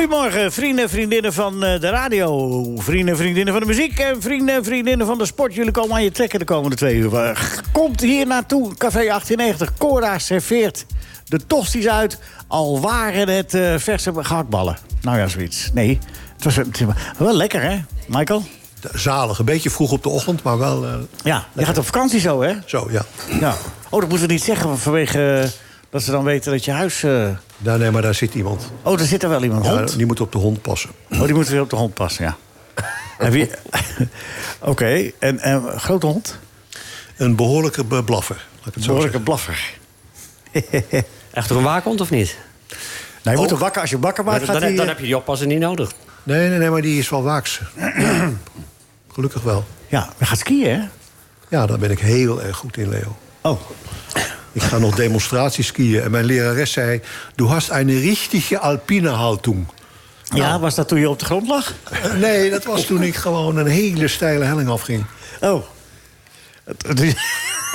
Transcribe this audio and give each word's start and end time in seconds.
Goedemorgen, 0.00 0.52
vrienden 0.52 0.84
en 0.84 0.90
vriendinnen 0.90 1.32
van 1.32 1.64
eh, 1.64 1.80
de 1.80 1.88
radio. 1.88 2.64
Vrienden 2.76 3.08
en 3.08 3.16
vriendinnen 3.16 3.52
van 3.52 3.62
de 3.62 3.68
muziek. 3.68 3.98
En 3.98 4.22
vrienden 4.22 4.54
en 4.54 4.64
vriendinnen 4.64 5.06
van 5.06 5.18
de 5.18 5.26
sport. 5.26 5.54
Jullie 5.54 5.72
komen 5.72 5.94
aan 5.94 6.02
je 6.02 6.10
trekken 6.10 6.38
de 6.38 6.44
komende 6.44 6.76
twee 6.76 6.96
uur. 6.96 7.38
Komt 7.72 8.00
hier 8.00 8.26
naartoe, 8.26 8.76
Café 8.76 9.04
1890. 9.04 9.78
Cora 9.78 10.18
serveert 10.18 10.86
de 11.28 11.46
tosties 11.46 11.88
uit. 11.88 12.18
Al 12.46 12.80
waren 12.80 13.28
het 13.28 13.54
eh, 13.54 13.74
verse 13.76 14.12
gehaktballen. 14.16 14.78
Nou 15.02 15.18
ja, 15.18 15.26
zoiets. 15.26 15.70
Nee, 15.74 15.98
het 16.34 16.44
was 16.44 16.56
het 16.56 16.84
was 16.84 16.94
wel 17.18 17.36
lekker, 17.36 17.62
hè, 17.62 17.78
Michael? 18.06 18.42
Zalig, 18.92 19.38
een 19.38 19.44
beetje 19.44 19.70
vroeg 19.70 19.92
op 19.92 20.02
de 20.02 20.08
ochtend, 20.08 20.42
maar 20.42 20.58
wel 20.58 20.84
eh, 20.84 20.94
Ja, 21.24 21.46
je 21.52 21.64
gaat 21.64 21.78
op 21.78 21.84
vakantie 21.84 22.20
zo, 22.20 22.42
hè? 22.42 22.54
zo, 22.66 22.88
ja. 22.90 23.02
Ja. 23.40 23.54
Oh, 23.88 24.00
dat 24.00 24.08
moeten 24.08 24.26
we 24.26 24.32
niet 24.32 24.42
zeggen 24.42 24.78
vanwege 24.78 25.50
dat 25.90 26.02
ze 26.02 26.10
dan 26.10 26.24
weten 26.24 26.52
dat 26.52 26.64
je 26.64 26.70
huis... 26.70 27.02
eh, 27.02 27.28
Daar, 27.58 27.78
nee, 27.78 27.90
maar 27.90 28.02
daar 28.02 28.14
zit 28.14 28.34
iemand. 28.34 28.70
Oh, 28.82 29.00
er 29.00 29.06
zit 29.06 29.22
er 29.22 29.28
wel 29.28 29.42
iemand. 29.42 29.64
Ja, 29.64 29.76
Hond? 29.76 29.96
die 29.96 30.06
moet 30.06 30.20
op 30.20 30.32
de 30.32 30.38
hond 30.38 30.62
passen. 30.62 30.90
Oh, 31.12 31.24
die 31.24 31.34
moet 31.34 31.48
weer 31.48 31.60
op 31.60 31.70
de 31.70 31.76
hond 31.76 31.94
passen, 31.94 32.24
ja. 32.24 32.36
en 33.26 33.30
wie... 33.32 33.50
Oké, 34.60 35.10
en, 35.18 35.38
en 35.38 35.62
grote 35.80 36.06
hond? 36.06 36.38
Een 37.16 37.36
behoorlijke 37.36 37.84
be- 37.84 38.04
blaffer, 38.04 38.46
laat 38.58 38.66
ik 38.68 38.74
het 38.74 38.82
zo 38.82 38.88
Behoorlijke 38.88 39.20
blaffer. 39.20 39.72
Echt 41.32 41.50
een 41.50 41.62
waakhond 41.62 42.00
of 42.00 42.10
niet? 42.10 42.36
Nee, 43.22 43.34
je 43.34 43.40
moet 43.40 43.50
hem 43.50 43.58
wakker, 43.58 43.80
als 43.80 43.90
je 43.90 43.96
hem 43.96 44.04
wakker 44.04 44.24
maakt, 44.24 44.38
Dan, 44.46 44.48
gaat 44.54 44.60
dan, 44.60 44.70
dan 44.74 44.80
eh, 44.84 44.88
heb 44.90 44.98
je 44.98 45.04
die 45.04 45.16
oppassen 45.16 45.48
niet 45.48 45.58
nodig. 45.58 45.92
Nee, 46.22 46.48
nee, 46.48 46.58
nee, 46.58 46.70
maar 46.70 46.82
die 46.82 46.98
is 46.98 47.08
wel 47.08 47.22
waaks. 47.22 47.60
Gelukkig 49.14 49.42
wel. 49.42 49.64
Ja, 49.88 50.12
hij 50.18 50.26
gaat 50.26 50.38
skiën, 50.38 50.70
hè? 50.70 50.80
Ja, 51.48 51.66
daar 51.66 51.78
ben 51.78 51.90
ik 51.90 51.98
heel 51.98 52.42
erg 52.42 52.56
goed 52.56 52.76
in, 52.76 52.88
Leo. 52.88 53.16
Oh, 53.40 53.60
Ik 54.52 54.62
ga 54.62 54.78
nog 54.78 54.94
demonstratieskiën 54.94 56.02
en 56.02 56.10
mijn 56.10 56.24
lerares 56.24 56.72
zei... 56.72 57.00
Du 57.34 57.44
hast 57.44 57.70
eine 57.70 57.98
richtige 57.98 58.58
alpine 58.58 59.08
Haltung. 59.08 59.66
ja, 60.34 60.58
was 60.58 60.74
dat 60.74 60.88
toen 60.88 61.00
je 61.00 61.08
op 61.10 61.18
de 61.18 61.24
grond 61.24 61.48
lag? 61.48 61.74
Eh, 61.90 62.12
Nee, 62.14 62.50
dat 62.50 62.64
was 62.64 62.84
toen 62.84 63.02
ik 63.02 63.14
gewoon 63.14 63.56
een 63.56 63.66
hele 63.66 64.08
steile 64.08 64.44
helling 64.44 64.68
afging. 64.68 65.04
Oh. 65.40 65.62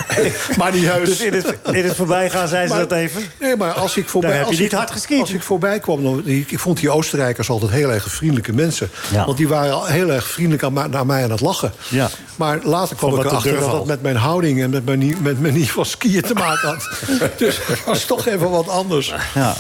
Maar 0.58 0.72
niet 0.74 0.86
heus. 0.86 1.08
Dus 1.10 1.20
in 1.20 1.34
het, 1.34 1.56
in 1.72 1.84
het 1.86 1.96
voorbijgaan 1.96 2.48
zei 2.48 2.68
ze 2.68 2.74
Maar- 2.74 2.88
dat 2.88 2.92
even? 2.98 3.22
Nee, 3.40 3.56
maar 3.56 3.72
als 3.72 3.98
ik 3.98 4.10
voorbij... 4.10 4.30
Daar 4.30 4.40
heb 4.40 4.48
je 4.48 4.54
als 4.54 4.62
niet 4.64 4.72
ik- 4.72 4.78
hard 4.78 4.92
geskiet. 4.92 5.20
Als 5.20 5.32
ik 5.32 5.42
voorbij 5.44 5.80
kwam, 5.80 6.04
dan, 6.04 6.22
ik, 6.26 6.52
ik 6.52 6.60
vond 6.60 6.80
die 6.80 6.90
Oostenrijkers 6.90 7.50
altijd 7.50 7.72
heel 7.72 7.92
erg 7.92 8.08
vriendelijke 8.12 8.54
mensen. 8.54 8.90
Ja. 9.12 9.26
Want 9.26 9.38
die 9.38 9.48
waren 9.48 9.74
al 9.74 9.86
heel 9.86 10.10
erg 10.12 10.28
vriendelijk 10.28 10.64
aan, 10.64 10.74
mij- 10.74 10.88
naar 10.88 11.06
mij 11.06 11.24
aan 11.24 11.32
het 11.32 11.42
lachen. 11.42 11.72
Ja. 11.90 12.10
Maar 12.36 12.60
later 12.64 12.96
kwam 12.96 13.10
Van 13.10 13.20
ik 13.20 13.26
erachter 13.26 13.60
dat 13.60 13.72
dat 13.72 13.86
met 13.86 14.02
mijn 14.02 14.16
houding... 14.16 14.62
en 14.62 14.70
met 14.70 14.86
mijn, 14.86 15.18
met 15.22 15.40
mijn 15.42 15.54
niveau 15.64 15.86
skiën 15.88 16.22
te 16.22 16.34
maken 16.34 16.68
had. 16.68 16.90
dus 17.38 17.60
dat 17.68 17.84
was 17.86 18.06
toch 18.06 18.26
even 18.28 18.50
wat 18.50 18.68
anders. 18.70 19.14
Ja. 19.36 19.56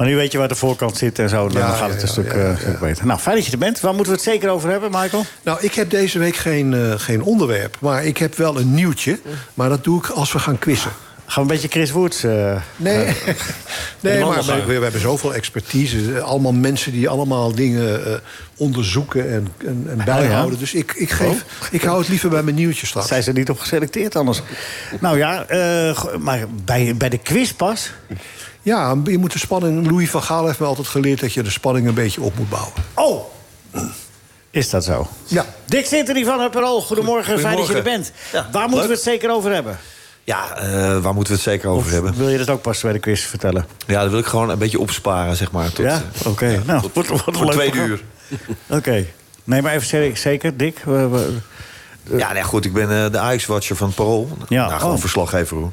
Maar 0.00 0.08
nu 0.08 0.16
weet 0.16 0.32
je 0.32 0.38
waar 0.38 0.48
de 0.48 0.54
voorkant 0.54 0.96
zit 0.96 1.18
en 1.18 1.28
zo. 1.28 1.48
Dan 1.48 1.62
Ja, 1.62 1.72
gaat 1.72 1.88
het 1.90 1.96
ja, 1.96 2.02
een 2.02 2.08
stuk, 2.08 2.32
eh, 2.32 2.80
beter. 2.80 3.06
Nou, 3.06 3.20
fijn 3.20 3.36
dat 3.36 3.46
je 3.46 3.52
er 3.52 3.58
bent. 3.58 3.80
Waar 3.80 3.94
moeten 3.94 4.12
we 4.12 4.18
het 4.18 4.28
zeker 4.28 4.48
over 4.50 4.70
hebben, 4.70 4.90
Michael? 4.90 5.24
Nou, 5.42 5.58
ik 5.60 5.74
heb 5.74 5.90
deze 5.90 6.18
week 6.18 6.36
geen, 6.36 6.74
eh, 6.74 6.92
geen 6.96 7.22
onderwerp. 7.22 7.76
Maar 7.80 8.04
ik 8.04 8.16
heb 8.18 8.34
wel 8.36 8.58
een 8.58 8.74
nieuwtje. 8.74 9.18
Maar 9.54 9.68
dat 9.68 9.84
doe 9.84 9.98
ik 9.98 10.08
als 10.08 10.32
we 10.32 10.38
gaan 10.38 10.58
quizzen. 10.58 10.90
Gaan 11.26 11.46
we 11.46 11.50
een 11.50 11.60
beetje 11.60 11.68
Chris 11.78 11.90
Woods... 11.90 12.24
eh, 12.24 12.60
Nee, 12.76 13.04
nee 14.00 14.24
maar 14.24 14.44
we, 14.44 14.64
we 14.64 14.82
hebben 14.82 15.00
zoveel 15.00 15.34
expertise. 15.34 16.14
Eh, 16.14 16.22
Allemaal 16.22 16.52
mensen 16.52 16.92
die 16.92 17.08
allemaal 17.08 17.54
dingen 17.54 18.06
eh, 18.06 18.12
onderzoeken 18.56 19.30
en, 19.30 19.48
en, 19.66 19.86
en 19.88 20.04
bijhouden. 20.04 20.58
Dus 20.58 20.74
ik, 20.74 20.92
ik, 20.92 21.10
geef, 21.10 21.44
ik 21.70 21.82
hou 21.82 21.98
het 21.98 22.08
liever 22.08 22.30
bij 22.30 22.42
mijn 22.42 22.56
nieuwtje 22.56 22.86
straks. 22.86 23.08
zijn 23.08 23.22
ze 23.22 23.32
niet 23.32 23.50
op 23.50 23.58
geselecteerd 23.58 24.16
anders? 24.16 24.42
nou 25.00 25.18
ja, 25.18 25.44
eh, 25.46 26.04
maar 26.18 26.44
bij, 26.64 26.94
bij 26.96 27.08
de 27.08 27.18
quiz 27.18 27.50
pas... 27.52 27.90
Ja, 28.62 28.96
je 29.04 29.18
moet 29.18 29.32
de 29.32 29.38
spanning... 29.38 29.90
Louis 29.90 30.10
van 30.10 30.22
Gaal 30.22 30.46
heeft 30.46 30.58
me 30.58 30.66
altijd 30.66 30.86
geleerd 30.86 31.20
dat 31.20 31.32
je 31.32 31.42
de 31.42 31.50
spanning 31.50 31.86
een 31.86 31.94
beetje 31.94 32.20
op 32.20 32.38
moet 32.38 32.48
bouwen. 32.48 32.72
Oh! 32.94 33.24
Is 34.50 34.70
dat 34.70 34.84
zo? 34.84 35.08
Ja. 35.26 35.44
Dick 35.66 35.86
Sinterny 35.86 36.24
van 36.24 36.40
het 36.40 36.50
Parool, 36.50 36.80
goedemorgen, 36.82 37.38
fijn 37.38 37.56
dat 37.56 37.66
je 37.66 37.74
er 37.74 37.82
bent. 37.82 38.12
Ja, 38.32 38.48
Waar 38.52 38.60
moeten 38.68 38.78
leuk. 38.78 38.86
we 38.88 38.92
het 38.94 39.02
zeker 39.02 39.30
over 39.30 39.52
hebben? 39.52 39.78
Ja, 40.24 40.56
eh, 40.56 40.98
waar 40.98 41.14
moeten 41.14 41.32
we 41.32 41.38
het 41.38 41.48
zeker 41.48 41.68
over 41.68 41.92
hebben? 41.92 42.14
Wil 42.16 42.28
je 42.28 42.38
dat 42.38 42.48
ook 42.50 42.62
pas 42.62 42.80
bij 42.80 42.92
de 42.92 42.98
quiz 42.98 43.20
vertellen? 43.24 43.66
Ja, 43.86 44.00
dat 44.02 44.10
wil 44.10 44.18
ik 44.18 44.26
gewoon 44.26 44.50
een 44.50 44.58
beetje 44.58 44.78
opsparen, 44.78 45.36
zeg 45.36 45.50
maar. 45.50 45.72
Tot, 45.72 45.84
ja? 45.84 46.02
eh, 46.24 46.30
Oké, 46.30 46.62
nou, 46.66 46.80
tot- 46.80 46.94
wordt, 46.94 47.08
wordt 47.08 47.26
een 47.26 47.34
voor 47.34 47.44
leuk 47.44 47.52
twee 47.54 47.68
programma. 47.70 47.96
uur. 48.68 48.76
Oké. 48.78 49.04
Nee, 49.44 49.62
maar 49.62 49.72
even 49.74 50.16
zeker, 50.16 50.56
Dick. 50.56 50.78
we- 50.84 51.08
we- 51.08 52.16
Ja, 52.16 52.32
nee, 52.32 52.42
goed, 52.42 52.64
ik 52.64 52.72
ben 52.72 53.04
eh, 53.04 53.12
de 53.12 53.18
Ajax-watcher 53.18 53.76
van 53.76 53.86
het 53.86 53.96
Parool. 53.96 54.28
Ja, 54.48 54.66
Nou, 54.66 54.78
gewoon 54.80 54.94
oh. 54.94 55.00
verslaggever, 55.00 55.56
hoor. 55.56 55.72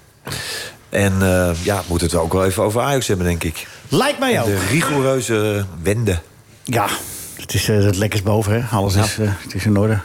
En 0.89 1.13
eh, 1.21 1.63
ja, 1.63 1.77
we 1.77 1.85
moeten 1.87 2.07
het 2.07 2.15
ook 2.15 2.33
wel 2.33 2.45
even 2.45 2.63
over 2.63 2.81
Ajax 2.81 3.07
hebben, 3.07 3.25
denk 3.25 3.43
ik. 3.43 3.67
Lijkt 3.89 4.19
mij 4.19 4.39
ook. 4.41 4.45
De 4.45 4.65
rigoureuze 4.69 5.65
wende. 5.81 6.19
Ja, 6.63 6.87
het 7.35 7.53
is 7.53 7.69
eh, 7.69 7.83
het 7.83 7.95
lekkers 7.97 8.23
boven, 8.23 8.53
hè? 8.53 8.75
Alles 8.77 8.95
is, 8.95 9.17
eh, 9.19 9.27
het 9.43 9.53
is 9.53 9.65
in 9.65 9.77
orde. 9.77 9.99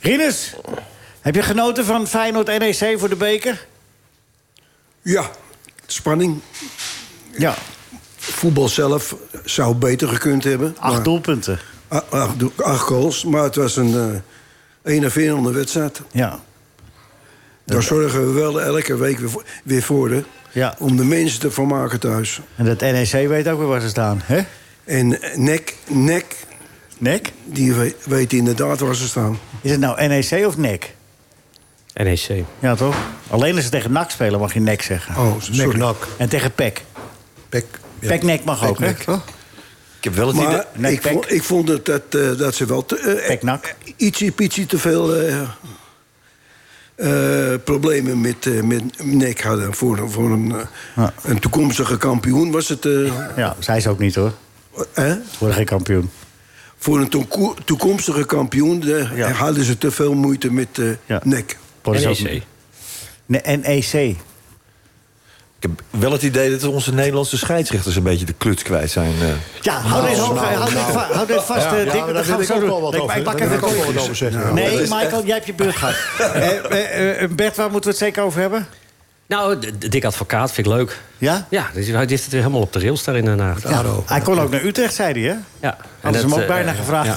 Rinus, 0.00 0.54
heb 1.20 1.34
je 1.34 1.42
genoten 1.42 1.84
van 1.84 2.06
Feyenoord-NEC 2.06 2.94
voor 2.98 3.08
de 3.08 3.16
beker? 3.16 3.66
Ja, 5.02 5.30
spanning. 5.86 6.40
Ja, 7.38 7.54
Voetbal 8.16 8.68
zelf 8.68 9.16
zou 9.44 9.74
beter 9.74 10.08
gekund 10.08 10.44
hebben. 10.44 10.76
acht 10.78 10.94
maar- 10.94 11.02
doelpunten. 11.02 11.58
Acht, 12.56 12.80
goals, 12.80 13.24
maar 13.24 13.42
het 13.42 13.56
was 13.56 13.76
een 13.76 13.90
uh, 13.94 14.04
enerverende 14.94 15.52
wedstrijd. 15.52 16.00
Ja. 16.12 16.40
Daar 17.70 17.82
zorgen 17.82 18.26
we 18.26 18.40
wel 18.40 18.60
elke 18.62 18.96
week 18.96 19.18
weer 19.18 19.30
voor, 19.30 19.44
weer 19.64 19.82
voor 19.82 20.10
hè, 20.10 20.22
Ja. 20.52 20.74
om 20.78 20.96
de 20.96 21.04
mensen 21.04 21.40
te 21.40 21.50
vermaken 21.50 22.00
thuis. 22.00 22.40
En 22.56 22.64
dat 22.64 22.80
NEC 22.80 23.10
weet 23.28 23.48
ook 23.48 23.58
weer 23.58 23.68
waar 23.68 23.80
ze 23.80 23.88
staan, 23.88 24.20
hè? 24.24 24.40
En 24.84 25.22
eh, 25.22 25.36
nek, 25.36 25.74
nek 25.88 26.36
Nek? 26.98 27.32
die 27.44 27.74
weet, 27.74 27.94
weet 28.04 28.32
inderdaad 28.32 28.80
waar 28.80 28.94
ze 28.94 29.06
staan. 29.08 29.38
Is 29.60 29.70
het 29.70 29.80
nou 29.80 30.06
NEC 30.08 30.46
of 30.46 30.56
NEC? 30.56 30.94
NEC. 31.94 32.44
Ja, 32.58 32.74
toch? 32.74 32.96
Alleen 33.30 33.54
als 33.54 33.64
ze 33.64 33.70
tegen 33.70 33.92
NAC 33.92 34.10
spelen 34.10 34.40
mag 34.40 34.54
je 34.54 34.60
NEC 34.60 34.82
zeggen. 34.82 35.16
Oh, 35.16 35.40
sorry. 35.40 35.66
Nek-nak. 35.66 36.06
En 36.18 36.28
tegen 36.28 36.52
PEC. 36.52 36.82
Pek. 37.48 37.66
ja. 37.98 38.08
PEC-NEC 38.08 38.44
mag 38.44 38.66
ook, 38.68 38.78
hè? 38.78 38.86
Pek-nek. 38.86 39.04
Toch? 39.06 39.24
Ik 39.98 40.04
heb 40.04 40.14
wel 40.14 40.26
het 40.26 40.36
idee... 40.36 40.46
Maar 40.48 40.66
Nek, 40.72 40.92
ik, 40.92 41.00
pek. 41.00 41.12
vond, 41.12 41.32
ik 41.32 41.42
vond 41.42 41.68
het 41.68 41.84
dat, 41.84 42.02
eh, 42.10 42.36
dat 42.38 42.54
ze 42.54 42.66
wel 42.66 42.84
te, 42.84 42.96
eh, 42.98 43.26
Pek-nak. 43.26 43.74
ietsje, 43.96 44.32
ietsje 44.38 44.66
te 44.66 44.78
veel 44.78 45.14
eh, 45.16 45.40
eh, 47.00 47.54
problemen 47.64 48.20
met, 48.20 48.46
eh, 48.46 48.62
met 48.62 48.82
nek 49.02 49.42
hadden. 49.42 49.74
Voor, 49.74 50.10
voor 50.10 50.30
een, 50.30 50.52
eh, 50.54 50.60
Ja. 50.96 51.12
een 51.22 51.38
toekomstige 51.38 51.96
kampioen 51.96 52.50
was 52.50 52.68
het... 52.68 52.84
eh, 52.86 53.12
Ja, 53.36 53.56
zij 53.58 53.80
ze 53.80 53.88
ook 53.88 53.98
niet, 53.98 54.14
hoor. 54.14 54.32
hè? 54.92 55.08
Ze 55.12 55.20
worden 55.38 55.56
geen 55.56 55.66
kampioen. 55.66 56.10
Voor 56.78 57.00
een 57.00 57.08
toeko- 57.08 57.54
toekomstige 57.64 58.24
kampioen 58.26 58.82
Ja. 59.14 59.30
hadden 59.30 59.64
ze 59.64 59.78
te 59.78 59.90
veel 59.90 60.14
moeite 60.14 60.52
met 60.52 60.68
Ja. 61.06 61.20
nek. 61.24 61.56
NEC. 61.84 62.42
NEC. 63.26 64.16
Ik 65.60 65.68
heb 65.68 66.00
wel 66.00 66.12
het 66.12 66.22
idee 66.22 66.50
dat 66.50 66.64
onze 66.64 66.94
Nederlandse 66.94 67.38
scheidsrechters 67.38 67.96
een 67.96 68.02
beetje 68.02 68.24
de 68.26 68.32
kluts 68.32 68.62
kwijt 68.62 68.90
zijn. 68.90 69.12
eh. 69.20 69.26
Ja, 69.60 69.80
hou 69.80 70.08
dit 70.08 70.18
hoog, 70.18 70.34
nou, 70.34 70.54
houd 70.54 70.66
dit 70.68 70.74
nou. 70.74 70.92
va- 70.92 71.08
houd 71.12 71.28
dit 71.28 71.42
vast, 71.42 71.64
Ja, 71.64 71.76
eh, 71.76 71.84
ja, 71.84 71.92
daar 72.12 72.24
wil 72.24 72.40
ik 72.40 72.50
ook 72.50 72.60
wel 72.66 72.80
wat 72.80 72.94
Ik- 72.94 73.00
over. 73.00 73.16
Ik 73.16 73.22
pak 73.24 73.40
even 73.40 73.54
ook 73.62 73.84
wat 73.84 73.98
over 74.02 74.16
zeggen. 74.16 74.54
Nee. 74.54 74.80
Michael, 74.80 75.24
jij 75.24 75.34
hebt 75.34 75.46
je 75.46 75.54
beurt 75.54 75.76
gehad. 75.76 75.94
Eh, 76.70 77.28
Bert, 77.30 77.56
waar 77.56 77.70
moeten 77.70 77.90
we 77.90 77.96
het 77.96 78.04
zeker 78.06 78.22
over 78.22 78.40
hebben? 78.40 78.66
Nou, 79.26 79.58
dik 79.88 80.04
advocaat 80.04 80.52
vind 80.52 80.66
ik 80.66 80.72
leuk. 80.72 81.00
Ja? 81.18 81.46
Ja, 81.50 81.66
dus 81.74 81.86
hij 81.86 81.96
heeft 82.06 82.22
het 82.22 82.32
weer 82.32 82.40
helemaal 82.40 82.60
op 82.62 82.72
de 82.72 82.78
rails 82.80 83.04
daar 83.04 83.16
in 83.16 83.24
Den 83.24 83.38
Haag. 83.38 83.62
Ja, 83.68 83.82
hij 84.06 84.20
kon 84.20 84.40
ook 84.40 84.50
naar 84.50 84.62
Utrecht, 84.64 84.94
zei 84.94 85.12
hij, 85.12 85.22
hè? 85.30 85.36
Ja. 85.68 85.76
Hadden 86.00 86.20
ze 86.20 86.26
hem 86.28 86.36
ook 86.40 86.46
bijna 86.46 86.72
gevraagd. 86.72 87.06
ja. 87.06 87.16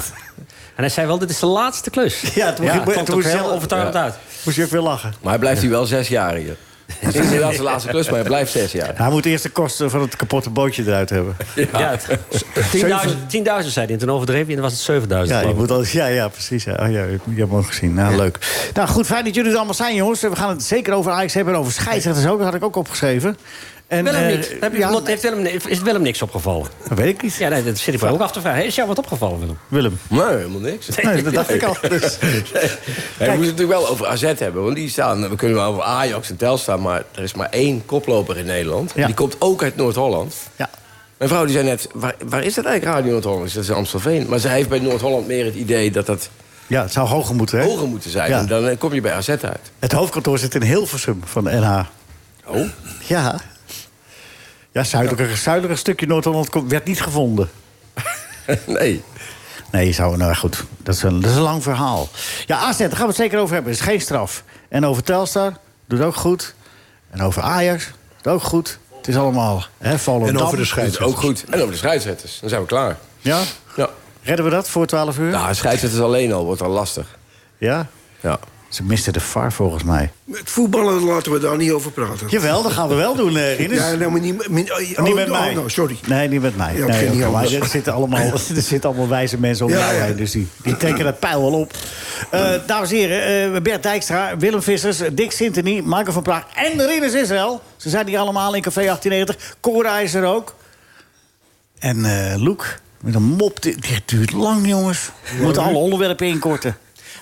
En 0.76 0.84
hij 0.84 0.90
zei 0.90 1.08
wel, 1.08 1.18
dit 1.18 1.30
is 1.30 1.40
de 1.40 1.46
laatste 1.46 1.90
klus. 1.90 2.22
Ja, 2.22 2.54
toen, 2.54 2.66
Ja, 2.66 2.84
toen 2.84 3.04
toch 3.06 3.16
moest, 3.16 3.28
heel 3.28 3.52
overtuigend 3.52 3.96
uit. 3.96 4.16
moest 4.44 4.56
hij 4.58 4.66
ook 4.66 4.72
weer 4.72 4.82
lachen. 4.82 5.14
Maar 5.22 5.30
hij 5.32 5.40
blijft 5.40 5.62
hier 5.62 5.70
wel 5.70 5.86
zes 5.86 6.08
jaar 6.08 6.34
hier. 6.36 6.56
Het 7.00 7.16
is 7.16 7.22
inderdaad 7.22 7.52
zijn 7.52 7.64
laatste 7.64 7.90
klus, 7.90 8.06
maar 8.06 8.16
hij 8.20 8.24
blijft 8.28 8.52
zes 8.52 8.72
jaar. 8.72 8.92
Hij 8.96 9.10
moet 9.10 9.26
eerst 9.26 9.44
de 9.44 9.50
kosten 9.50 9.90
van 9.90 10.02
het 10.02 10.16
kapotte 10.16 10.50
bootje 10.50 10.84
eruit 10.84 11.10
hebben. 11.10 11.36
Ja, 11.56 11.90
het- 11.92 12.08
10.000 12.72 13.28
10.000 13.28 13.72
zei 13.72 13.86
hij 13.86 13.94
en 13.94 13.98
toen 14.00 14.12
overdreef 14.12 14.46
hij 14.46 14.56
en 14.56 14.62
dan 14.62 14.70
was 14.72 14.88
het 14.88 15.04
7.000. 15.04 15.30
Ja, 15.30 15.42
je 15.42 15.54
moet 15.54 15.72
al, 15.72 15.84
ja, 15.92 16.06
ja, 16.06 16.28
precies. 16.28 16.64
Ja, 16.64 16.72
oh, 16.72 16.92
ja, 16.92 17.04
je 17.04 17.20
hebt 17.26 17.38
hem 17.38 17.56
ook 17.56 17.66
gezien. 17.66 17.94
Nou, 17.94 18.16
leuk. 18.16 18.40
Nou, 18.74 18.88
goed, 18.88 19.06
fijn 19.06 19.24
dat 19.24 19.36
jullie 19.36 19.50
er 19.52 19.56
allemaal 19.58 19.74
zijn, 19.74 19.96
jongens. 19.96 20.22
We 20.22 20.36
gaan 20.36 20.50
het 20.50 20.64
zeker 20.64 20.94
over 20.94 21.12
Ajax 21.12 21.34
hebben 21.34 21.54
en 21.54 21.60
over 21.60 21.72
scheidsrechters 21.72 22.28
ook. 22.28 22.38
Dat 22.38 22.46
had 22.46 22.56
ik 22.56 22.64
ook 22.64 22.76
opgeschreven. 22.76 23.38
En, 23.88 24.04
Willem 24.04 24.22
eh, 24.22 24.36
niet. 24.36 24.56
Heb 24.60 24.72
je, 24.72 24.78
ja, 24.78 25.02
heeft 25.04 25.22
Willem, 25.22 25.46
is 25.46 25.82
Willem 25.82 26.02
niks 26.02 26.22
opgevallen? 26.22 26.68
dat 26.90 26.98
weet 26.98 27.08
ik 27.16 27.22
niet. 27.22 27.36
Ja, 27.36 27.50
nee, 27.50 27.64
dat 27.64 27.78
zit 27.78 27.94
ik 27.94 28.02
mij 28.02 28.10
ook 28.10 28.22
af 28.22 28.32
te 28.32 28.42
vragen. 28.42 28.66
Is 28.66 28.76
jou 28.76 28.88
wat 28.88 28.98
opgevallen, 28.98 29.40
Willem? 29.40 29.58
Willem. 29.68 30.00
Nee, 30.10 30.22
helemaal 30.26 30.60
niks. 30.60 30.88
Nee, 30.88 31.24
dat 31.24 31.34
dacht 31.34 31.50
ik 31.54 31.64
al. 31.70 31.76
Dus. 31.90 32.18
We 32.20 32.30
moeten 33.18 33.28
het 33.28 33.40
natuurlijk 33.40 33.70
wel 33.70 33.88
over 33.90 34.08
AZ 34.08 34.22
hebben. 34.22 34.64
Want 34.64 34.76
die 34.76 34.90
staan, 34.90 35.30
we 35.30 35.36
kunnen 35.36 35.58
wel 35.58 35.68
over 35.68 35.84
Ajax 35.84 36.30
en 36.30 36.38
Telstar... 36.38 36.80
maar 36.80 37.04
er 37.12 37.24
is 37.24 37.34
maar 37.34 37.50
één 37.50 37.86
koploper 37.86 38.38
in 38.38 38.46
Nederland. 38.46 38.92
Ja. 38.96 39.06
Die 39.06 39.16
komt 39.16 39.36
ook 39.40 39.64
uit 39.64 39.76
Noord-Holland. 39.76 40.36
Ja. 40.56 40.70
Mijn 41.18 41.30
vrouw 41.30 41.46
die 41.46 41.54
zei 41.54 41.66
net, 41.66 41.88
waar, 41.94 42.16
waar 42.26 42.44
is 42.44 42.54
dat 42.54 42.66
eigenlijk 42.66 42.96
Radio 42.96 43.12
Noord-Holland? 43.12 43.54
Dat 43.54 43.64
is 43.64 43.70
in 43.70 43.76
Amstelveen. 43.76 44.26
Maar 44.30 44.40
zij 44.40 44.54
heeft 44.54 44.70
bij 44.70 44.80
Noord-Holland 44.80 45.28
meer 45.28 45.46
het 45.46 45.56
idee 45.56 45.92
dat 45.92 46.06
dat 46.06 46.30
Ja, 46.68 46.82
het 46.82 46.92
zou 46.92 47.08
hoger 47.08 47.36
moeten, 47.36 47.60
hè? 47.60 47.66
hoger 47.66 47.88
moeten 47.88 48.12
zijn. 48.12 48.30
Ja. 48.30 48.40
En 48.40 48.48
dan 48.48 48.68
eh, 48.68 48.78
kom 48.78 48.94
je 48.94 49.02
bij 49.02 49.14
AZ 49.14 49.30
uit. 49.30 49.72
Het 49.80 49.92
hoofdkantoor 49.92 50.40
zit 50.40 50.56
in 50.56 50.62
Hilversum 50.62 51.22
van 51.26 51.44
de 51.44 51.52
NH. 51.52 51.80
Oh? 52.46 52.68
Ja. 53.08 53.40
Ja, 54.74 54.84
zuidelijke, 54.84 55.36
zuidelijke 55.36 55.78
stukje 55.78 56.06
Noord-Holland 56.08 56.50
komt- 56.50 56.72
werd 56.72 56.86
niet 56.86 57.02
gevonden. 57.02 57.50
nee. 58.66 59.04
Nee, 59.72 59.92
zou, 59.92 60.18
nou 60.18 60.36
goed, 60.36 60.64
dat 60.78 60.96
is, 60.96 61.04
een, 61.04 61.22
dat 61.22 61.30
is 61.30 61.36
een 61.36 61.42
lang 61.42 61.64
verhaal. 61.64 62.10
Ja, 62.46 62.58
AZ, 62.58 62.78
daar 62.78 62.90
gaan 62.92 63.00
we 63.00 63.06
het 63.08 63.16
zeker 63.16 63.40
over 63.40 63.54
hebben. 63.54 63.72
is 63.72 63.80
geen 63.80 64.02
straf. 64.02 64.44
En 64.70 64.86
over 64.86 65.04
Telstar, 65.04 65.54
doet 65.86 66.02
ook 66.02 66.16
goed. 66.16 66.56
En 67.10 67.22
over 67.22 67.42
Ajax, 67.42 67.90
doet 68.22 68.34
ook 68.34 68.44
goed. 68.44 68.80
Het 68.98 69.08
is 69.08 69.16
allemaal, 69.18 69.66
hè, 69.78 70.00
Volendam. 70.00 70.36
En 70.36 70.42
over 70.42 70.58
de 70.58 70.66
scheidsrechters. 70.66 71.16
ook 71.16 71.20
goed. 71.24 71.44
En 71.50 71.60
over 71.60 71.72
de 71.72 71.78
scheidsrechters. 71.78 72.40
Dan 72.40 72.50
zijn 72.50 72.62
we 72.62 72.68
klaar. 72.68 72.98
Ja? 73.20 73.40
Ja. 73.76 73.90
Redden 74.22 74.46
we 74.46 74.52
dat 74.52 74.70
voor 74.70 74.86
12 74.86 75.18
uur? 75.18 75.32
Nou, 75.32 75.54
scheidsrechters 75.56 76.02
alleen 76.04 76.34
al 76.34 76.46
wordt 76.46 76.62
al 76.62 76.70
lastig. 76.70 77.18
Ja? 77.58 77.88
Ja. 78.20 78.40
Ze 78.74 78.84
misten 78.84 79.14
de 79.14 79.20
VAR 79.20 79.52
volgens 79.52 79.84
mij. 79.84 80.12
Met 80.24 80.42
voetballen 80.46 81.04
laten 81.04 81.32
we 81.32 81.40
daar 81.40 81.58
niet 81.58 81.72
over 81.72 81.92
praten. 81.92 82.28
Jawel, 82.30 82.64
dat 82.64 82.72
gaan 82.72 82.88
we 82.88 82.96
wel 82.96 83.16
doen, 83.16 83.38
eh 83.38 83.58
Rinus. 83.58 83.78
Ja, 83.78 83.92
nou, 83.92 84.12
maar 84.12 84.20
niet, 84.20 84.48
niet, 84.48 84.72
oh, 84.72 84.78
niet 84.78 84.98
oh, 84.98 85.14
met 85.14 85.30
oh, 85.30 85.40
mij. 85.40 85.54
nou, 85.54 85.70
sorry. 85.70 85.98
Nee, 86.08 86.28
niet 86.28 86.42
met 86.42 86.56
mij. 86.56 86.76
Ja, 86.76 86.86
nee, 86.86 87.10
niet 87.10 87.32
maar 87.32 87.52
er 87.52 87.66
zitten 87.66 87.94
allemaal, 87.94 88.20
er 88.56 88.62
zitten 88.62 88.90
allemaal 88.90 89.08
wijze 89.08 89.40
mensen 89.40 89.66
om 89.66 89.72
Ja, 89.72 89.78
jou 89.78 89.94
heen. 90.02 90.16
Dus 90.16 90.32
die, 90.32 90.48
die 90.64 90.78
trekken 90.78 91.04
dat 91.04 91.20
pijl 91.20 91.42
wel 91.42 91.60
op. 91.60 91.74
Eh, 92.30 92.52
dames 92.68 92.92
en 92.92 92.96
heren, 92.96 93.54
eh, 93.56 93.62
Bert 93.62 93.84
Dijkstra, 93.84 94.38
Willem 94.38 94.62
Vissers, 94.62 95.02
Dick 95.14 95.32
Sintony, 95.32 95.82
Michael 95.84 96.12
van 96.12 96.24
Praag 96.24 96.46
en 96.56 96.86
Rinus 96.86 97.14
Israël. 97.14 97.62
Ze 97.78 97.90
zijn 97.90 98.08
hier 98.08 98.20
allemaal 98.20 98.56
in 98.56 98.62
Café 98.62 98.82
1890. 98.82 99.58
Cora 99.62 100.00
is 100.00 100.14
er 100.14 100.26
ook. 100.26 100.56
En 101.80 102.06
eh 102.06 102.42
Loek, 102.42 102.66
met 103.02 103.16
een 103.16 103.24
mop. 103.24 103.62
Dit, 103.62 103.82
dit 103.82 104.02
duurt 104.06 104.32
lang, 104.32 104.68
jongens. 104.68 105.10
We 105.38 105.44
moeten 105.44 105.62
alle 105.64 105.78
onderwerpen 105.78 106.28
inkorten. 106.28 106.78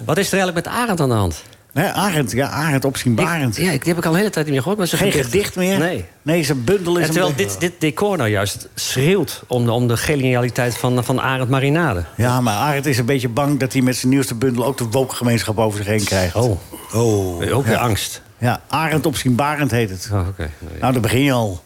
Wat 0.05 0.17
is 0.17 0.27
er 0.31 0.33
eigenlijk 0.39 0.65
met 0.65 0.75
Arend 0.75 0.99
aan 0.99 1.09
de 1.09 1.15
hand? 1.15 1.43
Nee, 1.73 1.85
Arend, 1.87 2.31
ja, 2.31 2.49
Arend 2.49 2.85
opzienbarend. 2.85 3.57
Ik- 3.57 3.63
ja, 3.65 3.71
ik- 3.71 3.79
die 3.83 3.89
heb 3.89 3.97
ik 3.97 4.05
al 4.05 4.11
een 4.11 4.17
hele 4.17 4.29
tijd 4.29 4.45
niet 4.45 4.53
meer 4.53 4.61
gehoord. 4.63 4.79
Maar 4.79 4.87
ze 4.87 4.97
Geen 4.97 5.11
gedicht 5.11 5.55
meer? 5.55 5.77
Nee. 5.79 6.05
Nee, 6.21 6.43
zijn 6.43 6.63
bundel 6.63 6.97
is 6.97 7.01
En 7.05 7.11
terwijl 7.11 7.29
een 7.31 7.37
dit, 7.37 7.59
dit 7.59 7.73
decor 7.79 8.17
nou 8.17 8.29
juist 8.29 8.67
schreeuwt 8.75 9.43
om 9.47 9.65
de, 9.65 9.71
om 9.71 9.87
de 9.87 9.97
genialiteit 9.97 10.77
van, 10.77 11.03
van 11.03 11.21
Arend 11.21 11.49
Marinade. 11.49 12.03
Ja, 12.17 12.41
maar 12.41 12.53
Arend 12.55 12.85
is 12.85 12.97
een 12.97 13.05
beetje 13.05 13.29
bang 13.29 13.59
dat 13.59 13.73
hij 13.73 13.81
met 13.81 13.95
zijn 13.95 14.11
nieuwste 14.11 14.35
bundel... 14.35 14.65
ook 14.65 14.77
de 14.77 14.83
woke-gemeenschap 14.83 15.57
over 15.59 15.77
zich 15.77 15.87
heen 15.87 16.03
krijgt. 16.03 16.35
Oh, 16.35 16.57
Oh. 16.93 17.55
ook 17.55 17.65
weer 17.65 17.77
angst. 17.77 18.21
Ja, 18.37 18.61
Arend 18.67 19.05
opzienbarend 19.05 19.71
heet 19.71 19.89
het. 19.89 20.09
Oh, 20.13 20.27
oké. 20.27 20.49
Nee. 20.59 20.79
Nou, 20.79 20.91
daar 20.93 21.01
begin 21.01 21.23
je 21.23 21.31
al. 21.31 21.61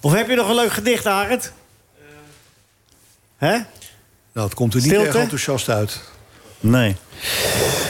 Of 0.00 0.12
heb 0.12 0.28
je 0.28 0.34
nog 0.36 0.48
een 0.48 0.54
leuk 0.54 0.72
gedicht, 0.72 1.06
Arend? 1.06 1.52
Hè? 3.36 3.50
Nou, 4.32 4.46
het 4.46 4.54
komt 4.54 4.74
er 4.74 4.80
niet 4.80 4.88
Stilte? 4.88 5.06
erg 5.08 5.16
enthousiast 5.16 5.68
uit. 5.68 6.00
Nee. 6.64 6.96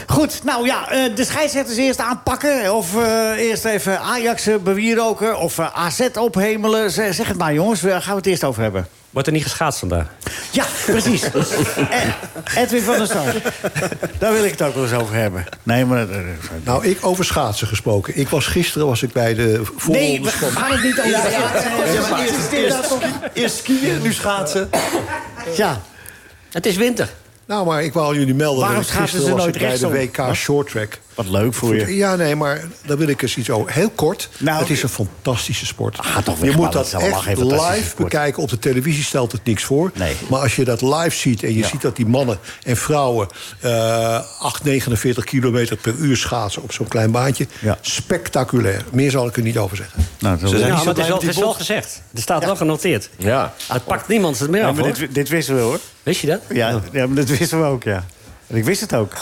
Goed, 0.07 0.41
nou 0.45 0.67
ja, 0.67 0.91
eh, 0.91 1.17
de 1.17 1.25
scheidsrechters 1.25 1.77
eerst 1.77 1.99
aanpakken. 1.99 2.75
Of 2.75 2.97
eh, 2.97 3.31
eerst 3.37 3.65
even 3.65 4.01
Ajax 4.01 4.47
eh, 4.47 4.55
bewieroken. 4.57 5.39
Of 5.39 5.59
AZ 5.59 6.01
ophemelen. 6.19 6.91
Zeg 6.91 7.29
het 7.29 7.39
maar, 7.39 7.55
jongens. 7.55 7.83
Waar 7.83 8.03
gaan 8.03 8.11
we 8.11 8.17
het 8.17 8.27
eerst 8.27 8.45
over 8.45 8.63
hebben? 8.63 8.87
Wordt 9.11 9.29
er 9.29 9.35
niet 9.35 9.43
geschaatst 9.43 9.79
vandaag? 9.79 10.07
Ja, 10.51 10.65
precies. 10.87 11.23
En 11.91 12.15
Edwin 12.57 12.83
van 12.83 12.99
der 12.99 13.07
Sar. 13.07 13.35
Daar 14.19 14.33
wil 14.33 14.45
ik 14.45 14.51
het 14.51 14.63
ook 14.63 14.75
wel 14.75 14.83
eens 14.83 14.93
over 14.93 15.15
hebben. 15.15 15.45
Nee, 15.63 15.85
maar... 15.85 16.07
Nou, 16.65 16.87
ik 16.87 17.07
over 17.07 17.25
schaatsen 17.25 17.67
gesproken. 17.67 18.19
Ik 18.19 18.29
was 18.29 18.47
gisteren 18.47 18.87
was 18.87 19.03
ik 19.03 19.13
bij 19.13 19.35
de 19.35 19.61
voorronde 19.65 19.99
Nee, 19.99 20.23
we 20.23 20.31
gaan 20.31 20.73
het 20.73 20.83
niet 20.83 21.01
over 21.01 21.21
schaatsen. 22.03 23.13
Eerst 23.33 23.57
skiën, 23.57 24.03
nu 24.03 24.13
schaatsen. 24.13 24.71
Ja, 25.57 25.81
Het 26.51 26.67
is 26.67 26.77
winter. 26.77 27.09
Nou, 27.47 27.67
maar 27.67 27.85
ik 27.85 27.93
wou 27.93 28.19
jullie 28.19 28.35
melden 28.35 28.59
Waarom 28.61 28.77
dat 28.77 28.87
ik 28.87 28.93
schaatsen 28.93 29.19
gisteren 29.19 29.39
ze 29.39 29.45
was 29.45 29.55
nooit 29.55 29.83
ik 29.83 29.91
bij 29.91 30.07
de? 30.19 30.29
WK 30.29 30.35
Short 30.35 30.71
Track. 30.71 30.99
Wat 31.15 31.29
leuk 31.29 31.55
voor 31.55 31.77
je. 31.77 31.97
Ja, 31.97 32.17
nee, 32.17 32.37
maar 32.37 32.65
daar 32.87 32.97
wil 32.97 33.09
ik 33.09 33.23
eens 33.23 33.37
iets 33.37 33.51
over. 33.51 33.73
Heel 33.73 33.91
kort. 33.91 34.29
Nou, 34.39 34.61
het 34.61 34.71
is 34.71 34.83
een 34.83 34.89
fantastische 34.89 35.67
sport. 35.67 35.99
Ah, 35.99 36.17
toch 36.17 36.39
weg, 36.39 36.51
je 36.51 36.57
moet 36.57 36.73
dat 36.73 36.91
dat 36.91 37.03
is 37.03 37.09
echt 37.09 37.27
live 37.39 37.83
sport. 37.85 37.97
bekijken. 37.97 38.43
Op 38.43 38.49
de 38.49 38.59
televisie 38.59 39.05
stelt 39.05 39.33
het 39.33 39.45
niks 39.45 39.65
voor. 39.65 39.91
Nee. 39.95 40.17
Maar 40.29 40.41
als 40.41 40.57
je 40.57 40.65
dat 40.65 40.83
live 40.83 41.17
ziet 41.17 41.43
en 41.43 41.55
je 41.55 41.65
ziet 41.65 41.83
dat 41.83 41.97
die 41.97 42.07
mannen 42.07 42.39
en 42.65 42.77
vrouwen... 42.77 43.29
eh 43.61 44.23
8, 44.39 44.65
49 44.65 45.25
kilometer 45.25 45.77
per 45.77 45.95
uur 45.95 46.17
schaatsen 46.17 46.63
op 46.63 46.73
zo'n 46.73 46.89
klein 46.89 47.11
baantje... 47.11 47.47
Ja. 47.61 47.79
spectaculair. 47.81 48.85
Meer 48.93 49.11
zal 49.11 49.27
ik 49.27 49.37
er 49.37 49.43
niet 49.43 49.59
over 49.59 49.77
zeggen. 49.77 50.07
Nou, 50.19 50.39
zo 50.39 50.47
Ze 50.47 50.59
zijn 50.59 50.71
Ja, 50.71 50.77
maar 50.77 50.87
het 50.87 50.99
is 50.99 51.09
wel, 51.09 51.21
het 51.21 51.37
is 51.37 51.57
gezegd. 51.57 52.03
Er 52.15 52.21
staat 52.23 52.45
wel 52.45 52.57
genoteerd. 52.57 53.11
Ja. 53.17 53.55
Het 53.69 53.85
pakt 53.85 54.09
niemand 54.09 54.39
het 54.39 54.51
meer 54.51 54.65
af, 54.65 54.77
dit, 54.77 55.15
dit 55.15 55.29
wisten 55.29 55.55
we 55.55 55.61
hoor. 55.61 55.81
Wist 56.03 56.21
je 56.21 56.27
dat? 56.27 56.41
Ja, 56.49 56.81
ja, 56.93 57.07
maar 57.07 57.17
dat 57.17 57.29
wisten 57.39 57.61
we 57.61 57.67
ook, 57.67 57.83
ja. 57.83 58.05
En 58.55 58.61
ik 58.61 58.67
wist 58.67 58.81
het 58.81 58.95
ook. 58.95 59.13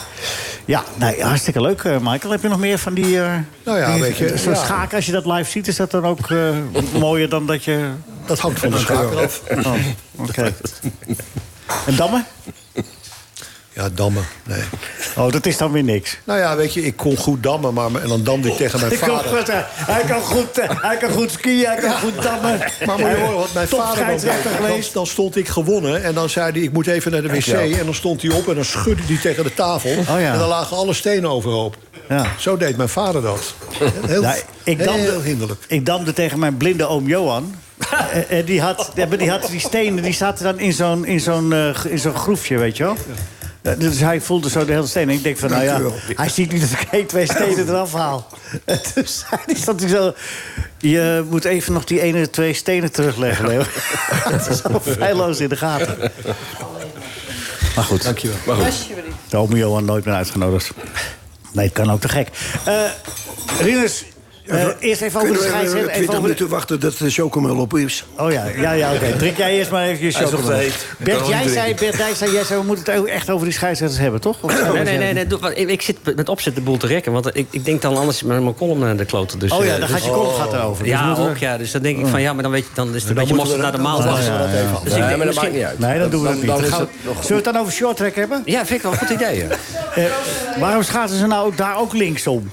Ja, 0.65 0.85
nee, 0.99 1.23
hartstikke 1.23 1.61
leuk, 1.61 1.83
eh, 1.85 1.99
Michael. 1.99 2.33
Heb 2.33 2.43
je 2.43 2.49
nog 2.49 2.59
meer 2.59 2.79
van 2.79 2.95
die... 2.95 3.21
eh 3.21 3.35
Nou 3.65 3.79
ja, 3.79 3.99
weet 3.99 4.17
je, 4.17 4.39
Zo'n 4.39 4.53
ja. 4.53 4.65
schaken, 4.65 4.97
als 4.97 5.07
je 5.07 5.13
dat 5.13 5.27
live 5.27 5.51
ziet, 5.51 5.69
is 5.69 5.77
dat 5.77 5.91
dan 5.91 6.05
ook 6.05 6.31
eh, 6.31 6.57
mooier 7.01 7.29
dan 7.29 7.47
dat 7.47 7.65
je... 7.65 7.91
Dat 8.27 8.39
hangt 8.39 8.59
van 8.59 8.71
de 8.71 8.79
schaker 8.79 9.23
af. 9.23 9.43
Oh, 9.65 9.75
oké. 10.17 10.53
En 11.87 11.97
dammen? 11.97 12.27
Ja, 13.75 13.89
dammen. 13.95 14.25
Nee. 14.47 14.63
Oh, 15.17 15.33
dat 15.33 15.47
is 15.47 15.57
dan 15.57 15.73
weer 15.73 15.83
niks. 15.85 16.19
Nou 16.25 16.39
ja, 16.39 16.57
weet 16.57 16.75
je, 16.75 16.83
ik 16.85 16.97
kon 16.97 17.17
goed 17.17 17.43
dammen, 17.43 17.75
maar 17.75 17.95
en 18.03 18.09
dan 18.09 18.25
damde 18.25 18.49
ik 18.49 18.57
tegen 18.57 18.81
mijn 18.81 18.99
kan 18.99 19.09
vader. 19.09 19.31
goed, 19.39 19.49
eh, 19.49 19.59
hij, 19.69 20.03
kan 20.03 20.21
goed, 20.23 20.59
eh, 20.59 20.69
hij 20.83 20.97
kan 20.97 21.11
goed 21.11 21.31
skiën, 21.31 21.67
hij 21.67 21.77
kan 21.77 21.99
goed 21.99 22.23
dammen. 22.23 22.59
Maar 22.87 22.99
moet 22.99 23.09
je 23.11 23.17
horen, 23.17 23.37
wat 23.39 23.53
mijn 23.55 23.69
vader 23.69 24.07
dan, 24.07 24.55
geweest. 24.57 24.93
dan 24.93 25.07
stond 25.07 25.37
ik 25.37 25.49
gewonnen 25.49 26.03
en 26.05 26.15
dan 26.15 26.29
zei 26.31 26.53
hij, 26.53 26.61
ik 26.61 26.73
moet 26.73 26.87
even 26.87 27.13
naar 27.13 27.23
de 27.23 27.29
wc. 27.29 27.47
En 27.47 27.85
dan 27.85 27.95
stond 27.95 28.23
hij 28.23 28.31
op 28.31 28.49
en 28.49 28.55
dan 28.55 28.65
schudde 28.65 29.03
hij 29.07 29.17
tegen 29.17 29.45
de 29.45 29.55
tafel. 29.55 29.91
Oh 29.91 30.21
ja. 30.21 30.33
En 30.33 30.39
dan 30.39 30.49
lagen 30.49 30.77
alle 30.77 30.95
stenen 30.95 31.31
overhoop. 31.31 31.77
Ja. 32.09 32.27
Zo 32.39 32.57
deed 32.57 32.77
mijn 32.77 32.89
vader 32.89 33.23
dat. 33.23 33.55
Heel, 34.07 34.23
Ja, 34.23 34.35
ik 34.63 34.77
heel, 34.79 34.87
damde- 34.87 35.21
hinderlijk. 35.23 35.61
Ik 35.69 35.87
damde 35.87 36.13
tegen 36.13 36.39
mijn 36.39 36.57
blinde 36.57 36.87
oom 36.87 37.07
Johan. 37.07 37.55
Eh, 38.13 38.39
eh, 38.39 38.47
die, 38.47 38.61
had, 38.61 38.91
die 39.19 39.31
had 39.31 39.47
die 39.51 39.61
stenen, 39.61 40.03
die 40.03 40.13
zaten 40.13 40.45
dan 40.45 40.59
in 40.59 40.73
zo'n 40.73 41.05
in 41.07 41.21
zo'n 41.21 41.53
eh, 41.53 41.75
in 41.85 41.99
zo'n 41.99 42.15
groefje, 42.15 42.59
weet 42.59 42.77
je 42.77 42.85
wel. 42.85 42.97
Eh, 43.63 43.73
Dus 43.79 44.01
hij 44.01 44.21
voelde 44.21 44.51
zo 44.51 44.65
de 44.65 44.73
hele 44.73 44.87
steen. 44.87 45.09
En 45.09 45.15
ik 45.15 45.23
denk 45.23 45.39
van, 45.39 45.51
nou 45.51 45.65
ja, 45.65 45.81
hij 46.15 46.29
ziet 46.29 46.53
niet 46.53 46.61
dat 46.61 46.81
ik 46.81 46.89
één, 46.91 47.07
twee 47.07 47.25
stenen 47.27 47.69
eraf 47.69 47.93
haal. 47.93 48.27
En 48.65 48.83
toen 48.95 49.05
zei 49.07 49.41
hij, 49.47 49.89
zo... 49.89 50.15
Je 50.79 51.25
moet 51.31 51.45
even 51.45 51.73
nog 51.73 51.85
die 51.85 52.01
ene, 52.01 52.31
twee 52.31 52.53
stenen 52.55 52.93
terugleggen, 52.93 53.47
Leo. 53.47 53.63
Het 54.35 54.49
is 54.49 54.61
zo 54.61 54.81
feilloos 54.81 55.41
in 55.41 55.49
de 55.49 55.57
gaten. 55.57 56.13
Maar 57.75 57.85
goed. 57.85 58.03
Dankjewel. 58.03 58.37
De 59.29 59.37
oom 59.37 59.57
Johan 59.57 59.85
nooit 59.85 60.05
meer 60.05 60.15
uitgenodigd. 60.15 60.71
Nee, 61.53 61.65
het 61.65 61.75
kan 61.75 61.91
ook 61.93 62.01
te 62.01 62.09
gek. 62.09 62.29
Eh 62.65 62.85
Rinus, 63.61 64.05
eh, 64.47 64.67
eerst 64.79 65.01
even 65.01 65.21
over 65.21 65.33
de 65.33 65.39
scheidsrechter. 65.39 65.79
even 65.79 65.81
Even 65.81 65.93
20 65.93 66.09
over 66.09 66.23
minuten 66.23 66.49
wachten 66.49 66.81
dat 66.81 66.97
de 66.99 67.11
chocomel 67.11 67.57
op 67.57 67.77
is? 67.77 68.05
Oh 68.19 68.33
ja, 68.33 68.45
ja, 68.57 68.73
ja 68.73 68.95
oké. 68.95 69.17
Drink 69.17 69.37
jij 69.37 69.53
eerst 69.57 69.71
maar 69.71 69.87
even 69.87 70.07
je 70.07 70.13
kan 70.13 70.43
Bert, 70.99 71.27
jij 71.29 71.49
zei. 71.49 71.75
Bert 71.75 71.97
Dijk 71.97 72.17
zei, 72.17 72.33
jij 72.33 72.45
zei, 72.45 72.61
we 72.61 72.67
moeten 72.67 72.85
het 72.85 73.01
ook 73.01 73.07
echt 73.07 73.31
over 73.31 73.45
die 73.45 73.55
scheidsrechters 73.55 74.01
hebben, 74.01 74.21
toch? 74.21 74.43
Nee, 74.43 74.83
nee, 74.83 74.99
nee. 74.99 75.13
nee 75.13 75.27
doe, 75.27 75.55
ik, 75.55 75.69
ik 75.69 75.83
zit 75.83 76.17
met 76.17 76.29
opzet 76.29 76.55
de 76.55 76.61
boel 76.61 76.77
te 76.77 76.87
rekken. 76.87 77.13
Want 77.13 77.37
ik, 77.37 77.47
ik 77.51 77.65
denk 77.65 77.83
dan 77.83 77.97
anders 77.97 78.23
met 78.23 78.43
mijn 78.43 78.55
column 78.55 78.79
naar 78.81 78.97
de 78.97 79.05
kloten. 79.05 79.39
Dus, 79.39 79.51
Oh 79.53 79.65
ja, 79.65 79.65
eh, 79.65 79.71
dan 79.71 79.81
dus- 79.81 79.91
gaat 79.91 80.05
je 80.05 80.11
kop 80.11 80.35
gaat 80.35 80.53
erover. 80.53 80.83
Dus 80.85 80.93
Ja, 80.93 81.17
ook 81.19 81.37
ja. 81.37 81.57
Dus 81.59 81.71
dan 81.71 81.83
denk 81.83 81.99
ik 81.99 82.07
van 82.07 82.21
ja, 82.21 82.33
maar 82.33 82.43
dan, 82.43 82.53
weet 82.53 82.65
je, 82.65 82.71
dan 82.75 82.95
is 82.95 83.01
het 83.01 83.11
een 83.11 83.15
beetje 83.17 83.35
mosterd 83.35 83.61
naar 83.61 83.73
de 83.73 83.79
dat- 83.83 84.01
dat 84.01 84.19
even 84.19 84.75
af. 84.75 84.83
Dus 84.83 84.93
ik 84.93 84.99
denk 84.99 85.09
maar 85.09 85.17
dat 85.17 85.19
misschien- 85.19 85.43
maakt 85.43 85.53
niet 85.55 85.65
uit. 85.65 85.79
Nee, 85.79 85.99
dan 85.99 86.11
doen 86.11 86.23
we 86.23 86.29
dat 86.29 86.37
niet. 86.37 86.65
Zullen 86.65 86.89
we 87.27 87.35
het 87.35 87.45
dan 87.45 87.57
over 87.57 87.73
short 87.73 87.97
track 87.97 88.15
hebben? 88.15 88.43
Ja, 88.45 88.59
vind 88.67 88.71
ik 88.71 88.83
wel 88.83 88.93
een 88.93 88.99
goed 88.99 89.11
idee. 89.11 89.37
ja. 89.37 89.47
Eh, 89.95 90.05
waarom 90.61 90.83
schaatsen 90.83 91.19
ze 91.19 91.27
nou 91.27 91.53
daar 91.57 91.79
ook 91.79 91.93
linksom? 91.93 92.51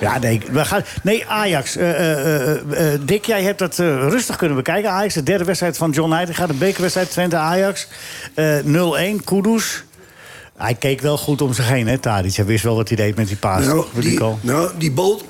Ja, 0.00 0.18
nee, 0.18 0.40
we 0.50 0.64
gaan, 0.64 0.84
nee 1.02 1.26
Ajax. 1.26 1.76
eh, 1.76 1.90
eh, 1.90 2.50
eh, 2.50 2.92
eh, 2.94 3.00
Dick, 3.04 3.24
jij 3.24 3.42
hebt 3.42 3.58
dat 3.58 3.76
rustig 3.78 4.36
kunnen 4.36 4.56
bekijken. 4.56 4.90
Ajax, 4.90 5.14
de 5.14 5.22
derde 5.22 5.44
wedstrijd 5.44 5.76
van 5.76 5.90
John 5.90 6.12
Heitinga. 6.12 6.46
De 6.46 6.52
bekerwedstrijd 6.54 7.10
Twente-Ajax. 7.10 7.86
eh 8.34 8.58
0-1, 8.64 9.24
Kudus. 9.24 9.84
Hij 10.56 10.74
keek 10.74 11.00
wel 11.00 11.18
goed 11.18 11.42
om 11.42 11.52
zich 11.52 11.68
heen, 11.68 11.86
hè, 11.88 11.98
Tadic. 11.98 12.34
Hij 12.34 12.44
wist 12.44 12.64
wel 12.64 12.76
wat 12.76 12.88
hij 12.88 12.96
deed 12.96 13.16
met 13.16 13.26
die 13.28 13.36
paas. 13.36 13.64
Nou, 13.64 13.84
die 13.94 14.20
nou, 14.40 14.70
die 14.78 14.92
bal 14.92 15.22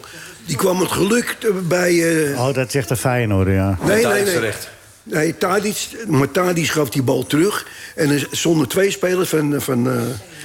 die 0.47 0.57
kwam 0.57 0.81
het 0.81 0.91
geluk 0.93 1.37
bij... 1.69 2.25
eh, 2.33 2.41
Oh, 2.47 2.55
dat 2.55 2.71
zegt 2.71 2.89
de 2.89 2.97
Feyenoord, 2.97 3.49
ja. 3.49 3.79
nee, 3.85 4.07
nee, 4.07 4.23
nee. 4.23 4.25
terecht. 4.35 4.69
Nee, 5.03 5.39
Tadic, 5.39 5.89
maar 6.09 6.31
Tadic 6.31 6.67
gaf 6.69 6.89
die 6.91 7.03
bal 7.03 7.27
terug. 7.27 7.67
En 7.95 8.11
er 8.11 8.27
stonden 8.31 8.69
twee 8.69 8.91
spelers 8.91 9.29
van, 9.29 9.55
van 9.61 9.91
eh, 9.91 9.97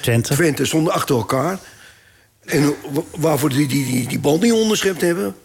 Twente. 0.01 0.33
Twente 0.33 0.65
stonden 0.65 0.93
achter 0.93 1.15
elkaar. 1.15 1.57
En 2.45 2.74
wa- 2.91 3.01
waarvoor 3.17 3.50
die, 3.50 3.67
die, 3.67 3.86
die, 3.86 4.07
die 4.07 4.19
bal 4.19 4.38
niet 4.38 4.51
onderschept 4.53 5.01
hebben. 5.01 5.36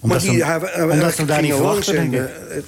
Omdat 0.00 0.22
hem- 0.22 0.40
hij, 0.40 1.26
daar 1.26 1.42
niet 1.42 1.52
langs 1.58 1.88
en, 1.88 2.14
eh, 2.14 2.24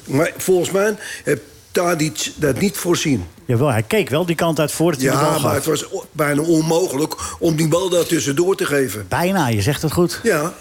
Maar 0.07 0.31
volgens 0.37 0.71
mij 0.71 0.97
heeft 1.25 1.41
Tadic 1.71 2.33
dat 2.37 2.59
niet 2.61 2.77
voorzien. 2.77 3.25
Jawel, 3.45 3.69
hij 3.69 3.83
keek 3.83 4.09
wel 4.09 4.27
die 4.27 4.37
kant 4.37 4.61
uit 4.61 4.73
voordat 4.73 5.01
hij 5.01 5.11
de 5.11 5.17
bal 5.17 5.25
Ja, 5.27 5.33
gaf. 5.33 5.43
maar 5.43 5.55
het 5.55 5.65
was 5.65 5.85
bijna 6.13 6.43
onmogelijk 6.43 7.15
om 7.39 7.57
die 7.57 7.69
bal 7.69 7.89
daar 7.89 8.07
tussendoor 8.07 8.57
te 8.57 8.65
geven. 8.65 9.07
Bijna, 9.09 9.49
je 9.49 9.63
zegt 9.63 9.83
het 9.83 9.93
goed. 9.93 10.21
Ja, 10.23 10.53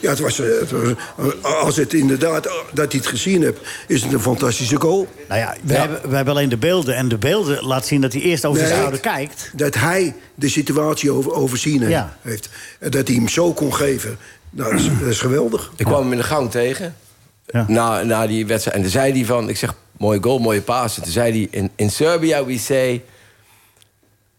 Ja, 0.00 0.10
het 0.10 0.18
was, 0.18 0.40
eh, 0.40 0.46
het 0.60 0.70
was- 0.70 1.42
als 1.42 1.76
het 1.76 1.94
inderdaad, 1.94 2.42
dat 2.72 2.92
hij 2.92 3.00
het 3.00 3.06
gezien 3.06 3.42
hebt, 3.42 3.60
is 3.88 4.02
het 4.02 4.12
een 4.12 4.20
fantastische 4.20 4.76
goal. 4.80 5.08
Nou 5.28 5.40
ja, 5.40 5.56
we, 5.62 5.74
Hebben, 5.74 6.10
we 6.10 6.16
hebben 6.16 6.34
alleen 6.34 6.48
de 6.48 6.56
beelden. 6.56 6.96
En 6.96 7.08
de 7.08 7.18
beelden 7.18 7.64
laat 7.64 7.86
zien 7.86 8.00
dat 8.00 8.12
hij 8.12 8.22
eerst 8.22 8.44
over 8.44 8.58
zijn 8.58 8.70
Nee. 8.70 8.78
schouder 8.80 9.00
kijkt. 9.00 9.50
Dat 9.54 9.74
hij 9.74 10.14
de 10.34 10.48
situatie 10.48 11.10
over, 11.10 11.32
overzien 11.32 11.78
heeft. 11.80 11.92
Ja. 11.92 12.16
heeft. 12.22 12.48
En 12.78 12.90
dat 12.90 13.06
hij 13.06 13.16
hem 13.16 13.28
zo 13.28 13.52
kon 13.52 13.74
geven, 13.74 14.18
nou, 14.50 14.70
dat, 14.70 14.80
is, 14.80 14.86
dat 15.00 15.08
is 15.08 15.20
geweldig. 15.20 15.72
Ik 15.76 15.84
kwam 15.84 16.02
hem 16.02 16.12
in 16.12 16.18
de 16.18 16.24
gang 16.24 16.50
tegen. 16.50 16.96
Ja. 17.46 17.64
Na, 17.68 18.02
na 18.02 18.26
die 18.26 18.46
wedstrijd. 18.46 18.76
En 18.76 18.82
toen 18.82 18.92
zei 18.92 19.12
hij 19.12 19.24
van... 19.24 19.48
Ik 19.48 19.56
zeg, 19.56 19.74
mooie 19.98 20.22
goal, 20.22 20.38
mooie 20.38 20.60
paas. 20.62 20.96
En 20.96 21.02
toen 21.02 21.12
zei 21.12 21.30
hij... 21.32 21.48
In, 21.60 21.70
in 21.76 21.90
Serbia 21.90 22.44
we 22.44 22.58
say... 22.58 23.02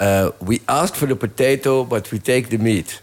uh, 0.02 0.28
we 0.46 0.60
ask 0.66 0.96
for 0.96 1.08
the 1.08 1.16
potato, 1.16 1.86
but 1.86 2.10
we 2.10 2.22
take 2.22 2.48
the 2.48 2.58
meat. 2.58 3.02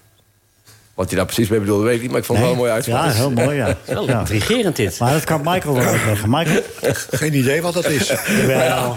Wat 0.95 1.07
hij 1.09 1.17
daar 1.17 1.27
precies 1.27 1.49
mee 1.49 1.61
bedoelde, 1.61 1.85
weet 1.85 1.95
ik 1.95 2.01
niet. 2.03 2.11
Maar 2.11 2.21
ik 2.21 2.25
vond 2.25 2.39
het 2.39 2.47
wel 2.47 2.57
een 2.57 2.61
mooie 2.63 2.73
uitspraak. 2.73 3.05
Ja, 3.07 3.13
heel 3.13 3.31
mooi, 3.31 3.57
ja. 3.57 3.77
Wel 3.85 4.07
ja. 4.07 4.19
intrigerend 4.19 4.77
dit. 4.77 4.99
Maar 4.99 5.13
dat 5.13 5.25
kan 5.25 5.41
Michael 5.45 5.75
wel 5.75 5.85
uitleggen. 5.85 6.31
Michael? 6.31 6.63
Geen 7.11 7.35
idee 7.35 7.63
wat 7.63 7.75
dat 7.75 7.85
is. 7.89 8.13
Ja, 8.47 8.93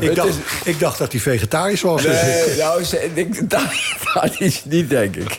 ik, 0.00 0.14
dacht, 0.14 0.36
ik 0.64 0.78
dacht 0.78 0.98
dat 0.98 1.12
hij 1.12 1.20
vegetarisch 1.20 1.80
was. 1.82 2.02
Nee, 2.04 2.56
nou, 2.58 2.84
ze- 2.84 3.04
ik 3.04 3.14
denk, 3.14 3.50
dat, 3.50 3.62
dat 4.14 4.34
is 4.38 4.62
niet, 4.64 4.90
denk 4.90 5.16
ik. 5.16 5.38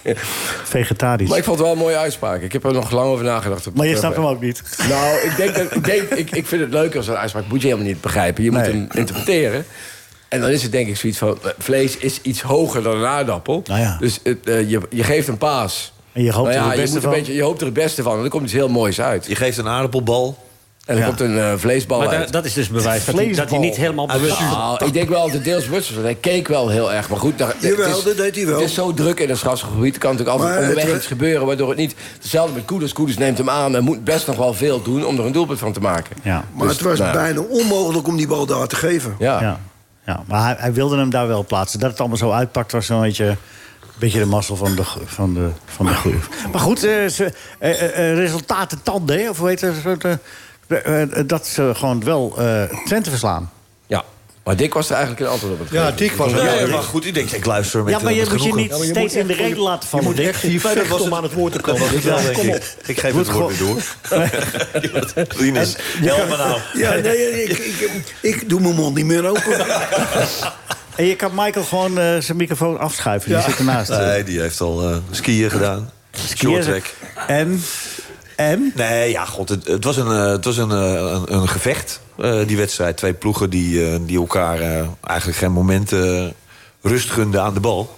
Vegetarisch. 0.64 1.30
Maar 1.30 1.38
ik 1.38 1.44
vond 1.44 1.58
het 1.58 1.66
wel 1.68 1.76
een 1.76 1.82
mooie 1.82 1.98
uitspraak. 1.98 2.42
Ik 2.42 2.54
heb 2.54 2.64
er 2.66 2.74
nog 2.74 2.92
lang 2.92 3.08
over 3.08 3.26
nagedacht. 3.26 3.68
op 3.68 3.76
Maar 3.78 3.88
je 3.88 3.98
snapt 3.98 4.16
hem 4.16 4.26
ook 4.26 4.42
niet. 4.42 4.62
Nou, 4.90 5.16
ik, 5.18 5.34
denk 5.38 5.56
dat, 5.56 5.76
ik, 5.76 5.84
denk, 5.86 6.02
ik, 6.10 6.32
ik 6.32 6.48
vind 6.48 6.62
het 6.62 6.72
leuker 6.72 6.98
als 6.98 7.08
een 7.08 7.16
uitspraak. 7.18 7.48
Moet 7.48 7.62
je 7.62 7.68
helemaal 7.68 7.88
niet 7.88 8.02
begrijpen. 8.02 8.44
Je 8.44 8.52
moet 8.52 8.62
Nee. 8.62 8.72
hem 8.72 8.88
interpreteren. 8.94 9.66
En 10.30 10.42
dan 10.42 10.50
is 10.50 10.64
het 10.64 10.72
denk 10.72 10.88
ik 10.88 10.98
zoiets 10.98 11.18
van... 11.20 11.38
eh, 11.44 11.50
vlees 11.58 11.98
is 11.98 12.20
iets 12.22 12.42
hoger 12.42 12.84
dan 12.84 12.98
een 12.98 13.06
aardappel. 13.06 13.62
Nou 13.66 13.80
ja. 13.80 13.98
Dus 14.00 14.20
het, 14.24 14.38
eh, 14.50 14.70
je, 14.70 14.80
je 14.90 15.04
geeft 15.04 15.28
een 15.28 15.38
paas. 15.38 15.94
En 16.12 16.24
je 16.24 16.32
hoopt 16.32 16.48
Nou 16.48 16.60
er 16.60 16.64
ja, 16.64 16.66
het 16.68 16.76
je, 16.76 16.82
beste 16.82 16.96
moet 16.96 17.04
een 17.06 17.10
van. 17.12 17.20
beetje, 17.20 17.34
je 17.36 17.42
hoopt 17.44 17.60
er 17.60 17.66
het 17.66 17.74
beste 17.76 18.04
van. 18.04 18.14
En 18.16 18.20
dan 18.22 18.30
komt 18.30 18.44
iets 18.44 18.54
heel 18.54 18.70
moois 18.70 19.02
uit. 19.02 19.26
Je 19.26 19.36
geeft 19.36 19.58
een 19.58 19.68
aardappelbal. 19.68 20.38
En 20.86 20.96
dan 20.96 21.04
Ja. 21.04 21.10
komt 21.10 21.20
een 21.20 21.38
eh, 21.40 21.54
vleesbal 21.58 22.00
Maar 22.00 22.08
uit. 22.08 22.26
da- 22.26 22.32
dat 22.32 22.46
is 22.46 22.54
dus 22.54 22.70
bewijs 22.70 23.06
dat 23.06 23.16
hij, 23.16 23.34
dat 23.34 23.50
niet 23.60 23.76
helemaal 23.76 24.08
bewust. 24.08 24.40
Nou, 24.40 24.86
ik 24.86 24.94
denk 24.94 25.10
wel 25.10 25.22
dat 25.24 25.32
het 25.34 25.44
deels 25.44 25.66
bewust 25.66 25.94
was. 25.96 26.04
Hij 26.04 26.16
keek 26.16 26.48
wel 26.48 26.70
heel 26.70 26.94
erg. 26.94 27.10
Maar 27.10 27.20
goed, 27.20 27.38
daar, 27.38 27.56
Jawel, 27.60 27.88
het 27.88 27.98
is, 27.98 28.04
dat 28.04 28.18
deed 28.18 28.36
hij 28.36 28.46
wel. 28.46 28.60
Het 28.60 28.70
is 28.70 28.74
zo 28.74 28.94
druk 28.94 29.20
in 29.20 29.30
het 29.30 29.38
strafgebied. 29.38 29.94
Er 29.94 30.00
kan 30.00 30.12
natuurlijk 30.12 30.40
altijd 30.42 30.60
onderweg 30.60 30.96
iets 30.96 31.06
gebeuren... 31.08 31.46
waardoor 31.48 31.70
het 31.70 31.78
niet... 31.78 31.96
Hetzelfde 32.22 32.54
met 32.56 32.66
Koeders. 32.66 32.94
Koeders 32.94 33.18
neemt 33.18 33.38
hem 33.38 33.50
aan 33.50 33.76
en 33.76 33.84
moet 33.84 34.04
best 34.04 34.28
nog 34.28 34.36
wel 34.36 34.54
veel 34.54 34.82
doen... 34.82 35.06
om 35.06 35.20
er 35.20 35.26
een 35.26 35.32
doelpunt 35.32 35.60
van 35.60 35.74
te 35.74 35.80
maken. 35.80 36.16
Ja. 36.24 36.46
Maar 36.54 36.68
Dus, 36.68 36.76
het 36.78 36.86
was 36.86 37.00
nou, 37.00 37.14
bijna 37.14 37.42
onmogelijk 37.42 38.08
om 38.08 38.18
die 38.18 38.28
bal 38.28 38.46
daar 38.46 38.68
te 38.68 38.76
geven. 38.76 39.16
Ja. 39.20 39.42
Ja. 39.42 39.60
Ja. 40.10 40.24
Maar 40.28 40.60
hij, 40.60 40.74
wilde 40.74 40.98
hem 40.98 41.10
daar 41.10 41.28
wel 41.28 41.46
plaatsen. 41.46 41.80
Dat 41.80 41.90
het 41.90 42.00
allemaal 42.00 42.18
zo 42.18 42.32
uitpakt 42.32 42.72
was 42.72 42.86
zo'n 42.86 43.02
beetje... 43.02 43.38
beetje 44.00 44.20
de 44.20 44.26
mazzel 44.26 44.56
van 44.56 44.76
de, 44.76 44.84
van 45.06 45.34
de, 45.34 45.50
van 45.66 45.86
de. 45.86 46.18
Maar 46.52 46.62
goed, 46.62 46.84
eh, 46.84 47.08
ze, 47.08 47.34
eh, 47.60 48.10
eh, 48.10 48.16
resultaten 48.16 48.84
tanden, 48.84 49.30
of 49.30 49.44
eh, 49.44 51.02
eh, 51.02 51.28
dat 51.28 51.48
ze 51.48 51.72
gewoon 51.76 52.04
wel 52.04 52.38
Twente 52.86 53.10
verslaan. 53.10 53.50
Maar 54.44 54.56
Dick 54.56 54.74
was 54.74 54.90
er 54.90 54.96
eigenlijk 54.96 55.26
een 55.26 55.32
antwoord 55.32 55.54
op 55.54 55.60
het 55.60 55.70
Ja, 55.70 55.84
geven. 55.84 55.98
Dick 55.98 56.12
was 56.12 56.32
er. 56.32 56.60
Ja, 56.60 56.68
maar 56.68 56.84
goed, 56.84 57.06
ik 57.06 57.14
denk, 57.14 57.32
ik 57.32 57.46
luister 57.46 57.84
met 57.84 57.94
Ja, 57.94 58.00
maar 58.00 58.12
eh, 58.12 58.18
je 58.24 58.30
moet 58.30 58.44
je 58.44 58.54
niet 58.54 58.70
je 58.78 58.84
steeds 58.84 58.98
moet 58.98 59.14
in 59.14 59.28
de 59.28 59.34
reden 59.34 59.60
laten 59.60 59.82
Je 59.82 59.88
vallen, 59.88 60.06
moet 60.06 60.16
Dick. 60.16 60.36
vechten 60.62 60.88
was 60.88 61.02
om 61.02 61.14
aan 61.14 61.24
het 61.24 61.34
woord 61.34 61.54
te 61.54 61.60
komen. 61.62 61.94
ik. 62.86 63.00
geef 63.00 63.14
Moet 63.14 63.28
het 63.28 63.36
woord 63.36 63.58
weer 63.58 63.68
door. 63.68 63.82
Rinus, 65.40 65.76
help 66.02 66.30
me 66.30 66.38
nou. 66.38 66.60
Ja, 66.74 66.96
nee, 66.96 67.44
ik, 67.44 67.58
ik, 67.58 68.04
ik 68.22 68.50
doe 68.50 68.60
mijn 68.60 68.76
mond 68.76 68.96
niet 68.96 69.06
meer 69.06 69.28
open. 69.28 69.66
En 71.00 71.06
je 71.06 71.16
kan 71.16 71.32
Michael 71.36 71.66
gewoon 71.66 71.98
eh, 72.00 72.18
zijn 72.20 72.38
microfoon 72.38 72.80
afschuiven. 72.80 73.32
Die 73.32 73.42
zit 73.42 73.58
ernaast. 73.58 73.90
Nee, 73.90 74.24
die 74.24 74.40
heeft 74.40 74.62
al 74.62 74.90
eh, 74.90 74.98
skiën 75.12 75.50
gedaan. 75.52 75.92
Short 76.36 76.62
track. 76.62 76.84
En? 77.28 77.64
En? 78.40 78.72
Nee, 78.76 79.12
ja, 79.12 79.26
god, 79.26 79.50
het, 79.50 79.68
het 79.68 79.84
was 79.84 79.98
een, 79.98 80.12
eh, 80.12 80.32
het 80.32 80.46
was 80.46 80.58
een, 80.58 80.72
eh, 80.72 80.94
een, 80.94 81.34
een 81.34 81.48
gevecht, 81.48 82.02
eh, 82.18 82.48
die 82.48 82.58
wedstrijd. 82.58 82.98
Twee 82.98 83.14
ploegen 83.14 83.50
die, 83.50 84.06
die 84.06 84.18
elkaar 84.18 84.60
eigenlijk 85.04 85.38
geen 85.38 85.52
moment 85.52 85.92
eh, 85.92 86.28
rust 86.82 87.10
gunden 87.10 87.42
aan 87.42 87.54
de 87.54 87.60
bal. 87.60 87.96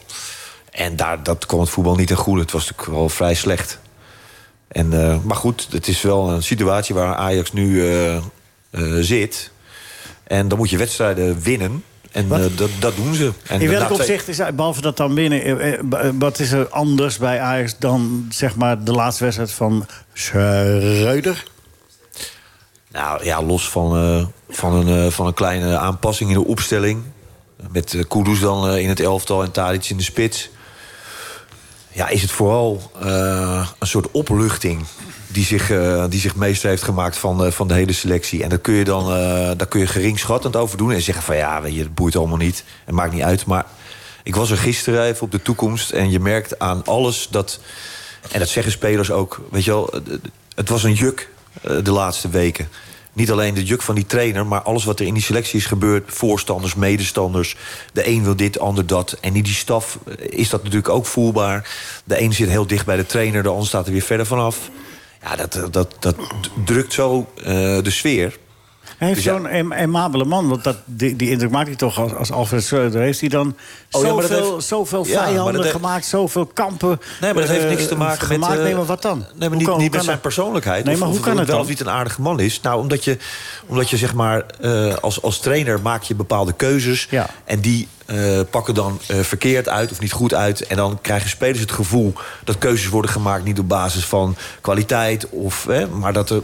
En 0.71 0.95
daar, 0.95 1.23
dat 1.23 1.45
kwam 1.45 1.59
het 1.59 1.69
voetbal 1.69 1.95
niet 1.95 2.07
ten 2.07 2.17
goede. 2.17 2.41
Het 2.41 2.51
was 2.51 2.69
natuurlijk 2.69 2.97
wel 2.97 3.09
vrij 3.09 3.33
slecht. 3.33 3.79
En, 4.67 4.89
maar 5.25 5.35
goed, 5.35 5.67
het 5.71 5.87
is 5.87 6.01
wel 6.01 6.29
een 6.29 6.43
situatie 6.43 6.95
waar 6.95 7.15
Ajax 7.15 7.51
nu 7.51 7.83
zit. 8.99 9.51
En 10.23 10.47
dan 10.47 10.57
moet 10.57 10.69
je 10.69 10.77
wedstrijden 10.77 11.41
winnen. 11.41 11.83
En 12.11 12.31
eh, 12.31 12.45
dat, 12.55 12.69
dat 12.79 12.95
doen 12.95 13.13
ze. 13.13 13.31
En 13.47 13.61
In 13.61 13.69
welk 13.69 13.91
opzicht 13.91 14.27
is, 14.27 14.37
behalve 14.55 14.81
dat 14.81 14.97
dan 14.97 15.13
binnen... 15.13 15.41
eh, 15.41 15.73
eh, 15.73 16.13
wat 16.19 16.39
is 16.39 16.51
er 16.51 16.69
anders 16.69 17.17
bij 17.17 17.39
Ajax 17.39 17.75
dan 17.79 18.25
zeg 18.29 18.55
maar 18.55 18.83
de 18.83 18.91
laatste 18.91 19.23
wedstrijd 19.23 19.51
van 19.51 19.85
Schreuder? 20.13 21.43
Nou 22.91 23.23
ja, 23.23 23.43
los 23.43 23.69
van, 23.69 24.31
van, 24.49 24.87
een, 24.87 25.11
van 25.11 25.27
een 25.27 25.33
kleine 25.33 25.77
aanpassing 25.77 26.29
in 26.29 26.35
de 26.35 26.47
opstelling. 26.47 27.03
Met 27.71 28.05
Kudus 28.07 28.39
dan 28.39 28.77
in 28.77 28.89
het 28.89 28.99
elftal 28.99 29.43
en 29.43 29.51
Tadic 29.51 29.89
in 29.89 29.97
de 29.97 30.03
spits. 30.03 30.49
Ja, 31.91 32.07
is 32.09 32.21
het 32.21 32.31
vooral 32.31 32.91
een 33.79 33.87
soort 33.87 34.11
opluchting 34.11 34.85
die 35.31 35.45
zich, 35.45 35.71
eh, 35.71 36.05
die 36.09 36.19
zich 36.19 36.35
meester 36.35 36.69
heeft 36.69 36.83
gemaakt 36.83 37.17
van, 37.17 37.45
eh, 37.45 37.51
van 37.51 37.67
de 37.67 37.73
hele 37.73 37.93
selectie. 37.93 38.43
En 38.43 38.49
daar 38.49 38.59
kun 38.59 38.73
je 38.73 38.83
dan 38.83 39.03
eh, 39.03 39.51
daar 39.57 39.67
kun 39.67 39.79
je 39.79 39.87
geringschattend 39.87 40.55
over 40.55 40.77
doen 40.77 40.91
en 40.91 41.01
zeggen 41.01 41.23
van 41.23 41.35
ja, 41.35 41.65
je, 41.65 41.89
boeit 41.89 42.15
allemaal 42.15 42.37
niet. 42.37 42.63
Het 42.85 42.95
maakt 42.95 43.13
niet 43.13 43.23
uit. 43.23 43.45
Maar 43.45 43.65
ik 44.23 44.35
was 44.35 44.51
er 44.51 44.57
gisteren 44.57 45.03
even 45.03 45.21
op 45.21 45.31
de 45.31 45.41
toekomst 45.41 45.91
en 45.91 46.11
je 46.11 46.19
merkt 46.19 46.59
aan 46.59 46.85
alles 46.85 47.27
dat. 47.31 47.59
En 48.31 48.39
dat 48.39 48.49
zeggen 48.49 48.71
spelers 48.71 49.11
ook. 49.11 49.41
Weet 49.51 49.63
je 49.63 49.71
wel, 49.71 49.93
het- 50.55 50.69
was 50.69 50.83
een 50.83 50.93
juk 50.93 51.29
de 51.83 51.91
laatste 51.91 52.29
weken. 52.29 52.67
Niet 53.13 53.31
alleen 53.31 53.53
de 53.53 53.63
juk 53.63 53.81
van 53.81 53.95
die 53.95 54.05
trainer, 54.05 54.45
maar 54.45 54.61
alles 54.61 54.83
wat 54.83 54.99
er 54.99 55.05
in 55.05 55.13
die 55.13 55.23
selectie 55.23 55.59
is 55.59 55.65
gebeurd. 55.65 56.03
Voorstanders, 56.07 56.75
medestanders. 56.75 57.55
De 57.93 58.07
een 58.07 58.23
wil 58.23 58.35
dit, 58.35 58.53
de 58.53 58.59
ander 58.59 58.87
dat. 58.87 59.17
En 59.21 59.35
in 59.35 59.43
die 59.43 59.53
staf 59.53 59.97
is 60.17 60.49
dat 60.49 60.63
natuurlijk 60.63 60.89
ook 60.89 61.05
voelbaar. 61.05 61.69
De 62.03 62.21
een 62.21 62.33
zit 62.33 62.49
heel 62.49 62.67
dicht 62.67 62.85
bij 62.85 62.95
de 62.95 63.05
trainer, 63.05 63.43
de 63.43 63.49
ander 63.49 63.67
staat 63.67 63.85
er 63.85 63.91
weer 63.91 64.01
verder 64.01 64.25
vanaf. 64.25 64.69
Ja, 65.23 65.35
dat, 65.35 65.73
dat, 65.73 65.95
dat 65.99 66.15
drukt 66.65 66.93
zo 66.93 67.27
eh, 67.37 67.43
de 67.83 67.89
sfeer. 67.91 68.37
Hij 68.97 69.07
heeft 69.09 69.23
Dus 69.23 69.31
ja. 69.33 69.37
zo'n 69.37 69.47
em- 69.47 69.71
emabele 69.71 70.25
man, 70.25 70.47
want 70.47 70.63
dat, 70.63 70.77
die, 70.85 71.15
die 71.15 71.29
indruk 71.29 71.51
maakt 71.51 71.67
hij 71.67 71.75
toch 71.75 71.99
als, 71.99 72.13
als 72.13 72.31
Alfred 72.31 72.63
Schreuder. 72.63 73.01
Heeft 73.01 73.19
hij 73.19 73.29
dan 73.29 73.55
Oh 73.91 74.01
ja, 74.05 74.07
dat 74.13 74.21
zoveel, 74.29 74.61
zoveel 74.61 75.05
Ja, 75.07 75.23
vijanden 75.23 75.53
dat 75.53 75.63
heeft- 75.63 75.75
gemaakt, 75.75 76.05
zoveel 76.05 76.45
kampen 76.45 76.99
Nee, 77.21 77.33
maar 77.33 77.41
dat 77.41 77.51
heeft 77.51 77.63
eh, 77.63 77.69
niks 77.69 77.87
te 77.87 77.95
maken 77.95 78.27
met... 78.27 78.33
gemaakt. 78.37 78.57
eh, 78.57 78.63
Nee, 78.63 78.75
maar 78.75 78.85
wat 78.85 79.01
dan? 79.01 79.25
Nee, 79.35 79.49
maar 79.49 79.57
niet, 79.57 79.67
kan- 79.67 79.77
niet 79.79 79.91
met 79.91 79.99
zijn 80.03 80.13
dat? 80.13 80.21
persoonlijkheid. 80.21 80.85
Nee, 80.85 80.93
of- 80.93 80.99
maar 80.99 81.09
hoe 81.09 81.17
of 81.17 81.23
kan 81.23 81.37
het 81.37 81.45
wel 81.47 81.55
dan? 81.55 81.63
of 81.65 81.69
niet 81.71 81.79
een 81.79 81.89
aardige 81.89 82.21
man 82.21 82.39
is. 82.39 82.61
Nou, 82.61 82.79
omdat 82.79 83.03
je, 83.03 83.17
omdat 83.65 83.89
je 83.89 83.97
zeg 83.97 84.13
maar... 84.13 84.45
eh, 84.61 84.93
als, 84.95 85.21
als 85.21 85.39
trainer 85.39 85.81
maak 85.81 86.03
je 86.03 86.15
bepaalde 86.15 86.53
keuzes. 86.53 87.07
Ja. 87.09 87.29
En 87.45 87.59
die 87.59 87.87
eh, 88.11 88.39
pakken 88.49 88.73
dan 88.73 88.99
eh, 89.07 89.19
verkeerd 89.19 89.69
uit 89.69 89.91
of 89.91 89.99
niet 89.99 90.11
goed 90.11 90.33
uit. 90.33 90.67
En 90.67 90.75
dan 90.75 90.99
krijgen 91.01 91.29
spelers 91.29 91.59
het 91.59 91.71
gevoel 91.71 92.13
dat 92.43 92.57
keuzes 92.57 92.89
worden 92.89 93.11
gemaakt... 93.11 93.43
niet 93.43 93.59
op 93.59 93.67
basis 93.67 94.05
van 94.05 94.35
kwaliteit. 94.61 95.29
Of, 95.29 95.65
hè, 95.65 95.87
maar 95.87 96.13
dat 96.13 96.29
er... 96.29 96.41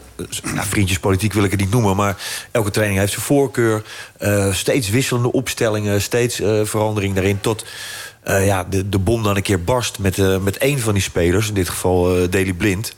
Ja, 0.55 0.63
vriendjespolitiek 0.63 1.33
wil 1.33 1.43
ik 1.43 1.51
het 1.51 1.59
niet 1.59 1.71
noemen. 1.71 1.95
Maar 1.95 2.17
elke 2.51 2.71
training 2.71 2.99
heeft 2.99 3.11
zijn 3.11 3.25
voorkeur. 3.25 3.83
Eh, 4.17 4.53
steeds 4.53 4.89
wisselende 4.89 5.31
opstellingen. 5.31 6.01
Steeds 6.01 6.39
eh, 6.39 6.59
verandering 6.63 7.13
daarin. 7.13 7.41
Tot 7.41 7.65
eh, 8.23 8.45
ja, 8.45 8.63
de, 8.63 8.89
de 8.89 8.99
bom 8.99 9.23
dan 9.23 9.35
een 9.35 9.41
keer 9.41 9.63
barst 9.63 9.99
met, 9.99 10.19
eh, 10.19 10.37
met 10.37 10.57
één 10.57 10.79
van 10.79 10.93
die 10.93 11.03
spelers. 11.03 11.47
In 11.47 11.53
dit 11.53 11.69
geval 11.69 12.15
eh 12.15 12.29
Daley 12.29 12.53
Blind. 12.53 12.95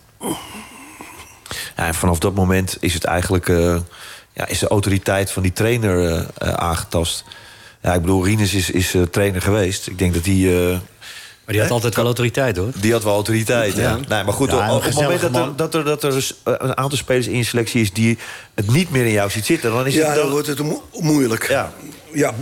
Ja, 1.76 1.86
en 1.86 1.96
vanaf 1.96 2.20
dat 2.20 2.36
moment 2.36 2.78
is 2.80 2.94
het 2.94 3.04
eigenlijk 3.04 3.50
eh, 3.50 3.78
ja, 4.34 4.48
is 4.48 4.60
de 4.60 4.68
autoriteit 4.68 5.32
van 5.32 5.44
die 5.44 5.54
trainer 5.54 6.06
eh, 6.06 6.20
eh, 6.38 6.54
aangetast. 6.54 7.24
Ja, 7.82 7.94
ik 7.94 8.02
bedoel, 8.02 8.26
Rinus 8.26 8.54
is, 8.54 8.70
is 8.70 8.94
eh, 8.94 9.02
trainer 9.02 9.42
geweest. 9.42 9.88
Ik 9.88 9.98
denk 9.98 10.14
dat 10.14 10.26
hij. 10.26 10.36
eh, 10.36 10.70
Maar 11.46 11.58
die 11.58 11.62
had 11.62 11.72
altijd 11.72 11.96
wel 11.96 12.06
autoriteit, 12.06 12.58
hoor. 12.58 12.72
die 12.76 12.92
had 12.92 13.04
wel 13.04 13.14
autoriteit. 13.14 13.76
Ja. 13.76 13.96
Nee, 14.08 14.24
maar 14.24 14.34
goed, 14.34 14.52
Ja, 14.52 14.76
op 14.76 14.84
het 14.84 14.94
moment 14.96 15.22
dat 15.22 15.36
er, 15.36 15.56
dat, 15.56 15.74
er, 15.76 15.84
dat 15.84 16.04
er 16.04 16.12
dus, 16.12 16.34
eh, 16.44 16.54
een 16.58 16.78
aantal 16.78 16.98
spelers 16.98 17.28
in 17.28 17.38
je 17.38 17.44
selectie 17.44 17.82
is 17.82 17.94
die 17.94 18.18
het 18.56 18.72
niet 18.72 18.92
meer 18.92 19.06
in 19.06 19.12
jou 19.12 19.30
ziet 19.30 19.46
zitten, 19.46 19.72
dan 19.72 19.88
is 19.88 19.94
Ja, 19.94 20.06
het 20.06 20.14
dan 20.16 20.24
dan. 20.24 20.32
wordt 20.32 20.48
het 20.48 20.60
mo- 20.60 20.84
moeilijk. 21.00 21.48
Ja. 21.50 21.74
Ja. 22.14 22.34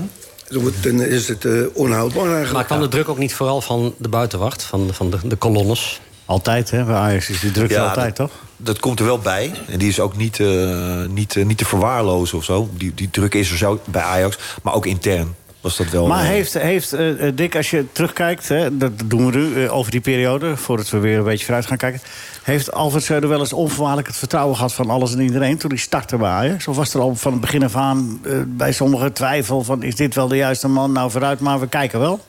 Dan 0.49 0.61
wordt- 0.61 0.83
Dan 0.83 1.01
is 1.01 1.27
het 1.27 1.45
eh, 1.45 1.51
onhoudbaar 1.73 2.23
eigenlijk. 2.23 2.53
Maar 2.53 2.65
kwam 2.65 2.81
de 2.81 2.87
druk 2.87 3.09
ook 3.09 3.17
niet 3.17 3.33
vooral 3.33 3.61
van 3.61 3.93
de 3.97 4.09
buitenwacht, 4.09 4.63
van, 4.63 4.89
van 4.93 5.09
de, 5.09 5.17
de 5.23 5.35
kolonnes? 5.35 5.99
Altijd, 6.27 6.71
hè? 6.71 6.83
Bij 6.83 6.95
Ajax 6.95 7.29
is 7.29 7.39
die 7.39 7.51
druk 7.51 7.69
Ja, 7.69 7.87
altijd, 7.87 8.15
toch? 8.15 8.31
Dat 8.57 8.79
komt 8.79 8.99
er 8.99 9.05
wel 9.05 9.19
bij. 9.19 9.51
En 9.67 9.79
die 9.79 9.87
is 9.87 9.99
ook 9.99 10.17
niet, 10.17 10.39
eh, 10.39 11.05
niet, 11.09 11.35
eh, 11.35 11.45
niet 11.45 11.57
te 11.57 11.65
verwaarlozen 11.65 12.37
of 12.37 12.43
zo. 12.43 12.69
Die, 12.73 12.93
die 12.95 13.09
druk 13.09 13.33
is 13.33 13.51
er 13.51 13.57
zo 13.57 13.79
bij 13.85 14.01
Ajax, 14.01 14.37
maar 14.63 14.73
ook 14.73 14.85
intern 14.85 15.35
was 15.61 15.77
dat 15.77 15.89
wel. 15.89 16.07
Maar 16.07 16.23
eh, 16.23 16.29
heeft, 16.29 16.53
heeft 16.53 16.95
Dick, 17.37 17.55
als 17.55 17.69
je 17.69 17.85
terugkijkt, 17.91 18.47
hè, 18.47 18.77
dat 18.77 18.91
doen 19.05 19.31
we 19.31 19.37
nu 19.37 19.69
over 19.69 19.91
die 19.91 20.01
periode, 20.01 20.57
voordat 20.57 20.89
we 20.89 20.97
weer 20.97 21.17
een 21.17 21.23
beetje 21.23 21.45
vooruit 21.45 21.65
gaan 21.65 21.77
kijken. 21.77 22.01
Heeft 22.43 22.71
Alfred 22.71 23.03
Schreuder 23.03 23.29
wel 23.29 23.39
eens 23.39 23.53
onvoorwaardelijk 23.53 24.07
het 24.07 24.17
vertrouwen 24.17 24.55
gehad 24.55 24.73
van 24.73 24.89
alles 24.89 25.13
en 25.13 25.21
iedereen 25.21 25.57
toen 25.57 25.69
hij 25.69 25.79
startte 25.79 26.17
bij 26.17 26.29
Ajax? 26.29 26.67
Of 26.67 26.75
was 26.75 26.93
er 26.93 26.99
al 26.99 27.15
van 27.15 27.31
het 27.31 27.41
begin 27.41 27.63
af 27.63 27.75
aan 27.75 28.21
bij 28.47 28.71
sommigen 28.71 29.13
twijfel 29.13 29.63
van 29.63 29.83
is 29.83 29.95
dit 29.95 30.15
wel 30.15 30.27
de 30.27 30.35
juiste 30.35 30.67
man? 30.67 30.91
Nou 30.91 31.11
vooruit, 31.11 31.39
maar 31.39 31.59
we 31.59 31.67
kijken 31.67 31.99
wel. 31.99 32.19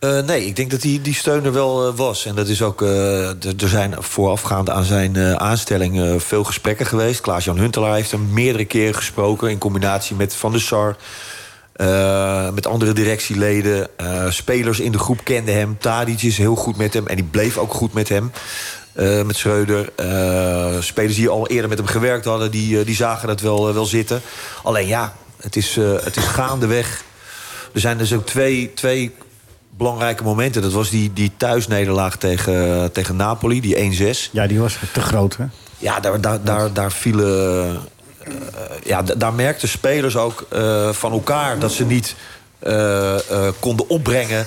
Eh, 0.00 0.18
nee, 0.20 0.46
ik 0.46 0.56
denk 0.56 0.70
dat 0.70 0.80
die, 0.80 1.00
die 1.00 1.14
steun 1.14 1.44
er 1.44 1.52
wel 1.52 1.86
eh, 1.86 1.96
was. 1.96 2.26
En 2.26 2.34
dat 2.34 2.48
is 2.48 2.62
ook. 2.62 2.82
eh, 2.82 3.28
er 3.62 3.68
zijn 3.68 3.94
voorafgaand 3.98 4.70
aan 4.70 4.84
zijn 4.84 5.40
aanstelling 5.40 6.22
veel 6.22 6.44
gesprekken 6.44 6.86
geweest. 6.86 7.20
Klaas-Jan 7.20 7.58
Huntelaar 7.58 7.94
heeft 7.94 8.10
hem 8.10 8.32
meerdere 8.32 8.64
keren 8.64 8.94
gesproken. 8.94 9.50
In 9.50 9.58
combinatie 9.58 10.16
met 10.16 10.34
Van 10.34 10.52
der 10.52 10.60
Sar. 10.60 10.96
met 12.54 12.66
andere 12.66 12.92
directieleden. 12.92 13.88
Spelers 14.28 14.80
in 14.80 14.92
de 14.92 14.98
groep 14.98 15.24
kenden 15.24 15.54
hem. 15.54 15.78
Tadic 15.78 16.22
is 16.22 16.38
heel 16.38 16.54
goed 16.54 16.76
met 16.76 16.94
hem. 16.94 17.06
En 17.06 17.16
die 17.16 17.24
bleef 17.24 17.56
ook 17.56 17.72
goed 17.72 17.92
met 17.92 18.08
hem. 18.08 18.32
met 19.26 19.36
Schreuder. 19.36 19.92
Spelers 20.82 21.14
die 21.14 21.28
al 21.28 21.48
eerder 21.48 21.68
met 21.68 21.78
hem 21.78 21.86
gewerkt 21.86 22.24
hadden, 22.24 22.50
die, 22.50 22.84
die 22.84 22.96
zagen 22.96 23.28
dat 23.28 23.40
wel, 23.40 23.74
wel 23.74 23.84
zitten. 23.84 24.20
Alleen 24.62 24.86
ja, 24.86 25.14
het 25.40 25.56
is, 25.56 25.76
het 25.76 26.16
is 26.16 26.24
gaandeweg. 26.24 27.02
Er 27.74 27.80
zijn 27.80 27.98
dus 27.98 28.12
ook 28.12 28.26
twee, 28.26 28.72
twee 28.74 29.12
belangrijke 29.84 30.22
momenten. 30.22 30.62
Dat 30.62 30.72
was 30.72 30.90
die, 30.90 31.12
die 31.12 31.32
thuisnederlaag 31.36 32.16
tegen, 32.16 32.92
tegen 32.92 33.16
Napoli, 33.16 33.60
die 33.60 34.14
1-6. 34.26 34.30
Ja, 34.32 34.46
die 34.46 34.60
was 34.60 34.76
te 34.92 35.00
groot, 35.00 35.36
hè? 35.36 35.44
Ja, 35.78 36.00
daar, 36.00 36.20
daar, 36.20 36.42
daar, 36.44 36.72
daar 36.72 36.92
vielen. 36.92 37.66
eh, 38.24 38.32
ja, 38.84 39.02
da- 39.02 39.14
daar 39.14 39.32
merkten 39.32 39.68
spelers 39.68 40.16
ook 40.16 40.46
eh, 40.48 40.88
van 40.92 41.12
elkaar 41.12 41.58
dat 41.58 41.72
ze 41.72 41.84
niet 41.84 42.14
eh, 42.58 43.16
konden 43.58 43.88
opbrengen 43.88 44.46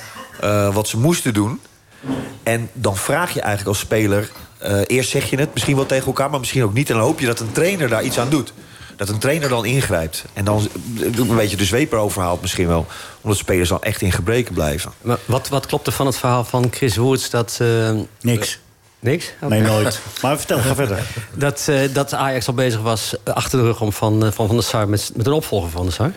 wat 0.74 0.88
ze 0.88 0.98
moesten 0.98 1.34
doen. 1.34 1.60
En 2.44 2.70
dan 2.74 2.98
vraag 2.98 3.34
je 3.34 3.40
eigenlijk 3.42 3.70
als 3.70 3.80
speler. 3.80 4.30
eerst 4.88 5.10
zeg 5.10 5.30
je 5.30 5.38
het 5.38 5.50
misschien 5.54 5.75
wel 5.75 5.86
tegen 5.86 6.06
elkaar, 6.06 6.30
maar 6.30 6.40
misschien 6.40 6.63
ook 6.63 6.74
niet. 6.74 6.90
En 6.90 6.96
dan 6.96 7.04
hoop 7.04 7.20
je 7.20 7.25
dat 7.25 7.40
een 7.40 7.52
trainer 7.52 7.90
daar 7.90 8.04
iets 8.04 8.20
aan 8.20 8.30
doet. 8.30 8.54
Dat 9.05 9.15
een 9.15 9.22
trainer 9.22 9.50
dan 9.50 9.65
ingrijpt. 9.65 10.24
En 10.33 10.45
dan 10.45 10.67
een 11.01 11.36
beetje 11.36 11.57
de 11.57 11.65
zweep 11.65 11.91
erover 11.91 12.22
haalt 12.22 12.41
misschien 12.41 12.67
wel. 12.67 12.86
Omdat 13.22 13.38
spelers 13.39 13.69
dan 13.69 13.81
echt 13.81 14.01
in 14.01 14.12
gebreken 14.12 14.53
blijven. 14.53 14.91
Maar 15.01 15.17
wat, 15.25 15.48
wat 15.50 15.65
klopt 15.65 15.88
er 15.88 15.93
van 15.93 16.05
het 16.05 16.17
verhaal 16.17 16.43
van 16.43 16.67
Chris 16.72 16.95
Woerts 16.98 17.29
dat... 17.29 17.57
eh, 17.62 17.91
Niks. 18.22 18.60
niks? 19.00 19.33
Nee, 19.48 19.62
nooit. 19.62 20.00
Maar 20.22 20.38
vertel, 20.38 20.57
ga 20.67 20.75
verder. 20.75 21.00
Dat, 21.36 21.65
eh, 21.69 21.79
dat 21.93 22.13
Ajax 22.13 22.48
al 22.48 22.53
bezig 22.53 22.81
was 22.81 23.15
eh, 23.24 23.33
achter 23.33 23.60
de 23.60 23.65
rug 23.65 23.81
om 23.81 23.91
van, 23.93 24.19
van 24.33 24.48
Van 24.48 24.55
der 24.55 24.65
Sar... 24.65 24.89
Met, 24.89 25.12
met 25.15 25.25
een 25.25 25.33
opvolger 25.33 25.69
van 25.69 25.77
Van 25.77 25.86
der 25.86 25.93
Sar. 25.95 26.12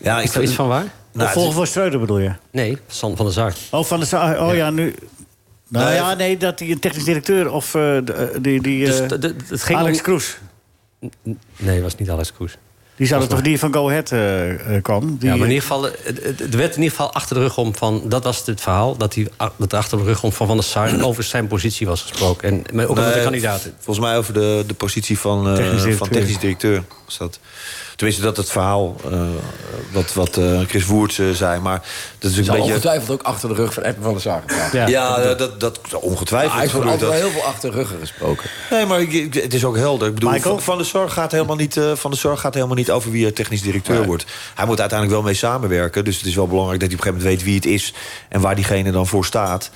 Ja, 0.00 0.20
Is 0.20 0.34
er 0.34 0.42
iets 0.42 0.52
van 0.52 0.68
waar? 0.68 0.84
Nou, 1.12 1.26
Of 1.28 1.32
volgen 1.34 1.52
voor 1.54 1.66
Schreuder 1.66 2.00
bedoel 2.00 2.18
je? 2.18 2.32
Nee, 2.50 2.78
San 2.86 3.16
van 3.16 3.24
der 3.24 3.34
Sar. 3.34 3.52
Oh, 3.70 3.84
van 3.84 4.00
de 4.00 4.06
Sa- 4.06 4.46
Oh 4.48 4.54
ja, 4.54 4.70
nu. 4.70 4.94
Nou 5.68 5.84
Nee, 5.86 5.94
ja, 5.94 6.14
nee, 6.14 6.36
dat 6.36 6.58
die 6.58 6.72
een 6.72 6.78
technisch 6.78 7.04
directeur 7.04 7.50
of 7.50 7.76
die, 8.40 8.62
die 8.62 8.84
Dus 8.84 9.00
eh, 9.00 9.08
het 9.48 9.62
ging 9.62 9.78
Alex 9.78 9.96
om- 9.96 10.02
Kroes. 10.02 10.36
Nee, 11.56 11.82
was 11.82 11.96
niet 11.96 12.10
Alex 12.10 12.32
Kroes. 12.32 12.56
Die 12.96 13.06
zou 13.06 13.26
toch 13.26 13.40
die 13.40 13.58
van 13.58 13.72
Go 13.74 13.88
Ahead 13.88 14.12
eh, 14.12 14.76
eh, 14.76 14.82
kwam? 14.82 15.16
Die, 15.18 15.28
Ja, 15.28 15.36
maar 15.36 15.46
in 15.46 15.52
ieder 15.52 15.68
geval, 15.68 15.82
het, 15.82 16.54
werd 16.54 16.76
in 16.76 16.82
ieder 16.82 16.90
geval 16.90 17.12
achter 17.12 17.36
de 17.36 17.42
rug 17.42 17.58
om 17.58 17.74
van... 17.74 18.02
Dat 18.08 18.24
was 18.24 18.46
het 18.46 18.60
verhaal, 18.60 18.96
dat, 18.96 19.14
hij, 19.14 19.28
dat 19.56 19.72
er 19.72 19.78
achter 19.78 19.98
de 19.98 20.04
rug 20.04 20.22
om 20.22 20.32
van 20.32 20.46
Van 20.46 20.56
der 20.56 20.64
Sar... 20.64 21.00
over 21.08 21.22
zijn 21.24 21.46
positie 21.46 21.86
was 21.86 22.02
gesproken. 22.02 22.48
En 22.48 22.76
maar 22.76 22.88
ook 22.88 22.96
met 22.96 23.14
de 23.14 23.22
kandidaten. 23.22 23.74
Volgens 23.80 24.06
mij 24.06 24.16
over 24.16 24.34
de, 24.34 24.64
de 24.66 24.74
positie 24.74 25.18
van, 25.18 25.48
eh, 25.48 25.54
Technisch 25.54 25.70
directeur. 25.70 25.96
van 25.96 26.08
technisch 26.08 26.38
directeur. 26.38 26.84
Was 27.04 27.18
dat. 27.18 27.40
Tenminste, 28.04 28.22
dat 28.28 28.36
het 28.36 28.50
verhaal 28.50 28.96
eh, 29.10 29.20
wat, 29.92 30.12
wat 30.12 30.36
eh, 30.36 30.60
Chris 30.60 30.84
Woerts 30.86 31.18
eh, 31.18 31.30
zei. 31.30 31.60
Maar 31.60 31.82
dat 32.18 32.30
is 32.30 32.36
een 32.36 32.44
beetje... 32.44 32.62
ongetwijfeld 32.62 33.10
ook 33.10 33.22
achter 33.22 33.48
de 33.48 33.54
rug 33.54 33.74
van 33.74 33.82
Edwin 33.82 34.02
van 34.02 34.12
der 34.12 34.20
Sar 34.20 34.40
gepraat. 34.46 34.72
Ja. 34.72 34.86
Ja, 34.86 35.34
dat, 35.34 35.60
dat, 35.60 35.78
ongetwijfeld. 36.00 36.52
Hij 36.52 36.62
heeft 36.62 36.74
altijd 36.74 37.00
wel 37.00 37.12
heel 37.12 37.30
veel 37.30 37.42
achter 37.42 37.70
de 37.70 37.76
ruggen 37.76 37.98
gesproken. 38.00 38.50
Nee, 38.70 38.86
maar 38.86 39.00
ik- 39.00 39.34
het 39.34 39.54
is 39.54 39.64
ook 39.64 39.76
helder. 39.76 40.08
Ik 40.08 40.14
bedoel, 40.14 40.30
Michael? 40.30 40.54
van, 40.54 40.62
van 40.62 40.78
de 40.78 40.84
Zorg 40.84 41.12
gaat 41.12 41.32
helemaal 41.32 41.56
niet, 41.56 41.76
eh, 41.76 41.92
van 41.94 42.10
de 42.10 42.16
Zorg 42.16 42.40
gaat 42.40 42.54
helemaal 42.54 42.76
niet 42.76 42.90
over 42.90 43.10
wie 43.10 43.26
er 43.26 43.32
technisch 43.32 43.62
directeur 43.62 44.04
wordt. 44.06 44.24
Hij 44.54 44.66
moet 44.66 44.80
uiteindelijk 44.80 45.18
wel 45.20 45.28
mee 45.28 45.38
samenwerken. 45.38 46.04
Dus 46.04 46.16
het 46.16 46.26
is 46.26 46.34
wel 46.34 46.46
belangrijk 46.48 46.80
dat 46.80 46.88
hij 46.90 46.98
op 46.98 47.04
een 47.06 47.12
gegeven 47.12 47.30
moment 47.38 47.52
weet 47.54 47.62
wie 47.64 47.72
het 47.72 47.80
is 47.82 47.94
en 48.28 48.40
waar 48.40 48.54
diegene 48.54 48.92
dan 48.92 49.06
voor 49.06 49.24
staat. 49.24 49.70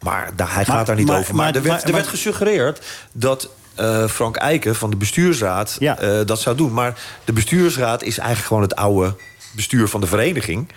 Maar 0.00 0.30
daar, 0.36 0.54
hij 0.54 0.64
Maar- 0.66 0.76
gaat 0.76 0.86
daar 0.86 0.96
niet 0.96 1.06
maar- 1.06 1.18
over. 1.18 1.34
Maar, 1.34 1.44
maar- 1.44 1.54
er, 1.54 1.62
werd, 1.62 1.74
maar- 1.76 1.84
er 1.86 1.92
werd 1.92 2.04
maar- 2.04 2.14
gesuggereerd 2.14 2.80
dat. 3.12 3.48
Eh, 3.74 4.06
Frank 4.08 4.36
Eiken 4.36 4.74
van 4.74 4.90
de 4.90 4.96
bestuursraad 4.96 5.76
Ja. 5.78 5.98
eh, 5.98 6.20
dat 6.26 6.40
zou 6.40 6.56
doen. 6.56 6.72
Maar 6.72 6.98
de 7.24 7.32
bestuursraad 7.32 8.02
is 8.02 8.18
eigenlijk 8.18 8.46
gewoon 8.48 8.62
het 8.62 8.76
oude 8.76 9.16
bestuur 9.52 9.88
van 9.88 10.00
de 10.00 10.06
vereniging. 10.06 10.68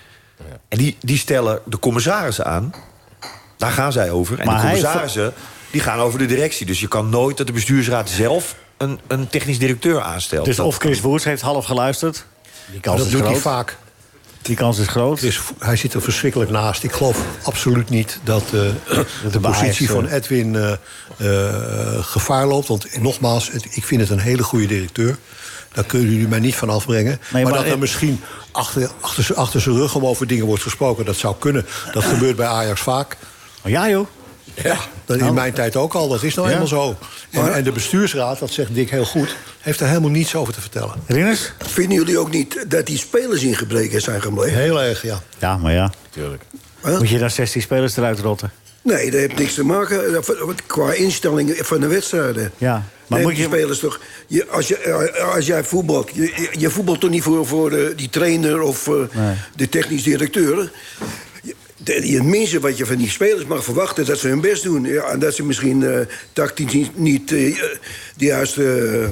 En 0.70 0.78
die, 0.78 0.98
die 1.00 1.18
stellen 1.18 1.60
de 1.66 1.80
commissarissen 1.80 2.46
aan. 2.46 2.74
Daar 3.58 3.72
gaan 3.72 3.92
zij 3.92 4.12
over. 4.12 4.40
En 4.40 4.46
Maar 4.46 4.56
de 4.56 4.62
hij- 4.62 4.72
commissarissen 4.74 5.34
die 5.72 5.82
gaan 5.82 6.00
over 6.00 6.20
de 6.20 6.26
directie. 6.26 6.66
Dus 6.66 6.80
je 6.80 6.88
kan 6.88 7.10
nooit 7.10 7.38
dat 7.38 7.48
de 7.48 7.54
bestuursraad 7.54 8.10
zelf 8.10 8.56
een, 8.78 9.00
een 9.08 9.28
technisch 9.28 9.60
directeur 9.60 10.02
aanstelt. 10.02 10.46
dus 10.46 10.56
Dat- 10.56 10.66
of 10.66 10.78
Chris 10.78 11.02
Woerts 11.02 11.24
heeft 11.24 11.42
half 11.42 11.66
geluisterd. 11.66 12.26
Die 12.72 12.80
kans 12.80 12.98
dat 12.98 13.06
is 13.06 13.12
doet 13.12 13.22
hij 13.22 13.30
groot. 13.30 13.42
vaak. 13.42 13.78
Die 14.42 14.56
kans 14.56 14.78
is 14.78 14.88
groot. 14.88 15.16
Het 15.20 15.30
is, 15.30 15.40
hij 15.60 15.76
zit 15.76 15.94
er 15.94 16.02
verschrikkelijk 16.02 16.52
naast. 16.52 16.84
Ik 16.84 16.92
geloof 16.92 17.22
absoluut 17.44 17.90
niet 17.90 18.20
dat 18.24 18.44
eh, 18.44 18.52
de 19.32 19.40
positie 19.40 19.90
van 19.90 20.08
Edwin 20.08 20.78
gevaar 22.02 22.46
loopt. 22.48 22.68
Want 22.68 23.02
nogmaals, 23.02 23.52
het- 23.52 23.68
ik 23.70 23.84
vind 23.86 24.02
het 24.02 24.10
een 24.10 24.20
hele 24.20 24.44
goede 24.44 24.66
directeur. 24.68 25.18
Daar 25.74 25.84
kunnen 25.86 26.10
jullie 26.12 26.28
mij 26.28 26.40
niet 26.40 26.56
van 26.56 26.70
afbrengen. 26.70 27.20
Nee, 27.34 27.44
maar, 27.44 27.52
maar 27.54 27.64
dat 27.64 27.72
er 27.72 27.80
misschien 27.80 28.22
achter, 28.52 28.90
achter, 29.02 29.36
achter 29.36 29.62
zijn 29.62 29.76
rug 29.76 29.96
om 29.96 30.06
over 30.06 30.28
dingen 30.28 30.46
wordt 30.46 30.64
gesproken... 30.64 31.06
dat 31.06 31.16
zou 31.16 31.36
kunnen. 31.40 31.66
Dat 31.94 32.04
gebeurt 32.04 32.36
bij 32.36 32.48
Ajax 32.48 32.82
vaak. 32.82 33.18
Oh, 33.64 33.72
ja, 33.72 33.90
joh. 33.90 34.08
Ja, 34.64 34.78
dat 35.06 35.18
in 35.18 35.34
mijn 35.34 35.54
tijd 35.54 35.76
ook 35.76 35.94
al. 35.94 36.08
Dat 36.08 36.24
is 36.24 36.34
nou 36.36 36.48
Ja. 36.48 36.54
eenmaal 36.54 36.68
zo. 36.68 36.98
En, 37.32 37.54
en 37.54 37.64
de 37.64 37.72
bestuursraad, 37.72 38.40
dat 38.40 38.52
zegt 38.52 38.74
Dick 38.76 38.90
heel 38.90 39.06
goed... 39.06 39.36
heeft 39.60 39.80
er 39.80 39.88
helemaal 39.88 40.10
niets 40.10 40.36
over 40.36 40.54
te 40.54 40.62
vertellen. 40.62 40.94
Rinus? 41.08 41.54
Vinden 41.60 41.98
jullie 41.98 42.18
ook 42.20 42.32
niet 42.32 42.66
dat 42.68 42.86
die 42.86 42.98
spelers 42.98 43.42
in 43.44 43.56
gebreken 43.56 44.02
zijn 44.02 44.22
gebleven? 44.22 44.58
Heel 44.60 44.82
erg, 44.82 45.02
ja. 45.02 45.22
Ja, 45.40 45.58
maar 45.58 45.74
ja. 45.74 45.92
Tuurlijk. 46.10 46.44
Huh? 46.84 46.98
Moet 46.98 47.10
je 47.10 47.18
dan 47.20 47.30
16 47.30 47.62
spelers 47.62 47.98
eruit 47.98 48.20
rotten? 48.20 48.52
Nee, 48.88 49.12
dat 49.12 49.20
heeft 49.20 49.38
niks 49.38 49.54
te 49.54 49.64
maken 49.66 50.24
qua 50.66 50.94
instellingen 50.94 51.56
van 51.66 51.80
de 51.80 51.88
wedstrijden. 51.88 52.52
Ja, 52.58 52.86
maar 53.08 53.22
moet 53.22 53.38
je 53.38 53.44
spelers 53.44 53.80
toch. 53.80 54.00
Je, 54.28 54.48
als, 54.48 54.68
je, 54.68 54.78
eh, 54.78 55.34
als 55.36 55.46
jij 55.46 55.64
voetbalt, 55.64 56.10
je, 56.14 56.48
je- 56.58 56.70
voetbalt 56.70 57.00
toch 57.00 57.10
niet 57.10 57.24
voor, 57.24 57.46
voor 57.48 57.94
die 57.96 58.10
trainer 58.10 58.62
of 58.62 58.88
eh, 58.88 58.94
Nee. 59.14 59.36
de 59.56 59.70
technisch 59.70 60.04
directeur. 60.04 60.72
Je- 61.44 61.56
Het 61.84 62.24
minste 62.24 62.60
wat 62.60 62.78
je 62.78 62.86
van 62.86 62.96
die 62.96 63.10
spelers 63.10 63.46
mag 63.46 63.64
verwachten, 63.64 64.06
dat 64.06 64.20
ze 64.20 64.28
hun 64.28 64.42
best 64.42 64.64
doen. 64.64 64.84
Ja, 64.84 65.04
en 65.04 65.20
dat 65.20 65.36
ze 65.36 65.44
misschien 65.44 65.84
eh, 65.84 66.00
tactisch 66.34 66.74
niet, 66.74 66.98
niet 66.98 67.28
de 67.30 67.56
juiste 68.18 69.10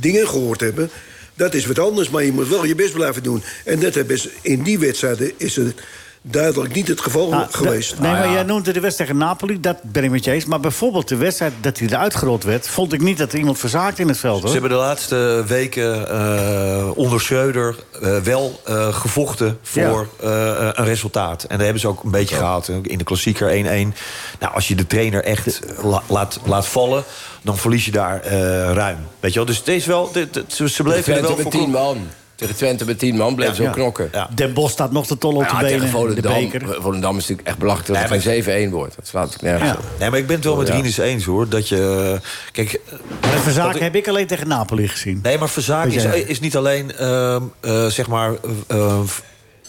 dingen 0.00 0.28
gehoord 0.28 0.60
hebben. 0.60 0.90
Dat 1.34 1.54
is 1.54 1.66
wat 1.66 1.78
anders, 1.78 2.10
maar 2.10 2.24
je 2.24 2.32
moet 2.32 2.48
wel 2.48 2.64
je 2.64 2.74
best 2.74 2.92
blijven 2.92 3.22
doen. 3.22 3.42
En 3.64 3.78
dat 3.80 3.94
hebben 3.94 4.18
ze, 4.18 4.30
in 4.42 4.62
die 4.62 4.78
wedstrijden 4.78 5.32
is 5.36 5.56
het 5.56 5.74
duidelijk 6.22 6.74
niet 6.74 6.88
het 6.88 7.00
geval 7.00 7.34
Ah, 7.34 7.40
geweest. 7.50 7.98
nee, 7.98 8.10
maar 8.12 8.30
jij 8.30 8.42
noemde 8.42 8.72
de 8.72 8.80
wedstrijd 8.80 9.10
tegen 9.10 9.26
Napoli, 9.26 9.60
dat 9.60 9.76
ben 9.82 10.04
ik 10.04 10.10
met 10.10 10.24
je 10.24 10.30
eens. 10.30 10.44
Maar 10.44 10.60
bijvoorbeeld 10.60 11.08
de 11.08 11.16
wedstrijd 11.16 11.52
dat 11.60 11.78
hij 11.78 11.88
eruit 11.88 12.14
gerold 12.14 12.44
werd... 12.44 12.68
vond 12.68 12.92
ik 12.92 13.00
niet 13.00 13.18
dat 13.18 13.32
er 13.32 13.38
iemand 13.38 13.58
verzaakt 13.58 13.98
in 13.98 14.08
het 14.08 14.18
veld, 14.18 14.36
Ze 14.38 14.42
hoor. 14.44 14.52
hebben 14.52 14.70
de 14.70 14.76
laatste 14.76 15.44
weken 15.46 16.08
eh, 16.10 16.90
onder 16.94 17.20
Schreuder 17.20 17.76
eh, 18.02 18.16
wel 18.18 18.60
eh, 18.64 18.94
gevochten 18.94 19.58
voor 19.62 20.08
eh, 20.20 20.28
een 20.72 20.84
resultaat. 20.84 21.42
En 21.42 21.48
dat 21.56 21.60
hebben 21.60 21.80
ze 21.80 21.88
ook 21.88 22.04
een 22.04 22.10
beetje 22.10 22.34
gehaald. 22.36 22.68
In 22.82 22.98
de 22.98 23.04
klassieker 23.04 23.48
1-1. 23.50 23.96
Nou, 24.40 24.54
als 24.54 24.68
je 24.68 24.74
de 24.74 24.86
trainer 24.86 25.24
echt 25.24 25.60
la- 25.82 26.02
laat, 26.08 26.40
laat 26.44 26.66
vallen, 26.66 27.04
dan 27.42 27.56
verlies 27.56 27.84
je 27.84 27.90
daar 27.90 28.20
eh, 28.20 28.32
ruim. 28.72 28.98
Weet 29.20 29.30
je 29.32 29.36
wel? 29.38 29.46
Dus 29.46 29.56
het 29.58 29.68
is 29.68 29.86
wel, 29.86 30.12
dit- 30.12 30.34
dit- 30.34 30.52
ze, 30.52 30.68
ze 30.68 30.82
bleven 30.82 31.14
er 31.16 31.22
wel 31.22 31.36
voor 31.38 31.68
man. 31.68 31.98
Tegen 32.40 32.56
Twente 32.56 32.84
met 32.84 32.98
tien 32.98 33.16
man 33.16 33.34
bleef 33.34 33.54
ze 33.54 33.62
Ja. 33.62 33.68
ook 33.68 33.74
knokken. 33.74 34.08
Ja. 34.12 34.28
Den 34.34 34.52
Bos 34.52 34.72
staat 34.72 34.92
nog 34.92 35.06
te 35.06 35.18
tollen 35.18 35.36
op 35.36 35.42
de 35.48 35.48
Ja, 35.54 35.56
benen. 35.60 35.70
tegen 35.70 35.84
de 35.86 35.90
Volendam. 35.92 36.32
beker. 36.50 36.82
Volendam 36.82 37.10
is 37.16 37.20
natuurlijk 37.20 37.48
echt 37.48 37.58
belachelijk 37.58 37.86
dat 37.88 37.96
Nee, 37.96 38.18
het 38.34 38.44
geen 38.44 38.68
7-1 38.68 38.72
wordt. 38.72 38.96
Dat 38.96 39.06
slaat 39.06 39.24
natuurlijk 39.30 39.52
nergens 39.58 39.80
Ja. 39.80 39.88
op. 39.94 39.98
Nee, 40.00 40.10
maar 40.10 40.18
ik 40.18 40.26
ben 40.26 40.36
het 40.36 40.44
wel 40.44 40.56
met 40.56 40.68
Ja. 40.68 40.74
Rinus 40.74 40.98
eens 40.98 41.24
hoor. 41.24 41.48
Dat 41.48 41.68
je. 41.68 42.18
Kijk, 42.52 42.80
Maar 43.20 43.30
de 43.30 43.38
verzaken 43.38 43.72
Dat- 43.72 43.82
heb 43.82 43.94
ik 43.94 44.08
alleen 44.08 44.26
tegen 44.26 44.48
Napoli 44.48 44.88
gezien. 44.88 45.20
Nee, 45.22 45.38
maar 45.38 45.48
verzaken 45.48 45.92
is, 45.92 46.02
jij? 46.02 46.20
is 46.20 46.40
niet 46.40 46.56
alleen 46.56 46.92
ehm, 46.96 47.42
eh, 47.60 47.86
zeg 47.86 48.06
maar 48.08 48.30
eh, 48.66 48.76
eh, 48.78 48.98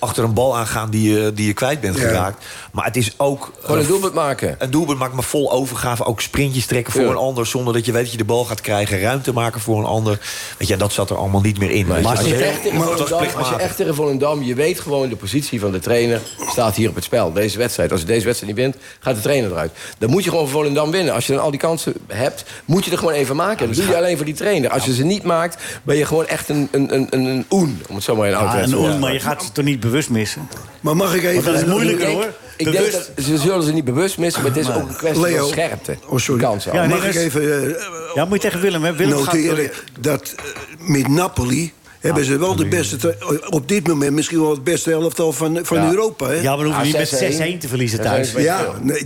achter 0.02 0.24
een 0.24 0.34
bal 0.34 0.58
aangaan 0.58 0.90
die 0.90 1.12
je, 1.14 1.32
die 1.34 1.48
je 1.48 1.54
kwijt 1.54 1.80
bent 1.82 1.96
Ja. 1.98 2.02
geraakt. 2.02 2.46
Maar 2.72 2.86
het 2.86 2.96
is 2.98 3.14
ook 3.18 3.52
Gewoon 3.62 3.80
een 3.80 3.88
doelpunt 3.88 4.14
maken. 4.14 4.56
een 4.60 4.72
doelpunt 4.72 5.00
maakt 5.00 5.14
maar 5.14 5.24
vol 5.24 5.52
overgave. 5.52 6.06
Ook 6.06 6.22
sprintjes 6.22 6.66
trekken 6.66 6.94
voor 6.94 7.02
Ja. 7.02 7.10
een 7.10 7.16
ander. 7.16 7.46
Zonder 7.48 7.74
dat 7.74 7.86
je 7.86 7.92
weet 7.92 8.02
dat 8.02 8.12
je 8.12 8.18
de 8.18 8.24
bal 8.24 8.46
gaat 8.46 8.62
krijgen. 8.62 9.00
Ruimte 9.00 9.34
maken 9.34 9.62
voor 9.62 9.78
een 9.78 9.86
ander. 9.86 10.20
Weet 10.58 10.68
je, 10.68 10.78
dat 10.78 10.94
zat 10.94 11.10
er 11.10 11.16
allemaal 11.18 11.42
niet 11.42 11.60
meer 11.60 11.72
in. 11.72 11.88
Maar 11.88 12.06
als 12.06 12.22
je, 12.22 12.36
echt 12.36 12.62
tegen 12.62 12.82
Volendam, 12.82 13.20
als 13.38 13.50
je 13.50 13.56
echt 13.56 13.76
tegen 13.76 13.96
Volendam... 13.96 14.44
je 14.44 14.56
weet 14.56 14.80
gewoon 14.80 15.10
de 15.10 15.16
positie 15.16 15.60
van 15.60 15.72
de 15.72 15.80
trainer 15.80 16.22
staat 16.50 16.76
hier 16.76 16.90
op 16.90 16.96
het 16.96 17.04
spel. 17.04 17.34
Deze 17.34 17.58
wedstrijd. 17.58 17.92
Als 17.92 18.00
je 18.02 18.06
deze 18.08 18.26
wedstrijd 18.26 18.56
niet 18.56 18.64
wint, 18.66 18.76
gaat 19.00 19.16
de 19.16 19.22
trainer 19.22 19.52
eruit. 19.52 19.72
Dan 19.98 20.10
moet 20.10 20.24
je 20.24 20.30
gewoon 20.30 20.48
voor 20.48 20.60
Volendam 20.60 20.92
winnen. 20.92 21.14
Als 21.14 21.28
je 21.28 21.34
dan 21.34 21.42
al 21.42 21.52
die 21.52 21.60
kansen 21.60 21.94
hebt, 22.08 22.44
moet 22.66 22.86
je 22.86 22.92
er 22.92 22.98
gewoon 22.98 23.14
even 23.14 23.36
maken. 23.36 23.68
Dat 23.68 23.76
doe 23.76 23.88
je 23.88 23.96
alleen 23.98 24.16
voor 24.18 24.26
die 24.26 24.36
trainer. 24.36 24.70
Als 24.70 24.86
je 24.86 24.94
ze 24.94 25.04
niet 25.04 25.24
maakt, 25.24 25.64
ben 25.84 25.96
je 25.98 26.06
gewoon 26.06 26.28
echt 26.28 26.50
een, 26.50 26.68
een, 26.72 26.94
een, 26.94 27.08
een, 27.10 27.26
een 27.26 27.46
oen. 27.50 27.82
Om 27.90 27.96
het 27.96 28.04
zo 28.04 28.16
maar 28.16 28.26
in 28.28 28.32
Ja, 28.34 28.52
te 28.52 28.58
en, 28.58 28.70
zeggen. 28.70 29.00
maar 29.00 29.14
je 29.14 29.20
gaat 29.20 29.44
ze 29.44 29.52
toch 29.52 29.66
niet 29.66 29.80
bewust 29.92 30.10
missen? 30.10 30.48
Maar 30.82 30.96
mag 30.96 31.16
ik 31.16 31.24
even... 31.24 31.34
Want 31.34 31.46
dat 31.46 31.56
is 31.56 31.62
Ik 31.62 31.68
moeilijker, 31.68 32.06
denk- 32.06 32.22
hoor. 32.22 32.34
Ik 32.58 32.72
denk 32.72 32.92
dat 32.92 33.12
ze 33.26 33.38
zullen 33.38 33.64
ze 33.64 33.72
niet 33.74 33.86
bewust 33.86 34.18
missen, 34.18 34.42
maar 34.42 34.52
het 34.52 34.60
is 34.60 34.70
ook 34.70 34.90
een 34.90 34.96
kwestie 34.96 35.22
Leo. 35.22 35.38
van 35.38 35.48
scherpte. 35.48 35.98
Oh, 36.08 36.18
sorry. 36.18 36.42
Kansen. 36.42 36.74
Ja, 36.74 36.86
Mag 36.88 37.06
ik 37.08 37.16
even 37.16 37.64
eh, 37.76 37.76
Ja, 38.16 38.26
moet 38.26 38.42
je 38.42 38.48
tegen 38.48 38.62
Willem, 38.62 38.84
hè? 38.84 38.94
Willem 38.96 39.18
gaat... 39.24 39.34
noteren 39.34 39.72
dat 40.00 40.34
eh, 40.38 40.44
met 40.90 41.08
Napoli 41.08 41.74
hebben 42.00 42.26
ze 42.26 42.38
wel 42.38 42.56
de 42.56 42.66
beste... 42.68 42.96
te- 42.98 43.46
Op 43.50 43.68
dit 43.68 43.88
moment 43.88 44.12
misschien 44.14 44.42
wel 44.42 44.52
het 44.52 44.64
beste 44.64 44.92
elftal 44.92 45.34
van, 45.34 45.60
van 45.64 45.78
Ja. 45.78 45.90
Europa. 45.90 46.28
Hè? 46.28 46.34
Ja, 46.34 46.56
maar 46.56 46.66
dan 46.66 46.74
hoef 46.76 46.86
je 46.86 46.98
niet 46.98 47.40
met 47.40 47.54
6-1 47.54 47.56
6-1 47.56 47.58
te 47.60 47.68
verliezen 47.68 48.02
thuis. 48.02 48.32
Ja, 48.32 48.66
nee, 48.82 49.06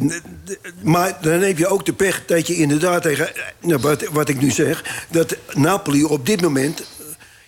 maar 0.83 1.17
dan 1.21 1.31
heb 1.41 1.57
je 1.57 1.67
ook 1.67 1.85
de 1.85 1.93
pech 1.93 2.23
dat 2.25 2.47
je 2.47 2.55
inderdaad 2.55 3.01
tegen... 3.01 3.29
Nou, 3.61 3.81
wat, 3.81 4.03
wat 4.11 4.29
ik 4.29 4.41
nu 4.41 4.51
zeg, 4.51 4.83
dat 5.09 5.35
Napoli 5.53 6.03
op 6.03 6.25
dit 6.25 6.41
moment 6.41 6.83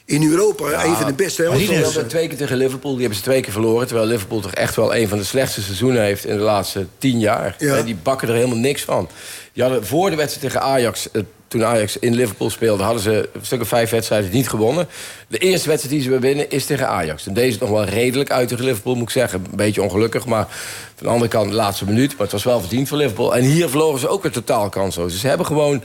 in 0.08 0.32
Europa 0.32 0.84
even 0.84 1.06
de 1.06 1.13
beste 1.13 1.41
Die 1.41 1.52
elftal 1.52 1.76
is. 1.76 1.80
speelden 1.80 2.08
twee 2.08 2.28
keer 2.28 2.38
tegen 2.38 2.58
Liverpool, 2.58 2.91
die 2.91 3.00
hebben 3.00 3.17
ze 3.17 3.24
twee 3.24 3.41
keer 3.41 3.52
verloren. 3.52 3.88
Terwijl 3.88 4.08
Liverpool 4.08 4.39
toch 4.39 4.54
echt 4.54 4.76
wel 4.76 4.96
een 4.96 5.08
van 5.08 5.17
de 5.17 5.24
slechtste 5.24 5.62
seizoenen 5.62 6.02
heeft 6.02 6.26
in 6.26 6.38
de 6.38 6.43
laatste 6.43 6.86
tien 6.98 7.20
jaar. 7.20 7.56
Ja. 7.60 7.82
Die 7.82 7.96
bakken 8.04 8.28
er 8.28 8.34
helemaal 8.34 8.58
niks 8.58 8.84
van. 8.84 9.10
Die 9.54 9.63
hadden 9.63 9.86
voor 9.86 10.10
de 10.10 10.15
wedstrijd 10.15 10.54
tegen 10.54 10.67
Ajax, 10.67 11.12
eh, 11.12 11.22
toen 11.48 11.65
Ajax 11.65 12.00
in 12.00 12.15
Liverpool 12.15 12.50
speelde, 12.50 12.84
hadden 12.84 13.02
ze 13.02 13.30
een 13.34 13.46
stuk 13.46 13.62
of 13.62 13.67
vijf 13.67 13.89
wedstrijden 13.89 14.32
niet 14.32 14.50
gewonnen. 14.50 14.88
De 15.28 15.38
eerste 15.38 15.67
wedstrijd 15.70 15.96
die 15.96 16.04
ze 16.04 16.10
weer 16.10 16.20
winnen 16.20 16.50
is 16.50 16.65
tegen 16.65 16.88
Ajax. 16.88 17.28
En 17.28 17.34
deze 17.34 17.48
is 17.48 17.58
nog 17.58 17.70
wel 17.70 17.84
redelijk 17.86 18.32
uit 18.32 18.48
tegen 18.48 18.65
Liverpool, 18.65 18.93
moet 18.96 19.04
ik 19.04 19.10
zeggen. 19.10 19.46
Een 19.50 19.56
beetje 19.58 19.82
ongelukkig, 19.82 20.26
maar 20.26 20.48
van 20.96 21.06
de 21.06 21.12
andere 21.13 21.30
kant 21.32 21.50
de 21.50 21.56
laatste 21.56 21.86
minuut. 21.86 22.10
Maar 22.12 22.22
het 22.22 22.32
was 22.32 22.43
wel 22.43 22.60
verdiend 22.60 22.88
voor 22.88 22.98
Liverpool. 22.98 23.36
En 23.36 23.43
hier 23.43 23.70
verloren 23.70 24.00
ze 24.00 24.08
ook 24.08 24.24
weer 24.24 24.32
totaal 24.32 24.70
kansloos. 24.70 25.12
Dus 25.12 25.22
ze 25.22 25.28
hebben 25.28 25.46
gewoon 25.46 25.84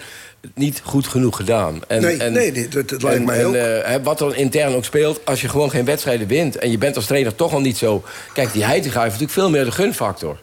niet 0.55 0.81
goed 0.85 1.07
genoeg 1.07 1.37
gedaan. 1.37 1.81
En, 1.89 2.03
Nee, 2.03 2.17
en, 2.17 2.33
nee, 2.33 2.69
dat- 2.69 2.89
dat 2.89 3.03
lijkt 3.03 3.19
en- 3.19 3.25
mij 3.25 3.39
en, 3.41 3.47
ook. 3.47 3.55
eh, 3.55 3.95
wat 4.03 4.21
er 4.21 4.37
intern 4.37 4.75
ook 4.75 4.85
speelt, 4.85 5.21
als 5.25 5.41
je 5.41 5.49
gewoon 5.49 5.71
geen 5.71 5.85
wedstrijden 5.85 6.27
wint... 6.27 6.57
en 6.59 6.71
je 6.71 6.79
bent 6.79 6.97
als 6.97 7.07
trainer 7.07 7.35
toch 7.35 7.53
al 7.53 7.61
niet 7.61 7.77
zo... 7.77 8.03
Kijk, 8.35 8.53
die 8.53 8.65
Heitinga 8.65 8.99
heeft 9.01 9.13
natuurlijk 9.13 9.33
veel 9.39 9.51
meer 9.51 9.65
de 9.65 9.73
gunfactor. 9.73 10.39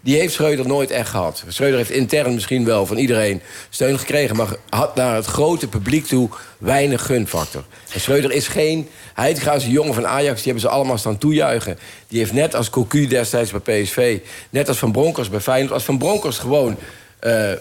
Die 0.00 0.16
heeft 0.18 0.32
Schreuder 0.34 0.66
nooit 0.66 0.90
echt 0.90 1.08
gehad. 1.08 1.44
Schreuder 1.48 1.78
heeft 1.78 1.90
intern 1.90 2.34
misschien 2.34 2.64
wel 2.64 2.86
van 2.86 2.96
iedereen 2.96 3.40
steun 3.70 3.98
gekregen... 3.98 4.36
maar 4.36 4.48
had 4.68 4.94
naar 4.94 5.14
het 5.14 5.26
grote 5.26 5.68
publiek 5.68 6.06
toe 6.06 6.28
weinig 6.58 7.06
gunfactor. 7.06 7.64
En 7.92 8.00
Schreuder 8.00 8.32
is 8.32 8.48
geen... 8.48 8.88
Heitinga 9.14 9.52
is 9.52 9.64
een 9.64 9.70
jongen 9.70 9.94
van 9.94 10.06
Ajax, 10.06 10.34
die 10.42 10.52
hebben 10.52 10.62
ze 10.70 10.76
allemaal 10.76 10.98
staan 10.98 11.18
toejuichen. 11.18 11.78
Die 12.08 12.18
heeft 12.18 12.32
net 12.32 12.54
als 12.54 12.70
Cocu 12.70 13.06
destijds 13.06 13.50
bij 13.50 13.82
PSV... 13.82 14.18
net 14.50 14.68
als 14.68 14.78
Van 14.78 14.92
Bronckhorst 14.92 15.30
bij 15.30 15.40
Feyenoord... 15.40 15.72
als 15.72 15.84
Van 15.84 15.98
Bronckhorst 15.98 16.38
gewoon 16.38 16.76
eh, 17.24 17.52
eh, 17.52 17.58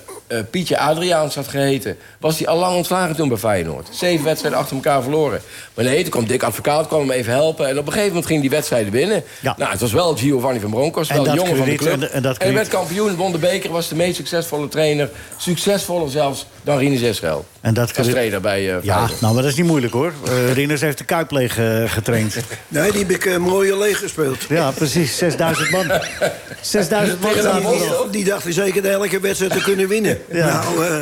Pietje 0.49 0.77
Adriaans 0.77 1.35
had 1.35 1.47
geheten... 1.47 1.97
was 2.19 2.37
hij 2.37 2.47
al 2.47 2.57
lang 2.57 2.75
ontslagen 2.75 3.15
toen 3.15 3.27
bij 3.27 3.37
Feyenoord. 3.37 3.87
Zeven 3.91 4.25
wedstrijden 4.25 4.59
achter 4.59 4.75
elkaar 4.75 5.01
verloren. 5.01 5.41
Maar 5.73 5.85
nee, 5.85 6.01
toen 6.01 6.11
kwam 6.11 6.25
Dick 6.27 6.43
Advocaat, 6.43 6.87
kwam 6.87 6.99
hem 6.99 7.11
even 7.11 7.33
helpen... 7.33 7.67
en 7.67 7.77
op 7.77 7.85
een 7.85 7.91
gegeven 7.91 8.07
moment 8.07 8.25
ging 8.25 8.41
die 8.41 8.49
wedstrijden 8.49 8.91
winnen. 8.91 9.23
Ja. 9.39 9.55
Nou, 9.57 9.71
het 9.71 9.79
was 9.81 9.91
wel 9.91 10.15
Giovanni 10.15 10.59
van 10.59 10.69
Bronckhorst, 10.69 11.09
En 11.11 11.15
wel 11.15 11.27
een 11.27 11.35
jongen 11.35 11.57
van 11.57 11.65
de 11.65 11.75
club. 11.75 12.01
en- 12.01 12.11
en 12.11 12.21
dat 12.21 12.37
hij 12.43 12.53
werd 12.53 12.67
kampioen, 12.67 13.15
won 13.15 13.31
de 13.31 13.37
beker... 13.37 13.71
was 13.71 13.87
de 13.87 13.95
meest 13.95 14.15
succesvolle 14.15 14.67
trainer. 14.67 15.09
Succesvoller 15.37 16.09
zelfs 16.09 16.45
dan 16.63 16.77
Rinus 16.77 17.01
Israël. 17.01 17.45
En 17.61 17.73
dat 17.73 17.83
Als 17.83 17.91
krediet- 17.91 18.11
trainer 18.11 18.41
bij 18.41 18.75
eh 18.75 18.83
Ja, 18.83 19.09
nou, 19.19 19.33
maar 19.33 19.43
dat 19.43 19.51
is 19.51 19.57
niet 19.57 19.65
moeilijk 19.67 19.93
hoor. 19.93 20.13
Eh 20.27 20.53
Rinus 20.53 20.81
heeft 20.81 20.97
de 20.97 21.03
Kuip 21.03 21.31
leeg 21.31 21.57
eh, 21.57 21.83
getraind. 21.91 22.35
Nee, 22.67 22.91
die 22.91 22.99
heb 23.01 23.09
ik 23.09 23.25
eh, 23.25 23.37
mooi 23.37 23.75
leeg 23.77 23.99
gespeeld. 23.99 24.37
Ja, 24.49 24.71
precies. 24.71 25.17
6000 25.17 25.69
man. 25.71 25.85
6000 26.61 27.21
man 27.21 27.31
er. 27.35 28.11
Die 28.11 28.23
dachten 28.23 28.53
zeker 28.53 28.81
de 28.81 28.89
elke 28.89 29.19
wedstrijd 29.19 29.51
te 29.53 29.61
kunnen 29.61 29.87
winnen. 29.87 30.17
Ja. 30.31 30.63
Nou, 30.63 30.85
eh, 30.85 30.99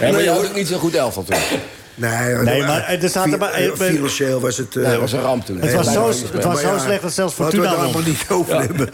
Ja, 0.00 0.10
maar 0.12 0.22
je 0.22 0.28
had 0.28 0.36
hoor. 0.36 0.46
ook 0.46 0.54
niet 0.54 0.68
zo 0.68 0.78
goed 0.78 0.94
elftal 0.94 1.22
toen. 1.24 1.36
Nee, 1.94 2.34
Nee, 2.34 2.60
maar 2.62 2.88
er 2.88 3.08
zaten 3.08 3.38
maar- 3.38 3.50
fi- 3.52 3.70
Financieel 3.76 4.40
was 4.40 4.56
het... 4.56 4.76
eh, 4.76 4.82
Nee, 4.82 4.90
dat 4.92 5.00
was 5.00 5.12
een 5.12 5.20
ramp 5.20 5.44
toen. 5.44 5.60
Het 5.60 5.74
was 5.74 5.92
zo, 5.92 6.06
het 6.32 6.44
was 6.44 6.60
zo 6.60 6.72
ja, 6.72 6.78
slecht 6.78 7.02
dat 7.02 7.12
zelfs 7.12 7.38
Laten 7.38 7.60
we 7.60 7.64
Fortuna 7.66 7.82
het 7.84 7.92
won. 7.92 8.02
maar 8.02 8.10
niet 8.10 8.24
over 8.28 8.58
hebben. 8.60 8.90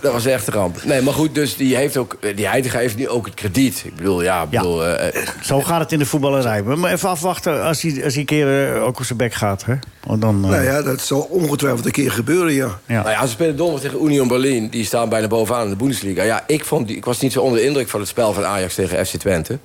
Dat 0.00 0.12
was 0.12 0.26
echt 0.26 0.46
een 0.46 0.52
ramp. 0.52 0.84
Nee, 0.84 1.02
maar 1.02 1.14
goed, 1.14 1.34
dus 1.34 1.56
die 1.56 1.76
heeft 1.76 1.96
ook, 1.96 2.16
die 2.36 2.46
Heitinga 2.48 2.78
heeft 2.78 2.96
nu 2.96 3.08
ook 3.08 3.24
het 3.26 3.34
krediet. 3.34 3.82
Ik 3.84 3.96
bedoel, 3.96 4.22
ja, 4.22 4.42
ik 4.42 4.48
bedoel, 4.50 4.84
eh, 4.86 5.06
eh, 5.22 5.26
Zo 5.42 5.60
gaat 5.60 5.80
het 5.80 5.92
in 5.92 5.98
de 5.98 6.06
voetballerij. 6.06 6.62
Maar 6.62 6.92
even 6.92 7.08
afwachten 7.08 7.62
als 7.62 7.82
hij, 7.82 7.92
als 8.04 8.12
hij 8.12 8.20
een 8.20 8.24
keer 8.26 8.80
ook 8.80 8.98
op 8.98 9.04
zijn 9.04 9.18
bek 9.18 9.34
gaat. 9.34 9.64
Hè? 9.64 9.74
Want 10.06 10.20
dan, 10.20 10.44
eh, 10.44 10.50
Nou 10.50 10.64
ja, 10.64 10.82
dat 10.82 11.00
zal 11.00 11.20
ongetwijfeld 11.20 11.86
een 11.86 11.92
keer 11.92 12.10
gebeuren, 12.12 12.52
ja. 12.52 12.78
ja. 12.86 13.02
Nou 13.02 13.10
ja, 13.10 13.22
ze 13.26 13.28
spelen 13.32 13.56
donderdag 13.56 13.90
tegen 13.90 14.06
Union 14.06 14.28
Berlin. 14.28 14.68
Die 14.68 14.84
staan 14.84 15.08
bijna 15.08 15.26
bovenaan 15.26 15.64
in 15.64 15.70
de 15.70 15.76
Bundesliga. 15.76 16.22
Ja, 16.22 16.44
ik, 16.46 16.64
vond 16.64 16.86
die, 16.88 16.96
ik 16.96 17.04
was 17.04 17.20
niet 17.20 17.32
zo 17.32 17.40
onder 17.40 17.58
de 17.58 17.64
indruk 17.66 17.88
van 17.88 18.00
het 18.00 18.08
spel 18.08 18.32
van 18.32 18.44
Ajax 18.44 18.74
tegen 18.74 19.06
FC 19.06 19.16
Twente. 19.16 19.58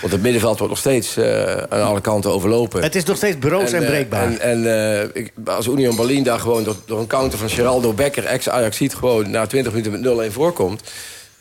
Want 0.00 0.12
het 0.12 0.22
middenveld 0.22 0.58
wordt 0.58 0.72
nog 0.72 0.82
steeds 0.82 1.16
eh, 1.16 1.52
aan 1.68 1.80
alle 1.98 2.12
kanten 2.12 2.30
overlopen. 2.32 2.82
Het 2.82 2.94
is 2.94 3.04
nog 3.04 3.16
steeds 3.16 3.36
broos 3.38 3.72
en, 3.72 3.82
eh, 3.82 3.88
breekbaar. 3.88 4.22
En, 4.22 4.40
en 4.40 5.00
eh, 5.02 5.08
ik, 5.22 5.32
als 5.44 5.66
Union 5.66 5.96
Berlin 5.96 6.22
daar 6.22 6.40
gewoon 6.40 6.64
door, 6.64 6.76
door 6.86 6.98
een 6.98 7.06
counter 7.06 7.38
van 7.38 7.50
Geraldo 7.50 7.92
Becker... 7.92 8.24
ex-Ajax 8.24 8.76
ziet 8.76 8.94
gewoon 8.94 9.30
na 9.30 9.46
20 9.46 9.72
minuten 9.72 10.16
met 10.18 10.30
0-1 10.30 10.32
voorkomt... 10.32 10.82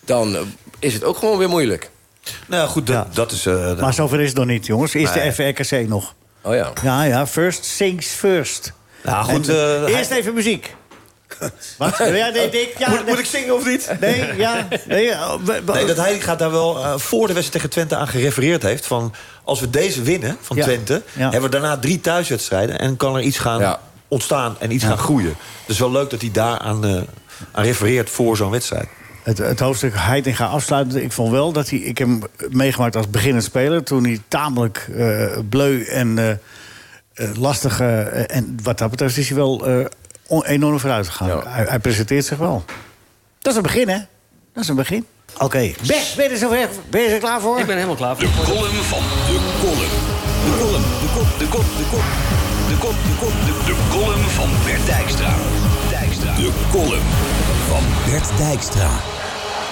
dan 0.05 0.35
eh, 0.35 0.41
is 0.79 0.93
het 0.93 1.03
ook 1.03 1.17
gewoon 1.17 1.37
weer 1.37 1.49
moeilijk. 1.49 1.89
Nou 2.47 2.61
ja, 2.61 2.67
goed, 2.67 2.87
dat, 2.87 2.95
Ja. 2.95 3.07
dat 3.13 3.31
is... 3.31 3.45
eh, 3.45 3.79
maar 3.79 3.93
zover 3.93 4.19
is 4.21 4.27
het 4.27 4.37
nog 4.37 4.45
niet, 4.45 4.65
jongens. 4.65 4.93
Eerst 4.93 5.15
Nee. 5.15 5.31
de 5.31 5.33
FRKC 5.33 5.87
nog. 5.87 6.13
Oh 6.41 6.53
ja. 6.55 6.71
Ja, 6.83 7.03
ja. 7.03 7.27
First 7.27 7.77
things 7.77 8.07
first. 8.07 8.73
Nou, 9.03 9.25
goed, 9.25 9.49
En, 9.49 9.85
eerst 9.85 10.11
even 10.11 10.33
muziek. 10.33 10.75
Wat? 11.77 11.97
Ja, 11.97 12.29
nee, 12.29 12.49
Dick, 12.49 12.73
ja, 12.77 12.89
moet, 12.89 12.97
nee. 12.99 13.07
moet 13.09 13.19
ik 13.19 13.25
zingen 13.25 13.55
of 13.55 13.65
niet? 13.65 13.91
Nee, 13.99 14.35
ja. 14.37 14.67
Nee, 14.87 15.13
dat 15.85 15.97
hij 15.97 16.19
gaat 16.19 16.39
daar 16.39 16.51
wel 16.51 16.77
eh, 16.83 16.97
voor 16.97 17.27
de 17.27 17.33
wedstrijd 17.33 17.51
tegen 17.51 17.69
Twente 17.69 17.95
aan 17.95 18.07
gerefereerd 18.07 18.63
heeft. 18.63 18.85
Van 18.85 19.13
als 19.43 19.59
we 19.59 19.69
deze 19.69 20.01
winnen 20.01 20.37
van 20.41 20.57
Ja. 20.57 20.63
Twente, 20.63 21.01
Ja. 21.13 21.21
hebben 21.21 21.41
we 21.41 21.49
daarna 21.59 21.77
drie 21.77 22.01
thuiswedstrijden. 22.01 22.79
En 22.79 22.97
kan 22.97 23.15
er 23.15 23.21
iets 23.21 23.37
gaan 23.37 23.59
Ja. 23.59 23.79
ontstaan 24.07 24.55
en 24.59 24.71
iets 24.71 24.83
gaan 24.83 24.97
groeien. 24.97 25.35
Dus 25.65 25.79
wel 25.79 25.91
leuk 25.91 26.09
dat 26.09 26.21
hij 26.21 26.31
daar 26.31 26.57
aan, 26.59 26.85
eh, 26.85 27.01
aan 27.51 27.63
refereert 27.63 28.09
voor 28.09 28.37
zo'n 28.37 28.51
wedstrijd. 28.51 28.87
Het, 29.23 29.37
het 29.37 29.59
hoofdstuk 29.59 29.93
Heitinga 29.95 30.45
afsluiten. 30.45 31.03
Ik 31.03 31.11
vond 31.11 31.31
wel 31.31 31.51
dat 31.51 31.69
hij... 31.69 31.79
Ik 31.79 31.97
heb 31.97 32.07
hem 32.07 32.21
meegemaakt 32.49 32.95
als 32.95 33.09
beginnend 33.09 33.43
speler... 33.43 33.83
toen 33.83 34.03
hij 34.03 34.21
tamelijk 34.27 34.87
eh, 34.97 35.37
bleu 35.49 35.83
en 35.83 36.17
eh, 36.17 36.29
eh, 36.29 37.35
lastig... 37.37 37.79
eh, 37.79 38.35
en 38.35 38.57
wat 38.63 38.77
dat 38.77 38.89
betreft 38.89 39.17
is 39.17 39.27
hij 39.27 39.37
wel 39.37 39.65
eh, 39.67 39.85
enorm 40.27 40.79
vooruit 40.79 41.07
gegaan. 41.07 41.27
Ja. 41.27 41.43
Hij, 41.45 41.65
hij 41.69 41.79
presenteert 41.79 42.25
zich 42.25 42.37
wel. 42.37 42.63
Dat 43.39 43.51
is 43.51 43.57
een 43.57 43.63
begin, 43.63 43.89
hè? 43.89 43.97
Dat 44.53 44.63
is 44.63 44.69
een 44.69 44.75
begin. 44.75 45.05
Oké. 45.39 45.71
Bert, 45.87 46.13
ben 46.15 46.25
je 46.25 46.31
er 46.31 46.37
zover? 46.37 46.69
Ben 46.89 47.01
je 47.01 47.07
er 47.07 47.19
klaar 47.19 47.41
voor? 47.41 47.59
Ik 47.59 47.65
ben 47.65 47.75
helemaal 47.75 47.95
klaar 47.95 48.15
voor. 48.15 48.25
De 48.25 48.33
column 48.43 48.83
van 48.83 48.99
de 48.99 49.39
column. 49.61 50.05
De 50.45 50.57
column, 50.59 50.83
de 51.01 51.07
kop, 51.15 51.39
de 51.39 51.47
kop, 51.47 51.65
de 51.77 51.85
kop. 51.91 52.03
De 52.69 52.77
kop, 52.79 52.91
de 52.91 53.15
kop, 53.19 53.31
de, 53.45 53.65
de 53.65 53.75
column 53.89 54.29
van 54.29 54.49
Bert 54.65 54.85
Dijkstra. 54.85 55.33
Dijkstra. 55.89 56.35
De 56.35 56.51
column 56.71 57.07
van 57.67 58.11
Bert 58.11 58.37
Dijkstra. 58.37 58.89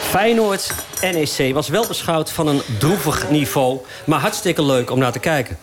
Feyenoord 0.02 0.74
NEC 1.02 1.54
was 1.54 1.68
wel 1.68 1.88
beschouwd 1.88 2.32
van 2.32 2.48
een 2.48 2.62
droevig 2.80 3.30
niveau... 3.30 3.80
maar 4.06 4.20
hartstikke 4.20 4.64
leuk 4.64 4.92
om 4.92 5.00
naar 5.00 5.12
te 5.12 5.20
kijken. 5.20 5.58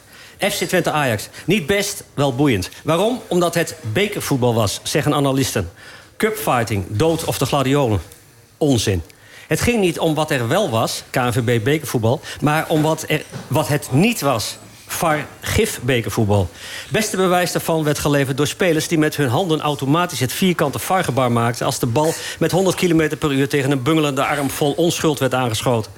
FC 0.50 0.64
Twente 0.64 0.90
Ajax. 0.90 1.28
Niet 1.44 1.66
best, 1.66 2.04
wel 2.14 2.34
boeiend. 2.34 2.70
Waarom? 2.84 3.20
Omdat 3.28 3.54
het 3.54 3.76
bekervoetbal 3.92 4.54
was, 4.54 4.80
zeggen 4.82 5.14
analisten. 5.14 5.70
Cupfighting, 6.16 6.84
dood 6.88 7.24
of 7.24 7.38
de 7.38 7.46
gladiolen. 7.46 8.00
Onzin. 8.56 9.02
Het 9.46 9.60
ging 9.60 9.80
niet 9.80 9.98
om 9.98 10.14
wat 10.14 10.30
er 10.30 10.48
wel 10.48 10.70
was, 10.70 11.02
KNVB 11.10 11.64
bekervoetbal... 11.64 12.20
maar 12.40 12.68
om 12.68 12.82
wat, 12.82 13.04
er, 13.08 13.24
wat 13.46 13.68
het 13.68 13.88
niet 13.92 14.20
was. 14.20 14.58
VAR 14.86 15.26
gif 15.40 15.80
bekervoetbal. 15.82 16.48
Beste 16.90 17.16
bewijs 17.16 17.52
daarvan 17.52 17.84
werd 17.84 17.98
geleverd 17.98 18.36
door 18.36 18.46
spelers... 18.46 18.88
die 18.88 18.98
met 18.98 19.16
hun 19.16 19.28
handen 19.28 19.60
automatisch 19.60 20.20
het 20.20 20.32
vierkante 20.32 20.78
VAR-gebaar 20.78 21.32
maakten... 21.32 21.66
als 21.66 21.78
de 21.78 21.86
bal 21.86 22.14
met 22.38 22.50
100 22.50 22.76
km 22.76 23.16
per 23.18 23.32
uur 23.32 23.48
tegen 23.48 23.70
een 23.70 23.82
bungelende 23.82 24.24
arm 24.24 24.50
vol 24.50 24.72
onschuld 24.72 25.18
werd 25.18 25.34
aangeschoten. 25.34 25.92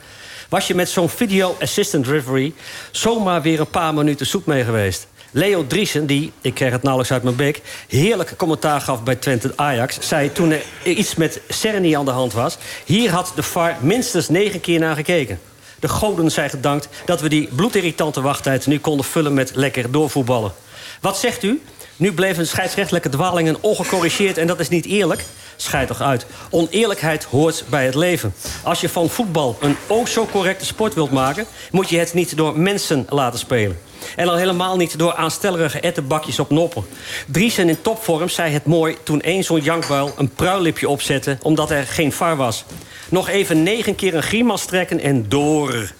Was 0.48 0.66
je 0.66 0.74
met 0.74 0.88
zo'n 0.88 1.08
video 1.08 1.56
assistant 1.60 2.06
referee 2.06 2.54
zomaar 2.90 3.42
weer 3.42 3.60
een 3.60 3.70
paar 3.70 3.94
minuten 3.94 4.26
zoet 4.26 4.46
mee 4.46 4.64
geweest? 4.64 5.06
Leo 5.30 5.66
Driesen, 5.66 6.06
die, 6.06 6.32
ik 6.40 6.54
kreeg 6.54 6.72
het 6.72 6.82
nauwelijks 6.82 7.12
uit 7.12 7.22
mijn 7.22 7.36
bek... 7.36 7.60
heerlijk 7.88 8.34
commentaar 8.36 8.80
gaf 8.80 9.02
bij 9.02 9.16
Twente 9.16 9.52
Ajax... 9.56 9.98
zei 10.00 10.32
toen 10.32 10.50
er 10.50 10.62
iets 10.84 11.14
met 11.14 11.40
Cerny 11.48 11.96
aan 11.96 12.04
de 12.04 12.10
hand 12.10 12.32
was... 12.32 12.58
hier 12.84 13.10
had 13.10 13.32
de 13.34 13.42
VAR 13.42 13.76
minstens 13.80 14.28
negen 14.28 14.60
keer 14.60 14.78
naar 14.78 14.96
gekeken. 14.96 15.40
De 15.80 15.88
goden 15.88 16.30
zijn 16.30 16.50
gedankt 16.50 16.88
dat 17.04 17.20
we 17.20 17.28
die 17.28 17.48
bloedirritante 17.54 18.20
wachttijd... 18.20 18.66
nu 18.66 18.78
konden 18.78 19.04
vullen 19.04 19.34
met 19.34 19.50
lekker 19.54 19.90
doorvoetballen. 19.90 20.52
Wat 21.00 21.18
zegt 21.18 21.42
u? 21.42 21.62
Nu 21.96 22.12
bleven 22.12 22.46
scheidsrechtelijke 22.46 23.08
dwalingen 23.08 23.56
ongecorrigeerd 23.60 24.38
en 24.38 24.46
dat 24.46 24.60
is 24.60 24.68
niet 24.68 24.86
eerlijk. 24.86 25.24
Scheid 25.56 25.86
toch 25.88 26.00
uit. 26.00 26.26
Oneerlijkheid 26.50 27.24
hoort 27.24 27.64
bij 27.68 27.84
het 27.84 27.94
leven. 27.94 28.34
Als 28.62 28.80
je 28.80 28.88
van 28.88 29.08
voetbal 29.08 29.56
een 29.60 29.76
o 29.86 30.06
zo 30.06 30.26
correcte 30.26 30.64
sport 30.64 30.94
wilt 30.94 31.10
maken... 31.10 31.46
moet 31.70 31.88
je 31.88 31.98
het 31.98 32.14
niet 32.14 32.36
door 32.36 32.58
mensen 32.58 33.06
laten 33.08 33.38
spelen. 33.38 33.78
En 34.16 34.28
al 34.28 34.36
helemaal 34.36 34.76
niet 34.76 34.98
door 34.98 35.14
aanstellerige 35.14 35.80
ettenbakjes 35.80 36.38
op 36.38 36.50
noppen. 36.50 36.84
Driesen 37.26 37.68
in 37.68 37.82
topvorm 37.82 38.28
zei 38.28 38.52
het 38.52 38.66
mooi 38.66 38.96
toen 39.02 39.20
één 39.20 39.44
zo'n 39.44 39.60
jankbuil... 39.60 40.14
een 40.16 40.30
pruillipje 40.30 40.88
opzette 40.88 41.38
omdat 41.42 41.70
er 41.70 41.86
geen 41.86 42.12
var 42.12 42.36
was. 42.36 42.64
Nog 43.08 43.28
even 43.28 43.62
negen 43.62 43.94
keer 43.94 44.14
een 44.14 44.22
grimas 44.22 44.64
trekken 44.64 45.00
en 45.00 45.28
door... 45.28 45.92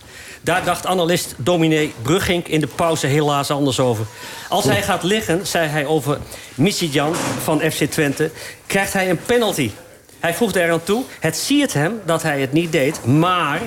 Daar 0.45 0.65
dacht 0.65 0.87
analist 0.87 1.35
dominee 1.37 1.95
Bruggink 2.03 2.49
in 2.49 2.61
de 2.61 2.67
pauze 2.67 3.07
helaas 3.07 3.51
anders 3.51 3.81
over. 3.81 4.07
Als 4.49 4.65
hij 4.65 4.83
gaat 4.83 5.03
liggen, 5.03 5.47
zei 5.47 5.69
hij 5.69 5.87
over 5.87 6.19
Michijan 6.55 7.15
van 7.43 7.61
FC 7.61 7.85
Twente... 7.85 8.31
krijgt 8.67 8.93
hij 8.93 9.11
een 9.11 9.21
penalty. 9.27 9.71
Hij 10.21 10.35
voegde 10.35 10.63
eraan 10.63 10.83
toe, 10.83 11.05
het 11.21 11.37
siert 11.37 11.73
hem 11.73 12.01
dat 12.05 12.23
hij 12.23 12.41
het 12.41 12.53
niet 12.53 12.73
deed, 12.73 13.05
maar... 13.05 13.61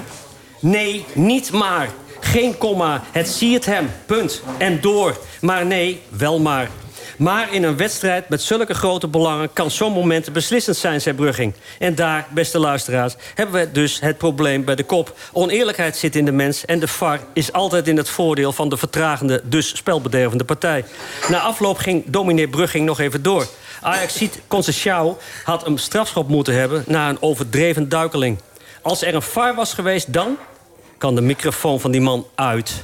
Nee, 0.60 1.06
niet 1.13 1.52
maar. 1.52 1.90
Geen 2.20 2.58
komma, 2.58 3.04
het 3.12 3.28
siert 3.28 3.66
hem, 3.66 3.92
punt. 4.06 4.42
En 4.58 4.82
door. 4.82 5.20
Maar 5.42 5.66
nee, 5.66 6.02
wel 6.10 6.40
maar. 6.40 6.70
Maar 7.18 7.54
in 7.54 7.64
een 7.64 7.78
wedstrijd 7.78 8.30
met 8.30 8.42
zulke 8.42 8.74
grote 8.74 9.08
belangen... 9.08 9.54
kan 9.54 9.72
zo'n 9.72 9.92
moment 9.92 10.34
beslissend 10.34 10.78
zijn, 10.78 11.02
zei 11.02 11.16
Brugging. 11.16 11.54
En 11.80 11.96
daar, 11.96 12.28
beste 12.30 12.60
luisteraars, 12.60 13.16
hebben 13.36 13.60
we 13.60 13.72
dus 13.72 14.00
het 14.00 14.18
probleem 14.18 14.66
bij 14.66 14.76
de 14.76 14.84
kop. 14.84 15.18
Oneerlijkheid 15.32 15.98
zit 15.98 16.16
in 16.16 16.26
de 16.26 16.32
mens 16.32 16.66
en 16.66 16.80
de 16.80 16.88
VAR 16.88 17.20
is 17.34 17.54
altijd 17.54 17.88
in 17.88 17.98
het 17.98 18.10
voordeel... 18.10 18.52
van 18.52 18.70
de 18.70 18.78
vertragende, 18.78 19.42
dus 19.44 19.78
spelbedervende 19.78 20.44
partij. 20.44 20.86
Na 21.30 21.40
afloop 21.40 21.78
ging 21.78 22.04
dominee 22.06 22.48
Brugging 22.48 22.86
nog 22.86 23.00
even 23.00 23.22
door. 23.22 23.48
Ajax 23.82 24.18
ziet 24.18 24.40
Conceição 24.48 25.18
had 25.44 25.66
een 25.66 25.78
strafschop 25.78 26.28
moeten 26.28 26.54
hebben... 26.54 26.84
na 26.88 27.10
een 27.10 27.22
overdreven 27.22 27.90
duikeling. 27.90 28.38
Als 28.82 29.02
er 29.02 29.16
een 29.16 29.22
VAR 29.22 29.56
was 29.56 29.74
geweest, 29.74 30.14
dan 30.14 30.38
kan 30.98 31.16
de 31.16 31.22
microfoon 31.22 31.80
van 31.80 31.92
die 31.92 32.02
man 32.02 32.28
uit. 32.36 32.84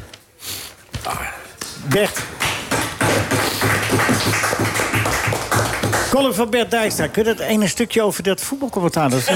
Bert. 1.89 2.21
Colin 6.09 6.33
van 6.33 6.49
Bert 6.49 6.71
Dijkstra, 6.71 7.07
kun 7.07 7.23
je 7.23 7.29
het 7.29 7.39
ene 7.39 7.67
stukje 7.67 8.01
over 8.01 8.23
dat 8.23 8.41
voetbalcommentaar? 8.41 9.09
Dat, 9.09 9.19
is, 9.19 9.25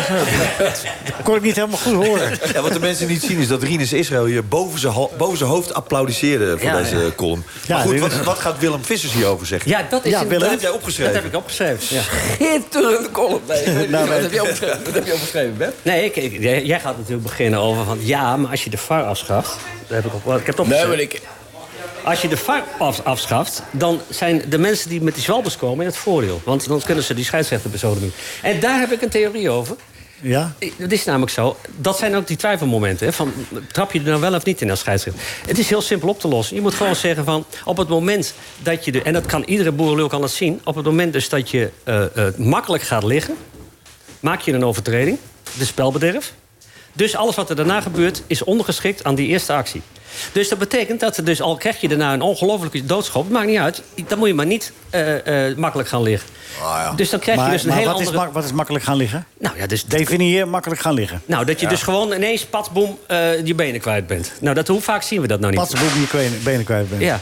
dat 0.59 0.83
kon 1.23 1.35
ik 1.35 1.41
niet 1.41 1.55
helemaal 1.55 1.77
goed 1.77 1.93
horen. 2.05 2.39
Ja, 2.53 2.61
wat 2.61 2.73
de 2.73 2.79
mensen 2.79 3.07
niet 3.07 3.21
zien 3.21 3.37
is 3.39 3.47
dat 3.47 3.63
Rinus 3.63 3.93
Israël 3.93 4.25
hier 4.25 4.45
boven 4.47 4.79
zijn, 4.79 4.93
ho- 4.93 5.11
boven 5.17 5.37
zijn 5.37 5.49
hoofd 5.49 5.73
applaudisseerde 5.73 6.57
voor 6.57 6.67
Ja, 6.69 6.77
deze 6.77 6.97
ja. 6.97 7.09
column. 7.15 7.43
Ja, 7.67 7.75
maar 7.77 7.85
goed, 7.85 7.99
wat, 7.99 8.23
wat 8.23 8.39
gaat 8.39 8.59
Willem 8.59 8.83
Vissers 8.85 9.13
hierover 9.13 9.47
zeggen? 9.47 9.69
Ja, 9.71 9.85
dat 9.89 10.05
is 10.05 10.11
Ja, 10.11 10.23
Willem. 10.25 10.39
Dat 10.39 10.49
heb 10.49 10.61
jij 10.61 10.69
opgeschreven. 10.69 11.13
Dat 11.13 11.21
heb 11.23 11.31
ik 11.31 11.37
opgeschreven. 11.37 11.95
Ja. 11.95 12.01
Schitterende 12.01 13.11
column. 13.11 13.41
Nee, 13.47 13.87
Nou, 13.89 14.07
wat, 14.09 14.19
heb 14.21 14.31
je 14.31 14.41
opgeschreven? 14.41 14.83
wat 14.83 14.93
heb 14.93 15.05
je 15.05 15.13
opgeschreven, 15.13 15.57
Bert? 15.57 15.75
Nee, 15.81 16.05
ik, 16.05 16.15
ik- 16.15 16.65
jij 16.65 16.79
gaat 16.79 16.97
natuurlijk 16.97 17.23
beginnen 17.27 17.59
over 17.59 17.85
van... 17.85 17.97
ja, 18.01 18.37
maar 18.37 18.51
als 18.51 18.63
je 18.63 18.69
de 18.69 18.77
VAR 18.77 19.03
afschaft... 19.03 19.57
Dat 19.87 20.03
heb 20.03 20.05
ik, 20.05 20.11
ik 20.13 20.45
heb 20.45 20.57
het 20.57 20.67
Nee, 20.67 20.85
opgeschreven. 20.85 20.89
maar 20.89 20.99
ik... 20.99 21.21
Als 22.07 22.21
je 22.21 22.27
de 22.27 22.37
VAR 22.37 22.63
af, 22.77 23.01
afschaft, 23.03 23.63
dan 23.71 24.01
zijn 24.09 24.41
de 24.49 24.57
mensen 24.57 24.89
die 24.89 25.01
met 25.01 25.13
die 25.13 25.23
zwalbers 25.23 25.57
komen 25.57 25.79
in 25.79 25.85
het 25.85 25.97
voordeel. 25.97 26.41
Want 26.45 26.67
dan 26.67 26.81
kunnen 26.81 27.03
ze 27.03 27.13
die 27.13 27.25
scheidsrechter 27.25 27.69
bezodelen. 27.69 28.11
En 28.41 28.59
daar 28.59 28.79
heb 28.79 28.91
ik 28.91 29.01
een 29.01 29.09
theorie 29.09 29.49
over. 29.49 29.75
Ja? 30.21 30.53
Het 30.77 30.91
is 30.91 31.03
namelijk 31.03 31.31
zo, 31.31 31.57
dat 31.77 31.97
zijn 31.97 32.15
ook 32.15 32.27
die 32.27 32.37
twijfelmomenten. 32.37 33.07
Hè, 33.07 33.13
van, 33.13 33.33
trap 33.71 33.91
je 33.91 33.99
er 33.99 34.05
nou 34.05 34.21
wel 34.21 34.33
of 34.33 34.45
niet 34.45 34.61
in 34.61 34.69
als 34.69 34.79
scheidsrechter? 34.79 35.23
Het 35.47 35.57
is 35.57 35.69
heel 35.69 35.81
simpel 35.81 36.09
op 36.09 36.19
te 36.19 36.27
lossen. 36.27 36.55
Je 36.55 36.61
moet 36.61 36.73
gewoon 36.73 36.95
zeggen 36.95 37.25
van, 37.25 37.45
op 37.65 37.77
het 37.77 37.87
moment 37.87 38.33
dat 38.59 38.85
je... 38.85 38.91
De, 38.91 39.01
en 39.01 39.13
dat 39.13 39.25
kan 39.25 39.43
iedere 39.43 39.71
boerenlul 39.71 40.07
kan 40.07 40.21
dat 40.21 40.31
zien. 40.31 40.61
Op 40.63 40.75
het 40.75 40.85
moment 40.85 41.13
dus 41.13 41.29
dat 41.29 41.49
je 41.49 41.69
eh, 41.83 42.27
eh, 42.27 42.35
makkelijk 42.37 42.83
gaat 42.83 43.03
liggen... 43.03 43.35
maak 44.19 44.41
je 44.41 44.53
een 44.53 44.65
overtreding, 44.65 45.17
de 45.57 45.65
spelbederf. 45.65 46.33
Dus 46.93 47.15
alles 47.15 47.35
wat 47.35 47.49
er 47.49 47.55
daarna 47.55 47.81
gebeurt 47.81 48.21
is 48.27 48.43
ondergeschikt 48.43 49.03
aan 49.03 49.15
die 49.15 49.27
eerste 49.27 49.53
actie. 49.53 49.81
Dus 50.31 50.49
dat 50.49 50.59
betekent 50.59 50.99
dat 50.99 51.17
er 51.17 51.23
dus 51.23 51.41
al 51.41 51.57
krijg 51.57 51.81
je 51.81 51.87
daarna 51.87 52.13
een 52.13 52.21
ongelofelijke 52.21 52.85
doodschop. 52.85 53.29
Maakt 53.29 53.47
niet 53.47 53.59
uit. 53.59 53.81
Dan 54.07 54.17
moet 54.17 54.27
je 54.27 54.33
maar 54.33 54.45
niet 54.45 54.71
eh, 54.89 55.49
eh, 55.49 55.57
makkelijk 55.57 55.89
gaan 55.89 56.01
liggen. 56.01 56.29
Dus 56.95 57.09
dan 57.09 57.19
krijg 57.19 57.37
je 57.37 57.43
Maar, 57.43 57.51
dus 57.51 57.63
een 57.63 57.67
maar 57.69 57.77
hele 57.77 57.91
wat, 57.91 58.01
is 58.01 58.07
andere... 58.07 58.31
wat 58.31 58.43
is 58.43 58.51
makkelijk 58.51 58.83
gaan 58.83 58.97
liggen? 58.97 59.25
Nou 59.37 59.57
ja, 59.57 59.67
dus 59.67 59.85
Definieer 59.85 60.47
makkelijk 60.47 60.81
gaan 60.81 60.93
liggen. 60.93 61.21
nou, 61.25 61.45
dat 61.45 61.59
je 61.59 61.67
dus 61.67 61.81
gewoon 61.81 62.13
ineens, 62.13 62.45
patsboom, 62.45 62.97
eh 63.07 63.45
je 63.45 63.55
benen 63.55 63.81
kwijt 63.81 64.07
bent. 64.07 64.31
Nou, 64.39 64.55
dat, 64.55 64.67
hoe 64.67 64.81
vaak 64.81 65.01
zien 65.01 65.21
we 65.21 65.27
dat 65.27 65.39
nou 65.39 65.51
niet? 65.51 65.61
Patsenboek 65.61 66.11
je 66.11 66.39
benen 66.43 66.65
kwijt 66.65 66.89
bent. 66.89 67.01
Ja. 67.01 67.19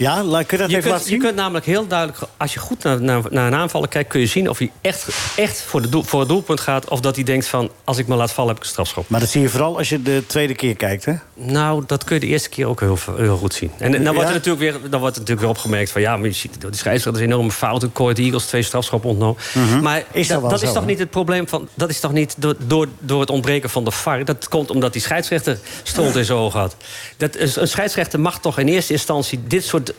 Ja, 0.00 0.24
laat- 0.24 0.46
kun 0.46 0.56
je 0.56 0.62
dat 0.62 0.70
Je 0.72 0.76
even 0.78 0.90
kunt, 0.90 1.08
je 1.08 1.16
kunt 1.16 1.34
namelijk 1.34 1.66
heel 1.66 1.86
duidelijk, 1.86 2.18
als 2.36 2.54
je 2.54 2.60
goed 2.60 2.82
naar, 2.82 3.02
naar, 3.02 3.22
naar 3.30 3.46
een 3.46 3.54
aanvaller 3.54 3.88
kijkt... 3.88 4.08
kun 4.08 4.20
je 4.20 4.26
zien 4.26 4.48
of 4.48 4.58
hij 4.58 4.70
echt, 4.80 5.08
echt 5.36 5.62
voor, 5.62 5.82
de 5.82 5.88
doel, 5.88 6.02
voor 6.02 6.20
het 6.20 6.28
doelpunt 6.28 6.60
gaat... 6.60 6.88
of 6.88 7.00
dat 7.00 7.14
hij 7.14 7.24
denkt 7.24 7.46
van, 7.46 7.70
als 7.84 7.98
ik 7.98 8.06
me 8.06 8.14
laat 8.16 8.32
vallen, 8.32 8.48
heb 8.50 8.58
ik 8.58 8.62
een 8.64 8.70
strafschop. 8.70 9.08
Maar 9.08 9.20
dat 9.20 9.28
zie 9.28 9.40
je 9.40 9.48
vooral 9.48 9.78
als 9.78 9.88
je 9.88 10.02
de 10.02 10.22
tweede 10.26 10.54
keer 10.54 10.76
kijkt, 10.76 11.04
hè? 11.04 11.12
Nou, 11.34 11.82
dat 11.86 12.04
kun 12.04 12.14
je 12.14 12.20
de 12.20 12.26
eerste 12.26 12.48
keer 12.48 12.66
ook 12.66 12.80
heel, 12.80 12.98
heel 13.16 13.36
goed 13.36 13.54
zien. 13.54 13.70
En 13.78 13.90
dan 13.92 14.02
wordt, 14.02 14.18
Ja? 14.20 14.26
er 14.26 14.32
natuurlijk 14.32 14.58
weer, 14.80 14.90
dan 14.90 15.00
wordt 15.00 15.14
er 15.16 15.20
natuurlijk 15.20 15.40
weer 15.40 15.48
opgemerkt 15.48 15.90
van... 15.90 16.00
ja, 16.00 16.16
maar 16.16 16.26
je 16.26 16.32
ziet, 16.34 16.60
die 16.60 16.68
scheidsrechter 16.76 17.12
is 17.22 17.26
een 17.28 17.32
enorme 17.32 17.50
fout. 17.52 17.80
De 17.80 17.92
Court 17.92 18.18
Eagles 18.18 18.44
twee 18.44 18.62
strafschoppen 18.62 19.10
ontnomen. 19.10 19.36
Maar 19.82 20.04
Mhm. 20.08 20.18
Is 20.18 20.26
dat 20.28 20.40
dat, 20.40 20.40
wel 20.40 20.50
dat 20.50 20.60
zo, 20.60 20.66
is 20.66 20.72
toch 20.72 20.86
niet 20.86 20.98
het 20.98 21.10
probleem 21.10 21.48
van... 21.48 21.68
dat 21.74 21.90
is 21.90 22.00
toch 22.00 22.12
niet 22.12 22.34
door, 22.38 22.54
door, 22.58 22.88
door 22.98 23.20
het 23.20 23.30
ontbreken 23.30 23.70
van 23.70 23.84
de 23.84 23.90
VAR. 23.90 24.24
Dat 24.24 24.48
komt 24.48 24.70
omdat 24.70 24.92
die 24.92 25.02
scheidsrechter 25.02 25.58
stront 25.82 26.16
in 26.16 26.24
zijn 26.24 26.38
ogen 26.38 26.60
had. 26.60 26.76
Dat, 27.16 27.36
een 27.36 27.68
scheidsrechter 27.68 28.20
mag 28.20 28.40
toch 28.40 28.58
in 28.58 28.68
eerste 28.68 28.92
instantie... 28.92 29.40
dit 29.46 29.64
soort 29.64 29.89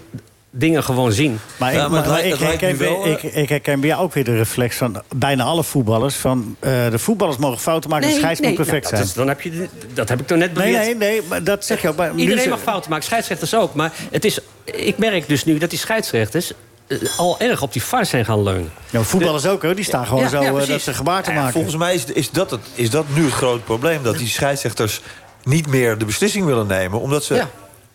dingen 0.54 0.84
gewoon 0.84 1.12
zien. 1.12 1.40
Maar, 1.58 1.74
Ja, 1.74 1.84
ik, 1.86 1.90
maar 1.90 1.98
het 2.00 2.10
maar 2.10 2.18
lijkt- 2.22 2.26
ik, 2.26 2.32
het 2.32 2.42
lijkt 2.42 2.62
herken, 2.62 2.80
wel, 2.94 3.02
bij- 3.02 3.12
ik, 3.12 3.24
ik 3.24 3.50
herken 3.50 3.80
bij 3.80 3.90
jou 3.90 4.02
ook 4.04 4.14
weer 4.14 4.24
de 4.24 4.36
reflex 4.38 4.76
van 4.76 5.02
bijna 5.16 5.44
alle 5.44 5.64
voetballers. 5.64 6.16
Van, 6.16 6.56
eh, 6.60 6.72
de 6.90 7.00
voetballers 7.00 7.38
mogen 7.38 7.60
fouten 7.60 7.90
maken, 7.90 8.08
de 8.10 8.16
scheids 8.16 8.40
moet 8.42 8.54
perfect 8.56 8.84
nou, 8.84 8.96
dat, 8.96 9.06
is- 9.06 9.14
zijn. 9.14 9.26
dan 9.28 9.36
heb 9.36 9.42
je, 9.42 9.68
dat 9.94 10.10
heb 10.10 10.20
ik 10.20 10.28
toch 10.28 10.38
net 10.38 10.54
Nee, 10.54 10.66
beweerd. 10.72 10.86
nee, 11.00 11.10
nee, 11.10 11.22
maar 11.30 11.44
dat 11.44 11.66
zeg 11.66 11.82
je 11.82 11.90
ook. 11.90 11.96
Maar 11.96 12.16
Iedereen 12.16 12.50
mag 12.50 12.60
fouten 12.62 12.90
maken, 12.90 13.06
scheidsrechters 13.06 13.56
ook. 13.56 13.74
Maar 13.74 13.92
het 14.12 14.26
is, 14.26 14.40
ik 14.66 14.98
merk 14.98 15.28
dus 15.28 15.44
nu 15.46 15.58
dat 15.58 15.70
die 15.70 15.80
scheidsrechters... 15.80 16.52
eh, 16.88 16.98
al 17.18 17.36
erg 17.40 17.62
op 17.62 17.74
die 17.74 17.84
VAR 17.84 18.06
zijn 18.06 18.26
gaan 18.26 18.44
leunen. 18.44 18.72
Ja, 18.90 19.02
voetballers 19.02 19.46
ook, 19.46 19.62
hoor. 19.62 19.76
Die 19.76 19.86
staan 19.86 20.06
gewoon 20.08 20.24
Ja, 20.24 20.30
zo 20.30 20.42
ja, 20.42 20.54
eh, 20.54 20.68
dat 20.68 20.82
ze 20.82 20.94
gebaar 20.94 21.24
te 21.24 21.30
Nou 21.30 21.34
ja, 21.34 21.44
maken. 21.46 21.54
volgens 21.54 21.76
mij 21.76 21.94
is, 21.94 22.06
is, 22.06 22.30
dat 22.32 22.52
het, 22.52 22.62
is 22.74 22.90
dat 22.90 23.06
nu 23.16 23.24
het 23.24 23.34
grote 23.34 23.64
probleem. 23.64 24.04
Dat 24.04 24.18
die 24.18 24.28
scheidsrechters 24.28 25.02
niet 25.44 25.68
meer 25.68 25.98
de 25.98 26.06
beslissing 26.06 26.46
willen 26.46 26.68
nemen. 26.68 27.00
Omdat 27.00 27.24
ze 27.24 27.34
Ja. 27.36 27.50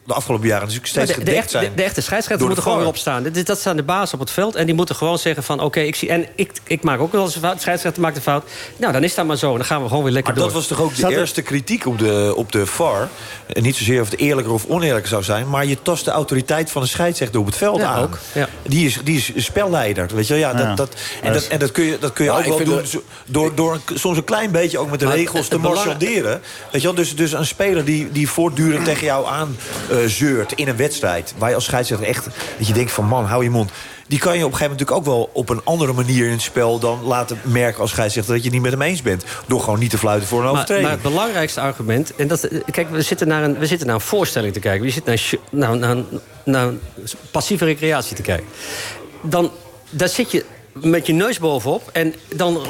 De 0.06 0.14
afgelopen 0.14 0.46
jaren 0.46 0.62
natuurlijk 0.62 0.88
steeds 0.88 1.06
de, 1.06 1.12
de, 1.12 1.18
gedekt 1.18 1.36
echte, 1.38 1.50
zijn. 1.50 1.64
de, 1.70 1.74
de 1.74 1.82
echte 1.82 2.00
scheidsrechters 2.00 2.46
moeten 2.46 2.62
gewoon 2.62 2.78
weer 2.78 2.88
opstaan. 2.88 3.22
Dit, 3.22 3.36
is- 3.36 3.44
dat 3.44 3.60
zijn 3.60 3.76
de 3.76 3.82
baas 3.82 4.12
op 4.14 4.20
het 4.20 4.30
veld. 4.30 4.54
En 4.54 4.66
die 4.66 4.74
moeten 4.74 4.96
gewoon 4.96 5.18
zeggen 5.18 5.42
van... 5.42 5.60
oké, 5.60 5.80
ik 5.80 5.94
zie... 5.96 6.08
En 6.08 6.26
ik, 6.34 6.50
ik 6.64 6.82
maak 6.82 7.00
ook 7.00 7.12
wel 7.12 7.24
eens 7.24 7.34
een 7.34 7.40
fout. 7.40 7.54
De 7.54 7.60
scheidsrechter 7.60 8.02
maakt 8.02 8.16
een 8.16 8.22
fout. 8.22 8.44
Nou, 8.76 8.92
dan 8.92 9.04
is 9.04 9.14
dat 9.14 9.26
maar 9.26 9.36
zo. 9.36 9.50
En 9.50 9.56
dan 9.56 9.66
gaan 9.66 9.82
we 9.82 9.88
gewoon 9.88 10.02
weer 10.04 10.12
lekker 10.12 10.32
Maar 10.32 10.42
door. 10.42 10.52
dat 10.52 10.60
was 10.62 10.68
toch 10.68 10.80
ook 10.86 10.94
de 10.94 11.00
Zat 11.00 11.10
er- 11.10 11.18
eerste 11.18 11.42
kritiek 11.42 11.86
op 11.86 11.98
de, 11.98 12.32
op 12.36 12.52
de 12.52 12.66
VAR. 12.66 13.08
En 13.46 13.62
niet 13.62 13.76
zozeer 13.76 14.00
of 14.00 14.10
het 14.10 14.18
eerlijker 14.20 14.52
of 14.52 14.64
oneerlijker 14.66 15.08
zou 15.10 15.22
zijn... 15.22 15.48
maar 15.48 15.66
je 15.66 15.82
tast 15.82 16.04
de 16.04 16.10
autoriteit 16.10 16.70
van 16.70 16.82
de 16.82 16.88
scheidsrechter 16.88 17.40
op 17.40 17.46
het 17.46 17.56
veld 17.56 17.78
Ja, 17.80 17.86
aan. 17.92 18.02
ook, 18.02 18.18
ja. 18.32 18.48
Die, 18.62 18.86
is, 18.86 18.98
die 19.04 19.16
is 19.34 19.44
spelleider, 19.44 20.08
weet 20.14 20.26
je 20.26 20.32
wel. 20.34 20.42
Ja, 20.42 20.58
Ja. 20.58 20.66
dat, 20.66 20.76
dat, 20.76 21.00
en, 21.22 21.32
dat, 21.32 21.46
en 21.46 21.58
dat 21.58 21.72
kun 21.72 21.84
je, 21.84 21.98
dat 22.00 22.12
kun 22.12 22.24
je 22.24 22.30
Nou, 22.30 22.42
ook 22.52 22.58
wel 22.58 22.66
doen... 22.66 23.02
door, 23.26 23.54
door 23.54 23.72
een- 23.74 23.98
soms 23.98 24.16
een 24.16 24.24
klein 24.24 24.50
beetje 24.50 24.78
ook 24.78 24.90
met 24.90 25.00
de 25.00 25.06
Maar 25.06 25.16
regels 25.16 25.38
het 25.40 25.50
te 25.50 25.58
belang- 25.58 25.76
marchanderen. 25.76 26.40
Weet 26.72 26.80
je 26.80 26.86
wel? 26.86 26.96
Dus, 26.96 27.16
dus 27.16 27.32
een 27.32 27.46
speler 27.46 27.84
die, 27.84 28.12
die 28.12 28.28
voortdurend 28.28 28.84
tegen 28.84 29.04
jou 29.04 29.26
aan 29.26 29.56
eh, 29.90 29.95
zeurt 30.06 30.52
in 30.52 30.68
een 30.68 30.76
wedstrijd... 30.76 31.34
waar 31.38 31.48
je 31.48 31.54
als 31.54 31.64
scheidsrechter 31.64 32.08
echt... 32.08 32.24
dat 32.58 32.66
je 32.66 32.72
denkt 32.72 32.92
van 32.92 33.06
man, 33.06 33.24
hou 33.24 33.42
je 33.44 33.50
mond... 33.50 33.70
Die 34.08 34.18
kan 34.18 34.38
je 34.38 34.44
op 34.44 34.52
een 34.52 34.56
gegeven 34.56 34.76
moment 34.76 34.90
natuurlijk 34.90 35.08
ook 35.08 35.30
wel 35.32 35.42
op 35.42 35.48
een 35.48 35.64
andere 35.64 35.92
manier 35.92 36.26
in 36.26 36.32
het 36.32 36.42
spel 36.42 36.78
dan 36.78 37.02
laten 37.02 37.38
merken 37.42 37.80
als 37.80 37.90
scheidsrechter 37.90 38.34
dat 38.34 38.42
je 38.42 38.48
het 38.50 38.58
niet 38.58 38.70
met 38.70 38.80
hem 38.80 38.88
eens 38.90 39.02
bent. 39.02 39.24
Door 39.46 39.60
gewoon 39.60 39.78
niet 39.78 39.90
te 39.90 39.98
fluiten 39.98 40.28
voor 40.28 40.38
een 40.38 40.44
Maar, 40.44 40.52
overtreding. 40.52 40.86
maar 40.88 40.98
het 40.98 41.08
belangrijkste 41.12 41.60
argument... 41.60 42.14
En 42.14 42.28
dat, 42.28 42.44
eh, 42.44 42.60
kijk, 42.70 42.90
we 42.90 43.02
zitten, 43.02 43.28
naar 43.28 43.42
een, 43.42 43.58
we 43.58 43.66
zitten 43.66 43.86
naar 43.86 43.96
een 43.96 44.02
voorstelling 44.02 44.52
te 44.52 44.60
kijken. 44.60 44.84
We 44.84 44.90
zitten 44.90 45.18
naar, 45.50 45.76
naar, 45.76 45.96
naar, 45.96 46.04
naar 46.44 46.66
een 46.66 46.80
passieve 47.30 47.64
recreatie 47.64 48.16
te 48.16 48.22
kijken. 48.22 48.46
Dan 49.22 49.50
daar 49.90 50.08
zit 50.08 50.30
je 50.30 50.44
met 50.82 51.06
je 51.06 51.12
neus 51.12 51.38
bovenop. 51.38 51.90
En 51.92 52.14
dan 52.36 52.60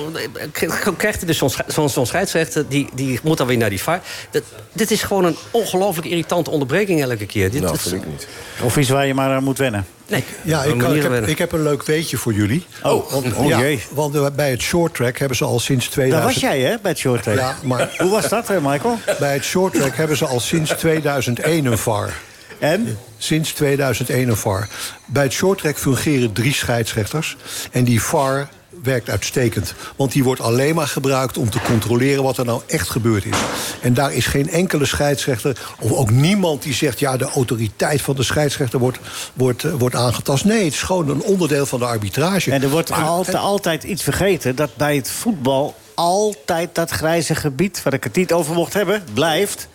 eh, 0.52 0.70
krijgt 0.96 1.18
hij 1.18 1.26
dus 1.26 1.38
zo'n 1.66 1.88
zo'n 1.88 2.06
scheidsrechter... 2.06 2.68
Die, 2.68 2.88
die 2.94 3.20
moet 3.22 3.38
dan 3.38 3.46
weer 3.46 3.56
naar 3.56 3.70
die 3.70 3.82
VAR. 3.82 4.00
Dat, 4.30 4.42
dit 4.72 4.90
is 4.90 5.02
gewoon 5.02 5.24
een 5.24 5.36
ongelooflijk 5.50 6.06
irritante 6.08 6.50
onderbreking 6.50 7.02
elke 7.02 7.26
keer. 7.26 7.50
Dit, 7.50 7.60
Nou, 7.60 7.72
dit- 7.72 7.82
vind 7.82 8.02
ik 8.02 8.08
niet. 8.08 8.26
Of 8.62 8.76
iets 8.76 8.88
waar 8.88 9.06
je 9.06 9.14
maar 9.14 9.30
aan 9.30 9.44
moet 9.44 9.58
wennen. 9.58 9.86
Nee, 10.08 10.24
Ja, 10.42 10.62
ik, 10.64 10.78
kan, 10.78 10.94
ik, 10.94 11.02
heb, 11.02 11.10
wennen. 11.10 11.30
ik 11.30 11.38
heb 11.38 11.52
een 11.52 11.62
leuk 11.62 11.82
weetje 11.84 12.16
voor 12.16 12.32
jullie. 12.32 12.66
Oh, 12.82 13.14
oh 13.14 13.46
ja, 13.48 13.58
jee. 13.58 13.82
Want 13.90 14.14
eh, 14.14 14.26
bij 14.36 14.50
het 14.50 14.60
short 14.60 14.94
track 14.94 15.18
hebben 15.18 15.36
ze 15.36 15.44
al 15.44 15.58
sinds 15.58 15.88
2000... 15.88 16.22
Daar 16.24 16.32
was 16.32 16.42
jij, 16.50 16.60
hè, 16.60 16.76
bij 16.82 16.90
het 16.90 17.00
short 17.00 17.22
track. 17.22 17.36
Ja, 17.36 17.56
maar- 17.62 17.94
Hoe 17.98 18.10
was 18.10 18.28
dat, 18.28 18.48
hè, 18.48 18.60
Michael? 18.60 18.98
Bij 19.18 19.32
het 19.32 19.44
short 19.44 19.74
track 19.74 19.96
hebben 19.96 20.16
ze 20.16 20.26
al 20.26 20.40
sinds 20.40 20.70
2001 20.78 21.64
een 21.66 21.78
VAR. 21.78 22.12
En? 22.58 22.98
Sinds 23.18 23.52
2001 23.52 24.28
een 24.28 24.36
VAR. 24.36 24.68
Bij 25.06 25.22
het 25.22 25.32
short 25.32 25.58
track 25.58 25.78
fungeren 25.78 26.32
drie 26.32 26.54
scheidsrechters. 26.54 27.36
En 27.70 27.84
die 27.84 28.02
VAR 28.02 28.48
werkt 28.82 29.10
uitstekend. 29.10 29.74
Want 29.96 30.12
die 30.12 30.24
wordt 30.24 30.40
alleen 30.40 30.74
maar 30.74 30.86
gebruikt 30.86 31.38
om 31.38 31.50
te 31.50 31.60
controleren 31.60 32.22
wat 32.22 32.38
er 32.38 32.44
nou 32.44 32.62
echt 32.66 32.88
gebeurd 32.90 33.24
is. 33.24 33.36
En 33.80 33.94
daar 33.94 34.12
is 34.12 34.26
geen 34.26 34.50
enkele 34.50 34.84
scheidsrechter, 34.84 35.58
of 35.80 35.92
ook 35.92 36.10
niemand 36.10 36.62
die 36.62 36.74
zegt... 36.74 36.98
ja, 36.98 37.16
de 37.16 37.24
autoriteit 37.24 38.02
van 38.02 38.16
de 38.16 38.22
scheidsrechter 38.22 38.78
wordt, 38.78 38.98
wordt, 39.34 39.64
eh, 39.64 39.72
wordt 39.72 39.94
aangetast. 39.94 40.44
Nee, 40.44 40.64
het 40.64 40.72
is 40.72 40.82
gewoon 40.82 41.08
een 41.08 41.22
onderdeel 41.22 41.66
van 41.66 41.78
de 41.78 41.84
arbitrage. 41.86 42.50
En 42.50 42.62
er 42.62 42.70
wordt 42.70 42.90
Maar- 42.90 43.02
altijd, 43.02 43.36
altijd 43.36 43.82
iets 43.82 44.02
vergeten... 44.02 44.56
dat 44.56 44.76
bij 44.76 44.96
het 44.96 45.10
voetbal 45.10 45.74
altijd 45.94 46.74
dat 46.74 46.90
grijze 46.90 47.34
gebied... 47.34 47.82
waar 47.82 47.92
ik 47.94 48.04
het 48.04 48.16
niet 48.16 48.32
over 48.32 48.54
mocht 48.54 48.72
hebben, 48.72 49.02
blijft... 49.14 49.68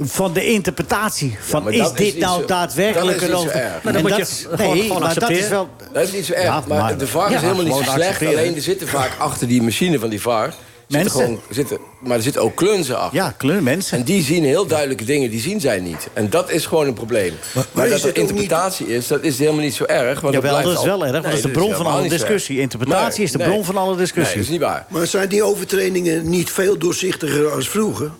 Van 0.00 0.32
de 0.32 0.46
interpretatie. 0.46 1.36
Van, 1.40 1.72
is 1.72 1.92
dit 1.92 2.18
nou 2.18 2.40
zo- 2.40 2.46
daadwerkelijk 2.46 3.20
dat 3.20 3.28
is 3.28 3.34
een 3.34 3.34
niet 3.34 3.40
zo 3.40 3.46
over... 3.48 3.60
erg. 3.60 3.82
Maar 3.82 3.92
dan 3.92 3.94
En 3.94 4.00
moet 4.08 4.10
je 4.10 4.18
dat- 4.18 4.46
gewoon- 4.60 4.74
nee, 4.76 4.82
gewoon 4.86 5.00
maar 5.02 5.14
dat 5.18 5.30
is 5.30 5.48
wel... 5.48 5.68
Dat 5.92 6.02
is 6.02 6.12
niet 6.12 6.24
zo 6.26 6.32
erg. 6.32 6.44
Ja, 6.44 6.62
maar, 6.68 6.78
maar- 6.78 6.98
de 6.98 7.06
VAR 7.06 7.30
Ja, 7.30 7.36
is 7.36 7.42
helemaal 7.42 7.64
niet 7.64 7.74
zo 7.86 7.90
slecht. 7.92 8.26
Alleen 8.26 8.54
er 8.54 8.62
zitten 8.62 8.88
vaak 8.88 9.10
achter 9.18 9.48
die 9.48 9.62
machine 9.62 9.98
van 9.98 10.08
die 10.08 10.20
VAR... 10.20 10.54
Zitten 10.88 11.06
Mensen. 11.06 11.24
gewoon, 11.24 11.40
zitten, 11.50 11.78
maar 12.00 12.16
er 12.16 12.22
zitten 12.22 12.42
ook 12.42 12.54
klunzen 12.56 12.98
achter. 12.98 13.18
Ja, 13.18 13.34
kleur 13.36 13.62
mensen. 13.62 13.98
En 13.98 14.04
die 14.04 14.22
zien 14.22 14.44
heel 14.44 14.66
duidelijke 14.66 15.04
dingen, 15.04 15.30
die 15.30 15.40
zien 15.40 15.60
zij 15.60 15.80
niet. 15.80 16.08
En 16.12 16.30
dat 16.30 16.50
is 16.50 16.66
gewoon 16.66 16.86
een 16.86 16.94
probleem. 16.94 17.34
Maar, 17.72 17.88
dat 17.88 18.02
er 18.02 18.16
interpretatie 18.16 18.86
is, 18.86 19.06
dat 19.06 19.22
is 19.22 19.38
helemaal 19.38 19.60
niet 19.60 19.74
zo 19.74 19.84
erg. 19.84 20.20
Want 20.20 20.34
Jawel, 20.34 20.50
blijft 20.50 20.68
dat 20.68 20.72
is 20.84 20.90
al- 20.90 20.98
wel 20.98 21.02
erg, 21.02 21.12
want 21.12 21.24
dat 21.24 21.32
is 21.34 21.42
de 21.42 21.48
bron 21.48 21.74
van 21.74 21.86
alle 21.86 22.08
discussie. 22.08 22.60
Interpretatie 22.60 23.24
is 23.24 23.32
de 23.32 23.38
bron 23.38 23.64
van 23.64 23.76
alle 23.76 23.96
discussie. 23.96 24.24
Nee, 24.36 24.44
dat 24.44 24.44
is 24.44 24.48
niet 24.50 24.60
waar. 24.60 24.86
Maar 24.88 25.06
zijn 25.06 25.28
die 25.28 25.42
overtredingen 25.42 26.28
niet 26.28 26.50
veel 26.50 26.78
doorzichtiger 26.78 27.50
als 27.52 27.68
vroeger? 27.68 28.10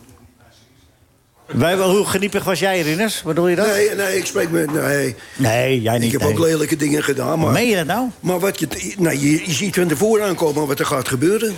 Wij, 1.48 1.76
wel, 1.76 1.90
hoe 1.96 2.06
geniepig 2.06 2.44
was 2.44 2.58
jij, 2.58 2.80
Rinus? 2.80 3.14
Wat 3.22 3.34
bedoel 3.34 3.48
je 3.48 3.56
dat? 3.56 3.66
Nee, 3.66 3.94
nee, 3.94 4.16
ik 4.16 4.26
spreek 4.26 4.50
me... 4.50 4.64
Nee, 4.72 5.14
Nee, 5.36 5.80
jij 5.82 5.98
niet. 5.98 6.06
ik 6.06 6.12
heb 6.12 6.20
nee. 6.20 6.30
ook 6.30 6.38
lelijke 6.38 6.76
dingen 6.76 7.02
gedaan, 7.04 7.38
maar... 7.38 7.52
Meen 7.52 7.66
je 7.68 7.76
dat 7.76 7.86
nou? 7.86 8.08
Maar 8.20 8.38
wat 8.38 8.60
je, 8.60 8.68
nou, 8.98 9.18
je, 9.18 9.30
je 9.46 9.52
ziet 9.52 9.74
van 9.74 9.88
tevoren 9.88 10.26
aankomen 10.26 10.66
wat 10.66 10.78
er 10.78 10.86
gaat 10.86 11.08
gebeuren. 11.08 11.54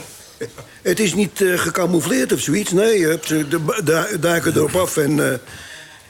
Het 0.82 1.00
is 1.00 1.14
niet 1.14 1.42
eh, 1.42 1.58
gecamoufleerd 1.58 2.32
of 2.32 2.40
zoiets. 2.40 2.72
Nee, 2.72 2.98
je 2.98 3.06
hebt, 3.06 3.30
eh, 3.30 3.38
de, 3.38 3.44
de, 3.48 3.82
de 3.84 4.18
duiken 4.20 4.52
erop 4.56 4.74
af 4.76 4.96
en, 4.96 5.30
eh, 5.32 5.38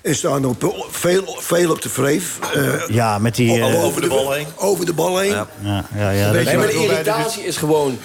en 0.03 0.15
staan 0.15 0.45
op, 0.45 0.87
veel, 0.91 1.37
veel 1.41 1.71
op 1.71 1.83
de 1.83 1.89
vreef. 1.89 2.39
eh, 2.55 2.89
Ja, 2.89 3.19
met 3.19 3.35
die... 3.35 3.63
o- 3.63 3.69
eh, 3.69 3.85
over 3.85 4.01
de 4.03 4.09
bal 4.09 4.33
heen. 4.33 4.47
Over 4.57 4.87
de 4.87 4.93
bal 4.93 5.19
heen. 5.19 5.31
Ja. 5.31 5.47
ja, 5.63 5.85
ja, 5.97 6.11
ja, 6.11 6.31
Nee, 6.31 6.57
maar 6.57 6.67
de- 6.67 6.73
irritatie 6.73 7.43
is 7.45 7.57
gewoon... 7.57 7.99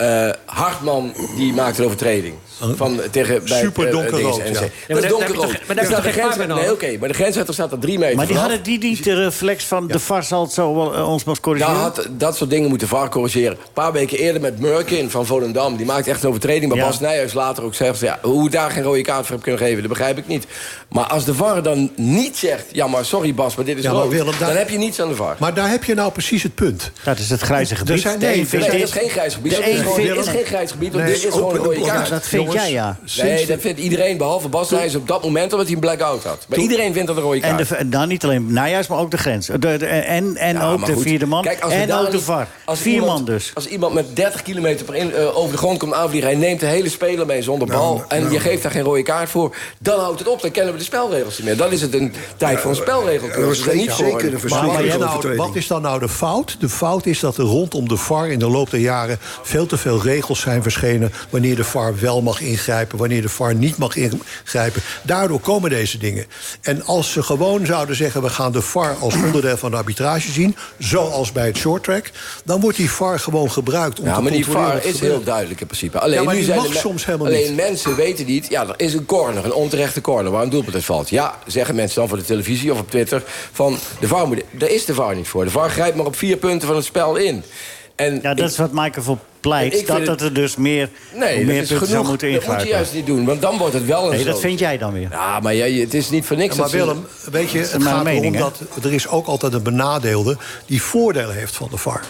eh, 0.00 0.30
Hartman, 0.44 1.12
die 1.36 1.52
maakt 1.52 1.78
een 1.78 1.84
overtreding. 1.84 2.34
Van, 2.76 3.00
tegen, 3.10 3.44
bij, 3.48 3.58
Super 3.60 3.86
eh, 3.86 3.92
donkerrood, 3.92 4.34
dingen, 4.36 4.52
ja. 4.52 4.60
NEC. 4.60 4.70
maar 4.70 4.70
Dat 4.70 4.70
daar- 4.88 4.96
is 4.96 5.02
daar 5.02 5.02
heb 5.02 5.02
je 5.02 5.08
donkerrood. 5.08 5.42
toch- 5.58 5.66
maar 5.66 5.76
daar 5.76 5.84
Dus 5.88 5.94
geen 6.12 6.12
grens- 6.12 6.36
Nee, 6.60 6.72
oké, 6.72 6.96
maar 6.98 7.08
de 7.08 7.14
grensrechter 7.14 7.54
staat 7.54 7.72
er 7.72 7.78
drie 7.78 7.98
meter 7.98 8.16
maar 8.16 8.26
die 8.26 8.34
vanaf. 8.34 8.50
hadden 8.50 8.70
die 8.70 8.78
niet 8.88 9.04
de 9.04 9.14
reflex 9.14 9.64
van... 9.64 9.86
de 9.86 9.98
VAR 9.98 10.22
zal 10.24 10.42
het 10.42 10.52
zo 10.52 10.74
wel, 10.74 10.94
eh, 10.94 11.08
ons 11.08 11.24
maar 11.24 11.34
Daar 11.34 11.42
corrigeren? 11.42 11.76
had 11.80 12.06
dat 12.10 12.36
soort 12.36 12.50
dingen 12.50 12.68
moeten 12.68 12.88
VAR 12.88 13.08
corrigeren. 13.08 13.50
Een 13.52 13.72
paar 13.72 13.92
weken 13.92 14.18
eerder 14.18 14.40
met 14.40 14.58
Murkin 14.58 15.10
van 15.10 15.26
Volendam. 15.26 15.76
Die 15.76 15.86
maakt 15.86 16.06
echt 16.08 16.22
een 16.22 16.28
overtreding. 16.28 16.68
Maar 16.68 16.78
Ja. 16.80 16.86
Bas 16.86 17.00
Nijhuis 17.00 17.32
later 17.32 17.64
ook 17.64 17.74
zegt... 17.74 18.00
Ja, 18.00 18.18
hoe 18.22 18.50
daar 18.50 18.70
geen 18.70 18.82
rode 18.82 19.02
kaart 19.02 19.22
voor 19.26 19.34
heb 19.34 19.42
kunnen 19.42 19.60
geven, 19.60 19.78
dat 19.80 19.88
begrijp 19.88 20.18
ik 20.18 20.26
niet. 20.26 20.46
Maar 20.90 21.04
als 21.04 21.24
de 21.24 21.34
VAR 21.34 21.62
dan 21.62 21.90
niet 21.96 22.36
zegt... 22.36 22.64
Ja, 22.72 22.86
maar 22.86 23.04
sorry 23.04 23.34
Bas, 23.34 23.56
maar 23.56 23.64
dit 23.64 23.76
is 23.78 23.82
Ja, 23.82 23.90
rood. 23.90 24.08
Willem, 24.10 24.34
daar- 24.38 24.48
Dan 24.48 24.56
heb 24.58 24.70
je 24.70 24.78
niets 24.78 25.00
aan 25.00 25.08
de 25.08 25.14
VAR. 25.14 25.36
Maar 25.38 25.54
daar 25.54 25.70
heb 25.70 25.84
je 25.84 25.94
nou 25.94 26.12
precies 26.12 26.42
het 26.42 26.54
punt. 26.54 26.90
Dat 27.04 27.18
is 27.18 27.30
het 27.30 27.40
grijze 27.40 27.76
gebied. 27.76 28.00
zijn- 28.00 28.18
De 28.18 28.26
nee, 28.26 28.36
Nee, 28.36 28.60
dat 28.60 28.70
dit- 28.70 28.82
is 28.82 28.90
geen 28.90 29.08
grijs 29.08 29.34
gebied. 29.34 29.52
Dat 29.52 29.60
is, 29.66 29.80
gewoon, 29.80 30.00
is 30.00 30.28
geen 30.28 30.44
grijs 30.44 30.70
gebied, 30.70 30.92
want 30.92 31.04
Nee, 31.04 31.12
dit 31.14 31.24
is 31.24 31.32
gewoon 31.32 31.54
een 31.54 31.62
rode 31.62 31.80
kaart. 31.80 32.08
Ja, 32.08 32.14
dat 32.14 32.26
vind 32.26 32.42
Jongens, 32.42 32.62
jij, 32.62 32.72
ja. 32.72 32.98
Nee, 33.22 33.46
dat 33.46 33.60
vindt 33.60 33.80
iedereen, 33.80 34.16
behalve 34.16 34.48
Bas 34.48 34.70
Nijhuis 34.70 34.94
op 34.94 35.08
dat 35.08 35.22
moment... 35.22 35.50
omdat 35.52 35.66
hij 35.66 35.74
een 35.74 35.80
blackout 35.80 36.24
had. 36.24 36.44
Maar 36.48 36.58
iedereen 36.58 36.92
vindt 36.92 37.06
dat 37.08 37.16
een 37.16 37.22
rode 37.22 37.40
En 37.40 37.56
kaart. 37.56 37.68
de, 37.68 37.74
en 37.76 37.90
dan 37.90 38.08
niet 38.08 38.24
alleen 38.24 38.52
Nijhuis, 38.52 38.86
maar 38.86 38.98
ook 38.98 39.10
de 39.10 39.18
grens. 39.18 39.46
De, 39.46 39.58
de- 39.58 39.86
en 39.86 40.36
en 40.36 40.54
Ja, 40.56 40.70
ook 40.70 40.86
de 40.86 40.96
vierde 40.98 41.26
man. 41.26 41.42
Kijk, 41.42 41.60
als 41.60 41.72
en 41.72 41.92
ook 41.92 42.10
de 42.10 42.20
VAR. 42.20 42.46
als 42.64 42.78
Vier 42.80 42.92
iemand- 42.92 43.10
man 43.12 43.24
dus. 43.24 43.50
Als 43.54 43.66
iemand 43.66 43.94
met 43.94 44.16
30 44.16 44.42
kilometer 44.42 44.84
per 44.86 44.94
in, 44.94 45.14
eh, 45.14 45.36
over 45.36 45.52
de 45.52 45.58
grond 45.58 45.78
komt 45.78 45.92
aanvliegen... 45.92 46.30
hij 46.30 46.38
neemt 46.38 46.60
de 46.60 46.66
hele 46.66 46.88
speler 46.88 47.26
mee 47.26 47.42
zonder 47.42 47.68
bal... 47.68 48.04
en 48.08 48.30
je 48.30 48.40
geeft 48.40 48.62
daar 48.62 48.72
geen 48.72 48.82
rode 48.82 49.02
kaart 49.02 49.28
voor... 49.30 49.56
dan 49.78 49.98
houdt 50.00 50.18
het 50.18 50.28
op, 50.28 50.40
dan 50.40 50.50
kennen 50.50 50.72
we 50.72 50.78
de 50.80 50.86
spelregels 50.86 51.36
niet 51.38 51.46
meer. 51.46 51.56
Dan 51.56 51.72
is 51.72 51.82
het 51.82 51.94
een 51.94 52.12
tijd 52.36 52.60
voor 52.60 52.70
een 52.70 52.76
spelregelcursus. 52.76 53.64
dat 53.64 53.72
en 53.72 53.78
niet 53.78 53.92
zeker 53.92 54.40
voor 54.40 54.50
een 54.58 54.66
Maar 54.66 54.74
wat 54.74 54.84
is, 54.84 54.96
nou, 54.96 55.36
wat 55.36 55.54
is 55.56 55.66
dan 55.66 55.82
nou 55.82 55.98
de 56.00 56.08
fout? 56.08 56.56
De 56.60 56.68
fout 56.68 57.06
is 57.06 57.20
dat 57.20 57.36
er 57.36 57.44
rondom 57.44 57.88
de 57.88 57.96
VAR 57.96 58.28
in 58.30 58.38
de 58.38 58.48
loop 58.48 58.70
der 58.70 58.80
jaren... 58.80 59.18
veel 59.42 59.66
te 59.66 59.76
veel 59.76 60.02
regels 60.02 60.40
zijn 60.40 60.62
verschenen... 60.62 61.12
wanneer 61.30 61.56
de 61.56 61.64
VAR 61.64 62.00
wel 62.00 62.22
mag 62.22 62.40
ingrijpen, 62.40 62.98
wanneer 62.98 63.22
de 63.22 63.28
VAR 63.28 63.54
niet 63.54 63.76
mag 63.76 63.96
ingrijpen. 63.96 64.82
Daardoor 65.02 65.40
komen 65.40 65.70
deze 65.70 65.98
dingen. 65.98 66.26
En 66.62 66.84
als 66.84 67.12
ze 67.12 67.22
gewoon 67.22 67.66
zouden 67.66 67.96
zeggen... 67.96 68.22
we 68.22 68.28
gaan 68.28 68.52
de 68.52 68.62
VAR 68.62 68.96
als 69.00 69.14
onderdeel 69.14 69.56
van 69.56 69.70
de 69.70 69.76
arbitrage 69.76 70.30
zien... 70.32 70.56
zoals 70.78 71.32
bij 71.32 71.46
het 71.46 71.56
shorttrack... 71.56 72.10
dan 72.44 72.60
wordt 72.60 72.76
die 72.76 72.90
VAR 72.90 73.18
gewoon 73.20 73.50
gebruikt 73.50 74.00
om 74.00 74.06
Ja, 74.06 74.14
te 74.14 74.20
maar 74.22 74.32
die 74.32 74.44
controleren 74.44 74.80
VAR 74.82 74.90
is 74.90 75.00
heel 75.00 75.22
duidelijk 75.22 75.60
in 75.60 75.66
principe. 75.66 75.98
Alleen, 75.98 76.18
Ja, 76.18 76.22
maar 76.24 76.32
nu 76.34 76.38
die 76.40 76.48
zijn 76.48 76.58
mag 76.58 76.68
de 76.68 76.74
me- 76.74 76.80
soms 76.80 77.04
helemaal 77.06 77.26
alleen 77.26 77.46
niet. 77.46 77.56
mensen 77.56 77.96
weten 77.96 78.26
niet... 78.26 78.46
ja, 78.48 78.66
er 78.68 78.74
is 78.76 78.94
een 78.94 79.04
corner, 79.06 79.44
een 79.44 79.52
onterechte 79.52 80.00
corner... 80.00 80.32
waar 80.32 80.42
een 80.42 80.50
doelpunt 80.50 80.69
valt. 80.78 81.08
Ja, 81.10 81.34
zeggen 81.46 81.74
mensen 81.74 81.98
dan 82.00 82.08
voor 82.08 82.18
de 82.18 82.24
televisie 82.24 82.72
of 82.72 82.78
op 82.80 82.90
Twitter... 82.90 83.22
van 83.52 83.78
de 84.00 84.06
VAR 84.06 84.26
moet... 84.26 84.42
Daar 84.50 84.70
is 84.70 84.84
de 84.84 84.94
VAR 84.94 85.14
niet 85.16 85.28
voor. 85.28 85.44
De 85.44 85.50
VAR 85.50 85.70
grijpt 85.70 85.96
maar 85.96 86.06
op 86.06 86.16
vier 86.16 86.36
punten 86.36 86.66
van 86.66 86.76
het 86.76 86.84
spel 86.84 87.16
in. 87.16 87.42
En 87.96 88.18
Ja, 88.22 88.34
dat 88.34 88.50
is 88.50 88.56
wat 88.56 88.72
Michael 88.72 89.02
voor 89.04 89.18
pleit. 89.40 89.86
Dat, 89.86 90.04
dat 90.06 90.20
er 90.20 90.32
dus 90.34 90.56
meer, 90.56 90.88
Nee, 91.14 91.44
meer 91.44 91.56
punten 91.56 91.76
genoeg. 91.76 91.88
zou 91.92 92.06
moeten 92.06 92.32
Dat 92.32 92.36
moet 92.36 92.44
je 92.46 92.50
ingrijpen. 92.52 92.68
juist 92.76 92.94
niet 92.94 93.06
doen, 93.06 93.24
want 93.24 93.42
dan 93.42 93.58
wordt 93.58 93.74
het 93.74 93.86
wel 93.86 94.04
een 94.04 94.10
Nee, 94.16 94.24
dat 94.24 94.40
vind 94.40 94.58
jij 94.58 94.78
dan 94.78 94.92
weer. 94.92 95.08
Ja, 95.10 95.40
maar 95.40 95.54
jij, 95.54 95.72
het 95.72 95.94
is 95.94 96.10
niet 96.10 96.24
voor 96.24 96.36
niks. 96.36 96.54
Ja, 96.56 96.60
maar 96.60 96.70
dat 96.70 96.80
ze- 96.80 96.86
Willem, 96.86 97.06
weet 97.30 97.50
je, 97.50 97.58
het 97.58 97.70
mijn 97.78 97.94
gaat 97.94 98.04
mening, 98.04 98.36
erom 98.36 98.52
dat 98.74 98.84
er 98.84 98.92
is 98.92 99.08
ook 99.08 99.26
altijd 99.26 99.52
een 99.52 99.62
benadeelde 99.62 100.36
die 100.66 100.82
voordelen 100.82 101.34
heeft 101.34 101.56
van 101.56 101.68
de 101.70 101.76
VAR. 101.76 102.04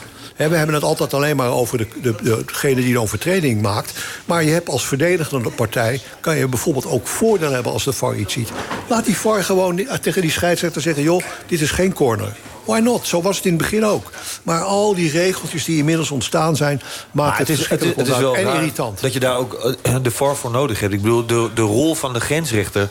We 0.48 0.56
hebben 0.56 0.74
het 0.74 0.84
altijd 0.84 1.14
alleen 1.14 1.36
maar 1.36 1.50
over 1.50 1.78
de, 1.78 1.86
de, 2.02 2.14
de- 2.22 2.42
degene 2.46 2.74
die 2.74 2.90
een 2.94 3.00
overtreding 3.00 3.62
maakt. 3.62 3.92
Maar 4.24 4.44
je 4.44 4.50
hebt 4.50 4.68
als 4.68 4.86
verdedigende 4.86 5.50
partij... 5.50 6.00
kan 6.20 6.36
je 6.36 6.48
bijvoorbeeld 6.48 6.86
ook 6.86 7.06
voordeel 7.06 7.50
hebben 7.52 7.72
als 7.72 7.84
de 7.84 7.92
VAR 7.92 8.16
iets 8.16 8.32
ziet. 8.32 8.48
Laat 8.88 9.04
die 9.04 9.16
VAR 9.16 9.44
gewoon 9.44 9.74
ni- 9.74 9.86
tegen 10.00 10.22
die 10.22 10.30
scheidsrechter 10.30 10.82
zeggen... 10.82 11.02
joh, 11.02 11.22
dit 11.46 11.60
is 11.60 11.70
geen 11.70 11.92
corner. 11.92 12.36
Why 12.64 12.78
not? 12.78 13.06
Zo 13.06 13.22
was 13.22 13.36
het 13.36 13.44
in 13.44 13.52
het 13.52 13.60
begin 13.62 13.84
ook. 13.84 14.10
Maar 14.42 14.60
al 14.60 14.94
die 14.94 15.10
regeltjes 15.10 15.64
die 15.64 15.78
inmiddels 15.78 16.10
ontstaan 16.10 16.56
zijn... 16.56 16.82
maken 17.12 17.38
het 17.38 17.48
het, 17.48 17.58
is, 17.58 17.68
het, 17.68 17.80
is, 17.80 17.86
verschrikkelijk 17.86 17.96
het 18.08 18.08
is 18.08 18.22
wel 18.22 18.36
en 18.36 18.56
irritant. 18.60 19.00
dat 19.00 19.12
je 19.12 19.20
daar 19.20 19.36
ook 19.36 19.54
eh, 19.82 19.94
de 20.02 20.10
VAR 20.10 20.36
voor 20.36 20.50
nodig 20.50 20.80
hebt. 20.80 20.92
Ik 20.92 21.02
bedoel, 21.02 21.26
de, 21.26 21.50
de 21.54 21.62
rol 21.62 21.94
van 21.94 22.12
de 22.12 22.20
grensrechter... 22.20 22.88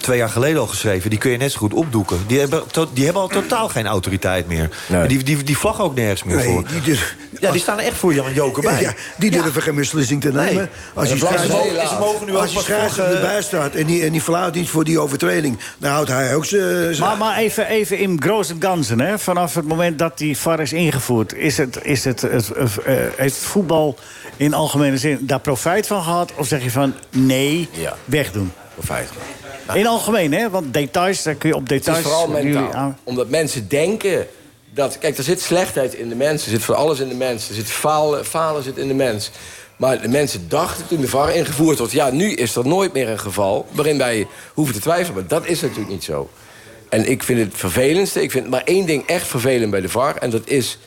twee 0.00 0.18
jaar 0.18 0.28
geleden 0.28 0.60
al 0.60 0.66
geschreven... 0.66 1.10
die 1.10 1.18
kun 1.18 1.30
je 1.30 1.36
net 1.36 1.52
zo 1.52 1.58
goed 1.58 1.74
opdoeken. 1.74 2.18
Die 2.26 2.38
hebben, 2.38 2.62
to- 2.70 2.88
die 2.92 3.04
hebben 3.04 3.22
al 3.22 3.28
totaal 3.28 3.68
geen 3.68 3.86
autoriteit 3.86 4.46
meer. 4.46 4.70
Nee. 4.88 5.08
Die, 5.08 5.22
die, 5.22 5.42
die 5.42 5.58
vlaggen 5.58 5.84
ook 5.84 5.94
nergens 5.94 6.22
meer 6.22 6.36
Nee, 6.36 6.44
voor. 6.46 6.64
die 6.68 6.80
durf- 6.80 7.16
ja, 7.40 7.50
die 7.50 7.60
staan 7.60 7.78
er 7.78 7.84
echt 7.84 7.96
voor 7.96 8.14
Jan 8.14 8.32
Joker 8.32 8.62
bij. 8.62 8.80
Ja, 8.80 8.94
die 9.18 9.30
durven 9.30 9.62
geen 9.62 9.74
beslissing 9.74 10.20
te 10.20 10.32
nemen. 10.32 10.70
Als 10.94 11.08
je. 11.08 11.16
Ze 11.18 11.96
mogen 12.00 12.26
nu 12.26 12.36
als 12.36 12.52
vlaggen- 12.52 13.14
erbij 13.16 13.42
staat 13.42 13.74
en 13.74 13.86
die, 13.86 14.02
en 14.04 14.12
die 14.12 14.20
fluit 14.20 14.54
niet 14.54 14.68
voor 14.68 14.84
die 14.84 14.98
overtreding... 14.98 15.58
dan 15.78 15.90
houdt 15.92 16.08
hij 16.08 16.34
ook 16.34 16.44
zijn... 16.44 16.98
Maar, 16.98 17.16
maar 17.16 17.36
even, 17.36 17.66
even 17.66 17.98
in 17.98 18.22
grote 18.22 18.54
ganzen, 18.58 19.00
hè. 19.00 19.18
vanaf 19.18 19.54
het 19.54 19.66
moment 19.66 19.98
dat 19.98 20.18
die 20.18 20.38
VAR 20.38 20.60
is 20.60 20.72
ingevoerd... 20.72 21.34
is 21.34 21.56
het, 21.56 21.78
is 21.82 22.04
het, 22.04 22.20
het, 22.20 22.48
het, 22.48 22.78
eh, 22.78 22.94
heeft 23.16 23.36
voetbal 23.36 23.98
in 24.36 24.54
algemene 24.54 24.96
zin 24.98 25.18
daar 25.20 25.40
profijt 25.40 25.86
van 25.86 26.02
gehad? 26.02 26.32
Of 26.36 26.46
zeg 26.46 26.62
je 26.62 26.70
van 26.70 26.94
nee, 27.10 27.68
Ja. 27.72 27.96
wegdoen? 28.04 28.52
Profijt. 28.74 29.08
In 29.74 29.86
algemeen, 29.86 30.32
hè? 30.32 30.50
Want 30.50 30.74
details, 30.74 31.22
daar 31.22 31.34
kun 31.34 31.48
je 31.48 31.54
op 31.54 31.60
Het 31.60 31.68
details... 31.70 31.98
is 31.98 32.04
vooral 32.04 32.28
mentaal. 32.28 32.72
aan- 32.72 32.98
Omdat 33.04 33.28
mensen 33.28 33.68
denken 33.68 34.26
dat... 34.74 34.98
Kijk, 34.98 35.18
er 35.18 35.24
zit 35.24 35.40
slechtheid 35.40 35.94
in 35.94 36.08
de 36.08 36.14
mens. 36.14 36.44
Er 36.44 36.50
zit 36.50 36.64
van 36.64 36.74
alles 36.76 37.00
in 37.00 37.08
de 37.08 37.14
mens. 37.14 37.48
Er 37.48 37.54
zit 37.54 37.70
falen, 37.70 38.24
falen 38.26 38.62
zit 38.62 38.76
in 38.76 38.88
de 38.88 38.94
mens. 38.94 39.30
Maar 39.76 40.00
de 40.02 40.08
mensen 40.08 40.48
dachten 40.48 40.86
toen 40.86 41.00
de 41.00 41.08
VAR 41.08 41.34
ingevoerd 41.34 41.78
wordt... 41.78 41.92
ja, 41.92 42.10
nu 42.10 42.32
is 42.34 42.56
er 42.56 42.66
nooit 42.66 42.92
meer 42.92 43.08
een 43.08 43.18
geval 43.18 43.66
waarin 43.70 43.98
wij 43.98 44.26
hoeven 44.54 44.74
te 44.74 44.80
twijfelen. 44.80 45.14
Maar 45.14 45.26
dat 45.40 45.46
is 45.46 45.60
natuurlijk 45.60 45.88
niet 45.88 46.04
zo. 46.04 46.30
En 46.88 47.10
ik 47.10 47.22
vind 47.22 47.38
het 47.40 47.52
vervelendste... 47.54 48.22
Ik 48.22 48.30
vind 48.30 48.50
maar 48.50 48.62
één 48.64 48.86
ding 48.86 49.06
echt 49.06 49.26
vervelend 49.26 49.70
bij 49.70 49.80
de 49.80 49.88
VAR... 49.88 50.16
en 50.16 50.30
dat 50.30 50.48
is 50.48 50.78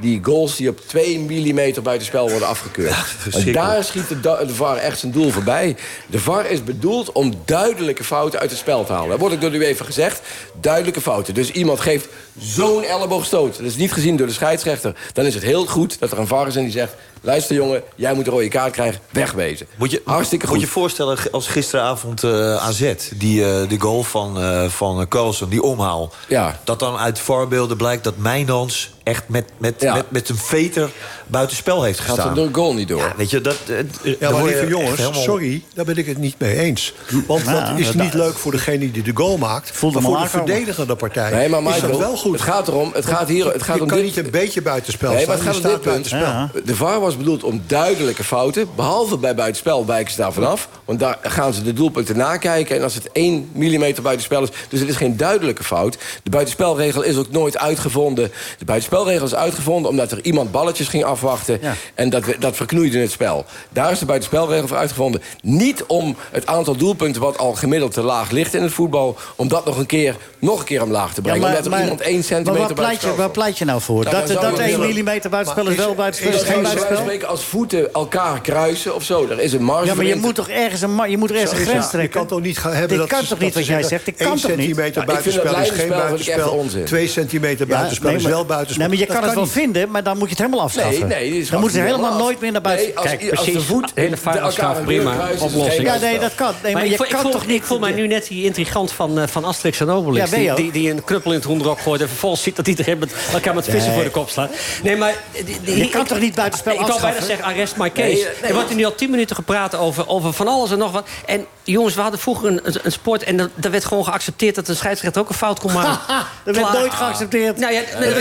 die 0.00 0.24
goals 0.24 0.56
die 0.56 0.68
op 0.68 0.80
2 0.86 1.18
mm 1.18 1.82
buitenspel 1.82 2.30
worden 2.30 2.48
afgekeurd. 2.48 2.94
en 3.32 3.52
daar 3.52 3.84
schiet 3.84 4.08
de, 4.08 4.44
VAR 4.46 4.76
echt 4.76 4.98
zijn 4.98 5.12
doel 5.12 5.30
voorbij. 5.30 5.76
De 6.06 6.18
VAR 6.18 6.50
is 6.50 6.64
bedoeld 6.64 7.12
om 7.12 7.34
duidelijke 7.44 8.04
fouten 8.04 8.40
uit 8.40 8.50
het 8.50 8.58
spel 8.58 8.84
te 8.84 8.92
halen. 8.92 9.08
Dat 9.08 9.18
wordt 9.18 9.34
ook 9.34 9.40
door 9.40 9.50
de 9.50 9.58
UEFA 9.58 9.84
gezegd. 9.84 10.20
Duidelijke 10.60 11.00
fouten. 11.00 11.34
Dus 11.34 11.50
iemand 11.50 11.80
geeft 11.80 12.08
zo'n 12.38 12.84
elleboogstoot. 12.84 13.56
Dat 13.56 13.66
is 13.66 13.76
niet 13.76 13.92
gezien 13.92 14.16
door 14.16 14.26
de 14.26 14.32
scheidsrechter. 14.32 14.94
Dan 15.12 15.24
is 15.24 15.34
het 15.34 15.42
heel 15.42 15.66
goed 15.66 15.98
dat 15.98 16.12
er 16.12 16.18
een 16.18 16.26
VAR 16.26 16.46
is 16.46 16.56
en 16.56 16.62
die 16.62 16.72
zegt... 16.72 16.94
luister 17.22 17.56
jongen, 17.56 17.82
jij 17.94 18.14
moet 18.14 18.26
een 18.26 18.32
rode 18.32 18.48
kaart 18.48 18.72
krijgen. 18.72 19.00
Wegwezen. 19.10 19.66
Moet 19.76 19.90
je, 19.90 20.02
Hartstikke 20.04 20.46
goed. 20.46 20.54
Moet 20.54 20.64
je 20.64 20.70
voorstellen 20.70 21.18
als 21.30 21.46
gisteravond 21.46 22.24
eh, 22.24 22.56
AZ, 22.56 22.92
die, 23.14 23.44
eh 23.44 23.68
de 23.68 23.80
goal 23.80 24.02
van, 24.02 24.40
eh 24.40 24.68
van 24.68 25.08
Carlsen, 25.08 25.48
die 25.48 25.62
omhaal. 25.62 26.12
Ja. 26.28 26.60
Dat 26.64 26.78
dan 26.78 26.96
uit 26.96 27.18
voorbeelden 27.18 27.76
blijkt 27.76 28.04
dat 28.04 28.16
Mijnans 28.16 28.90
echt 29.02 29.28
met, 29.28 29.44
met, 29.58 29.74
Ja. 29.80 29.94
met, 29.94 30.10
met 30.10 30.28
een 30.28 30.36
veter 30.36 30.90
buitenspel 31.32 31.82
heeft 31.82 31.98
Gaat 32.00 32.08
gestaan. 32.14 32.38
er 32.38 32.46
de 32.48 32.54
goal 32.54 32.74
niet 32.74 32.88
door. 32.88 32.98
Ja, 32.98 33.12
weet 33.16 33.30
je, 33.30 33.40
dat... 33.40 33.56
eh, 34.02 34.14
Ja, 34.20 34.30
maar 34.30 34.46
echt 34.46 34.68
jongens, 34.68 34.98
helemaal- 35.00 35.20
sorry, 35.22 35.62
daar 35.74 35.84
ben 35.84 35.96
ik 35.96 36.06
het 36.06 36.18
niet 36.18 36.34
mee 36.38 36.56
eens. 36.58 36.92
Want 37.26 37.44
dat 37.44 37.78
is 37.78 37.86
dat- 37.86 37.94
niet 37.94 38.14
leuk 38.14 38.34
voor 38.38 38.52
degene 38.52 38.90
die 38.90 39.02
de 39.02 39.10
goal 39.14 39.36
maakt. 39.36 39.70
Voelde 39.72 40.00
maar 40.00 40.10
voor 40.10 40.20
de 40.20 40.28
verdedigende 40.28 40.96
partij 40.96 41.30
Nee, 41.30 41.48
maar 41.48 41.58
is 41.60 41.66
dat 41.66 41.74
Michael, 41.74 41.98
wel 41.98 42.16
goed. 42.16 42.32
het 42.32 42.40
gaat 42.42 42.68
erom... 42.68 42.90
Het 42.94 43.06
gaat 43.06 43.28
hier, 43.28 43.52
het 43.52 43.62
gaat 43.62 43.76
je 43.76 43.82
om 43.82 43.88
kan 43.88 43.96
dit- 43.96 44.06
niet 44.06 44.16
een 44.16 44.30
beetje 44.30 44.62
buitenspel 44.62 45.12
Nee, 45.12 45.26
maar 45.26 45.34
het 45.34 45.44
gaat 45.44 45.56
om 45.56 45.62
dit 45.62 45.70
punt. 45.70 45.84
buitenspel. 45.84 46.20
Ja. 46.20 46.50
De 46.64 46.76
VAR 46.76 47.00
was 47.00 47.16
bedoeld 47.16 47.42
om 47.44 47.62
duidelijke 47.66 48.24
fouten. 48.24 48.68
Behalve 48.76 49.16
bij 49.18 49.34
buitenspel 49.34 49.86
wijken 49.86 50.12
ze 50.12 50.20
daar 50.20 50.32
vanaf. 50.32 50.68
Want 50.84 51.00
daar 51.00 51.18
gaan 51.22 51.52
ze 51.52 51.62
de 51.62 51.72
doelpunten 51.72 52.16
nakijken. 52.16 52.76
En 52.76 52.82
als 52.82 52.94
het 52.94 53.08
1 53.12 53.50
mm 53.54 53.94
buitenspel 54.02 54.42
is... 54.42 54.48
Dus 54.68 54.80
het 54.80 54.88
is 54.88 54.96
geen 54.96 55.16
duidelijke 55.16 55.64
fout. 55.64 55.96
De 56.22 56.30
buitenspelregel 56.30 57.02
is 57.02 57.16
ook 57.16 57.30
nooit 57.30 57.58
uitgevonden. 57.58 58.30
De 58.58 58.64
buitenspelregel 58.64 59.26
is 59.26 59.34
uitgevonden 59.34 59.90
omdat 59.90 60.12
er 60.12 60.24
iemand 60.24 60.50
balletjes 60.50 60.88
ging 60.88 61.04
afwachten. 61.22 61.58
Ja. 61.62 61.74
En 61.94 62.10
dat, 62.10 62.24
dat 62.38 62.56
verknoeide 62.56 62.98
het 62.98 63.10
spel. 63.10 63.44
Daar 63.70 63.90
is 63.90 63.98
de 63.98 64.04
buitenspelregel 64.06 64.68
voor 64.68 64.76
uitgevonden. 64.76 65.22
Niet 65.42 65.84
om 65.86 66.16
het 66.30 66.46
aantal 66.46 66.76
doelpunten 66.76 67.22
wat 67.22 67.38
al 67.38 67.52
gemiddeld 67.52 67.92
te 67.92 68.02
laag 68.02 68.30
ligt 68.30 68.54
in 68.54 68.62
het 68.62 68.72
voetbal... 68.72 69.16
om 69.36 69.48
dat 69.48 69.64
nog 69.64 69.78
een 69.78 69.86
keer, 69.86 70.16
nog 70.38 70.58
een 70.58 70.64
keer 70.64 70.82
omlaag 70.82 71.14
te 71.14 71.20
brengen. 71.20 71.44
omdat 71.46 71.66
er 71.66 71.80
iemand 71.80 72.00
1 72.00 72.14
maar 72.14 72.22
centimeter 72.24 72.66
waar 72.66 72.74
pleit, 72.74 73.00
je, 73.00 73.14
waar 73.14 73.30
pleit 73.30 73.58
je 73.58 73.64
nou 73.64 73.80
voor? 73.80 74.04
Dat 74.04 74.12
dat 74.12 74.28
je 74.28 74.34
1 74.38 74.80
willen- 74.80 74.96
mm 74.98 75.04
buitenspel 75.04 75.64
Maar 75.64 75.72
is 75.72 75.78
wel 75.78 75.90
is- 75.90 75.96
buitenspel, 75.96 76.32
is 76.32 76.40
is 76.40 76.48
geen 76.48 76.56
is 76.64 76.74
buitenspel? 76.74 77.28
als 77.28 77.44
voeten 77.44 77.92
elkaar 77.92 78.40
kruisen 78.40 78.94
of 78.94 79.02
zo. 79.02 79.26
Er 79.30 79.40
is 79.40 79.52
een 79.52 79.62
marge 79.62 79.86
Ja, 79.86 79.94
maar 79.94 80.04
je 80.04 80.16
moet 80.16 80.34
toch 80.34 80.48
ergens 80.48 80.80
een, 80.82 81.10
je 81.10 81.16
moet 81.16 81.30
er 81.30 81.36
ergens 81.36 81.52
een 81.52 81.58
is 81.58 81.68
grens. 81.68 81.84
Je 81.84 81.90
trekken? 81.90 82.18
kan 82.18 82.26
toch 82.28 82.40
niet 82.40 82.58
gaan 82.58 82.70
hebben 82.72 82.88
Dit 82.88 82.98
dat 82.98 83.08
kan 83.08 83.26
toch 83.26 83.38
niet 83.38 83.54
wat 83.54 83.66
jij 83.66 83.82
zegt? 83.82 84.04
Dit 84.04 84.16
kan 84.16 84.26
één 84.26 84.40
toch 84.40 84.56
niet? 84.56 84.68
ik 84.68 84.74
buitenspel 85.06 85.56
is 85.56 85.70
geen 85.70 85.86
ik 85.86 85.92
buitenspel. 85.92 86.50
onzin. 86.50 86.84
2 86.84 87.08
centimeter 87.08 87.66
buitenspel 87.66 88.10
is 88.10 88.22
maar- 88.22 88.32
wel 88.32 88.44
buitenspel. 88.44 88.88
Nee, 88.88 88.98
maar 88.98 89.06
je 89.08 89.14
kan 89.14 89.24
het 89.24 89.34
wel 89.34 89.46
vinden, 89.46 89.90
maar 89.90 90.02
dan 90.02 90.14
moet 90.18 90.28
je 90.28 90.34
het 90.34 90.38
helemaal 90.44 90.64
afschaffen. 90.64 91.11
Nee, 91.14 91.46
dan 91.50 91.60
moeten 91.60 91.78
ze 91.78 91.84
helemaal 91.84 92.16
nooit 92.18 92.40
meer 92.40 92.52
naar 92.52 92.60
buiten. 92.60 92.86
Nee, 92.86 92.96
als- 92.98 93.06
Kijk, 93.06 93.30
als 93.36 93.46
de 93.46 93.60
voet 93.60 93.90
hele 93.94 94.10
de 94.10 94.16
vuilnisstraf, 94.16 94.66
elkaar 94.66 94.78
een 94.78 94.84
prima 94.84 95.28
oplossing. 95.38 95.86
ja, 95.86 95.96
nee, 95.98 96.18
dat 96.18 96.34
kan. 96.34 96.52
Nee, 96.62 96.62
maar, 96.62 96.72
Maar 96.72 96.84
je 96.84 96.90
ik, 96.90 96.96
voel- 96.96 97.06
kan 97.06 97.16
ik, 97.16 97.22
voel, 97.22 97.30
toch 97.32 97.46
niet... 97.46 97.56
ik 97.56 97.62
voel 97.62 97.78
mij 97.78 97.92
nu 97.92 98.06
net 98.06 98.26
die 98.26 98.44
intrigant 98.44 98.92
van, 98.92 99.20
eh, 99.20 99.26
van 99.26 99.44
Asterix 99.44 99.80
en 99.80 99.90
Obelix. 99.90 100.30
Ja, 100.30 100.36
die, 100.36 100.52
die, 100.54 100.72
die 100.72 100.90
een 100.90 101.04
knuppel 101.04 101.30
in 101.30 101.36
het 101.36 101.46
hoenderok 101.46 101.80
gooit... 101.80 102.00
en 102.00 102.08
vervolgens 102.08 102.42
ziet 102.42 102.56
dat 102.56 102.66
iedereen 102.68 102.98
met 102.98 103.12
elkaar 103.32 103.54
met 103.54 103.64
vissen 103.64 103.82
Nee. 103.84 103.94
voor 103.94 104.04
de 104.04 104.10
kop 104.10 104.28
slaat. 104.30 104.50
Nee, 104.82 104.96
maar... 104.96 105.14
Die, 105.44 105.60
die- 105.64 105.76
Je 105.76 105.88
kan 105.88 106.00
ik- 106.00 106.06
toch 106.06 106.20
niet 106.20 106.34
buitenspel 106.34 106.72
Ik 106.72 106.78
wou 106.78 106.90
bijna 106.90 107.06
afschaffen? 107.06 107.26
zeggen, 107.36 107.54
arrest 107.54 107.76
my 107.76 107.92
case. 107.92 108.06
Nee, 108.08 108.22
nee, 108.24 108.48
er 108.50 108.54
wordt 108.54 108.74
nu 108.74 108.84
al 108.84 108.94
tien 108.94 109.10
minuten 109.10 109.36
gepraat 109.36 109.74
over, 109.76 110.08
over 110.08 110.32
van 110.32 110.48
alles 110.48 110.70
en 110.70 110.78
nog 110.78 110.92
wat. 110.92 111.08
En 111.26 111.46
jongens, 111.64 111.94
we 111.94 112.00
hadden 112.00 112.20
vroeger 112.20 112.48
een, 112.48 112.60
een, 112.62 112.74
een 112.82 112.92
sport... 112.92 113.22
en 113.22 113.36
daar 113.54 113.70
werd 113.70 113.84
gewoon 113.84 114.04
geaccepteerd 114.04 114.54
dat 114.54 114.68
een 114.68 114.76
scheidsrechter 114.76 115.20
ook 115.22 115.28
een 115.28 115.34
fout 115.34 115.60
kon 115.60 115.72
maken. 115.72 115.98
Dat 116.44 116.56
werd 116.56 116.72
nooit 116.72 116.94
geaccepteerd. 116.94 117.58
Nou 117.58 117.72
ja, 117.72 117.80
dat 117.80 117.88
er 117.92 118.00
werd 118.00 118.16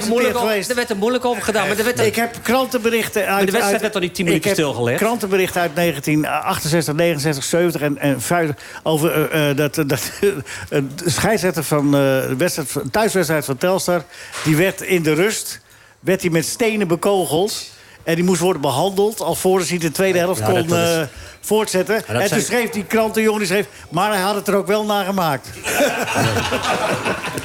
er 0.00 0.06
moeilijk 0.08 0.36
over, 0.38 0.68
er 0.70 0.74
er 0.90 0.96
gedaan. 1.42 1.68
Maar 1.68 1.78
er 1.78 1.84
werd 1.84 1.98
heb 2.20 2.36
krantenberichten 2.42 3.26
uit... 3.26 3.46
de 3.46 3.52
wedstrijd 3.52 3.80
werd 3.80 3.92
toch 3.92 4.02
niet 4.02 4.14
10 4.14 4.24
ik 4.24 4.30
minuten 4.30 4.52
stilgelegd? 4.52 4.98
krantenberichten 4.98 5.60
uit 5.60 5.76
1968, 5.76 6.94
69, 6.94 7.44
70 7.44 7.80
en, 7.80 7.98
en 7.98 8.20
50... 8.20 8.56
over 8.82 9.30
eh, 9.30 9.50
eh, 9.50 9.56
dat, 9.56 9.74
dat 9.74 10.10
een 10.68 10.90
scheidsrechter 11.04 11.64
van 11.64 11.90
de 11.90 12.34
wedstrijd, 12.38 12.92
thuiswedstrijd 12.92 13.44
van 13.44 13.56
Telstar... 13.56 14.04
die 14.44 14.56
werd 14.56 14.80
in 14.80 15.02
de 15.02 15.12
rust 15.12 15.60
werd 16.00 16.20
hij 16.20 16.30
met 16.30 16.46
stenen 16.46 16.88
bekogeld... 16.88 17.70
En 18.02 18.14
die 18.14 18.24
moest 18.24 18.40
worden 18.40 18.62
behandeld 18.62 19.20
alvorens 19.20 19.68
hij 19.68 19.78
de 19.78 19.90
tweede 19.90 20.18
helft 20.18 20.40
Ja, 20.40 20.46
kon 20.46 20.54
dat- 20.54 20.68
dat 20.68 20.78
is- 20.88 20.94
eh, 20.94 21.02
voortzetten. 21.40 22.06
en 22.06 22.18
toen 22.18 22.28
zijn- 22.28 22.42
schreef 22.42 22.70
die 22.70 22.84
krantenjongen, 22.84 23.38
die 23.38 23.48
schreef... 23.48 23.66
maar 23.90 24.12
hij 24.12 24.20
had 24.20 24.34
het 24.34 24.48
er 24.48 24.54
ook 24.54 24.66
wel 24.66 24.84
naar 24.84 25.04
gemaakt. 25.04 25.48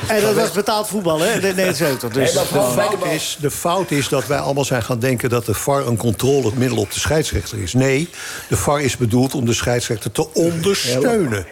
en 0.08 0.22
dat 0.22 0.36
was 0.36 0.52
betaald 0.52 0.88
voetbal, 0.88 1.20
hè? 1.20 1.34
in 1.34 1.42
1970. 1.42 2.10
Dus, 2.12 2.34
Nee, 2.34 2.44
De 2.44 2.50
fout, 2.74 3.06
is, 3.14 3.38
de 3.40 3.52
fout 3.52 3.92
is 3.92 4.10
dat 4.10 4.28
wij 4.28 4.40
allemaal 4.40 4.66
zijn 4.66 4.84
gaan 4.84 5.00
denken... 5.00 5.30
dat 5.30 5.46
de 5.46 5.54
VAR 5.54 5.88
een 5.88 5.98
controlemiddel 5.98 6.78
op 6.78 6.92
de 6.94 7.00
scheidsrechter 7.00 7.58
is. 7.62 7.74
Nee, 7.74 8.10
de 8.48 8.58
VAR 8.58 8.82
is 8.82 8.98
bedoeld 8.98 9.36
om 9.36 9.46
de 9.46 9.54
scheidsrechter 9.54 10.12
te 10.12 10.34
ondersteunen. 10.34 11.46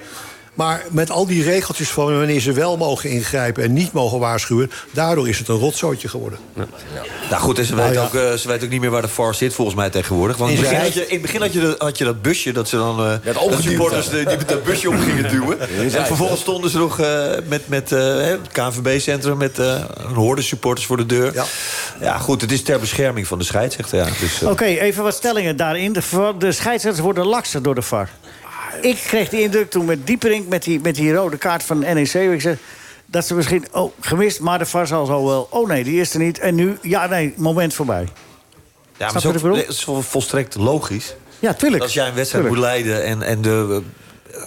Maar 0.54 0.84
met 0.92 1.10
al 1.12 1.26
die 1.26 1.44
regeltjes 1.44 1.90
van 1.90 2.18
wanneer 2.18 2.40
ze 2.40 2.52
wel 2.52 2.78
mogen 2.78 3.10
ingrijpen... 3.10 3.64
en 3.64 3.74
niet 3.74 3.92
mogen 3.92 4.20
waarschuwen, 4.20 4.72
daardoor 4.92 5.30
is 5.30 5.38
het 5.38 5.48
een 5.48 5.58
rotzootje 5.58 6.08
geworden. 6.08 6.40
Nou 7.30 7.42
goed, 7.42 7.60
en 7.60 7.66
ze, 7.66 7.76
Nou 7.76 7.86
weet 7.88 7.98
ja. 7.98 8.04
ook, 8.04 8.16
eh, 8.16 8.34
ze 8.34 8.48
weet 8.48 8.64
ook 8.64 8.70
niet 8.70 8.82
meer 8.82 8.90
waar 8.90 9.02
de 9.02 9.08
VAR 9.08 9.36
zit, 9.36 9.54
volgens 9.54 9.78
mij 9.78 9.90
tegenwoordig. 9.90 10.38
Want 10.38 10.52
in 10.52 10.58
het 10.58 10.66
In 10.66 10.72
begin, 10.72 10.86
had 10.86 10.94
je, 10.96 11.06
in 11.08 11.12
het 11.14 11.22
begin 11.22 11.42
had, 11.42 11.54
je 11.54 11.60
de- 11.60 11.76
had 11.78 11.98
je 11.98 12.04
dat 12.04 12.22
busje 12.22 12.52
dat 12.52 12.70
ze 12.70 12.76
dan. 12.76 13.00
eh 13.00 13.34
dat 13.34 13.62
supporters 13.62 14.10
de- 14.10 14.16
die 14.26 14.38
met 14.38 14.48
dat 14.50 14.64
busje 14.64 14.90
op 14.90 15.00
gingen 15.00 15.30
duwen. 15.30 15.60
en 15.94 16.06
vervolgens 16.06 16.42
stonden 16.42 16.70
ze 16.70 16.78
nog 16.78 17.00
eh, 17.00 17.26
met, 17.48 17.68
met 17.68 17.92
eh, 17.92 18.00
hè, 18.00 18.06
het 18.32 18.48
KNVB-centrum 18.52 19.38
met 19.38 19.60
eh 19.60 19.82
een 19.96 20.14
horde 20.16 20.42
supporters 20.42 20.86
voor 20.88 20.98
de 20.98 21.06
deur. 21.06 21.34
Ja. 21.34 21.46
Ja. 22.00 22.18
goed, 22.18 22.42
het 22.42 22.52
is 22.52 22.64
ter 22.64 22.80
bescherming 22.80 23.28
van 23.28 23.38
de 23.38 23.44
scheidsrechter. 23.46 23.98
Ja. 23.98 24.08
Dus, 24.20 24.44
Oké, 24.44 24.64
even 24.66 25.04
wat 25.04 25.16
stellingen 25.16 25.56
daarin. 25.58 25.94
De, 25.94 26.34
de 26.38 26.52
scheidsrechters 26.52 27.04
worden 27.06 27.26
lakser 27.26 27.62
door 27.64 27.76
de 27.76 27.82
VAR. 27.82 28.10
Ik 28.82 28.98
kreeg 29.08 29.30
die 29.30 29.42
indruk 29.42 29.70
toen 29.70 29.86
met 29.86 30.08
Dieperink... 30.08 30.48
met 30.48 30.64
die, 30.64 30.80
met 30.80 30.96
die 30.96 31.14
rode 31.14 31.38
kaart 31.38 31.64
van 31.64 31.80
NEC... 31.80 32.14
ik 32.14 32.42
zeg, 32.42 32.58
dat 33.06 33.26
ze 33.26 33.34
misschien... 33.36 33.66
oh, 33.72 33.92
gemist, 34.00 34.40
maar 34.40 34.60
de 34.60 34.66
VAR 34.66 34.88
zal 34.88 35.06
zo 35.06 35.26
wel... 35.26 35.48
oh 35.50 35.68
nee, 35.68 35.84
die 35.84 36.00
is 36.00 36.14
er 36.14 36.20
niet. 36.20 36.40
En 36.40 36.56
nu, 36.56 36.78
ja, 36.82 37.08
nee, 37.08 37.34
moment 37.38 37.74
voorbij. 37.74 38.08
ja, 38.98 39.10
snap 39.10 39.24
maar 39.24 39.36
ik 39.52 39.58
het 39.58 39.70
is 39.70 39.84
vol- 39.84 40.02
volstrekt 40.02 40.56
logisch. 40.56 41.16
Ja, 41.40 41.54
tuurlijk. 41.54 41.84
Als 41.84 41.94
jij 41.94 42.08
een 42.08 42.14
wedstrijd 42.14 42.46
Tuurlijk. 42.46 42.64
moet 42.72 42.84
leiden 42.84 43.04
en, 43.06 43.22
en 43.22 43.42
de 43.42 43.82
eh, 44.32 44.38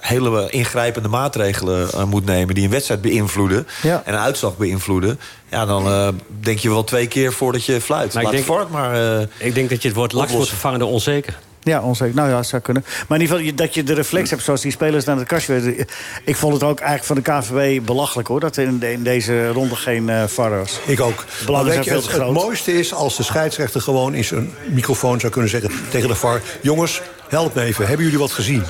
hele 0.00 0.50
ingrijpende 0.50 1.08
maatregelen 1.08 1.88
eh, 1.92 2.04
moet 2.04 2.24
nemen... 2.24 2.54
die 2.54 2.64
een 2.64 2.70
wedstrijd 2.70 3.00
beïnvloeden 3.00 3.66
Ja. 3.82 4.02
en 4.04 4.14
een 4.14 4.20
uitslag 4.20 4.56
beïnvloeden... 4.56 5.20
ja, 5.48 5.66
dan 5.66 5.86
eh, 5.86 6.08
denk 6.40 6.58
je 6.58 6.68
wel 6.68 6.84
twee 6.84 7.06
keer 7.06 7.32
voordat 7.32 7.64
je 7.64 7.80
fluit. 7.80 8.14
Maar 8.14 8.22
ik 8.22 8.28
Laat 8.28 8.46
denk- 8.46 8.46
de 8.46 8.52
VAR 8.52 8.60
het 8.60 8.70
maar... 8.70 9.26
Ik 9.38 9.54
denk 9.54 9.70
dat 9.70 9.82
je 9.82 9.88
het 9.88 9.96
woord 9.96 10.12
laks 10.12 10.32
moet 10.32 10.48
vervangen 10.48 10.78
door 10.78 10.90
onzeker. 10.90 11.38
Ja, 11.62 11.80
onzeker. 11.82 12.14
Nou 12.14 12.28
ja, 12.28 12.36
dat 12.36 12.46
zou 12.46 12.62
kunnen. 12.62 12.84
Maar 13.08 13.18
in 13.18 13.24
ieder 13.24 13.38
geval 13.38 13.54
dat 13.56 13.74
je 13.74 13.82
de 13.82 13.94
reflex 13.94 14.30
hebt 14.30 14.42
zoals 14.42 14.60
die 14.60 14.70
spelers 14.72 15.04
naar 15.04 15.16
het 15.16 15.26
kastje. 15.26 15.86
Ik 16.24 16.36
vond 16.36 16.52
het 16.54 16.62
ook 16.62 16.80
eigenlijk 16.80 17.24
van 17.24 17.34
de 17.40 17.40
KVB 17.40 17.84
belachelijk 17.86 18.28
hoor... 18.28 18.40
dat 18.40 18.56
er 18.56 18.64
in, 18.64 18.78
de- 18.78 18.92
in 18.92 19.02
deze 19.02 19.48
ronde 19.48 19.76
geen 19.76 20.08
eh 20.08 20.24
VAR 20.26 20.58
was. 20.58 20.78
Ik 20.86 21.00
ook. 21.00 21.24
Veel 21.28 21.54
het, 21.64 22.12
het 22.12 22.30
mooiste 22.32 22.72
is 22.78 22.94
als 22.94 23.16
de 23.16 23.22
scheidsrechter 23.22 23.80
gewoon 23.80 24.14
in 24.14 24.24
zijn 24.24 24.50
microfoon 24.70 25.20
zou 25.20 25.32
kunnen 25.32 25.50
zeggen 25.50 25.70
tegen 25.90 26.08
de 26.08 26.14
VAR... 26.14 26.40
jongens, 26.62 27.02
help 27.28 27.54
me 27.54 27.62
even, 27.62 27.86
hebben 27.86 28.04
jullie 28.04 28.20
wat 28.20 28.32
gezien? 28.32 28.62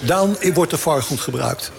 Dan 0.00 0.36
wordt 0.54 0.70
de 0.70 0.78
VAR 0.78 1.02
goed 1.02 1.20
gebruikt. 1.20 1.72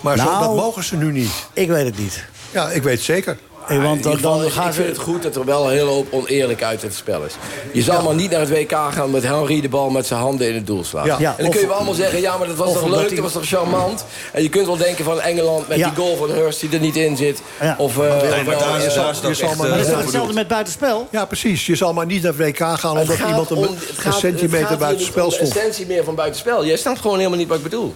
Maar 0.00 0.16
zo, 0.18 0.24
Nou- 0.24 0.44
dat 0.44 0.54
mogen 0.56 0.84
ze 0.84 0.96
nu 0.96 1.12
niet. 1.12 1.32
Ik 1.52 1.68
weet 1.68 1.84
het 1.84 1.98
niet. 1.98 2.24
Ja, 2.50 2.70
ik 2.70 2.82
weet 2.82 2.94
het 2.94 3.04
zeker. 3.04 3.38
Eh, 3.68 3.82
Want 3.82 4.02
dan, 4.02 4.12
ieder 4.12 4.12
geval, 4.12 4.36
dan 4.38 4.46
ik- 4.46 4.52
gaan 4.52 4.68
ik 4.68 4.72
vind 4.74 4.88
het 4.88 4.98
goed 4.98 5.22
dat 5.22 5.36
er 5.36 5.44
wel 5.44 5.64
een 5.64 5.70
hele 5.70 5.90
hoop 5.90 6.06
oneerlijkheid 6.12 6.82
in 6.82 6.88
het 6.88 6.96
spel 6.96 7.24
is. 7.24 7.32
Je 7.72 7.82
zal 7.82 8.02
maar 8.02 8.14
niet 8.14 8.30
naar 8.30 8.40
het 8.40 8.48
WK 8.50 8.72
gaan 8.90 9.10
met 9.10 9.22
Henry 9.22 9.60
de 9.60 9.68
bal 9.68 9.90
met 9.90 10.06
zijn 10.06 10.20
handen 10.20 10.48
in 10.48 10.54
het 10.54 10.66
doel 10.66 10.84
slaan. 10.84 11.06
Ja. 11.06 11.16
Ja, 11.18 11.30
en 11.30 11.34
dan 11.36 11.46
of- 11.46 11.52
kun 11.52 11.60
je 11.60 11.66
wel 11.66 11.76
allemaal 11.76 11.94
zeggen, 11.94 12.20
ja, 12.20 12.36
maar 12.36 12.46
dat 12.46 12.56
was 12.56 12.72
toch 12.72 12.88
leuk, 12.88 13.10
dat 13.10 13.18
was 13.18 13.32
toch 13.32 13.46
charmant. 13.46 14.04
En 14.32 14.42
je 14.42 14.48
kunt 14.48 14.66
wel 14.66 14.76
denken 14.76 15.04
van 15.04 15.20
Engeland 15.20 15.68
met 15.68 15.78
Ja. 15.78 15.88
die 15.88 15.96
goal 15.96 16.16
van 16.16 16.30
Hurst 16.30 16.60
die 16.60 16.70
er 16.72 16.80
niet 16.80 16.96
in 16.96 17.16
zit. 17.16 17.42
Ja. 17.60 17.74
Of, 17.78 17.98
eh, 17.98 18.02
Nee, 18.02 18.12
of 18.40 18.44
maar 18.46 18.58
daar 18.58 18.76
is, 18.84 18.86
eh, 18.86 18.94
daar 18.94 19.10
is 19.10 19.16
het 19.16 19.24
ook 19.26 19.30
je 19.32 19.36
zal 19.38 19.48
echt, 19.48 19.56
maar- 19.58 19.66
eh, 19.66 19.72
Maar 19.74 19.84
dat 19.86 19.96
is 19.98 20.02
hetzelfde 20.02 20.32
met 20.34 20.48
buitenspel? 20.48 21.08
Ja, 21.10 21.24
precies. 21.24 21.66
Je 21.66 21.76
zal 21.76 21.92
maar 21.92 22.06
niet 22.06 22.22
naar 22.22 22.32
het 22.36 22.40
WK 22.40 22.56
gaan 22.58 22.96
het 22.96 23.08
omdat 23.10 23.28
iemand 23.28 23.50
een, 23.50 23.56
om- 23.56 23.62
een 23.62 23.68
het 23.74 23.98
gaat- 23.98 24.04
het 24.12 24.14
centimeter 24.20 24.78
gaat 24.78 25.00
stond. 25.00 25.38
essentie 25.38 25.86
meer 25.86 26.04
van 26.04 26.14
buitenspel. 26.14 26.64
Jij 26.66 26.76
snapt 26.76 27.00
gewoon 27.00 27.16
helemaal 27.16 27.38
niet 27.38 27.48
wat 27.48 27.56
ik 27.56 27.62
bedoel. 27.62 27.94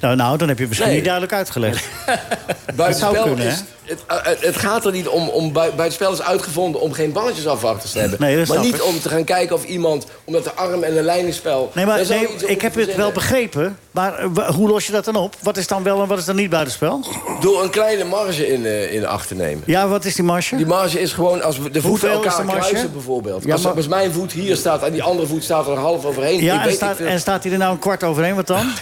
Nou, 0.00 0.16
nou, 0.16 0.36
dan 0.38 0.48
heb 0.48 0.56
je 0.56 0.62
het 0.62 0.68
misschien 0.68 0.86
Nee. 0.86 0.96
niet 0.96 1.04
duidelijk 1.04 1.34
uitgelegd. 1.34 1.84
Buitenspel 2.76 3.22
kunnen, 3.22 3.46
is... 3.46 3.52
Het, 3.52 3.60
eh, 3.60 3.66
het, 3.88 4.00
het 4.40 4.56
gaat 4.56 4.84
er 4.84 4.92
niet 4.92 5.08
om... 5.08 5.28
om 5.28 5.52
bui- 5.52 5.70
buitenspel 5.70 6.12
is 6.12 6.22
uitgevonden 6.22 6.80
om 6.80 6.92
geen 6.92 7.12
balletjes 7.12 7.46
afwachters 7.46 7.92
te 7.92 7.98
hebben. 7.98 8.20
Nee, 8.20 8.46
maar 8.46 8.58
niet 8.60 8.74
ik. 8.74 8.84
om 8.84 9.00
te 9.00 9.08
gaan 9.08 9.24
kijken 9.24 9.56
of 9.56 9.64
iemand... 9.64 10.06
omdat 10.24 10.44
de 10.44 10.52
arm 10.54 10.82
en 10.82 10.94
de 10.94 11.02
lijningsspel... 11.02 11.70
Nee, 11.74 11.86
maar 11.86 12.06
nee, 12.08 12.28
ik 12.46 12.60
heb 12.62 12.74
het 12.74 12.94
wel 12.94 13.12
begrepen. 13.12 13.78
Maar 13.90 14.18
eh, 14.18 14.48
hoe 14.48 14.68
los 14.68 14.86
je 14.86 14.92
dat 14.92 15.04
dan 15.04 15.16
op? 15.16 15.34
Wat 15.42 15.56
is 15.56 15.66
dan 15.66 15.82
wel 15.82 16.02
en 16.02 16.08
wat 16.08 16.18
is 16.18 16.24
dan 16.24 16.36
niet 16.36 16.50
buitenspel? 16.50 17.00
Door 17.40 17.62
een 17.62 17.70
kleine 17.70 18.04
marge 18.04 18.48
in, 18.48 18.66
eh, 18.66 18.92
in 18.94 19.06
acht 19.06 19.28
te 19.28 19.34
nemen. 19.34 19.62
Ja, 19.66 19.88
wat 19.88 20.04
is 20.04 20.14
die 20.14 20.24
marge? 20.24 20.56
Die 20.56 20.66
marge 20.66 21.00
is 21.00 21.12
gewoon 21.12 21.42
als 21.42 21.58
we 21.58 21.70
de 21.70 21.80
voeten 21.80 22.10
elkaar 22.10 22.46
de 22.46 22.52
kruisen 22.52 22.92
bijvoorbeeld. 22.92 23.44
Ja, 23.44 23.52
als, 23.52 23.62
maar- 23.62 23.74
als 23.74 23.88
mijn 23.88 24.12
voet 24.12 24.32
hier 24.32 24.56
staat 24.56 24.82
en 24.82 24.92
die 24.92 25.02
andere 25.02 25.26
voet 25.28 25.44
staat 25.44 25.66
er 25.66 25.76
half 25.76 26.04
overheen. 26.04 26.40
ik 26.40 26.48
en 26.48 26.62
weet 26.64 26.74
staat, 26.74 26.98
en 26.98 27.20
staat 27.20 27.42
hij 27.42 27.52
er 27.52 27.58
nou 27.58 27.72
een 27.72 27.78
kwart 27.78 28.04
overheen? 28.04 28.34
Wat 28.34 28.46
dan? 28.46 28.70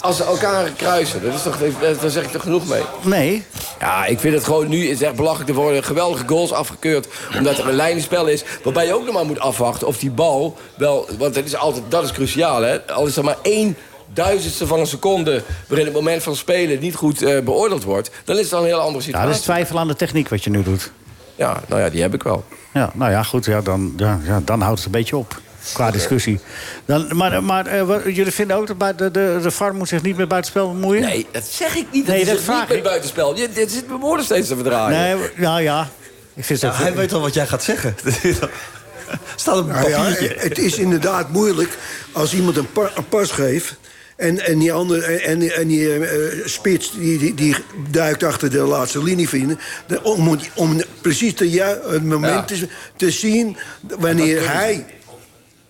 Als 0.00 0.16
ze 0.16 0.24
elkaar 0.24 0.70
kruisen, 0.76 1.22
dat 1.22 1.34
is 1.34 1.42
toch, 1.42 1.58
daar 2.00 2.10
zeg 2.10 2.24
ik 2.24 2.30
toch 2.32 2.42
genoeg 2.42 2.66
mee. 2.68 2.82
Nee. 3.02 3.44
Ja, 3.80 4.04
ik 4.06 4.18
vind 4.20 4.34
het 4.34 4.44
gewoon 4.44 4.68
nu 4.68 4.86
is 4.88 5.02
echt 5.02 5.14
belachelijk. 5.14 5.48
Er 5.50 5.54
worden 5.56 5.84
geweldige 5.84 6.28
goals 6.28 6.52
afgekeurd. 6.52 7.08
Omdat 7.38 7.58
er 7.58 7.68
een 7.68 7.74
lijnenspel 7.74 8.26
is. 8.26 8.44
Waarbij 8.64 8.86
je 8.86 8.94
ook 8.94 9.04
nog 9.04 9.14
maar 9.14 9.26
moet 9.26 9.40
afwachten 9.40 9.86
of 9.86 9.98
die 9.98 10.10
bal 10.10 10.56
wel. 10.76 11.08
Want 11.18 11.34
dat 11.34 11.44
is 11.44 11.56
altijd 11.56 11.84
dat 11.88 12.04
is 12.04 12.12
cruciaal. 12.12 12.62
Hè? 12.62 12.86
Al 12.92 13.06
is 13.06 13.16
er 13.16 13.24
maar 13.24 13.36
één 13.42 13.76
duizendste 14.12 14.66
van 14.66 14.80
een 14.80 14.86
seconde. 14.86 15.42
waarin 15.68 15.86
het 15.86 15.94
moment 15.94 16.22
van 16.22 16.36
spelen 16.36 16.80
niet 16.80 16.94
goed 16.94 17.22
eh, 17.22 17.40
beoordeeld 17.40 17.84
wordt. 17.84 18.10
dan 18.24 18.34
is 18.36 18.42
het 18.42 18.50
dan 18.50 18.60
een 18.60 18.66
hele 18.66 18.78
andere 18.80 18.96
Ja, 18.98 19.02
situatie. 19.04 19.28
dat 19.28 19.38
is 19.38 19.44
twijfel 19.44 19.78
aan 19.78 19.88
de 19.88 19.96
techniek 19.96 20.28
wat 20.28 20.44
je 20.44 20.50
nu 20.50 20.62
doet. 20.62 20.92
Ja, 21.34 21.60
nou 21.68 21.80
ja, 21.80 21.88
die 21.90 22.00
heb 22.02 22.14
ik 22.14 22.22
wel. 22.22 22.44
Ja, 22.72 22.90
nou 22.94 23.10
ja, 23.10 23.22
goed. 23.22 23.44
Ja, 23.44 23.60
dan, 23.60 23.92
ja, 23.96 24.20
ja, 24.24 24.40
dan 24.44 24.60
houdt 24.60 24.76
het 24.76 24.86
een 24.86 24.92
beetje 24.92 25.16
op. 25.16 25.40
Qua 25.72 25.90
discussie. 25.90 26.40
Dan, 26.84 27.16
maar 27.16 27.42
maar 27.44 27.66
eh, 27.66 27.82
wat- 27.82 28.02
jullie 28.04 28.32
vinden 28.32 28.56
ook 28.56 28.78
dat 28.78 28.98
de, 28.98 29.10
de, 29.10 29.38
de 29.42 29.50
VAR 29.50 29.74
moet 29.74 29.88
zich 29.88 30.02
niet 30.02 30.16
met 30.16 30.28
buitenspel 30.28 30.72
bemoeien? 30.72 31.02
Nee, 31.02 31.26
dat 31.32 31.44
zeg 31.44 31.76
ik 31.76 31.86
niet. 31.92 32.06
Dat 32.06 32.14
Nee, 32.14 32.20
is 32.20 32.26
dat 32.28 32.36
het 32.36 32.44
vraag 32.44 32.58
niet 32.60 32.68
met 32.68 32.76
ik. 32.76 32.82
buitenspel. 32.82 33.36
Je, 33.36 33.48
dit 33.52 33.72
zit 33.72 33.88
mijn 33.88 34.00
woorden 34.00 34.24
steeds 34.24 34.48
te 34.48 34.54
verdraaien. 34.54 35.18
Nee, 35.18 35.28
nou 35.36 35.62
ja. 35.62 35.88
Ik 36.34 36.44
vind 36.44 36.60
het 36.62 36.72
Ja, 36.76 36.82
hij 36.82 36.94
weet 36.94 37.12
al 37.12 37.20
wat 37.20 37.34
jij 37.34 37.46
gaat 37.46 37.62
zeggen. 37.62 37.94
staat 39.36 39.56
op 39.58 39.66
een 39.68 39.74
Nou 39.74 39.88
ja, 39.88 39.96
papiertje. 40.02 40.34
het 40.38 40.58
is 40.58 40.76
inderdaad 40.78 41.30
moeilijk 41.32 41.78
als 42.12 42.34
iemand 42.34 42.56
een, 42.56 42.72
pa- 42.72 42.90
een 42.94 43.08
pas 43.08 43.30
geeft... 43.30 43.74
En, 44.16 44.46
en 44.46 44.58
die, 44.58 44.72
andere, 44.72 45.02
en, 45.16 45.54
en 45.54 45.68
die 45.68 45.94
eh, 46.06 46.46
spits 46.46 46.92
die, 46.92 47.18
die, 47.18 47.34
die 47.34 47.56
duikt 47.90 48.22
achter 48.22 48.50
de 48.50 48.58
laatste 48.58 49.02
linie 49.02 49.28
vinden. 49.28 49.58
De- 49.86 50.02
om, 50.02 50.38
om 50.54 50.80
precies 51.00 51.34
te 51.34 51.50
ju- 51.50 51.62
het 51.90 52.04
moment 52.04 52.50
Ja. 52.50 52.56
te, 52.56 52.68
te 52.96 53.10
zien 53.10 53.56
wanneer 53.98 54.52
hij 54.52 54.86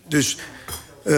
dus 0.08 0.36
eh, 1.04 1.14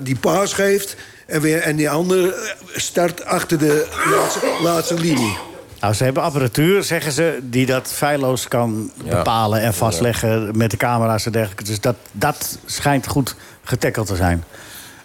die 0.00 0.16
paas 0.16 0.52
geeft... 0.52 0.96
En, 1.26 1.40
weer, 1.40 1.60
en 1.60 1.76
die 1.76 1.90
andere 1.90 2.34
start 2.74 3.24
achter 3.24 3.58
de 3.58 3.86
laatste, 4.10 4.58
laatste 4.62 4.94
linie. 4.94 5.36
Nou, 5.80 5.94
ze 5.94 6.04
hebben 6.04 6.22
apparatuur, 6.22 6.82
zeggen 6.82 7.12
ze, 7.12 7.38
die 7.42 7.66
dat 7.66 7.92
feilloos 7.92 8.48
kan 8.48 8.90
Ja. 9.04 9.16
bepalen 9.16 9.60
en 9.60 9.74
vastleggen 9.74 10.56
met 10.56 10.70
de 10.70 10.76
camera's 10.76 11.26
en 11.26 11.32
dergelijke. 11.32 11.64
Dus 11.64 11.80
dat, 11.80 11.96
dat 12.12 12.58
schijnt 12.66 13.06
goed 13.06 13.34
getackeld 13.64 14.06
te 14.06 14.16
zijn. 14.16 14.44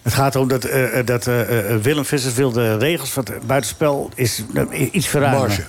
Het 0.02 0.14
gaat 0.14 0.34
erom 0.34 0.48
dat, 0.48 0.64
eh, 0.64 0.98
eh, 0.98 1.06
dat 1.06 1.24
Willem 1.82 2.04
Vissers 2.04 2.34
wil 2.34 2.52
de 2.52 2.76
regels 2.76 3.10
van 3.10 3.24
het 3.32 3.46
buitenspel 3.46 4.10
is, 4.14 4.42
iets 4.92 5.06
verruimen. 5.06 5.40
Marge. 5.40 5.62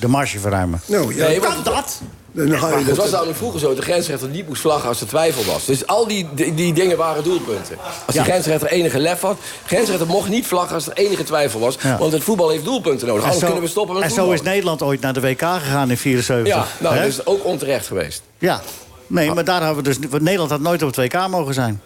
De 0.00 0.08
marge 0.08 0.38
verruimen. 0.38 0.80
Nou, 0.86 1.14
ja, 1.14 1.26
Nee, 1.26 1.40
Kan 1.40 1.62
dat? 1.62 2.00
Dan 2.36 2.58
ga 2.58 2.68
je 2.68 2.84
Het 2.84 2.86
was 2.86 2.96
dat, 2.96 3.10
namelijk 3.10 3.36
vroeger 3.38 3.60
zo, 3.60 3.74
de 3.74 3.82
grensrechter 3.82 4.28
niet 4.28 4.48
moest 4.48 4.60
vlaggen 4.60 4.88
als 4.88 5.00
er 5.00 5.06
twijfel 5.06 5.52
was. 5.52 5.64
Dus 5.64 5.86
al 5.86 6.06
die, 6.06 6.28
die, 6.34 6.54
die 6.54 6.72
dingen 6.72 6.96
waren 6.96 7.24
doelpunten. 7.24 7.76
Als 8.06 8.14
die 8.14 8.24
grensrechter 8.24 8.68
enige 8.68 8.98
lef 8.98 9.20
had, 9.20 9.36
grensrechter 9.66 10.06
mocht 10.06 10.28
niet 10.28 10.46
vlaggen 10.46 10.74
als 10.74 10.86
er 10.86 10.92
enige 10.92 11.22
twijfel 11.24 11.60
was. 11.60 11.76
Ja. 11.82 11.98
Want 11.98 12.12
het 12.12 12.22
voetbal 12.22 12.48
heeft 12.48 12.64
doelpunten 12.64 13.06
nodig. 13.06 13.22
En 13.22 13.28
Anders 13.28 13.38
zo- 13.40 13.46
kunnen 13.46 13.64
we 13.64 13.70
stoppen 13.70 13.94
met 13.94 14.02
En 14.04 14.08
voetbal. 14.10 14.26
zo 14.26 14.32
is 14.32 14.42
Nederland 14.42 14.82
ooit 14.82 15.00
naar 15.00 15.12
de 15.12 15.20
WK 15.20 15.40
gegaan 15.40 15.90
in 15.90 15.96
74. 15.96 16.54
Ja, 16.54 16.66
nou, 16.78 16.94
dat 16.96 17.04
is 17.06 17.26
ook 17.26 17.44
onterecht 17.44 17.86
geweest. 17.86 18.22
Ja. 18.38 18.60
Nee, 19.06 19.32
maar 19.32 19.44
daar 19.44 19.62
hebben 19.62 19.84
we 19.84 19.90
dus... 19.98 20.20
Nederland 20.20 20.50
had 20.50 20.60
nooit 20.60 20.82
op 20.82 20.96
het 20.96 21.12
WK 21.12 21.28
mogen 21.28 21.54
zijn. 21.54 21.82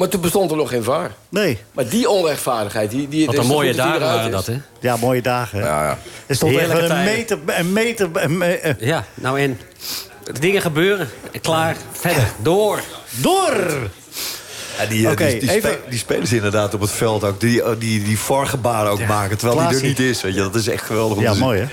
Maar 0.00 0.08
toen 0.08 0.20
bestond 0.20 0.50
er 0.50 0.56
nog 0.56 0.68
geen 0.68 0.82
VAR. 0.84 1.10
Nee. 1.28 1.58
Maar 1.72 1.88
die 1.88 2.08
onrechtvaardigheid, 2.08 2.90
die... 2.90 3.08
die 3.08 3.26
Wat 3.26 3.36
een 3.36 3.46
mooie 3.46 3.74
dagen 3.74 4.00
waren 4.00 4.30
dat, 4.30 4.46
hè? 4.46 4.56
Ja, 4.80 4.96
mooie 4.96 5.22
dagen. 5.22 5.58
Ja, 5.58 5.82
ja. 5.84 5.98
Er 6.26 6.34
stond 6.34 6.52
Heerlijke 6.52 6.82
een 6.82 6.88
tijden. 6.88 7.14
meter... 7.14 7.38
Een 7.46 7.72
meter 7.72 8.08
een 8.12 8.38
me- 8.38 8.46
eh, 8.46 8.74
Ja, 8.78 9.04
nou 9.14 9.40
en... 9.40 9.60
Dingen 10.40 10.60
gebeuren. 10.62 11.08
Klaar. 11.40 11.76
Verder. 11.92 12.26
Door. 12.42 12.80
door! 13.10 13.54
Ja, 14.78 14.86
die, 14.88 15.06
eh, 15.06 15.12
Oké, 15.12 15.26
die, 15.26 15.40
die, 15.40 15.50
even- 15.50 15.70
spe- 15.70 15.80
die 15.90 15.98
spelers 15.98 16.32
inderdaad 16.32 16.74
op 16.74 16.80
het 16.80 16.90
veld 16.90 17.24
ook. 17.24 17.40
Die, 17.40 17.62
eh, 17.62 17.70
die, 17.78 18.02
die 18.04 18.18
VAR-gebaren 18.18 18.90
ook 18.90 19.06
maken. 19.06 19.38
Terwijl 19.38 19.68
die 19.68 19.78
er 19.78 19.84
niet 19.86 19.98
is. 19.98 20.22
Weet 20.22 20.34
je. 20.34 20.40
Dat 20.40 20.54
is 20.54 20.68
echt 20.68 20.84
geweldig 20.84 21.16
om 21.16 21.22
Ja, 21.22 21.28
te 21.30 21.36
zien. 21.36 21.44
mooi 21.44 21.60
hè? 21.60 21.66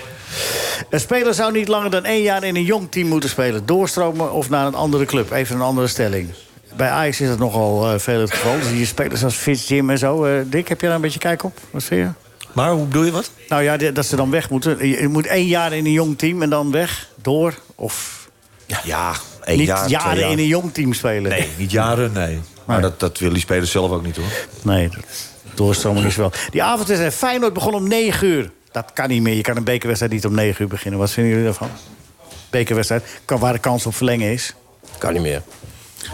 Een 0.89 0.99
speler 0.99 1.33
zou 1.33 1.51
niet 1.51 1.67
langer 1.67 1.89
dan 1.89 2.05
één 2.05 2.21
jaar 2.21 2.43
in 2.43 2.55
een 2.55 2.63
jong 2.63 2.91
team 2.91 3.07
moeten 3.07 3.29
spelen. 3.29 3.65
Doorstromen 3.65 4.31
of 4.31 4.49
naar 4.49 4.65
een 4.65 4.75
andere 4.75 5.05
club. 5.05 5.31
Even 5.31 5.55
een 5.55 5.61
andere 5.61 5.87
stelling. 5.87 6.29
Bij 6.77 6.89
Ajax 6.89 7.21
is 7.21 7.29
het 7.29 7.39
nogal 7.39 7.91
eh, 7.93 7.99
veel 7.99 8.19
het 8.21 8.31
geval. 8.31 8.59
Dus 8.59 8.67
hier 8.69 8.85
spelers 8.85 9.23
als 9.23 9.35
Fitz, 9.35 9.67
Jim 9.67 9.89
en 9.89 9.97
zo. 9.97 10.25
Eh, 10.25 10.41
Dick, 10.45 10.67
heb 10.67 10.81
je 10.81 10.85
daar 10.87 10.95
een 10.95 11.01
beetje 11.01 11.19
kijk 11.19 11.43
op? 11.43 11.57
Wat 11.71 11.83
vind 11.83 12.01
je? 12.01 12.09
Maar 12.53 12.71
hoe 12.71 12.85
bedoel 12.85 13.03
je 13.03 13.11
wat? 13.11 13.31
Nou 13.49 13.63
ja, 13.63 13.77
die- 13.77 13.91
dat 13.91 14.05
ze 14.05 14.15
dan 14.15 14.31
weg 14.31 14.49
moeten. 14.49 14.87
Je 14.87 15.07
moet 15.07 15.25
één 15.25 15.45
jaar 15.47 15.73
in 15.73 15.85
een 15.85 15.91
jong 15.91 16.17
team 16.17 16.41
en 16.41 16.49
dan 16.49 16.71
weg, 16.71 17.09
door. 17.21 17.53
Of 17.75 18.29
Ja, 18.83 19.13
één 19.43 19.57
niet 19.57 19.67
jaar, 19.67 19.89
jaren 19.89 20.19
jaar. 20.19 20.31
in 20.31 20.37
een 20.37 20.47
jong 20.47 20.73
team 20.73 20.93
spelen. 20.93 21.31
Nee, 21.31 21.47
niet 21.57 21.71
jaren, 21.71 22.11
nee. 22.11 22.39
Maar 22.65 22.81
dat, 22.81 22.99
dat 22.99 23.17
willen 23.17 23.33
die 23.33 23.43
spelers 23.43 23.71
zelf 23.71 23.91
ook 23.91 24.03
niet, 24.05 24.15
hoor. 24.17 24.25
Nee, 24.61 24.89
dat, 24.89 25.03
doorstroming 25.53 26.05
is 26.05 26.15
wel. 26.15 26.31
Die 26.49 26.63
avond 26.63 26.89
is 26.89 27.13
Feyenoord 27.15 27.53
begon 27.53 27.73
om 27.73 27.87
9 27.87 28.27
uur. 28.27 28.51
Dat 28.71 28.91
kan 28.93 29.09
niet 29.09 29.21
meer. 29.21 29.33
Je 29.35 29.41
kan 29.41 29.57
een 29.57 29.63
bekerwedstrijd 29.63 30.13
niet 30.13 30.25
om 30.25 30.33
9 30.35 30.61
uur 30.61 30.67
beginnen. 30.69 30.99
Wat 30.99 31.11
vinden 31.11 31.31
jullie 31.31 31.47
daarvan? 31.47 31.69
Bekerwedstrijd, 32.49 33.03
kan, 33.25 33.39
waar 33.39 33.53
de 33.53 33.59
kans 33.59 33.85
op 33.85 33.95
verlengen 33.95 34.31
is. 34.31 34.53
Kan 34.97 35.13
niet 35.13 35.21
meer. 35.21 35.41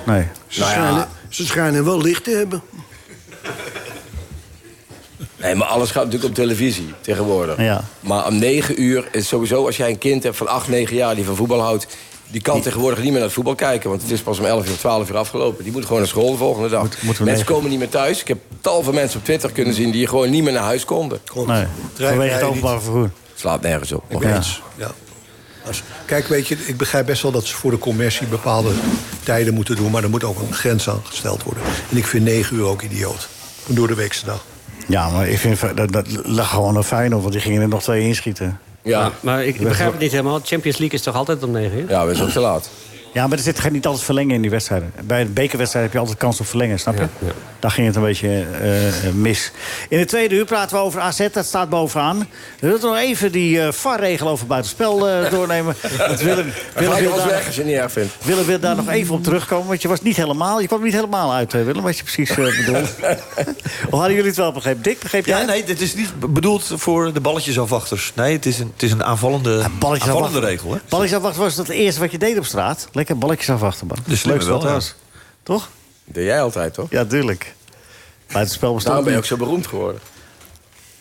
Nee. 0.06 0.28
ze, 0.48 0.60
Nou 0.60 0.72
ja. 0.72 0.78
schijnen, 0.80 1.08
ze 1.30 1.46
schijnen 1.46 1.86
wel 1.86 2.02
licht 2.02 2.24
te 2.24 2.32
hebben. 2.32 2.62
Nee, 5.38 5.56
maar 5.56 5.68
alles 5.68 5.91
gaat 5.91 6.04
natuurlijk 6.04 6.30
op 6.30 6.36
televisie 6.36 6.94
tegenwoordig. 7.02 7.58
Ja. 7.62 7.84
Maar 8.00 8.28
om 8.28 8.39
negen 8.39 8.82
uur 8.82 9.08
is 9.12 9.28
sowieso, 9.28 9.66
als 9.66 9.78
jij 9.78 9.89
een 9.89 9.98
kind 9.98 10.24
hebt 10.24 10.38
van 10.38 10.48
acht, 10.48 10.68
negen 10.68 10.96
jaar... 10.96 11.16
die 11.16 11.26
van 11.26 11.36
voetbal 11.36 11.62
houdt, 11.62 11.88
die 12.28 12.41
kan 12.41 12.62
tegenwoordig 12.62 12.98
niet 12.98 13.06
meer 13.08 13.14
naar 13.16 13.24
het 13.24 13.34
voetbal 13.34 13.56
kijken. 13.56 13.89
Want 13.89 14.02
het 14.02 14.12
is 14.12 14.22
pas 14.22 14.39
om 14.39 14.46
11 14.46 14.68
uur, 14.70 14.78
12 14.78 15.10
uur 15.10 15.18
afgelopen. 15.18 15.64
Die 15.64 15.74
moet 15.74 15.84
gewoon 15.86 15.98
naar 16.00 16.08
school 16.08 16.32
de 16.32 16.38
volgende 16.38 16.70
dag. 16.70 16.82
Moet- 16.84 17.02
mensen 17.02 17.26
negen- 17.26 17.46
komen 17.46 17.70
niet 17.70 17.80
meer 17.80 17.89
thuis. 17.89 18.22
Ik 18.22 18.28
heb 18.28 18.38
tal 18.62 18.84
van 18.84 18.94
mensen 18.94 19.20
op 19.20 19.26
Twitter 19.26 19.52
kunnen 19.52 19.74
zien... 19.74 19.91
die 19.91 20.08
gewoon 20.08 20.30
niet 20.30 20.44
meer 20.44 20.54
naar 20.54 20.64
huis 20.64 20.86
konden. 20.86 21.20
Nee, 21.36 21.46
Trein 21.94 22.10
vanwege 22.10 22.34
het 22.36 22.44
openbaar 22.44 22.82
vervoer. 22.82 23.10
Slaat 23.36 23.62
nergens 23.62 23.91
op. 23.91 24.04
Ik 24.08 24.22
Ja. 24.24 24.36
eens. 24.36 24.62
Ja. 24.76 24.91
Als- 25.68 25.84
kijk, 26.05 26.28
weet 26.28 26.47
je, 26.47 26.55
ik 26.66 26.78
begrijp 26.78 27.05
best 27.05 27.22
wel 27.22 27.32
dat 27.32 27.45
ze 27.45 27.55
voor 27.55 27.72
de 27.72 27.78
commercie 27.78 28.28
bepaalde 28.28 28.72
tijden 29.24 29.53
moeten 29.53 29.76
doen... 29.76 29.91
maar 29.91 30.03
er 30.03 30.09
moet 30.09 30.24
ook 30.24 30.39
een 30.39 30.53
grens 30.53 30.89
aan 30.89 31.01
gesteld 31.03 31.43
worden. 31.43 31.64
En 31.91 31.97
ik 31.97 32.05
vind 32.05 32.24
negen 32.24 32.55
uur 32.55 32.66
ook 32.66 32.82
idioot. 32.82 33.28
Een 33.70 33.76
door 33.76 33.88
de 33.88 33.95
weekse 33.95 34.26
dag. 34.26 34.45
Ja, 34.88 35.09
maar 35.09 35.28
ik 35.28 35.38
vind 35.38 35.59
dat, 35.76 35.91
dat 35.91 36.05
lag 36.26 36.49
gewoon 36.49 36.76
een 36.76 36.84
Feyenoord, 36.84 37.22
want 37.22 37.34
die 37.34 37.41
gingen 37.41 37.61
er 37.61 37.68
nog 37.68 37.82
twee 37.84 38.01
inschieten. 38.07 38.59
Ja, 38.82 39.11
Maar 39.20 39.45
ik 39.45 39.59
begrijp 39.59 39.91
het 39.91 39.99
niet 40.01 40.11
helemaal. 40.11 40.39
Champions 40.43 40.78
League 40.78 40.97
is 40.97 41.03
toch 41.03 41.16
altijd 41.16 41.43
om 41.43 41.51
9 41.51 41.80
uur? 41.80 41.89
ja 41.89 42.05
we 42.05 42.14
zijn 42.14 42.28
ook 42.28 42.34
te 42.34 42.39
laat. 42.39 42.70
Ja, 43.14 43.28
maar 43.28 43.38
er 43.38 43.43
zit 43.43 43.59
geen- 43.59 43.74
niet 43.74 43.86
altijd 43.86 44.03
verlengen 44.05 44.36
in 44.36 44.41
die 44.41 44.49
wedstrijden. 44.51 44.93
Bij 45.03 45.22
een 45.22 45.34
bekerwedstrijd 45.34 45.86
heb 45.86 45.93
je 45.93 45.99
altijd 45.99 46.18
kans 46.18 46.39
op 46.39 46.47
verlengen, 46.47 46.80
snap 46.80 46.93
je? 46.95 47.01
Ja, 47.01 47.07
ja. 47.20 47.32
Daar 47.59 47.72
ging 47.72 47.88
het 47.88 47.95
een 47.95 48.01
beetje 48.01 48.28
eh, 48.61 48.88
eh, 49.07 49.14
mis. 49.14 49.51
In 49.89 49.97
de 49.99 50.05
tweede 50.05 50.36
uur 50.36 50.45
praten 50.45 50.78
we 50.78 50.84
over 50.84 51.01
AZ, 51.01 51.28
dat 51.32 51.45
staat 51.45 51.70
bovenaan. 51.70 52.18
We 52.59 52.68
willen 52.68 52.82
nog 52.82 52.97
even 52.97 53.32
die 53.32 53.61
eh 53.61 53.72
VAR-regel 53.72 54.28
over 54.28 54.47
buitenspel 54.47 55.09
eh, 55.09 55.32
doornemen. 55.36 55.76
Want 55.97 56.20
Willem, 56.22 56.51
Willem, 56.76 56.99
wil 56.99 57.16
daar, 57.16 57.28
weg 57.28 57.45
als 57.45 57.55
je 57.55 57.61
het 57.61 57.70
niet 57.70 57.80
erg 57.80 57.91
vindt. 57.91 58.14
Willem 58.24 58.45
wil 58.45 58.59
daar 58.59 58.76
nog 58.76 58.89
even 58.89 59.16
op 59.16 59.24
terugkomen. 59.24 59.68
Want 59.68 59.82
je 59.82 59.88
was 59.88 60.01
niet 60.01 60.16
helemaal, 60.16 60.59
je 60.61 60.68
kwam 60.68 60.84
niet 60.84 60.93
helemaal 60.93 61.34
uit, 61.34 61.51
Willem, 61.51 61.82
wat 61.82 61.97
je 61.97 62.03
precies 62.03 62.36
bedoelt. 62.66 62.89
of 63.86 63.91
hadden 63.99 64.14
jullie 64.14 64.28
het 64.28 64.36
wel 64.36 64.51
begrepen? 64.51 64.82
Dick, 64.84 64.99
begreep 64.99 65.26
jij 65.26 65.36
Ja, 65.36 65.41
het? 65.45 65.49
nee, 65.51 65.64
dit 65.64 65.82
is 65.82 65.95
niet 65.95 66.34
bedoeld 66.34 66.72
voor 66.76 67.14
de 67.14 67.20
balletjesafwachters. 67.22 68.11
Nee, 68.16 68.34
het 68.36 68.45
is 68.45 68.59
een, 68.59 68.72
het 68.74 68.84
is 68.84 68.91
een 68.91 69.03
aanvallende, 69.03 69.64
Balletjes 69.80 70.09
aanvallende 70.09 70.39
regel. 70.39 70.72
Hè? 70.74 70.78
Balletjes 70.89 71.18
afwachten 71.18 71.41
was 71.41 71.55
dat 71.55 71.68
het 71.68 71.76
eerste 71.76 71.99
wat 71.99 72.11
je 72.11 72.18
deed 72.18 72.38
op 72.38 72.45
straat. 72.45 72.88
Lekker 73.04 73.26
balletjes 73.28 73.49
afwachten, 73.49 73.88
man. 73.88 73.97
Slimme 73.97 74.28
Leukste 74.28 74.49
wel, 74.49 74.62
ja. 74.68 74.74
was. 74.74 74.95
Toch? 75.43 75.70
Dat 76.06 76.16
deed 76.16 76.26
jij 76.26 76.41
altijd, 76.41 76.74
toch? 76.74 76.89
Ja, 76.89 77.06
tuurlijk. 77.06 77.54
Buitenspel 78.32 78.74
bestond 78.74 78.86
Daarom 78.86 79.04
ben 79.04 79.14
je 79.14 79.20
ook 79.20 79.26
zo 79.26 79.38
beroemd 79.38 79.68
geworden. 79.68 80.01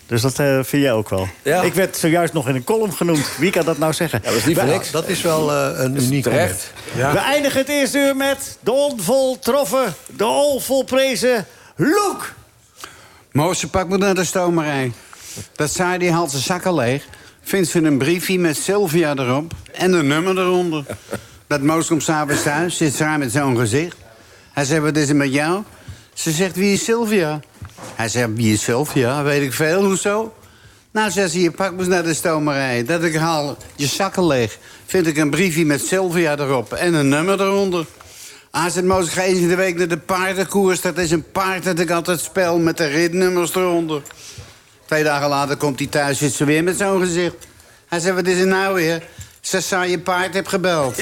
Dus 0.07 0.23
dat 0.23 0.39
eh, 0.39 0.59
vind 0.63 0.83
jij 0.83 0.93
ook 0.93 1.09
wel. 1.09 1.29
Ja. 1.43 1.63
Ik 1.63 1.75
werd 1.75 1.97
zojuist 1.97 2.33
nog 2.33 2.49
in 2.49 2.55
een 2.55 2.65
column 2.65 2.93
genoeg. 2.93 3.37
Wie 3.37 3.51
kan 3.51 3.65
dat 3.65 3.79
nou 3.79 3.93
zeggen? 3.93 4.21
Ja, 4.23 4.29
dat 4.29 4.39
is 4.39 4.45
niet 4.45 4.59
voor 4.59 4.67
niks. 4.67 4.91
Dat 4.91 5.09
is 5.09 5.23
wel 5.23 5.53
eh, 5.53 5.85
een 5.85 5.97
uniek 5.97 6.23
Terecht. 6.23 6.73
We 6.95 7.03
eindigen 7.03 7.61
het 7.61 7.69
eerste 7.69 7.99
uur 7.99 8.17
met 8.17 8.59
de 8.61 8.73
onvoltroffen, 8.73 9.95
de 10.17 10.27
onvolprezen 10.27 11.47
Loek. 11.77 12.33
Moose, 13.33 13.69
pak 13.69 13.89
me 13.89 13.97
naar 13.97 14.15
de 14.15 14.25
stomerij. 14.25 14.93
Dat 15.55 15.71
zei 15.71 15.99
die 15.99 16.13
haalt 16.13 16.31
zijn 16.31 16.43
zakken 16.43 16.75
leeg. 16.75 17.05
Vindt 17.43 17.69
ze 17.69 17.83
een 17.83 17.99
briefje 17.99 18.39
met 18.39 18.57
Sylvia 18.57 19.15
erop 19.17 19.53
en 19.73 19.93
een 19.93 20.07
nummer 20.07 20.39
eronder. 20.39 20.85
Dat 21.53 21.63
Moos 21.63 21.87
komt 21.87 22.03
s'avonds 22.03 22.43
thuis, 22.43 22.77
zit 22.77 22.95
ze 22.95 23.05
haar 23.05 23.19
met 23.19 23.33
zo'n 23.33 23.57
gezicht. 23.57 23.97
Hij 24.53 24.65
zegt, 24.65 24.83
wat 24.83 24.97
is 24.97 25.09
er 25.09 25.17
met 25.17 25.33
jou? 25.33 25.63
Ze 26.15 26.31
zegt, 26.31 26.57
wie 26.57 26.73
is 26.73 26.85
Sylvia? 26.85 27.41
Hij 27.95 28.09
zegt, 28.09 28.29
wie 28.35 28.53
is 28.53 28.63
Sylvia? 28.63 29.23
Weet 29.23 29.43
ik 29.43 29.53
veel, 29.53 29.85
hoezo? 29.85 30.35
Nou, 30.93 31.11
zegt 31.11 31.31
ze, 31.31 31.41
je 31.41 31.51
pak 31.51 31.73
me 31.73 31.87
naar 31.87 32.03
de 32.03 32.15
stomerij. 32.15 32.85
Dat 32.85 33.03
ik 33.03 33.15
haal 33.15 33.57
je 33.77 33.87
zakken 33.87 34.27
leeg. 34.27 34.59
Vind 34.87 35.07
ik 35.07 35.17
een 35.17 35.31
briefje 35.31 35.65
met 35.65 35.87
Sylvia 35.87 36.39
erop 36.39 36.73
en 36.73 36.95
een 36.95 37.09
nummer 37.09 37.41
eronder. 37.41 37.87
Hij 38.51 38.71
zegt, 38.71 38.87
Moos, 38.87 39.09
ga 39.09 39.23
eens 39.23 39.39
in 39.39 39.49
de 39.49 39.57
week 39.57 39.77
naar 39.77 39.89
de 39.89 39.99
paardenkoers. 39.99 40.81
Dat 40.81 40.99
is 40.99 41.11
een 41.11 41.31
paard 41.33 41.65
dat 41.65 41.79
ik 41.79 41.91
altijd 41.91 42.21
speel 42.21 42.59
met 42.59 42.77
de 42.77 42.87
ritnummers 42.87 43.55
eronder. 43.55 44.03
Twee 44.87 45.05
dagen 45.05 45.29
later 45.29 45.57
komt 45.57 45.79
hij 45.79 45.89
thuis, 45.89 46.19
zit 46.19 46.33
ze 46.33 46.45
weer 46.45 46.65
met 46.65 46.77
zo'n 46.79 47.01
gezicht. 47.01 47.47
Hij 47.89 48.01
zegt, 48.01 48.15
wat 48.15 48.27
is 48.27 48.39
er 48.39 48.47
nou 48.47 48.75
weer? 48.75 49.03
Ze 49.43 49.61
zei 49.61 49.91
je 49.91 49.99
paard 49.99 50.35
heb 50.35 50.47
gebeld. 50.47 50.97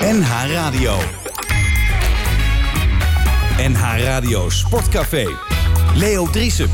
NH 0.00 0.52
Radio. 0.52 0.98
NH 3.58 4.04
Radio 4.04 4.50
Sportcafé. 4.50 5.26
Leo 5.94 6.30
Driesen. 6.30 6.70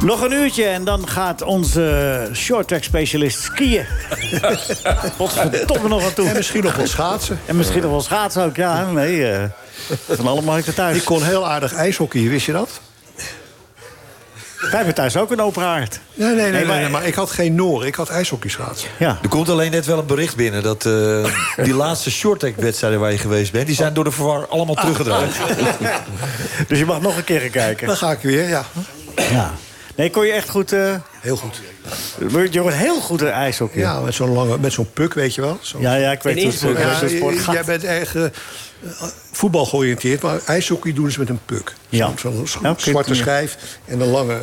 Nog 0.00 0.20
een 0.20 0.32
uurtje 0.32 0.64
en 0.64 0.84
dan 0.84 1.08
gaat 1.08 1.42
onze 1.42 2.28
shorttrack 2.34 2.82
specialist 2.82 3.40
skiën. 3.42 3.86
Potverdomme 5.16 5.88
nog 5.88 6.04
aan 6.04 6.14
toe. 6.14 6.28
En 6.28 6.36
misschien 6.36 6.62
nog 6.62 6.76
wel 6.76 6.86
schaatsen. 6.86 7.38
En 7.46 7.56
misschien 7.56 7.82
nog 7.82 7.90
wel 7.90 8.00
schaatsen 8.00 8.44
ook. 8.44 8.56
Ja, 8.56 8.90
nee. 8.90 9.30
eh 9.32 9.44
van 10.16 10.26
alle 10.26 10.42
markten 10.42 10.74
thuis. 10.74 10.96
Ik 10.96 11.04
kon 11.04 11.22
heel 11.22 11.46
aardig 11.48 11.72
ijshockey, 11.72 12.28
wist 12.28 12.46
je 12.46 12.52
dat? 12.52 12.68
Wij 14.60 14.70
hebben 14.76 14.94
thuis 14.94 15.16
ook 15.16 15.30
een 15.30 15.40
open 15.40 15.62
haard. 15.62 16.00
Nee, 16.14 16.28
nee, 16.28 16.36
nee, 16.36 16.50
nee, 16.50 16.64
maar- 16.64 16.80
nee, 16.80 16.88
maar 16.88 17.06
ik 17.06 17.14
had 17.14 17.30
geen 17.30 17.54
Noor, 17.54 17.86
ik 17.86 17.94
had 17.94 18.08
ijshockey 18.08 18.50
schaatsen. 18.50 18.88
Ja. 18.98 19.18
Er 19.22 19.28
komt 19.28 19.48
alleen 19.48 19.70
net 19.70 19.86
wel 19.86 19.98
een 19.98 20.06
bericht 20.06 20.36
binnen 20.36 20.62
dat 20.62 20.86
eh, 20.86 21.24
die 21.64 21.74
laatste 21.74 22.10
shorttrack-wedstrijden 22.10 23.00
waar 23.00 23.12
je 23.12 23.18
geweest 23.18 23.52
bent, 23.52 23.66
die 23.66 23.76
zijn 23.76 23.94
door 23.94 24.04
de 24.04 24.10
verwar 24.10 24.46
allemaal 24.46 24.74
teruggedraaid. 24.74 25.34
Dus 26.68 26.78
je 26.78 26.84
mag 26.84 27.00
nog 27.00 27.16
een 27.16 27.24
keer 27.24 27.40
gaan 27.40 27.50
kijken. 27.50 27.86
Dan 27.86 27.96
ga 27.96 28.10
ik 28.10 28.18
weer, 28.20 28.48
ja. 28.48 28.64
Ja. 29.30 29.54
Nee, 29.94 30.10
kon 30.10 30.26
je 30.26 30.32
echt 30.32 30.48
goed... 30.48 30.72
eh 30.72 30.94
Heel 31.20 31.36
goed. 31.36 31.60
je 32.52 32.60
wordt 32.60 32.76
heel 32.76 33.00
goed 33.00 33.20
in 33.20 33.30
ijshockey. 33.30 33.80
Ja, 33.80 34.00
met 34.00 34.14
zo'n 34.14 34.32
lange, 34.32 34.58
met 34.58 34.72
zo'n 34.72 34.92
puk, 34.92 35.14
weet 35.14 35.34
je 35.34 35.40
wel. 35.40 35.58
Zo. 35.60 35.78
ja, 35.80 35.94
ja, 35.94 36.12
ik 36.12 36.22
weet 36.22 36.60
hoe 36.62 36.72
Ja, 36.78 36.98
zo'n 36.98 37.08
sport 37.08 37.38
gaat. 37.38 37.54
jij 37.54 37.64
bent 37.64 37.84
eh, 37.84 38.22
voetbal 39.32 39.64
georiënteerd, 39.66 40.22
maar 40.22 40.38
ijshockey 40.46 40.92
doen 40.92 41.10
ze 41.10 41.18
met 41.18 41.28
een 41.28 41.40
puk. 41.46 41.72
Ja. 41.88 42.12
Zo'n 42.16 42.46
zwarte 42.76 43.14
schijf 43.14 43.56
en 43.84 44.00
een 44.00 44.10
lange... 44.10 44.38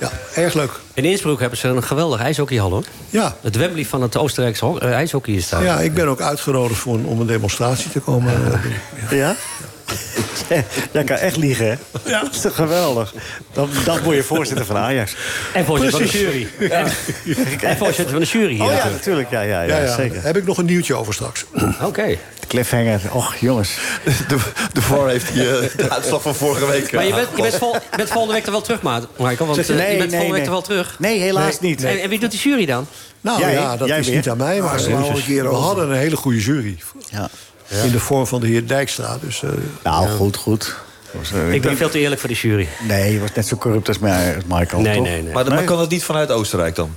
Ja, 0.00 0.10
erg 0.34 0.54
leuk. 0.54 0.70
In 0.94 1.04
Innsbruck 1.04 1.40
hebben 1.40 1.58
ze 1.58 1.68
een 1.68 1.82
geweldig 1.82 2.20
ijshockeyhal, 2.20 2.70
hoor. 2.70 2.84
Ja. 3.10 3.36
Het 3.40 3.56
Wembley 3.56 3.84
van 3.84 4.02
het 4.02 4.16
Oostenrijkse 4.16 4.78
eh, 4.80 4.92
ijshockey 4.92 5.34
is 5.34 5.48
daar. 5.48 5.62
Ja, 5.62 5.80
ik 5.80 5.94
ben 5.94 6.06
ook 6.08 6.20
uitgenodigd 6.20 6.80
voor 6.80 6.94
een, 6.94 7.04
om 7.04 7.20
een 7.20 7.26
demonstratie 7.26 7.90
te 7.90 8.00
komen. 8.00 8.52
eh. 8.52 8.60
Ja? 9.18 9.36
Jij 10.92 11.04
kan 11.04 11.16
echt 11.16 11.36
liegen, 11.36 11.66
hè? 11.66 11.74
Ja. 12.10 12.20
Dat 12.20 12.34
is 12.34 12.40
toch 12.40 12.54
geweldig? 12.54 13.14
Dan, 13.52 13.70
dan 13.84 14.02
word 14.02 14.16
je 14.16 14.22
voorzitter 14.22 14.66
van 14.66 14.76
Ajax. 14.76 15.16
En 15.52 15.64
voorzitter 15.64 16.00
van 16.00 16.10
de 16.10 16.18
jury. 16.18 16.48
En 17.60 17.76
voorzitter 17.76 18.10
van 18.10 18.20
de 18.20 18.26
jury 18.26 18.52
hier 18.54 18.62
Oh 18.62 18.72
ja, 18.72 18.72
natuurlijk. 18.72 18.94
natuurlijk. 18.94 19.30
Ja, 19.30 19.40
ja, 19.40 19.62
ja, 19.62 19.76
Ja, 19.76 19.82
ja, 19.82 19.94
zeker. 19.94 20.14
Daar 20.14 20.24
heb 20.24 20.36
ik 20.36 20.44
nog 20.44 20.58
een 20.58 20.64
nieuwtje 20.64 20.94
over 20.94 21.14
straks. 21.14 21.44
Oké. 21.82 22.06
De 22.40 22.46
cliffhanger. 22.46 23.00
Och, 23.12 23.36
jongens. 23.36 23.78
De, 24.28 24.38
de 24.72 24.82
VAR 24.82 25.08
heeft 25.08 25.32
die, 25.32 25.58
eh, 25.58 25.76
de 25.76 25.90
uitslag 25.90 26.22
van 26.22 26.34
vorige 26.34 26.66
week. 26.66 26.92
Maar 26.92 27.04
je 27.04 27.10
eh, 27.10 27.16
bent, 27.16 27.28
je 27.36 27.42
bent, 27.42 27.54
vol, 27.54 27.74
je 27.74 27.96
bent 27.96 28.10
volgende 28.10 28.34
week 28.34 28.46
er 28.46 28.52
wel 28.52 28.60
terug, 28.60 28.82
Michael. 28.82 29.46
Want 29.46 29.66
je, 29.66 29.72
eh, 29.72 29.78
nee, 29.78 29.92
je 29.92 29.98
bent 29.98 30.10
nee, 30.10 30.20
volgende 30.20 30.34
week 30.34 30.44
er 30.44 30.50
wel 30.50 30.62
terug. 30.62 30.96
Nee, 30.98 31.20
helaas 31.20 31.60
niet. 31.60 31.84
En, 31.84 32.00
en 32.00 32.08
wie 32.08 32.18
doet 32.18 32.30
die 32.30 32.40
jury 32.40 32.66
dan? 32.66 32.86
Nou 33.20 33.40
Jij, 33.40 33.52
ja, 33.52 33.76
dat 33.76 33.88
is 33.88 34.06
weer. 34.06 34.16
niet 34.16 34.28
aan 34.28 34.36
mij. 34.36 34.60
Maar 34.60 34.82
we 34.84 35.46
hadden 35.48 35.90
een 35.90 35.96
hele 35.96 36.16
goede 36.16 36.40
jury. 36.40 36.78
Ja. 37.10 37.28
In 37.84 37.90
de 37.90 37.98
vorm 38.00 38.26
van 38.26 38.40
de 38.40 38.46
heer 38.46 38.66
Dijkstra. 38.66 39.18
Dus, 39.20 39.42
eh, 39.42 39.50
Nou, 39.82 40.08
goed, 40.08 40.36
goed. 40.36 40.74
Was, 41.10 41.32
eh, 41.32 41.44
Ik 41.44 41.50
ben 41.50 41.60
denk- 41.62 41.76
veel 41.76 41.88
te 41.90 41.98
eerlijk 41.98 42.20
voor 42.20 42.28
die 42.28 42.38
jury. 42.38 42.68
Nee, 42.88 43.12
je 43.12 43.20
was 43.20 43.32
net 43.34 43.46
zo 43.46 43.56
corrupt 43.56 43.88
als 43.88 43.98
Michael, 43.98 44.80
Nee, 44.82 44.94
toch? 44.96 45.04
nee, 45.04 45.22
nee. 45.22 45.32
Maar, 45.32 45.48
maar 45.48 45.64
kan 45.64 45.80
het 45.80 45.90
niet 45.90 46.04
vanuit 46.04 46.30
Oostenrijk 46.30 46.74
dan? 46.74 46.94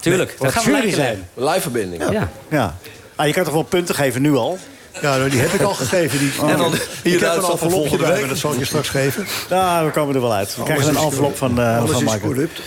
Tuurlijk. 0.00 0.34
Wat 0.38 0.52
dat 0.52 0.62
gaan 0.62 0.72
jury 0.72 0.90
zijn. 0.92 1.26
zijn. 1.34 1.48
Live-verbinding. 1.48 2.10
Ja. 2.10 2.30
Ja. 2.50 2.76
Ah, 3.16 3.26
je 3.26 3.32
kan 3.32 3.44
toch 3.44 3.52
wel 3.52 3.62
punten 3.62 3.94
geven 3.94 4.22
nu 4.22 4.34
al? 4.34 4.58
ja, 5.02 5.16
nou, 5.16 5.30
die 5.30 5.40
heb 5.40 5.52
ik 5.52 5.60
al 5.60 5.74
gegeven. 5.74 6.18
Die, 6.18 6.32
En 6.46 6.56
dan 6.56 6.72
ik 6.74 6.80
heb 7.02 7.20
de 7.20 7.26
een 7.26 7.32
envelopje 7.32 7.70
volgende 7.70 8.04
bij 8.06 8.20
me, 8.22 8.28
dat 8.28 8.38
zal 8.38 8.52
ik 8.52 8.58
je 8.58 8.64
straks 8.64 8.88
geven. 8.88 9.26
Nou, 9.50 9.86
we 9.86 9.92
komen 9.92 10.14
er 10.14 10.20
wel 10.20 10.32
uit. 10.34 10.56
We 10.56 10.62
krijgen 10.62 10.88
een 10.88 10.96
envelop 10.96 11.36
van, 11.36 11.60
eh 11.60 11.78
Alles 11.78 11.90
van 11.90 12.02
is 12.04 12.12
Michael. 12.12 12.30
corrupt. 12.32 12.60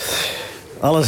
Alles. 0.82 1.08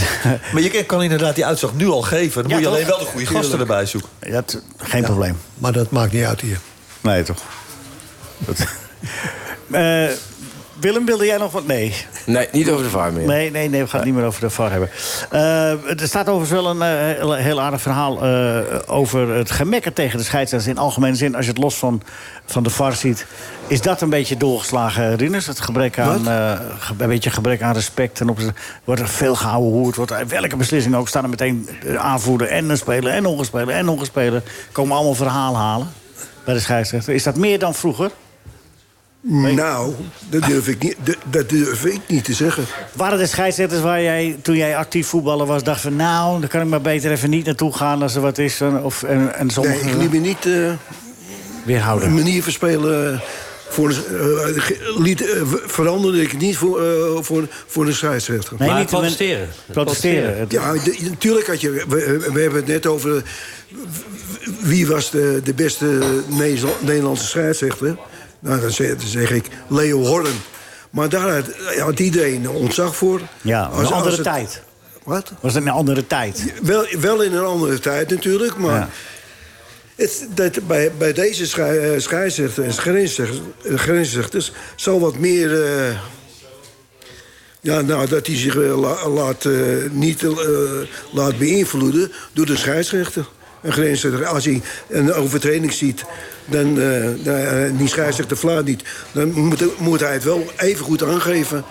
Maar 0.53 0.61
je 0.61 0.83
kan 0.83 1.03
inderdaad 1.03 1.35
die 1.35 1.45
uitslag 1.45 1.73
nu 1.73 1.87
al 1.87 2.01
geven. 2.01 2.41
Dan 2.41 2.51
Ja, 2.51 2.55
moet 2.57 2.65
je 2.65 2.69
toch? 2.69 2.75
alleen 2.75 2.87
wel 2.87 2.99
de 2.99 3.11
goede 3.11 3.25
gasten 3.25 3.59
erbij 3.59 3.85
zoeken. 3.85 4.09
Ja, 4.21 4.43
geen 4.77 5.03
probleem. 5.03 5.39
Maar 5.57 5.71
dat 5.71 5.91
maakt 5.91 6.11
niet 6.11 6.23
uit 6.25 6.41
hier. 6.41 6.59
Nee, 7.01 7.23
toch? 7.23 7.37
Dat- 8.37 8.57
Eh, 9.71 10.05
Willem, 10.83 11.05
wilde 11.05 11.25
jij 11.25 11.37
nog 11.37 11.51
wat? 11.51 11.67
Nee. 11.67 11.93
Nee, 12.25 12.47
niet 12.51 12.69
over 12.69 12.83
de 12.83 12.89
VAR 12.89 13.13
meer. 13.13 13.25
Nee, 13.25 13.51
nee, 13.51 13.69
nee, 13.69 13.81
we 13.81 13.87
gaan 13.87 13.99
het 13.99 14.09
niet 14.09 14.17
meer 14.17 14.25
over 14.25 14.41
de 14.41 14.49
VAR 14.49 14.71
hebben. 14.71 14.89
Eh, 15.29 16.01
er 16.01 16.07
staat 16.07 16.29
overigens 16.29 16.61
wel 16.61 16.69
een 16.69 16.81
eh, 16.81 17.17
heel, 17.17 17.33
heel 17.33 17.61
aardig 17.61 17.81
verhaal 17.81 18.23
eh, 18.23 18.59
over 18.85 19.29
het 19.29 19.51
gemekker 19.51 19.93
tegen 19.93 20.17
de 20.17 20.23
scheidsrechters 20.23 20.73
in 20.73 20.77
algemene 20.77 21.15
zin. 21.15 21.35
Als 21.35 21.45
je 21.45 21.51
het 21.51 21.61
los 21.61 21.75
van, 21.75 22.01
van 22.45 22.63
de 22.63 22.69
VAR 22.69 22.95
ziet, 22.95 23.25
is 23.67 23.81
dat 23.81 24.01
een 24.01 24.09
beetje 24.09 24.37
doorgeslagen, 24.37 25.15
Rinus? 25.15 25.47
Het 25.47 25.59
gebrek 25.59 25.99
aan, 25.99 26.27
een 26.97 27.07
beetje 27.07 27.29
gebrek 27.29 27.61
aan 27.61 27.73
respect. 27.73 28.19
En 28.19 28.29
op, 28.29 28.39
wordt 28.83 29.01
er 29.01 29.07
veel 29.07 29.35
gehouden 29.35 29.71
hoe 29.71 29.87
het 29.87 29.95
wordt. 29.95 30.27
Welke 30.27 30.55
beslissing 30.55 30.95
ook 30.95 31.07
staan 31.07 31.23
er 31.23 31.29
meteen 31.29 31.69
de 31.81 31.97
aanvoerder 31.97 32.47
en 32.47 32.69
een 32.69 32.77
speler 32.77 33.13
en 33.13 33.23
nog 33.23 33.39
een 33.39 33.45
speler 33.45 33.75
en 33.75 33.85
nog 33.85 33.99
een 33.99 34.05
speler. 34.05 34.43
Komen 34.71 34.95
allemaal 34.95 35.15
verhaal 35.15 35.57
halen 35.57 35.87
bij 36.45 36.53
de 36.53 36.59
scheidsrechter. 36.59 37.13
Is 37.13 37.23
dat 37.23 37.35
meer 37.35 37.59
dan 37.59 37.73
vroeger? 37.73 38.11
Nou, 39.25 39.93
dat 40.29 40.43
durf, 40.45 40.67
ik 40.67 40.83
niet, 40.83 40.95
dat- 41.03 41.15
dat 41.29 41.49
durf 41.49 41.85
ik 41.85 41.99
niet 42.07 42.23
te 42.23 42.33
zeggen. 42.33 42.63
Waren 42.93 43.19
er 43.19 43.27
scheidsrechters 43.27 43.81
waar 43.81 44.01
jij, 44.01 44.37
toen 44.41 44.55
jij 44.55 44.77
actief 44.77 45.07
voetballer 45.07 45.45
was, 45.45 45.63
dacht 45.63 45.81
van... 45.81 45.95
nou, 45.95 46.39
dan 46.39 46.49
kan 46.49 46.61
ik 46.61 46.67
maar 46.67 46.81
beter 46.81 47.11
even 47.11 47.29
niet 47.29 47.45
naartoe 47.45 47.73
gaan 47.73 48.01
als 48.01 48.15
er 48.15 48.21
wat 48.21 48.37
is. 48.37 48.61
Of, 48.83 49.03
en, 49.03 49.35
en 49.35 49.47
Nee, 49.61 49.79
ik 49.79 49.93
liet 49.97 50.11
me 50.11 50.17
niet 50.17 50.45
eh, 50.45 50.71
weerhouden. 51.65 52.07
een 52.07 52.13
manier 52.13 52.43
verspelen. 52.43 53.21
Voor 53.69 53.89
de, 53.89 53.95
eh, 54.95 54.97
liet, 55.03 55.21
eh, 55.33 55.41
veranderde 55.65 56.21
ik 56.21 56.37
niet 56.37 56.57
voor, 56.57 56.81
eh, 56.85 57.17
voor, 57.23 57.47
voor 57.67 57.85
de 57.85 57.93
scheidsrechter. 57.93 58.55
Nee, 58.59 58.69
maar 58.69 58.79
niet 58.79 58.89
protesteren. 58.89 59.47
Protesteren. 59.71 60.45
Ja, 60.49 60.73
de- 60.73 60.97
natuurlijk 61.09 61.47
had 61.47 61.61
je. 61.61 61.69
We, 61.71 61.85
we 62.33 62.39
hebben 62.41 62.59
het 62.59 62.67
net 62.67 62.85
over. 62.85 63.23
Wie 64.59 64.87
was 64.87 65.11
de, 65.11 65.41
de 65.43 65.53
beste 65.53 65.99
Nederla- 66.27 66.73
Nederlandse 66.81 67.27
scheidsrechter? 67.27 67.97
Nou, 68.43 68.61
dan 68.61 68.71
zeg, 68.71 68.89
dan 68.89 69.07
zeg 69.07 69.31
ik 69.31 69.45
Leo 69.67 69.99
Horn. 70.05 70.35
Maar 70.89 71.09
daar 71.09 71.43
had, 71.79 71.99
iedereen 71.99 72.49
ontzag 72.49 72.95
voor. 72.95 73.21
Ja, 73.41 73.65
een 73.65 73.71
als 73.71 73.91
andere 73.91 74.15
het- 74.15 74.23
tijd. 74.23 74.61
Wat? 75.03 75.31
Was 75.39 75.53
het 75.53 75.63
een 75.63 75.69
andere 75.69 76.07
tijd? 76.07 76.53
Wel, 76.61 76.85
wel 76.99 77.21
in 77.21 77.33
een 77.33 77.43
andere 77.45 77.79
tijd 77.79 78.09
natuurlijk, 78.09 78.57
maar. 78.57 78.73
Ja. 78.79 78.89
Het, 79.95 80.27
dat, 80.33 80.67
bij, 80.67 80.91
bij 80.97 81.13
deze 81.13 81.61
eh, 81.63 81.99
scheidsrechters 81.99 82.67
en 83.63 83.79
grensrechters, 83.79 84.51
zal 84.75 84.99
wat 84.99 85.17
meer. 85.17 85.63
eh, 85.65 85.97
ja, 87.61 87.81
nou, 87.81 88.07
dat 88.07 88.27
hij 88.27 88.35
zich 88.37 88.55
la- 88.55 89.09
laat, 89.09 89.45
eh, 89.45 89.53
niet 89.91 90.25
laat 91.11 91.37
beïnvloeden 91.37 92.11
door 92.33 92.45
de 92.45 92.57
scheidsrechter. 92.57 93.25
Een 93.63 93.71
grensrechter, 93.71 94.25
als 94.25 94.45
hij 94.45 94.61
een 94.89 95.13
overtreding 95.13 95.73
ziet, 95.73 96.05
dan 96.45 96.81
eh, 96.81 97.03
dan, 97.23 97.35
eh, 97.35 97.77
die 97.77 97.87
scheidsrechter 97.87 98.37
fluit 98.37 98.65
niet. 98.65 98.83
Dan 99.11 99.31
moet, 99.31 99.79
moet 99.79 99.99
hij 99.99 100.13
het 100.13 100.23
wel 100.23 100.45
even 100.57 100.85
goed 100.85 101.03
aangeven. 101.03 101.63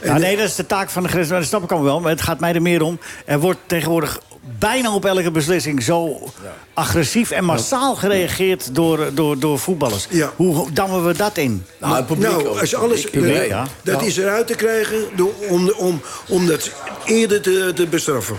En, 0.00 0.12
Ja, 0.12 0.18
nee, 0.18 0.36
dat 0.36 0.48
is 0.48 0.54
de 0.54 0.66
taak 0.66 0.90
van 0.90 1.02
de 1.02 1.08
grens. 1.08 1.28
Dat 1.28 1.44
snap 1.44 1.62
ik 1.62 1.70
allemaal 1.70 1.90
wel. 1.90 2.00
Maar 2.00 2.10
het 2.10 2.22
gaat 2.22 2.40
mij 2.40 2.54
er 2.54 2.62
meer 2.62 2.82
om. 2.82 2.98
Er 3.24 3.38
wordt 3.38 3.58
tegenwoordig 3.66 4.20
bijna 4.58 4.94
op 4.94 5.04
elke 5.04 5.30
beslissing 5.30 5.82
zo 5.82 6.18
agressief 6.74 7.30
en 7.30 7.44
massaal 7.44 7.94
gereageerd 7.94 8.74
door, 8.74 9.10
door, 9.14 9.38
door 9.38 9.58
voetballers. 9.58 10.06
Ja. 10.10 10.32
Hoe 10.36 10.72
dammen 10.72 11.06
we 11.06 11.16
dat 11.16 11.36
in? 11.36 11.64
Nou, 11.78 11.96
het 11.96 12.06
publiek 12.06 12.30
nou, 12.30 12.46
ook. 12.46 12.60
als 12.60 12.74
alles, 12.74 13.00
Publiek, 13.00 13.22
publiek, 13.22 13.48
ja. 13.48 13.66
dat 13.82 14.02
is 14.02 14.16
eruit 14.16 14.46
te 14.46 14.54
krijgen 14.54 14.96
door, 15.16 15.32
om, 15.48 15.70
om, 15.70 16.00
om 16.28 16.46
dat 16.46 16.70
eerder 17.04 17.40
te, 17.40 17.72
te 17.74 17.86
bestraffen. 17.86 18.36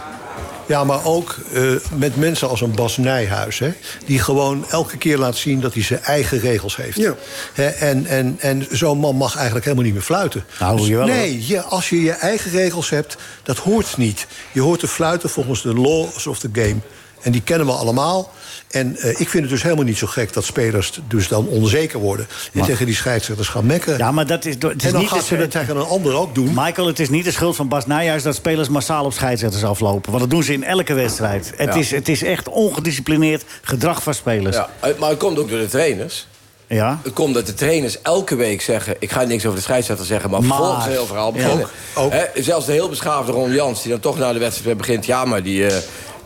Ja, 0.68 0.84
maar 0.84 1.05
ook 1.05 1.36
eh, 1.53 1.63
met 1.95 2.15
mensen 2.15 2.49
als 2.49 2.61
een 2.61 2.76
Bas 2.76 2.97
Nijhuis... 2.97 3.59
Hè, 3.59 3.74
die 4.05 4.20
gewoon 4.20 4.65
elke 4.70 4.97
keer 4.97 5.18
laat 5.18 5.36
zien 5.36 5.59
dat 5.61 5.74
hij 5.74 5.84
zijn 5.84 6.03
eigen 6.03 6.39
regels 6.39 6.76
heeft. 6.76 6.97
Ja. 6.97 7.15
Hè, 7.53 7.68
en 7.68 8.05
en, 8.05 8.36
en 8.39 8.68
zo'n 8.72 8.97
man 8.97 9.15
mag 9.15 9.36
eigenlijk 9.36 9.65
helemaal 9.65 9.86
niet 9.86 9.93
meer 9.93 10.03
fluiten. 10.03 10.45
Nou, 10.59 10.82
jawel, 10.82 11.07
nee, 11.07 11.47
je, 11.47 11.61
als 11.61 11.89
je 11.89 12.01
je 12.01 12.11
eigen 12.11 12.51
regels 12.51 12.89
hebt, 12.89 13.18
dat 13.43 13.57
hoort 13.57 13.97
niet. 13.97 14.28
Je 14.51 14.61
hoort 14.61 14.80
te 14.80 14.88
fluiten 14.88 15.30
volgens 15.30 15.61
de 15.61 15.74
laws 15.74 16.28
of 16.28 16.39
the 16.39 16.49
game. 16.51 16.78
En 17.22 17.32
die 17.32 17.41
kennen 17.41 17.68
we 17.68 17.74
allemaal. 17.74 18.32
En 18.78 18.95
eh, 18.97 19.09
ik 19.09 19.30
vind 19.30 19.43
het 19.43 19.49
dus 19.49 19.63
helemaal 19.63 19.86
niet 19.86 19.97
zo 19.97 20.07
gek 20.07 20.34
dat 20.34 20.43
spelers 20.45 20.99
dus 21.07 21.28
dan 21.28 21.47
onzeker 21.47 21.99
worden... 21.99 22.28
en 22.53 22.63
tegen 22.63 22.86
die 22.86 22.95
scheidsrechters 22.95 23.47
gaan 23.49 23.65
mekkeren. 23.65 23.97
Ja, 23.97 24.11
maar 24.11 24.28
dat 24.28 24.45
is, 24.45 24.53
het 24.53 24.63
is 24.63 24.84
en 24.86 24.91
dan 24.91 25.01
niet 25.01 25.09
gaat 25.09 25.23
ze 25.23 25.38
dat 25.38 25.51
tegen 25.51 25.75
een 25.78 25.86
ander 25.86 26.13
ook 26.15 26.36
doen. 26.36 26.51
Michael, 26.55 26.88
het 26.88 26.99
is 26.99 27.09
niet 27.09 27.23
de 27.25 27.32
schuld 27.32 27.55
van 27.55 27.67
Bas 27.67 27.86
Nijhuis 27.86 28.23
dat 28.23 28.36
spelers 28.36 28.69
massaal 28.69 29.05
op 29.05 29.13
scheidsrechters 29.13 29.63
aflopen. 29.63 30.09
Want 30.11 30.23
dat 30.23 30.32
doen 30.32 30.43
ze 30.43 30.53
in 30.53 30.63
elke 30.63 30.93
wedstrijd. 30.93 31.53
Het, 31.55 31.73
Ja. 31.73 31.80
is, 31.80 31.91
het 31.91 32.09
is 32.09 32.23
echt 32.23 32.49
ongedisciplineerd 32.49 33.43
gedrag 33.61 34.03
van 34.03 34.13
spelers. 34.13 34.55
Ja. 34.55 34.69
Ja, 34.82 34.93
maar 34.99 35.09
het 35.09 35.19
komt 35.19 35.39
ook 35.39 35.49
door 35.49 35.59
de 35.59 35.67
trainers. 35.67 36.28
Het 36.67 37.13
komt 37.13 37.34
dat 37.34 37.45
de 37.45 37.53
trainers 37.53 38.01
elke 38.01 38.36
week 38.36 38.61
zeggen... 38.61 38.95
ik 38.99 39.11
ga 39.11 39.23
niks 39.23 39.45
over 39.45 39.57
de 39.57 39.63
scheidsrechter 39.63 40.05
zeggen, 40.05 40.30
maar, 40.30 40.43
Maar- 40.43 40.57
vervolgens 40.57 40.86
een 40.86 40.91
heel 40.91 41.05
verhaal 41.05 41.32
beginnen. 41.32 41.65
Ook, 41.95 42.03
ook. 42.05 42.11
Hè, 42.11 42.23
zelfs 42.36 42.65
de 42.65 42.71
heel 42.71 42.89
beschaafde 42.89 43.32
Ron 43.32 43.51
Jans, 43.53 43.82
die 43.82 43.91
dan 43.91 43.99
toch 43.99 44.17
na 44.17 44.34
de 44.34 44.39
wedstrijd 44.39 44.78
begint... 44.78 45.05
ja, 45.05 45.25
maar 45.25 45.43
die, 45.43 45.67
eh 45.67 45.78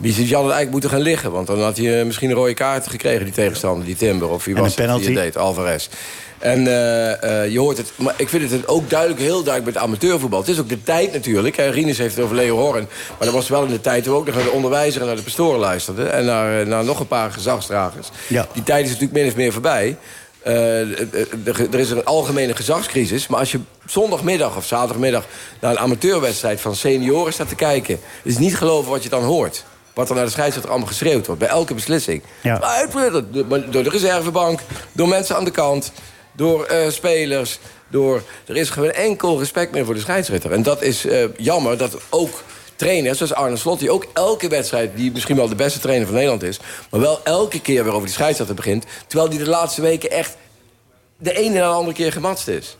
die 0.02 0.12
het 0.12 0.32
eigenlijk 0.32 0.70
moeten 0.70 0.90
gaan 0.90 1.00
liggen. 1.00 1.30
Want 1.30 1.46
dan 1.46 1.62
had 1.62 1.76
hij 1.76 2.04
misschien 2.04 2.30
een 2.30 2.36
rode 2.36 2.54
kaart 2.54 2.86
gekregen, 2.86 3.24
die 3.24 3.34
tegenstander, 3.34 3.86
die 3.86 3.96
Timber. 3.96 4.28
Of 4.28 4.44
wie 4.44 4.54
En 4.54 4.60
was 4.60 4.70
een 4.70 4.76
penalty. 4.76 5.04
het 5.04 5.12
die 5.12 5.22
het 5.22 5.32
deed, 5.32 5.42
Alvarez. 5.42 5.88
En 6.42 6.66
eh, 6.66 7.42
eh, 7.42 7.52
je 7.52 7.58
hoort 7.58 7.76
het, 7.76 7.92
maar 7.96 8.14
ik 8.16 8.28
vind 8.28 8.50
het 8.50 8.68
ook 8.68 8.90
duidelijk, 8.90 9.20
heel 9.20 9.42
duidelijk 9.42 9.74
met 9.74 9.84
amateurvoetbal. 9.84 10.40
Het 10.40 10.48
is 10.48 10.60
ook 10.60 10.68
de 10.68 10.82
tijd 10.82 11.12
natuurlijk. 11.12 11.56
Hè. 11.56 11.68
Rinus 11.68 11.98
heeft 11.98 12.14
het 12.14 12.24
over 12.24 12.36
Leo 12.36 12.56
Horn. 12.56 12.88
Maar 13.18 13.26
dat 13.26 13.32
was 13.32 13.48
wel 13.48 13.64
in 13.64 13.70
de 13.70 13.80
tijd 13.80 14.04
toen 14.04 14.12
we 14.12 14.18
ook 14.18 14.26
nog 14.26 14.34
naar 14.34 14.44
de 14.44 14.50
onderwijzer 14.50 15.00
en 15.00 15.06
naar 15.06 15.16
de 15.16 15.22
pastoren 15.22 15.60
luisterden. 15.60 16.12
En 16.12 16.24
naar, 16.24 16.60
eh, 16.60 16.66
naar 16.66 16.84
nog 16.84 17.00
een 17.00 17.06
paar 17.06 17.32
gezagsdragers. 17.32 18.08
Ja. 18.26 18.46
Die 18.52 18.62
tijd 18.62 18.84
is 18.84 18.90
natuurlijk 18.90 19.18
min 19.18 19.28
of 19.28 19.36
meer 19.36 19.52
voorbij. 19.52 19.96
Er 20.42 21.78
is 21.78 21.90
een 21.90 22.04
algemene 22.04 22.56
gezagscrisis. 22.56 23.26
Maar 23.26 23.38
als 23.38 23.52
je 23.52 23.60
zondagmiddag 23.86 24.56
of 24.56 24.66
zaterdagmiddag... 24.66 25.24
naar 25.60 25.70
een 25.70 25.78
amateurwedstrijd 25.78 26.60
van 26.60 26.74
senioren 26.74 27.32
staat 27.32 27.48
te 27.48 27.54
kijken... 27.54 28.00
is 28.22 28.38
niet 28.38 28.56
geloven 28.56 28.90
wat 28.90 29.02
je 29.02 29.08
dan 29.08 29.22
hoort. 29.22 29.64
Wat 29.94 30.08
er 30.08 30.14
naar 30.14 30.24
de 30.24 30.30
scheidsrechter 30.30 30.70
allemaal 30.70 30.88
geschreeuwd 30.88 31.26
wordt. 31.26 31.40
Bij 31.40 31.50
elke 31.50 31.74
beslissing. 31.74 32.22
Ja. 32.42 32.60
Uitbreiden. 32.60 33.32
Door 33.70 33.82
de 33.82 33.90
reservebank, 33.90 34.60
door 34.92 35.08
mensen 35.08 35.36
aan 35.36 35.44
de 35.44 35.50
kant... 35.50 35.92
door 36.32 36.64
eh, 36.64 36.90
spelers, 36.90 37.58
door... 37.88 38.22
Er 38.46 38.56
is 38.56 38.70
geen 38.70 38.92
enkel 38.92 39.38
respect 39.38 39.72
meer 39.72 39.84
voor 39.84 39.94
de 39.94 40.00
scheidsrechter. 40.00 40.52
En 40.52 40.62
dat 40.62 40.82
is 40.82 41.06
eh, 41.06 41.24
jammer 41.36 41.76
dat 41.76 41.96
ook 42.10 42.42
trainers, 42.76 43.18
zoals 43.18 43.34
Arne 43.34 43.56
Slot... 43.56 43.78
die 43.78 43.90
ook 43.90 44.06
elke 44.12 44.48
wedstrijd, 44.48 44.96
die 44.96 45.12
misschien 45.12 45.36
wel 45.36 45.48
de 45.48 45.54
beste 45.54 45.78
trainer 45.78 46.06
van 46.06 46.14
Nederland 46.14 46.42
is... 46.42 46.60
maar 46.90 47.00
wel 47.00 47.20
elke 47.24 47.60
keer 47.60 47.84
weer 47.84 47.92
over 47.92 48.06
die 48.06 48.14
scheidsrechter 48.14 48.56
begint... 48.56 48.84
terwijl 49.06 49.30
die 49.30 49.38
de 49.38 49.48
laatste 49.48 49.80
weken 49.80 50.10
echt 50.10 50.36
de 51.18 51.32
ene 51.32 51.58
na 51.58 51.68
de 51.68 51.74
andere 51.74 51.96
keer 51.96 52.12
gematst 52.12 52.48
is. 52.48 52.76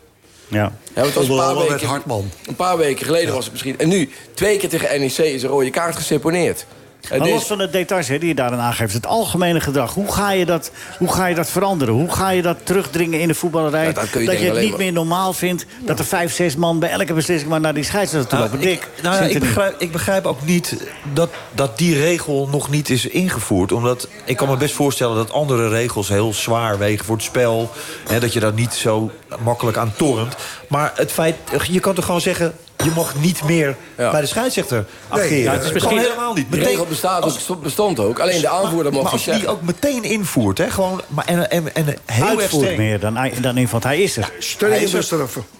Ja. 0.48 0.72
Ja, 0.94 1.00
want 1.02 1.14
was 1.14 1.28
een 1.28 1.36
paar 1.36 1.56
weken, 1.56 1.86
Hartman. 1.86 2.30
Een 2.46 2.56
paar 2.56 2.76
weken 2.76 3.06
geleden 3.06 3.34
was 3.34 3.42
het 3.42 3.52
misschien... 3.52 3.78
En 3.78 3.88
nu, 3.88 4.10
twee 4.34 4.56
keer 4.56 4.68
tegen 4.68 5.00
NEC 5.00 5.18
is 5.18 5.42
een 5.42 5.48
rode 5.48 5.70
kaart 5.70 5.96
geseponeerd. 5.96 6.66
Maar 7.10 7.28
los 7.28 7.44
van 7.44 7.58
de 7.58 7.70
details 7.70 8.08
hè, 8.08 8.18
die 8.18 8.28
je 8.28 8.34
daarin 8.34 8.58
aangeeft, 8.58 8.94
het 8.94 9.06
algemene 9.06 9.60
gedrag, 9.60 9.94
hoe 9.94 10.12
ga 10.12 10.32
je 10.32 10.46
dat, 10.46 10.70
hoe 10.98 11.12
ga 11.12 11.26
je 11.26 11.34
dat 11.34 11.50
veranderen? 11.50 11.94
Hoe 11.94 12.10
ga 12.10 12.30
je 12.30 12.42
dat 12.42 12.56
terugdringen 12.66 13.20
in 13.20 13.28
de 13.28 13.34
voetballerij? 13.34 13.86
Ja, 13.86 13.92
dat 13.92 14.10
kun 14.10 14.20
je 14.20 14.26
dat 14.26 14.38
je 14.38 14.44
het 14.44 14.60
niet 14.60 14.76
meer 14.76 14.92
normaal 14.92 15.32
vindt 15.32 15.66
dat 15.86 15.98
er 15.98 16.04
vijf, 16.04 16.34
zes 16.34 16.56
man 16.56 16.78
bij 16.78 16.90
elke 16.90 17.12
beslissing 17.12 17.50
maar 17.50 17.60
naar 17.60 17.74
die 17.74 17.84
scheidsrechter 17.84 18.30
toe 18.30 18.38
lopen. 18.38 18.58
Nou, 18.58 18.70
Dik, 18.70 18.88
ik, 18.96 19.02
nou 19.02 19.24
ik, 19.24 19.40
begrijp, 19.40 19.74
ik 19.78 19.92
begrijp 19.92 20.26
ook 20.26 20.44
niet 20.44 20.76
dat, 21.12 21.30
dat 21.54 21.78
die 21.78 21.96
regel 21.96 22.48
nog 22.50 22.70
niet 22.70 22.90
is 22.90 23.06
ingevoerd. 23.06 23.72
Omdat 23.72 24.08
ik 24.24 24.36
kan 24.36 24.48
me 24.48 24.56
best 24.56 24.74
voorstellen 24.74 25.16
dat 25.16 25.32
andere 25.32 25.68
regels 25.68 26.08
heel 26.08 26.32
zwaar 26.32 26.78
wegen 26.78 27.04
voor 27.04 27.16
het 27.16 27.24
spel. 27.24 27.70
Hè, 28.08 28.20
dat 28.20 28.32
je 28.32 28.40
daar 28.40 28.52
niet 28.52 28.74
zo 28.74 29.10
makkelijk 29.42 29.76
aan 29.76 29.92
torent. 29.96 30.36
Maar 30.68 30.92
het 30.94 31.12
feit, 31.12 31.36
je 31.68 31.80
kan 31.80 31.94
toch 31.94 32.04
gewoon 32.04 32.20
zeggen... 32.20 32.54
je 32.84 32.90
mag 32.94 33.14
niet 33.20 33.42
meer 33.44 33.76
Ja. 33.98 34.10
bij 34.10 34.20
de 34.20 34.26
scheidsrechter 34.26 34.84
ageren. 35.08 35.36
ja, 35.38 35.44
dat 35.44 35.52
het 35.52 35.62
is 35.62 35.68
is 35.68 35.72
misschien 35.74 35.98
helemaal 35.98 36.34
niet. 36.34 36.50
De 36.50 36.56
Meteen- 36.56 36.70
regel 36.70 36.86
bestaat 36.86 37.22
als- 37.22 37.48
ook, 37.50 37.62
bestond 37.62 38.00
ook. 38.00 38.18
Alleen 38.20 38.40
de 38.40 38.48
aanvoerder 38.48 38.92
mocht 38.92 39.04
maar 39.04 39.12
als 39.12 39.24
die 39.24 39.48
ook 39.48 39.62
meteen 39.62 40.02
invoert, 40.04 40.58
hè, 40.58 40.70
gewoon, 40.70 41.00
maar 41.08 41.24
en, 41.24 41.50
en, 41.50 41.74
en 41.74 41.96
heel 42.06 42.42
erg 42.42 42.76
meer 42.76 43.00
dan, 43.00 43.18
dan 43.40 43.56
in, 43.56 43.68
want 43.70 43.84
hij 43.84 44.02
is 44.02 44.16
er. 44.16 44.30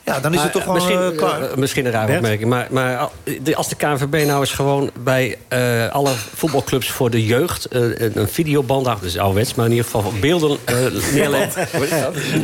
Ja, 0.04 0.20
dan 0.20 0.34
is 0.34 0.40
het 0.42 0.52
toch 0.52 0.62
gewoon 0.62 0.76
misschien, 0.76 0.98
eh, 1.00 1.16
klaar. 1.16 1.42
eh, 1.42 1.56
misschien 1.56 1.86
een 1.86 1.92
rare 1.92 2.14
opmerking. 2.16 2.48
Maar, 2.48 2.66
maar 2.70 2.96
al- 2.98 3.12
de- 3.42 3.56
als 3.56 3.68
de 3.68 3.74
KNVB 3.74 4.26
nou 4.26 4.40
eens 4.40 4.50
gewoon 4.52 4.90
bij 5.04 5.38
eh, 5.48 5.88
alle 5.92 6.10
voetbalclubs 6.34 6.90
voor 6.90 7.10
de 7.10 7.24
jeugd... 7.24 7.64
eh, 7.64 7.80
een, 7.98 8.28
videoband, 8.28 8.86
ach, 8.86 8.94
dat 8.98 9.08
is 9.08 9.18
ouderwets, 9.18 9.54
maar 9.54 9.64
in 9.66 9.70
ieder 9.72 9.84
geval 9.90 10.12
beelden 10.20 10.58
eh, 10.64 10.76
neerlegt. 11.14 11.56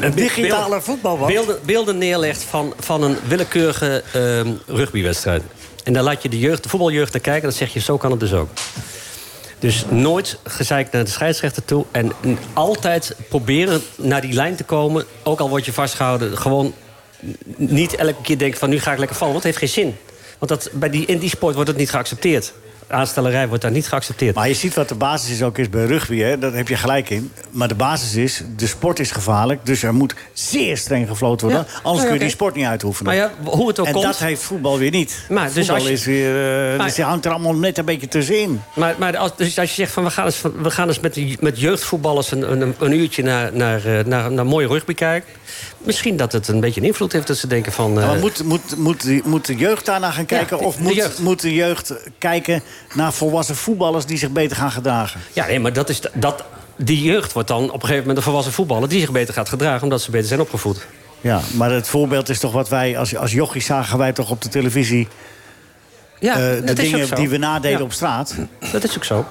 Een 0.01 0.15
digitale 0.15 0.81
voetbalband. 0.81 1.33
Beelden, 1.33 1.59
beelden 1.65 1.99
neerlegt 1.99 2.43
van, 2.43 2.75
van 2.81 3.03
een 3.03 3.17
willekeurige 3.29 4.03
ehm, 4.13 4.49
rugbywedstrijd. 4.69 5.43
En 5.85 5.93
dan 5.93 6.05
laat 6.05 6.23
je 6.23 6.29
de, 6.29 6.39
jeugd, 6.39 6.63
de 6.63 6.69
voetbaljeugd 6.69 7.13
naar 7.13 7.23
kijken 7.23 7.43
en 7.43 7.49
dan 7.49 7.59
zeg 7.59 7.73
je, 7.73 7.81
zo 7.81 7.97
kan 7.97 8.11
het 8.11 8.21
dus 8.21 8.33
ook. 8.33 8.49
Dus 9.59 9.85
nooit 9.89 10.39
gezeikt 10.45 10.93
naar 10.93 11.05
de 11.05 11.11
scheidsrechter 11.11 11.65
toe. 11.65 11.85
En 11.91 12.13
altijd 12.53 13.17
proberen 13.29 13.83
naar 13.97 14.21
die 14.21 14.33
lijn 14.33 14.57
te 14.57 14.65
komen. 14.65 15.05
Ook 15.23 15.41
al 15.41 15.49
word 15.49 15.65
je 15.65 15.73
vastgehouden. 15.73 16.39
Gewoon 16.39 16.75
niet 17.57 17.95
elke 17.95 18.23
keer 18.23 18.39
denken 18.39 18.59
van 18.59 18.71
nu 18.71 18.81
ga 18.81 18.93
ik 18.93 18.99
lekker 18.99 19.17
vallen. 19.17 19.33
Want 19.33 19.45
heeft 19.45 19.59
geen 19.59 19.69
zin. 19.69 19.97
Want 20.39 20.51
dat, 20.51 20.71
bij 20.73 20.91
die, 20.91 21.07
in 21.07 21.19
die 21.19 21.29
sport 21.29 21.55
wordt 21.55 21.69
het 21.71 21.79
niet 21.79 21.91
geaccepteerd. 21.91 22.53
Aanstellerij 22.89 23.49
wordt 23.49 23.63
daar 23.63 23.73
niet 23.73 23.89
geaccepteerd. 23.89 24.35
Maar 24.35 24.49
je 24.49 24.55
ziet 24.55 24.75
wat 24.75 24.89
de 24.89 24.95
basis 24.95 25.31
is 25.31 25.43
ook 25.43 25.59
is 25.59 25.69
bij 25.71 25.85
rugby, 25.87 26.19
hè? 26.19 26.39
daar 26.39 26.53
heb 26.53 26.69
je 26.69 26.77
gelijk 26.77 27.11
in. 27.11 27.33
Maar 27.51 27.69
de 27.69 27.75
basis 27.75 28.15
is, 28.15 28.43
de 28.57 28.67
sport 28.67 28.99
is 28.99 29.11
gevaarlijk. 29.11 29.67
Dus 29.67 29.83
er 29.83 29.95
moet 29.95 30.15
zeer 30.33 30.77
streng 30.77 31.09
gefloten 31.09 31.47
worden. 31.49 31.67
Ja. 31.73 31.79
Anders 31.83 32.03
Ja, 32.03 32.05
kun 32.05 32.13
je 32.19 32.25
die 32.25 32.29
sport 32.35 32.55
niet 32.55 32.65
uitoefenen. 32.67 33.13
Maar 33.13 33.23
ja, 33.23 33.31
hoe 33.51 33.69
het 33.69 33.79
ook 33.81 33.87
en 33.87 33.93
komt... 33.93 34.05
dat 34.05 34.19
heeft 34.19 34.43
voetbal 34.43 34.79
weer 34.79 34.91
niet. 34.91 35.25
Maar 35.29 35.45
dus 35.45 35.55
voetbal 35.55 35.75
als 35.75 35.85
je- 35.85 35.93
is 35.93 36.05
weer, 36.05 36.71
eh, 36.73 36.77
Maar- 36.79 36.87
dus 36.87 36.99
hangt 36.99 37.25
er 37.25 37.31
allemaal 37.31 37.55
net 37.55 37.79
een 37.79 37.85
beetje 37.85 38.09
tussenin. 38.09 38.61
Maar, 38.75 38.95
maar 38.99 39.17
als, 39.17 39.37
dus 39.37 39.59
als 39.59 39.69
je 39.69 39.75
zegt 39.75 39.93
van 39.93 40.05
we 40.05 40.11
gaan 40.11 40.25
eens, 40.25 40.37
van- 40.37 40.63
we 40.63 40.71
gaan 40.71 40.89
eens 40.89 41.01
met, 41.01 41.41
met 41.41 41.61
jeugdvoetballers 41.61 42.31
een, 42.31 42.53
een, 42.63 42.75
een 42.79 42.93
uurtje 42.93 43.23
naar, 43.23 43.51
naar, 43.53 43.85
eh, 43.99 44.05
naar, 44.05 44.33
naar 44.33 44.47
mooie 44.47 44.67
rugby 44.67 44.95
kijken. 44.95 45.29
Misschien 45.79 46.17
dat 46.17 46.33
het 46.33 46.49
een 46.49 46.61
beetje 46.61 46.81
een 46.81 46.87
invloed 46.87 47.13
heeft 47.13 47.27
dat 47.27 47.37
ze 47.37 47.47
denken 47.47 47.73
van. 47.73 48.01
eh, 48.01 48.07
maar 48.07 48.19
moet, 48.19 48.45
moet, 48.45 48.77
moet, 48.77 49.25
moet 49.25 49.47
de 49.47 49.55
jeugd 49.57 49.85
daarna 49.87 50.11
gaan 50.11 50.27
kijken? 50.27 50.59
de- 50.59 50.65
of 50.65 50.77
de 50.77 50.83
moet, 50.83 50.95
jeugd. 50.95 51.19
moet 51.19 51.41
de 51.41 51.55
jeugd 51.55 51.93
kijken 52.19 52.63
naar 52.95 53.13
volwassen 53.13 53.57
voetballers 53.57 54.07
die 54.07 54.19
zich 54.19 54.31
beter 54.31 54.57
gaan 54.57 54.71
gedragen? 54.71 55.21
Ja, 55.33 55.47
nee, 55.47 55.61
maar 55.61 55.73
dat 55.73 55.89
is, 55.89 56.01
dat, 56.15 56.45
die 56.77 57.03
jeugd 57.03 57.33
wordt 57.33 57.49
dan 57.49 57.65
op 57.65 57.75
een 57.75 57.81
gegeven 57.81 58.01
moment 58.01 58.17
een 58.17 58.23
volwassen 58.23 58.53
voetballer 58.53 58.89
die 58.89 59.01
zich 59.01 59.11
beter 59.11 59.35
gaat 59.35 59.49
gedragen 59.49 59.83
omdat 59.83 60.03
ze 60.03 60.11
beter 60.11 60.29
zijn 60.29 60.41
opgevoed. 60.41 60.87
Ja, 61.21 61.41
maar 61.55 61.71
het 61.71 61.89
voorbeeld 61.89 62.29
is 62.29 62.39
toch 62.39 62.53
wat 62.53 62.69
wij 62.69 62.99
als, 62.99 63.17
als 63.17 63.33
jochies 63.33 63.67
zagen 63.67 63.99
wij 63.99 64.13
toch 64.13 64.31
op 64.31 64.43
de 64.43 64.49
televisie... 64.49 65.09
Ja, 66.21 66.33
eh, 66.33 66.39
de 66.39 66.65
dat 66.65 66.79
is 66.79 66.87
ook 66.87 66.93
dingen 66.93 67.15
die 67.15 67.29
we 67.29 67.37
nadeden 67.37 67.79
Ja. 67.79 67.85
op 67.85 67.93
straat. 67.93 68.35
Dat 68.73 68.85
is 68.85 68.97
ook 68.97 69.05
zo. 69.05 69.27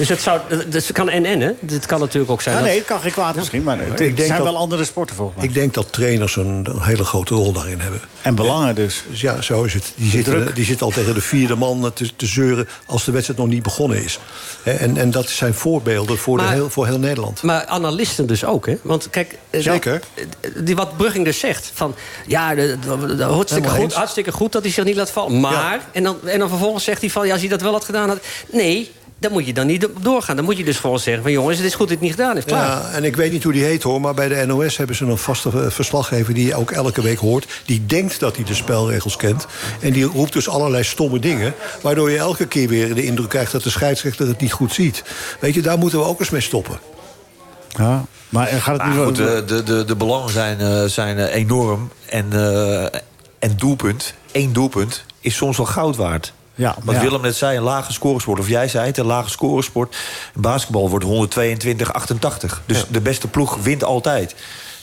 Dus 0.00 0.08
het, 0.08 0.20
zou, 0.20 0.40
dus 0.68 0.86
het 0.86 0.96
kan 0.96 1.08
en 1.08 1.24
en, 1.24 1.40
hè? 1.40 1.50
Het 1.66 1.86
kan 1.86 2.00
natuurlijk 2.00 2.30
ook 2.32 2.42
zijn. 2.42 2.54
Ja, 2.54 2.60
dat- 2.60 2.70
nee, 2.70 2.78
het 2.78 2.86
kan 2.88 3.00
geen 3.00 3.12
kwaad 3.12 3.34
misschien, 3.34 3.62
maar 3.62 3.78
het 3.78 4.00
Ik 4.00 4.16
denk 4.16 4.18
zijn 4.28 4.38
dat- 4.38 4.42
wel 4.52 4.56
andere 4.56 4.84
sporten 4.84 5.16
volgens 5.16 5.38
mij. 5.38 5.46
Ik 5.48 5.54
denk 5.54 5.74
dat 5.74 5.92
trainers 5.92 6.36
een, 6.36 6.66
een 6.70 6.82
hele 6.82 7.04
grote 7.04 7.34
rol 7.34 7.52
daarin 7.52 7.80
hebben. 7.80 8.00
En 8.22 8.34
belangen 8.34 8.74
dus. 8.74 9.04
Dus 9.10 9.20
ja, 9.20 9.40
zo 9.42 9.62
is 9.62 9.74
het. 9.74 9.92
Die 9.96 10.10
zitten, 10.10 10.54
die 10.54 10.64
zitten 10.64 10.86
al 10.86 10.92
tegen 10.92 11.14
de 11.14 11.20
vierde 11.20 11.54
man 11.54 11.90
te, 11.94 12.16
te 12.16 12.26
zeuren... 12.26 12.68
als 12.86 13.04
de 13.04 13.12
wedstrijd 13.12 13.40
nog 13.40 13.48
niet 13.48 13.62
begonnen 13.62 14.04
is. 14.04 14.18
Hè, 14.62 14.72
En, 14.72 14.96
en 14.96 15.10
dat 15.10 15.28
zijn 15.28 15.54
voorbeelden 15.54 16.18
voor, 16.18 16.38
de 16.38 16.44
heel, 16.44 16.70
voor 16.70 16.86
heel 16.86 16.98
Nederland. 16.98 17.42
Maar 17.42 17.66
analisten 17.66 18.26
dus 18.26 18.44
ook, 18.44 18.66
hè? 18.66 18.74
Want 18.82 19.10
kijk, 19.10 19.38
eh, 19.50 19.60
Zeker. 19.60 20.00
dat- 20.40 20.66
die 20.66 20.76
wat 20.76 20.96
Brugging 20.96 21.24
dus 21.24 21.38
zegt. 21.38 21.70
Van, 21.74 21.94
ja, 22.26 22.54
de, 22.54 22.76
de- 23.06 23.16
de- 23.16 23.22
hartstikke, 23.22 23.68
goed, 23.68 23.92
hartstikke 23.92 24.32
goed 24.32 24.52
dat 24.52 24.62
hij 24.62 24.72
zich 24.72 24.84
niet 24.84 24.96
laat 24.96 25.10
vallen. 25.10 25.40
Maar, 25.40 25.80
en, 25.92 26.02
dan, 26.02 26.18
en 26.28 26.38
dan 26.38 26.48
vervolgens 26.48 26.84
zegt 26.84 27.00
hij 27.00 27.10
van... 27.10 27.26
ja, 27.26 27.32
als 27.32 27.40
hij 27.40 27.50
dat 27.50 27.60
wel 27.62 27.72
had 27.72 27.84
gedaan 27.84 28.08
had... 28.08 28.18
Nee, 28.52 28.90
dan 29.20 29.32
moet 29.32 29.46
je 29.46 29.52
dan 29.52 29.66
niet 29.66 29.88
doorgaan. 30.00 30.36
Dan 30.36 30.44
moet 30.44 30.56
je 30.56 30.64
dus 30.64 30.78
gewoon 30.78 30.98
zeggen 30.98 31.22
van... 31.22 31.32
jongens, 31.32 31.56
het 31.56 31.66
is 31.66 31.74
goed 31.74 31.88
dat 31.88 31.96
het 31.96 32.00
niet 32.00 32.10
gedaan 32.10 32.34
heeft. 32.34 32.46
Klaar. 32.46 32.66
Ja, 32.66 32.90
en 32.90 33.04
ik 33.04 33.16
weet 33.16 33.32
niet 33.32 33.42
hoe 33.42 33.52
die 33.52 33.64
heet 33.64 33.82
hoor, 33.82 34.00
maar 34.00 34.14
bij 34.14 34.28
de 34.28 34.46
NOS 34.46 34.76
hebben 34.76 34.96
ze 34.96 35.04
een 35.04 35.18
vaste 35.18 35.48
eh, 35.48 35.70
verslaggever 35.70 36.34
die 36.34 36.46
je 36.46 36.54
ook 36.54 36.70
elke 36.70 37.02
week 37.02 37.18
hoort. 37.18 37.46
Die 37.66 37.86
denkt 37.86 38.20
dat 38.20 38.36
hij 38.36 38.44
de 38.44 38.54
spelregels 38.54 39.16
kent. 39.16 39.46
En 39.80 39.92
die 39.92 40.04
roept 40.04 40.32
dus 40.32 40.48
allerlei 40.48 40.84
stomme 40.84 41.18
dingen. 41.18 41.54
Waardoor 41.80 42.10
je 42.10 42.18
elke 42.18 42.46
keer 42.46 42.68
weer 42.68 42.94
de 42.94 43.04
indruk 43.04 43.28
krijgt 43.28 43.52
dat 43.52 43.62
de 43.62 43.70
scheidsrechter 43.70 44.26
het 44.26 44.40
niet 44.40 44.52
goed 44.52 44.72
ziet. 44.72 45.02
Weet 45.40 45.54
je, 45.54 45.62
daar 45.62 45.78
moeten 45.78 45.98
we 45.98 46.04
ook 46.04 46.20
eens 46.20 46.30
mee 46.30 46.40
stoppen. 46.40 46.78
Ja, 47.68 48.04
maar 48.28 48.46
gaat 48.46 48.66
het 48.66 48.76
Maar 48.76 48.96
niet 48.96 49.04
goed, 49.04 49.16
de, 49.16 49.44
de, 49.46 49.62
de, 49.62 49.84
de 49.84 49.96
belangen 49.96 50.30
zijn, 50.30 50.60
eh, 50.60 50.84
zijn 50.84 51.18
eh, 51.18 51.34
enorm. 51.34 51.90
En, 52.06 52.26
eh, 52.32 53.00
en 53.38 53.56
doelpunt, 53.56 54.14
één 54.32 54.52
doelpunt, 54.52 55.04
is 55.20 55.36
soms 55.36 55.56
wel 55.56 55.66
goud 55.66 55.96
waard. 55.96 56.32
Ja, 56.54 56.76
Wat 56.84 56.94
ja. 56.94 57.00
Willem 57.00 57.20
net 57.20 57.36
zei, 57.36 57.56
een 57.56 57.62
lage 57.62 57.92
scoresport. 57.92 58.38
Of 58.40 58.48
jij 58.48 58.68
zei 58.68 58.86
het, 58.86 58.98
een 58.98 59.06
lage 59.06 59.30
scoresport. 59.30 59.96
Basketbal 60.34 60.90
wordt 60.90 61.04
122, 61.04 61.92
88. 61.92 62.62
Dus 62.66 62.84
de 62.88 63.00
beste 63.00 63.28
ploeg 63.28 63.56
wint 63.62 63.84
altijd. 63.84 64.34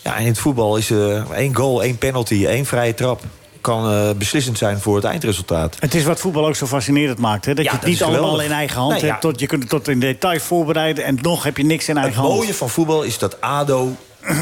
Ja, 0.04 0.16
en 0.16 0.22
in 0.22 0.28
het 0.28 0.40
voetbal 0.40 0.78
is 0.78 0.90
eh 0.92 1.32
één 1.32 1.56
goal, 1.56 1.84
één 1.84 1.98
penalty, 1.98 2.46
één 2.46 2.66
vrije 2.66 2.94
trap... 2.94 3.22
kan 3.62 3.92
eh, 3.92 4.10
beslissend 4.18 4.58
zijn 4.58 4.80
voor 4.80 4.96
het 4.96 5.06
eindresultaat. 5.06 5.76
Het 5.80 5.96
is 5.96 6.04
wat 6.04 6.20
voetbal 6.20 6.48
ook 6.48 6.56
zo 6.56 6.66
fascinerend 6.66 7.18
maakt. 7.20 7.46
Hè? 7.46 7.54
Dat 7.54 7.66
Ja, 7.66 7.72
je 7.72 7.78
het 7.78 7.88
niet 7.88 8.04
allemaal 8.04 8.40
in 8.42 8.52
eigen 8.52 8.78
hand 8.80 9.02
Nee, 9.02 9.10
hebt. 9.10 9.22
Tot, 9.22 9.40
je 9.40 9.46
kunt 9.48 9.62
het 9.62 9.72
tot 9.72 9.88
in 9.88 10.00
detail 10.00 10.40
voorbereiden. 10.40 11.04
En 11.04 11.18
nog 11.22 11.44
heb 11.44 11.58
je 11.58 11.64
niks 11.66 11.88
in 11.88 11.96
Het 11.96 12.04
eigen 12.04 12.22
hand. 12.22 12.34
mooie 12.36 12.54
van 12.54 12.70
voetbal 12.70 13.04
is 13.04 13.18
dat 13.18 13.42
ADO... 13.42 13.96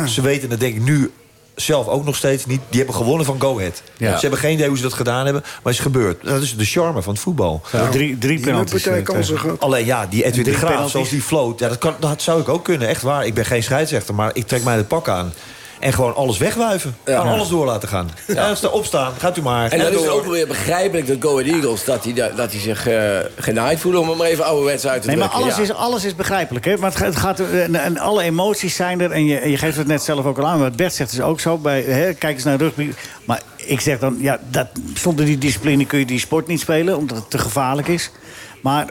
ze 0.08 0.22
weten, 0.22 0.50
dat 0.50 0.60
denk 0.60 0.76
ik 0.76 0.82
nu 0.82 1.12
zelf 1.56 1.88
ook 1.88 2.06
nog 2.06 2.16
steeds 2.16 2.46
niet... 2.46 2.62
die 2.70 2.78
hebben 2.78 2.96
gewonnen 2.96 3.26
van 3.26 3.42
Go 3.42 3.58
Ahead. 3.58 3.82
Ja. 3.98 4.14
Ze 4.14 4.22
hebben 4.22 4.40
geen 4.40 4.54
idee 4.54 4.68
hoe 4.68 4.78
ze 4.78 4.84
dat 4.84 4.94
gedaan 4.94 5.24
hebben, 5.26 5.42
maar 5.44 5.62
het 5.64 5.74
is 5.74 5.80
gebeurd. 5.80 6.24
Dat 6.24 6.42
is 6.42 6.56
de 6.58 6.66
charme 6.66 7.02
van 7.02 7.14
het 7.14 7.22
voetbal. 7.22 7.62
Ja. 7.72 7.90
Drie, 7.90 8.18
drie 8.18 8.40
penalties. 8.40 8.86
eh. 8.86 9.52
Alleen 9.60 9.86
ja, 9.86 10.06
die 10.06 10.26
Edwin 10.26 10.44
de 10.44 10.54
Graaf, 10.54 10.70
penalties. 10.70 10.92
zoals 10.92 11.10
die 11.10 11.22
floot... 11.22 11.60
Ja, 11.60 11.68
dat, 11.68 11.78
kan, 11.78 11.96
dat 12.00 12.22
zou 12.22 12.42
ik 12.42 12.50
ook 12.50 12.64
kunnen, 12.64 12.88
echt 12.88 13.02
waar. 13.02 13.26
Ik 13.26 13.34
ben 13.34 13.46
geen 13.46 13.64
scheidsrechter, 13.64 14.16
maar 14.16 14.32
ik 14.34 14.48
trek 14.48 14.64
mij 14.64 14.76
het 14.76 14.88
pak 14.88 15.08
aan. 15.08 15.34
En 15.80 15.94
gewoon 15.94 16.16
alles 16.16 16.38
wegwuiven. 16.38 16.96
Ja. 17.06 17.22
En 17.22 17.28
alles 17.28 17.48
door 17.48 17.66
laten 17.66 17.90
gaan. 17.90 18.10
Ja. 18.28 18.56
sta 18.56 18.68
opstaan, 18.68 19.14
gaat 19.18 19.38
u 19.38 19.42
maar. 19.42 19.72
En 19.72 19.80
dan 19.80 19.92
is 19.92 20.08
ook 20.08 20.26
weer 20.26 20.48
begrijpelijk 20.48 21.08
dat 21.08 21.18
Go 21.20 21.40
Ahead 21.40 21.54
Eagles... 21.54 21.84
dat 21.84 22.04
die, 22.04 22.14
dat 22.36 22.52
die 22.52 22.60
zich 22.60 22.88
eh 22.88 23.20
genaaid 23.38 23.80
voelen, 23.80 24.02
om 24.02 24.18
maar 24.18 24.28
even 24.28 24.46
ouderwets 24.46 24.88
uit 24.88 25.02
te 25.02 25.08
Nee, 25.08 25.18
maar 25.18 25.28
alles, 25.28 25.56
Ja. 25.56 25.62
is, 25.62 25.74
alles 25.74 26.04
is 26.04 26.16
begrijpelijk. 26.16 26.66
Hè? 26.66 26.78
Maar 26.78 26.90
het 26.90 27.00
gaat, 27.00 27.08
het 27.08 27.18
gaat, 27.18 27.40
en, 27.40 27.76
en 27.76 27.98
alle 27.98 28.24
emoties 28.24 28.76
zijn 28.76 29.02
er. 29.02 29.12
En 29.12 29.26
je, 29.26 29.50
je 29.50 29.58
geeft 29.58 29.78
het 29.78 29.88
net 29.88 30.04
zelf 30.04 30.26
ook 30.26 30.38
al 30.38 30.46
aan. 30.48 30.60
Wat 30.60 30.76
Bert 30.76 30.94
zegt 30.94 31.12
is 31.12 31.22
ook 31.22 31.40
zo. 31.40 31.58
Bij, 31.58 31.82
hè, 31.82 32.14
kijk 32.14 32.36
eens 32.36 32.44
naar 32.44 32.58
rugby. 32.58 32.94
Maar 33.26 33.42
ik 33.56 33.80
zeg 33.82 34.00
dan, 34.00 34.18
ja, 34.20 34.40
dat, 34.50 34.68
zonder 34.94 35.26
die 35.26 35.38
discipline 35.38 35.86
kun 35.86 36.00
je 36.00 36.06
die 36.06 36.20
sport 36.20 36.48
niet 36.48 36.60
spelen. 36.60 36.98
Omdat 36.98 37.18
het 37.18 37.30
te 37.30 37.38
gevaarlijk 37.38 37.88
is. 37.88 38.12
Maar... 38.62 38.86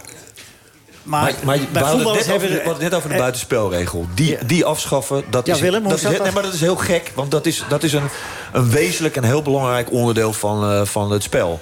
Maar, 1.04 1.22
Maar, 1.22 1.34
maar 1.44 1.56
bij 1.72 1.82
we 1.82 1.88
hadden 1.88 2.06
net 2.14 2.32
over, 2.32 2.48
we 2.48 2.60
hadden 2.64 2.82
net 2.82 2.94
over 2.94 3.08
de 3.08 3.14
eh, 3.14 3.20
buitenspelregel. 3.20 4.06
Die, 4.14 4.38
die 4.46 4.64
afschaffen, 4.64 5.24
dat 5.30 5.46
Ja, 5.46 5.54
is, 5.54 5.60
Willem, 5.60 5.80
hoe 5.80 5.90
dat 5.90 6.00
zat 6.00 6.10
is, 6.10 6.16
dat? 6.16 6.26
nee, 6.26 6.34
maar 6.34 6.42
dat 6.42 6.52
is 6.54 6.60
heel 6.60 6.76
gek. 6.76 7.12
Want 7.14 7.30
dat 7.30 7.46
is, 7.46 7.64
dat 7.68 7.82
is 7.82 7.92
een, 7.92 8.08
een 8.52 8.70
wezenlijk 8.70 9.16
en 9.16 9.24
heel 9.24 9.42
belangrijk 9.42 9.92
onderdeel 9.92 10.32
van, 10.32 10.70
eh, 10.70 10.84
van 10.84 11.10
het 11.10 11.22
spel. 11.22 11.60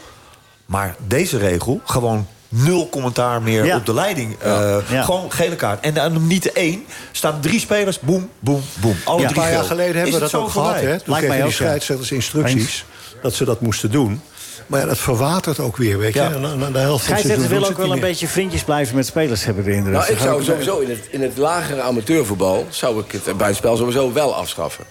Maar 0.66 0.94
deze 1.06 1.38
regel, 1.38 1.80
gewoon 1.84 2.26
nul 2.48 2.88
commentaar 2.88 3.42
meer 3.42 3.64
Ja. 3.64 3.76
op 3.76 3.86
de 3.86 3.94
leiding. 3.94 4.36
eh, 4.38 4.76
Ja. 4.88 5.02
Gewoon 5.02 5.32
gele 5.32 5.56
kaart. 5.56 5.80
En 5.84 5.94
dan 5.94 6.26
niet 6.26 6.42
de 6.42 6.52
één, 6.52 6.84
staan 7.12 7.40
drie 7.40 7.60
spelers, 7.60 8.00
boem, 8.00 8.28
boem, 8.38 8.62
boem. 8.80 8.96
Alle 9.04 9.20
Ja, 9.20 9.26
Een 9.26 9.32
drie 9.32 9.42
paar 9.42 9.52
jaar 9.52 9.64
geleden 9.64 9.86
hebben 9.94 10.06
Is 10.08 10.14
we 10.14 10.20
dat 10.20 10.30
zo 10.30 10.40
ook 10.40 10.50
gehad. 10.50 10.74
Hè? 10.74 10.80
Toen 10.80 10.88
Lijkt 10.88 11.04
kregen 11.06 11.28
mij 11.28 11.42
die 11.42 11.52
scheidsrechters 11.52 12.12
instructies 12.12 12.84
dat 13.22 13.34
ze 13.34 13.44
dat 13.44 13.60
moesten 13.60 13.90
doen. 13.90 14.20
Maar 14.66 14.80
ja, 14.80 14.86
dat 14.86 14.98
verwatert 14.98 15.58
ook 15.58 15.76
weer, 15.76 15.98
weet 15.98 16.14
je. 16.14 16.20
Ja. 16.20 16.28
De 16.70 16.78
helft 16.78 17.04
van 17.04 17.48
doen 17.48 17.64
ook 17.64 17.76
wel 17.76 17.92
een 17.92 18.00
beetje 18.00 18.28
vriendjes 18.28 18.64
blijven 18.64 18.96
met 18.96 19.06
spelers, 19.06 19.44
hebben 19.44 19.64
we 19.64 19.70
de 19.70 19.76
indruk. 19.76 19.94
Nou, 19.94 20.12
ik 20.12 20.18
zou 20.18 20.44
sowieso 20.44 20.78
in 20.78 20.90
het, 20.90 21.08
in 21.10 21.22
het 21.22 21.36
lagere 21.36 21.80
amateurvoetbal... 21.80 22.66
zou 22.68 23.00
ik 23.00 23.12
het 23.12 23.24
buitenspel 23.24 23.76
sowieso 23.76 24.12
wel 24.12 24.34
afschaffen. 24.34 24.84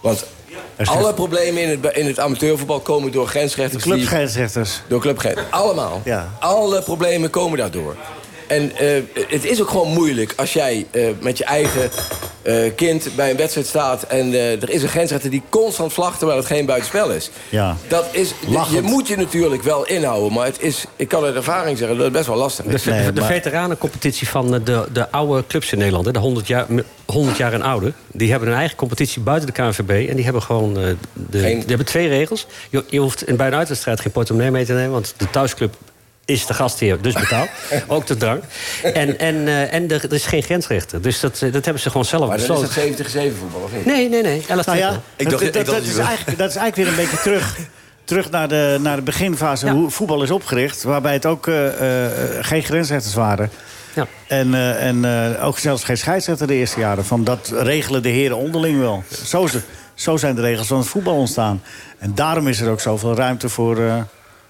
Want 0.00 0.24
alle 0.84 1.14
problemen 1.14 1.62
in 1.62 1.68
het, 1.68 1.96
in 1.96 2.06
het 2.06 2.18
amateurvoetbal 2.18 2.80
komen 2.80 3.12
door 3.12 3.26
grensrechters... 3.26 3.82
clubscheidsrechters. 3.82 4.82
Door 4.88 5.00
clubgrens. 5.00 5.40
Allemaal. 5.50 6.00
Ja. 6.04 6.32
Alle 6.40 6.82
problemen 6.82 7.30
komen 7.30 7.58
daardoor. 7.58 7.96
En 8.46 8.76
eh, 8.76 9.02
het 9.28 9.44
is 9.44 9.60
ook 9.60 9.68
gewoon 9.70 9.92
moeilijk 9.92 10.32
als 10.36 10.52
jij 10.52 10.86
eh, 10.90 11.02
met 11.20 11.38
je 11.38 11.44
eigen 11.44 11.90
eh, 12.42 12.74
kind 12.76 13.08
bij 13.16 13.30
een 13.30 13.36
wedstrijd 13.36 13.66
staat... 13.66 14.02
en 14.02 14.32
eh, 14.32 14.62
er 14.62 14.70
is 14.70 14.82
een 14.82 14.88
grensrechter 14.88 15.30
die 15.30 15.42
constant 15.48 15.92
vlagt 15.92 16.18
terwijl 16.18 16.38
het 16.38 16.46
geen 16.48 16.66
buitenspel 16.66 17.10
is. 17.10 17.30
Ja. 17.48 17.76
Dat 17.88 18.06
is 18.12 18.32
je 18.70 18.80
moet 18.82 19.08
je 19.08 19.16
natuurlijk 19.16 19.62
wel 19.62 19.86
inhouden, 19.86 20.32
maar 20.32 20.44
het 20.46 20.60
is, 20.60 20.84
ik 20.96 21.08
kan 21.08 21.24
uit 21.24 21.34
ervaring 21.34 21.78
zeggen 21.78 21.96
dat 21.96 22.04
het 22.04 22.14
best 22.14 22.26
wel 22.26 22.36
lastig 22.36 22.64
De, 22.64 22.72
is. 22.74 22.82
de, 22.82 23.12
de 23.12 23.20
maar- 23.20 23.30
veteranencompetitie 23.30 24.28
van 24.28 24.50
de, 24.64 24.84
de 24.92 25.10
oude 25.10 25.44
clubs 25.48 25.72
in 25.72 25.78
Nederland, 25.78 26.12
de 26.14 26.18
100 26.18 26.46
jaar, 26.46 26.66
100 27.06 27.36
jaar 27.36 27.52
en 27.52 27.62
ouder... 27.62 27.92
die 28.12 28.30
hebben 28.30 28.48
een 28.48 28.54
eigen 28.54 28.76
competitie 28.76 29.22
buiten 29.22 29.46
de 29.46 29.62
KNVB. 29.62 30.08
En 30.08 30.14
die 30.14 30.24
hebben 30.24 30.42
gewoon 30.42 30.78
eh, 30.78 30.84
de, 31.12 31.38
Geen- 31.38 31.58
die 31.58 31.68
hebben 31.68 31.86
twee 31.86 32.08
regels. 32.08 32.46
Je, 32.70 32.84
je 32.88 32.98
hoeft 32.98 33.26
in, 33.28 33.36
bij 33.36 33.46
een 33.46 33.54
uitwedstrijd 33.54 34.00
geen 34.00 34.12
portemonnee 34.12 34.50
mee 34.50 34.64
te 34.64 34.72
nemen... 34.72 34.90
want 34.90 35.14
de 35.16 35.30
thuisclub 35.30 35.74
is 36.26 36.46
de 36.46 36.54
gastheer, 36.54 37.00
dus 37.02 37.14
betaalt. 37.14 37.48
Ook 37.86 38.06
de 38.06 38.16
drank. 38.16 38.42
En, 38.82 39.18
en, 39.18 39.46
eh, 39.48 39.72
en 39.74 39.90
er, 39.90 40.04
er 40.04 40.12
is 40.12 40.26
geen 40.26 40.42
grensrechter. 40.42 41.02
Dus 41.02 41.20
dat, 41.20 41.32
eh, 41.42 41.52
dat 41.52 41.64
hebben 41.64 41.82
ze 41.82 41.90
gewoon 41.90 42.04
zelf 42.06 42.28
Maar 42.28 42.36
dan 42.46 42.46
is 42.62 42.62
besloten. 42.70 42.96
het 43.04 43.32
70-7 43.34 43.38
voetbal, 43.38 43.60
of 43.60 43.72
niet? 43.72 43.84
Nee, 43.86 44.08
nee, 44.08 44.22
nee. 44.22 44.44
11 44.48 44.66
Nou 44.66 44.78
ja, 44.78 45.00
Ik 45.16 45.30
dacht- 45.30 45.52
dat, 45.52 45.66
dat, 45.66 45.82
is 45.82 45.96
eigenlijk, 45.98 46.38
dat 46.38 46.50
is 46.50 46.56
eigenlijk 46.56 46.76
weer 46.76 46.86
een 46.88 46.94
beetje 47.10 47.22
terug, 47.22 47.56
terug 48.04 48.30
naar, 48.30 48.48
de, 48.48 48.78
naar 48.80 48.96
de 48.96 49.02
beginfase... 49.02 49.66
Ja. 49.66 49.72
hoe 49.72 49.90
voetbal 49.90 50.22
is 50.22 50.30
opgericht, 50.30 50.82
waarbij 50.82 51.12
het 51.12 51.26
ook 51.26 51.46
eh, 51.46 51.66
eh, 52.04 52.44
geen 52.44 52.62
grensrechters 52.62 53.14
waren... 53.14 53.50
Ja. 53.94 54.06
En, 54.28 54.54
eh, 54.54 54.86
en 54.86 55.04
eh, 55.34 55.44
ook 55.46 55.58
zelfs 55.58 55.84
geen 55.84 55.98
scheidsrechter 55.98 56.46
de 56.46 56.54
eerste 56.54 56.80
jaren. 56.80 57.04
Van 57.04 57.24
dat 57.24 57.52
regelen 57.54 58.02
de 58.02 58.08
heren 58.08 58.36
onderling 58.36 58.78
wel. 58.78 59.04
Zo, 59.26 59.44
is 59.44 59.52
het- 59.52 59.64
zo 59.94 60.16
zijn 60.16 60.34
de 60.34 60.40
regels 60.40 60.66
van 60.66 60.78
het 60.78 60.86
voetbal 60.86 61.16
ontstaan. 61.16 61.62
En 61.98 62.14
daarom 62.14 62.48
is 62.48 62.60
er 62.60 62.70
ook 62.70 62.80
zoveel 62.80 63.14
ruimte 63.14 63.48
voor, 63.48 63.78
eh, 63.86 63.94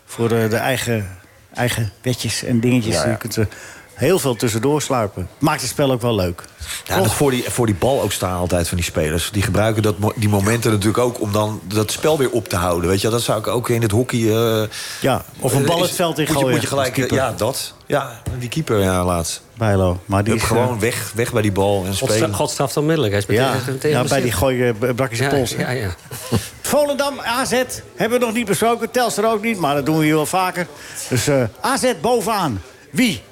voor 0.06 0.28
de 0.28 0.56
eigen, 0.56 1.18
eigen 1.56 1.90
wetjes 2.02 2.44
en 2.44 2.60
dingetjes. 2.60 2.94
Ja, 2.94 3.04
ja. 3.04 3.10
Je 3.10 3.16
kunt 3.16 3.36
er 3.36 3.48
heel 3.96 4.18
veel 4.18 4.34
tussendoor 4.36 4.82
sluipen. 4.82 5.28
Maakt 5.38 5.60
het 5.60 5.70
spel 5.70 5.90
ook 5.92 6.00
wel 6.00 6.14
leuk. 6.14 6.42
Ja, 6.84 6.98
dat 7.00 7.12
voor, 7.12 7.30
die, 7.30 7.44
voor 7.50 7.66
die 7.66 7.74
bal 7.74 8.02
ook 8.02 8.12
staan 8.12 8.38
altijd 8.38 8.68
van 8.68 8.76
die 8.76 8.86
spelers. 8.86 9.30
Die 9.32 9.42
gebruiken 9.42 9.82
dat, 9.82 9.94
die 10.16 10.28
momenten 10.28 10.70
natuurlijk 10.70 10.98
ook 10.98 11.20
om 11.20 11.32
dan 11.32 11.60
dat 11.64 11.90
spel 11.90 12.18
weer 12.18 12.30
op 12.30 12.48
te 12.48 12.56
houden. 12.56 12.90
Weet 12.90 13.00
je, 13.00 13.08
dat 13.08 13.22
zou 13.22 13.38
ik 13.38 13.46
ook 13.46 13.68
in 13.68 13.82
het 13.82 13.90
hockey... 13.90 14.18
eh, 14.36 14.68
Ja, 15.00 15.24
of 15.40 15.54
een 15.54 15.64
bal 15.64 15.76
is- 15.82 15.86
het 15.86 15.94
veld 15.96 16.18
in 16.18 16.24
moet 16.24 16.32
je, 16.32 16.38
gooien 16.38 16.50
moet 16.52 16.62
je 16.62 16.68
gelijk, 16.68 17.10
ja, 17.10 17.32
dat. 17.32 17.74
Ja, 17.86 18.20
die 18.38 18.48
keeper, 18.48 18.78
ja, 18.80 19.04
laatst. 19.04 19.42
Bijlo. 19.58 20.00
Maar 20.04 20.24
die 20.24 20.34
is, 20.34 20.42
gewoon 20.42 20.74
eh, 20.74 20.80
weg, 20.80 21.12
weg 21.14 21.32
bij 21.32 21.42
die 21.42 21.52
bal 21.52 21.84
en 21.86 21.96
God, 21.96 22.10
spelen. 22.10 22.34
God 22.34 22.50
straft 22.50 22.76
onmiddellijk. 22.76 23.12
Hij 23.12 23.22
is 23.22 23.28
meteen, 23.28 23.44
ja, 23.44 23.72
meteen 23.72 23.90
ja, 23.90 24.04
bij 24.04 24.20
die 24.20 24.32
gooien 24.32 24.76
brak 24.96 25.10
je 25.10 25.16
zijn 25.16 25.30
ja, 25.30 25.36
pols. 25.36 25.50
ja, 25.50 25.70
ja. 25.70 25.94
Volendam, 26.62 27.20
AZ, 27.20 27.50
hebben 27.96 28.18
we 28.18 28.24
nog 28.24 28.34
niet 28.34 28.46
besproken. 28.46 28.90
Telstar 28.90 29.32
ook 29.32 29.42
niet, 29.42 29.58
maar 29.58 29.74
dat 29.74 29.86
doen 29.86 29.98
we 29.98 30.04
hier 30.04 30.14
wel 30.14 30.26
vaker. 30.26 30.66
Dus 31.08 31.26
eh, 31.28 31.42
AZ 31.60 31.92
bovenaan. 32.00 32.62
Wie? 32.90 33.22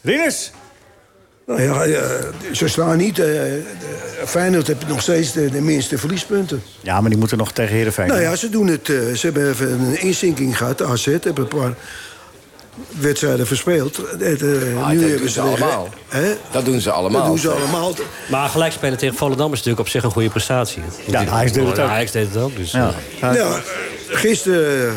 Rinus? 0.00 0.50
Nou 1.46 1.62
ja, 1.62 1.82
eh, 1.84 2.02
ze 2.52 2.68
staan 2.68 2.96
niet. 2.96 3.16
de- 3.16 3.62
Feyenoord 4.26 4.66
heeft 4.66 4.88
nog 4.88 5.02
steeds 5.02 5.32
de, 5.32 5.50
de 5.50 5.60
minste 5.60 5.98
verliespunten. 5.98 6.62
Ja, 6.80 7.00
maar 7.00 7.10
die 7.10 7.18
moeten 7.18 7.38
nog 7.38 7.52
tegen 7.52 7.74
Heerenveen. 7.74 8.06
Nou 8.06 8.20
ja, 8.20 8.36
ze 8.36 8.48
doen 8.48 8.66
het. 8.66 8.88
eh, 8.88 8.96
ze 9.14 9.18
hebben 9.26 9.48
even 9.50 9.70
een 9.80 10.00
inzinking 10.00 10.56
gehad. 10.56 10.82
AZ 10.82 11.04
hebben 11.06 11.36
een 11.36 11.48
paar 11.48 11.74
wedstrijden 13.00 13.46
verspeeld. 13.46 13.96
Het, 14.18 14.42
eh, 14.42 14.48
Ah, 14.76 14.80
dat 14.80 14.88
nu 14.92 14.98
doen 15.00 15.10
hebben 15.10 15.30
ze 15.30 15.40
allemaal. 15.40 15.88
Hè? 16.08 16.34
Dat 16.50 16.64
doen 16.64 16.80
ze 16.80 16.90
allemaal. 16.90 17.20
Dat 17.20 17.28
doen 17.30 17.38
ze 17.38 17.50
allemaal. 17.50 17.94
Maar 18.30 18.48
gelijk 18.48 18.72
spelen 18.72 18.98
tegen 18.98 19.16
Volendam 19.16 19.46
is 19.52 19.56
natuurlijk 19.58 19.80
op 19.80 19.88
zich 19.88 20.02
een 20.02 20.10
goede 20.10 20.28
prestatie. 20.30 20.82
Ja, 21.06 21.26
Ajax 21.26 21.52
deed 21.52 21.66
het 21.68 21.78
ook. 21.78 21.88
Ajax 21.90 22.10
deed 22.10 22.26
het 22.32 22.42
ook. 22.42 22.56
Dus, 22.56 22.70
Ja. 22.72 22.94
Ja, 23.20 23.34
eh, 23.34 23.54
gisteren 24.08 24.94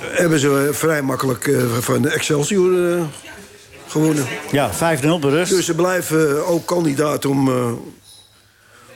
hebben 0.00 0.38
ze 0.38 0.68
vrij 0.72 1.02
makkelijk 1.02 1.50
van 1.80 2.08
Excelsior 2.08 2.92
eh, 2.96 3.02
gewonnen. 4.00 4.26
Ja, 4.52 4.70
5-0 4.74 5.18
berust. 5.20 5.50
Dus 5.52 5.64
ze 5.66 5.74
blijven 5.74 6.46
ook 6.46 6.66
kandidaat 6.66 7.24
om, 7.24 7.48
eh, 7.48 7.72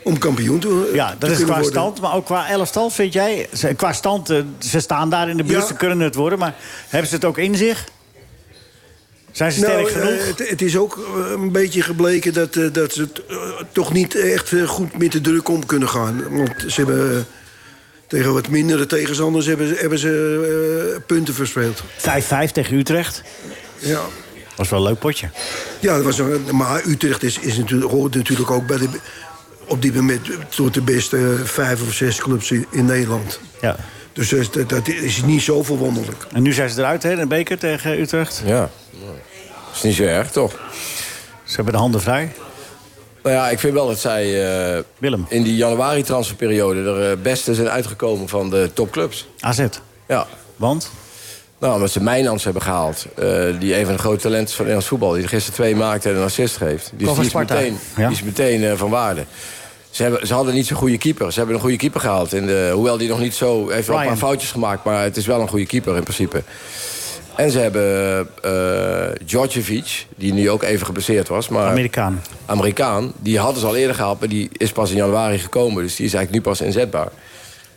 om 0.05 0.19
kampioen 0.19 0.59
te 0.61 0.91
ja, 0.95 1.11
te 1.11 1.17
dat 1.19 1.31
is 1.31 1.37
qua 1.37 1.47
worden. 1.47 1.65
stand. 1.71 2.01
Maar 2.01 2.15
ook 2.15 2.25
qua 2.25 2.49
elftal, 2.49 2.91
vind 2.91 3.13
jij? 3.13 3.49
Ze- 3.55 3.75
Qua 3.75 3.93
stand, 3.93 4.31
eh, 4.31 4.39
ze 4.59 4.81
staan 4.81 5.11
daar 5.11 5.29
in 5.29 5.37
de 5.37 5.45
buurt, 5.45 5.61
Ja. 5.61 5.67
ze 5.67 5.75
kunnen 5.75 6.01
het 6.01 6.15
worden. 6.15 6.39
Maar 6.39 6.55
hebben 6.89 7.09
ze 7.09 7.15
het 7.15 7.25
ook 7.25 7.39
in 7.39 7.55
zich? 7.57 7.85
Zijn 9.33 9.53
ze 9.53 9.59
sterk 9.59 9.75
Nou, 9.81 9.91
genoeg? 9.91 10.09
eh, 10.21 10.27
het, 10.27 10.49
het 10.49 10.63
is 10.63 10.77
ook 10.77 10.97
eh, 11.17 11.31
een 11.31 11.53
beetje 11.53 11.83
gebleken 11.83 12.33
dat, 12.33 12.57
eh, 12.57 12.65
dat 12.73 12.93
ze 12.93 13.01
het, 13.01 13.23
eh, 13.29 13.37
toch 13.73 13.93
niet 13.93 14.15
echt 14.15 14.53
eh, 14.53 14.69
goed 14.69 14.99
met 14.99 15.13
de 15.13 15.21
druk 15.21 15.49
om 15.49 15.67
kunnen 15.67 15.89
gaan. 15.89 16.37
Want 16.37 16.51
ze 16.67 16.75
hebben 16.85 17.11
eh, 17.17 17.17
tegen 18.07 18.33
wat 18.33 18.49
mindere 18.49 18.87
tegenstanders 18.87 19.47
hebben, 19.47 19.69
ze- 19.69 19.75
hebben 19.75 19.99
ze 19.99 20.93
eh, 20.95 21.01
punten 21.07 21.35
verspeeld. 21.35 21.83
5-5 21.97 22.51
tegen 22.53 22.77
Utrecht. 22.77 23.23
Ja. 23.79 24.01
Was 24.61 24.69
wel 24.69 24.79
een 24.79 24.87
leuk 24.87 24.99
potje. 24.99 25.31
Ja, 25.81 25.95
dat 25.97 26.05
was 26.05 26.19
een, 26.19 26.45
maar 26.51 26.83
Utrecht 26.87 27.23
is, 27.23 27.39
is 27.39 27.57
natuurlijk, 27.57 27.91
hoort 27.91 28.15
natuurlijk 28.15 28.51
ook 28.51 28.67
bij 28.67 28.79
de, 28.79 28.89
op 29.67 29.83
dit 29.83 29.95
moment 29.95 30.29
tot 30.49 30.75
de 30.75 30.83
beste 30.83 31.37
vijf 31.45 31.83
of 31.83 31.93
zes 31.93 32.19
clubs 32.19 32.51
in, 32.51 32.67
in 32.71 32.85
Nederland. 32.85 33.41
Ja. 33.61 33.77
Dus 34.13 34.35
dat, 34.67 34.89
is 34.89 35.23
niet 35.23 35.43
zo 35.43 35.63
verwonderlijk. 35.63 36.27
En 36.33 36.43
nu 36.43 36.53
zijn 36.53 36.71
ze 36.71 36.81
eruit, 36.81 37.03
hè, 37.03 37.17
de 37.17 37.27
beker 37.27 37.59
tegen 37.59 38.01
Utrecht. 38.01 38.43
Ja. 38.45 38.71
Is 39.75 39.83
niet 39.83 39.95
zo 39.95 40.03
erg, 40.03 40.31
toch? 40.31 40.53
Ze 41.45 41.55
hebben 41.55 41.73
de 41.73 41.81
handen 41.81 42.01
vrij. 42.01 42.33
Nou 43.23 43.35
ja, 43.35 43.49
ik 43.49 43.59
vind 43.59 43.73
wel 43.73 43.87
dat 43.87 43.99
zij 43.99 44.45
eh, 44.77 44.83
Willem. 44.99 45.27
in 45.29 45.43
die 45.43 45.57
januari-transferperiode... 45.57 46.81
er 46.81 47.11
eh, 47.11 47.17
beste 47.23 47.55
zijn 47.55 47.69
uitgekomen 47.69 48.29
van 48.29 48.51
de 48.51 48.71
topclubs. 48.75 49.29
AZ. 49.39 49.67
Ja. 50.09 50.27
Want? 50.57 50.91
Nou, 51.61 51.75
omdat 51.75 51.91
ze 51.91 52.03
Mijnans 52.03 52.45
hebben 52.45 52.63
gehaald. 52.63 53.07
eh, 53.17 53.45
die 53.59 53.79
een 53.79 53.85
van 53.85 53.95
de 53.95 54.01
grote 54.01 54.21
talenten 54.21 54.49
van 54.49 54.57
Nederlands 54.59 54.87
voetbal. 54.89 55.13
Die 55.13 55.23
er 55.23 55.29
gisteren 55.29 55.55
twee 55.55 55.77
maakte 55.77 56.09
en 56.09 56.17
een 56.17 56.23
assist 56.25 56.57
geeft. 56.57 56.91
Die, 56.97 57.09
die 57.13 57.21
is 57.21 57.27
Sparta. 57.29 57.55
meteen, 57.55 57.79
Ja. 57.97 58.07
die 58.09 58.17
is 58.17 58.23
meteen 58.23 58.65
eh, 58.65 58.73
van 58.77 58.91
waarde. 58.91 59.25
Ze, 59.91 60.03
hebben, 60.03 60.27
ze 60.27 60.35
hadden 60.35 60.55
niet 60.55 60.67
zo'n 60.67 60.77
goede 60.77 60.99
keeper. 60.99 61.33
Ze 61.33 61.39
hebben 61.39 61.55
een 61.57 61.63
goede 61.63 61.77
keeper 61.77 62.01
gehaald. 62.01 62.33
En 62.33 62.47
de, 62.47 62.71
hoewel 62.75 62.97
die 62.97 63.09
nog 63.09 63.21
niet 63.21 63.35
zo... 63.35 63.69
heeft 63.69 63.87
wel 63.89 64.01
een 64.01 64.07
paar 64.07 64.17
foutjes 64.17 64.51
gemaakt. 64.51 64.85
Maar 64.85 65.03
het 65.03 65.17
is 65.17 65.27
wel 65.27 65.41
een 65.41 65.49
goede 65.49 65.67
keeper 65.67 65.97
in 65.97 66.03
principe. 66.03 66.43
En 67.37 67.51
ze 67.51 67.59
hebben 67.59 68.29
eh 68.43 69.27
Djordjevic, 69.27 70.07
die 70.17 70.33
nu 70.33 70.51
ook 70.51 70.63
even 70.63 70.87
geblesseerd 70.87 71.29
was. 71.29 71.49
Maar 71.49 71.69
Amerikaan. 71.71 72.23
Amerikaan, 72.47 73.13
die 73.19 73.39
hadden 73.39 73.61
ze 73.61 73.67
al 73.67 73.77
eerder 73.77 73.95
gehaald, 73.95 74.21
maar 74.21 74.29
die 74.29 74.49
is 74.53 74.73
pas 74.73 74.91
in 74.91 74.97
januari 74.97 75.39
gekomen. 75.39 75.83
Dus 75.83 75.97
die 75.97 76.07
is 76.07 76.15
eigenlijk 76.15 76.45
nu 76.45 76.51
pas 76.51 76.61
inzetbaar. 76.61 77.09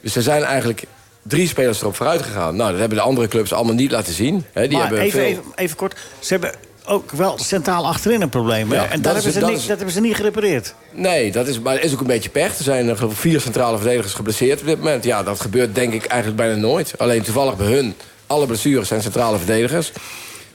Dus 0.01 0.15
er 0.15 0.21
zijn 0.21 0.43
eigenlijk 0.43 0.83
drie 1.23 1.47
spelers 1.47 1.81
erop 1.81 1.95
vooruit 1.95 2.21
gegaan. 2.21 2.55
Nou, 2.55 2.69
dat 2.71 2.79
hebben 2.79 2.97
de 2.97 3.03
andere 3.03 3.27
clubs 3.27 3.53
allemaal 3.53 3.73
niet 3.73 3.91
laten 3.91 4.13
zien. 4.13 4.45
Hè, 4.51 4.67
die 4.67 4.77
maar 4.77 4.87
hebben 4.87 5.03
even, 5.05 5.19
veel... 5.19 5.29
even, 5.29 5.43
even 5.55 5.75
kort. 5.75 5.95
Ze 6.19 6.33
hebben 6.33 6.51
ook 6.85 7.11
wel 7.11 7.37
centraal 7.37 7.87
achterin 7.87 8.21
een 8.21 8.29
probleem. 8.29 8.73
Ja, 8.73 8.83
en 8.83 8.89
dat 8.89 9.03
daar 9.03 9.13
hebben 9.13 9.31
ze 9.33 9.39
dat 9.39 9.49
niet, 9.49 9.57
is- 9.57 9.65
dat 9.67 9.75
hebben 9.77 9.95
ze 9.95 10.01
niet 10.01 10.15
gerepareerd. 10.15 10.73
Nee, 10.91 11.31
dat 11.31 11.47
is, 11.47 11.59
maar 11.59 11.81
is 11.81 11.93
ook 11.93 11.99
een 11.99 12.07
beetje 12.07 12.29
pech. 12.29 12.57
Er 12.57 12.63
zijn 12.63 12.87
er 12.87 12.95
geloof 12.97 13.11
ik 13.11 13.17
vier 13.17 13.41
centrale 13.41 13.77
verdedigers 13.77 14.13
geblesseerd 14.13 14.59
op 14.59 14.65
dit 14.65 14.77
moment. 14.77 15.03
Ja, 15.03 15.23
dat 15.23 15.39
gebeurt 15.41 15.75
denk 15.75 15.93
ik 15.93 16.05
eigenlijk 16.05 16.41
bijna 16.41 16.55
nooit. 16.55 16.93
Alleen 16.97 17.21
toevallig 17.21 17.57
bij 17.57 17.67
hun, 17.67 17.95
alle 18.27 18.45
blessures 18.45 18.87
zijn 18.87 19.01
centrale 19.01 19.37
verdedigers. 19.37 19.91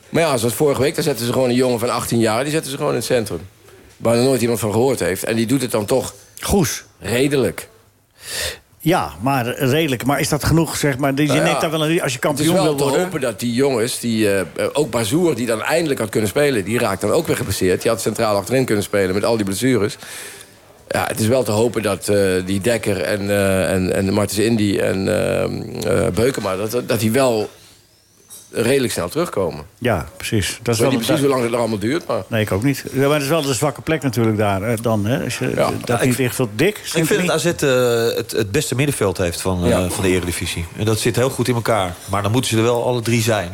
Maar 0.09 0.23
ja, 0.23 0.37
zoals 0.37 0.55
vorige 0.55 0.81
week, 0.81 0.95
dan 0.95 1.05
zetten 1.05 1.27
ze 1.27 1.33
gewoon 1.33 1.49
een 1.49 1.55
jongen 1.55 1.79
van 1.79 1.91
18 1.91 2.19
jaar... 2.19 2.43
die 2.43 2.53
zetten 2.53 2.71
ze 2.71 2.77
gewoon 2.77 2.93
in 2.93 2.97
het 2.99 3.07
centrum. 3.07 3.41
Waar 3.97 4.15
er 4.17 4.23
nooit 4.23 4.41
iemand 4.43 4.61
van 4.61 4.73
gehoord 4.73 5.01
heeft. 5.01 5.25
En 5.25 5.37
die 5.37 5.47
doet 5.47 5.63
het 5.63 5.71
dan 5.71 5.85
toch 5.85 6.15
Goes. 6.41 6.85
redelijk. 6.99 7.69
Ja, 8.89 9.13
maar 9.21 9.59
redelijk. 9.59 10.05
Maar 10.05 10.21
is 10.21 10.29
dat 10.29 10.45
genoeg, 10.45 10.77
zeg 10.77 10.99
maar? 10.99 11.13
Je 11.15 11.27
Nou 11.27 11.39
ja, 11.39 11.45
neemt 11.45 11.61
daar 11.61 11.71
wel 11.71 11.89
een, 11.89 12.03
als 12.03 12.13
je 12.13 12.19
Het 12.21 12.39
is 12.39 12.47
kampioen 12.47 12.55
wel 12.55 12.63
wil 12.63 12.75
te 12.75 12.83
worden. 12.83 13.03
hopen 13.03 13.21
dat 13.21 13.41
die 13.41 13.53
jongens, 13.53 14.01
die, 14.01 14.33
eh, 14.33 14.67
ook 14.73 14.91
Bazoer, 14.91 15.35
die 15.35 15.47
dan 15.47 15.63
eindelijk 15.63 16.01
had 16.01 16.09
kunnen 16.09 16.29
spelen... 16.29 16.65
die 16.65 16.79
raakt 16.79 17.01
dan 17.01 17.11
ook 17.11 17.27
weer 17.27 17.37
geblesseerd. 17.37 17.83
Die 17.83 17.91
had 17.91 18.01
centraal 18.01 18.37
achterin 18.37 18.65
kunnen 18.65 18.85
spelen 18.85 19.15
met 19.15 19.25
al 19.25 19.37
die 19.37 19.45
blessures. 19.45 19.97
Ja, 20.89 21.05
het 21.07 21.21
is 21.21 21.27
wel 21.27 21.43
te 21.43 21.51
hopen 21.51 21.83
dat 21.83 22.09
eh, 22.09 22.17
die 22.45 22.61
Dekker 22.61 23.01
en, 23.01 23.31
eh 23.31 23.73
en, 23.73 23.95
en 23.95 24.13
Martens 24.13 24.39
Indy 24.39 24.79
en 24.79 25.09
eh 25.09 25.43
eh, 25.45 26.13
Beukema... 26.15 26.57
Dat, 26.57 26.83
dat 26.87 27.01
die 27.01 27.11
wel 27.11 27.49
redelijk 28.51 28.93
snel 28.93 29.09
terugkomen. 29.09 29.65
Ja, 29.79 30.07
precies. 30.17 30.47
Dat 30.49 30.57
Ik 30.59 30.61
is 30.61 30.67
weet 30.67 30.79
wel 30.79 30.91
niet 30.91 30.99
precies 31.07 31.21
hoe 31.21 31.31
lang 31.31 31.43
het 31.43 31.53
er 31.53 31.59
allemaal 31.59 31.79
duurt, 31.79 32.07
maar... 32.07 32.23
Nee, 32.29 32.41
ik 32.43 32.53
ook 32.53 32.63
niet. 32.63 32.85
Ja, 32.93 33.01
maar 33.07 33.13
het 33.15 33.23
is 33.23 33.29
wel 33.29 33.43
de 33.43 33.55
zwakke 33.55 33.81
plek 33.81 34.03
natuurlijk 34.03 34.37
daar 34.37 34.83
dan. 34.83 35.07
Hè? 35.07 35.25
Als 35.25 35.39
je 35.39 35.49
Ja. 35.49 35.55
dat 35.55 36.01
Ja, 36.01 36.05
niet 36.05 36.19
ik- 36.19 36.25
echt 36.27 36.35
veel 36.35 36.49
dik. 36.55 36.81
Ik 36.95 37.07
vind 37.07 37.27
dat 37.27 37.31
AZ 37.31 37.45
eh, 37.45 37.53
het, 38.17 38.31
het 38.33 38.51
beste 38.51 38.75
middenveld 38.75 39.19
heeft 39.19 39.41
van, 39.41 39.65
eh, 39.65 39.71
Ja. 39.71 39.89
van 39.89 40.05
de 40.05 40.11
Eredivisie. 40.11 40.65
En 40.77 40.85
dat 40.85 40.99
zit 40.99 41.17
heel 41.17 41.31
goed 41.31 41.49
in 41.49 41.55
elkaar. 41.55 41.95
Maar 42.11 42.23
dan 42.23 42.33
moeten 42.33 42.51
ze 42.51 42.57
er 42.57 42.63
wel 42.63 42.85
alle 42.87 43.01
drie 43.03 43.23
zijn. 43.23 43.51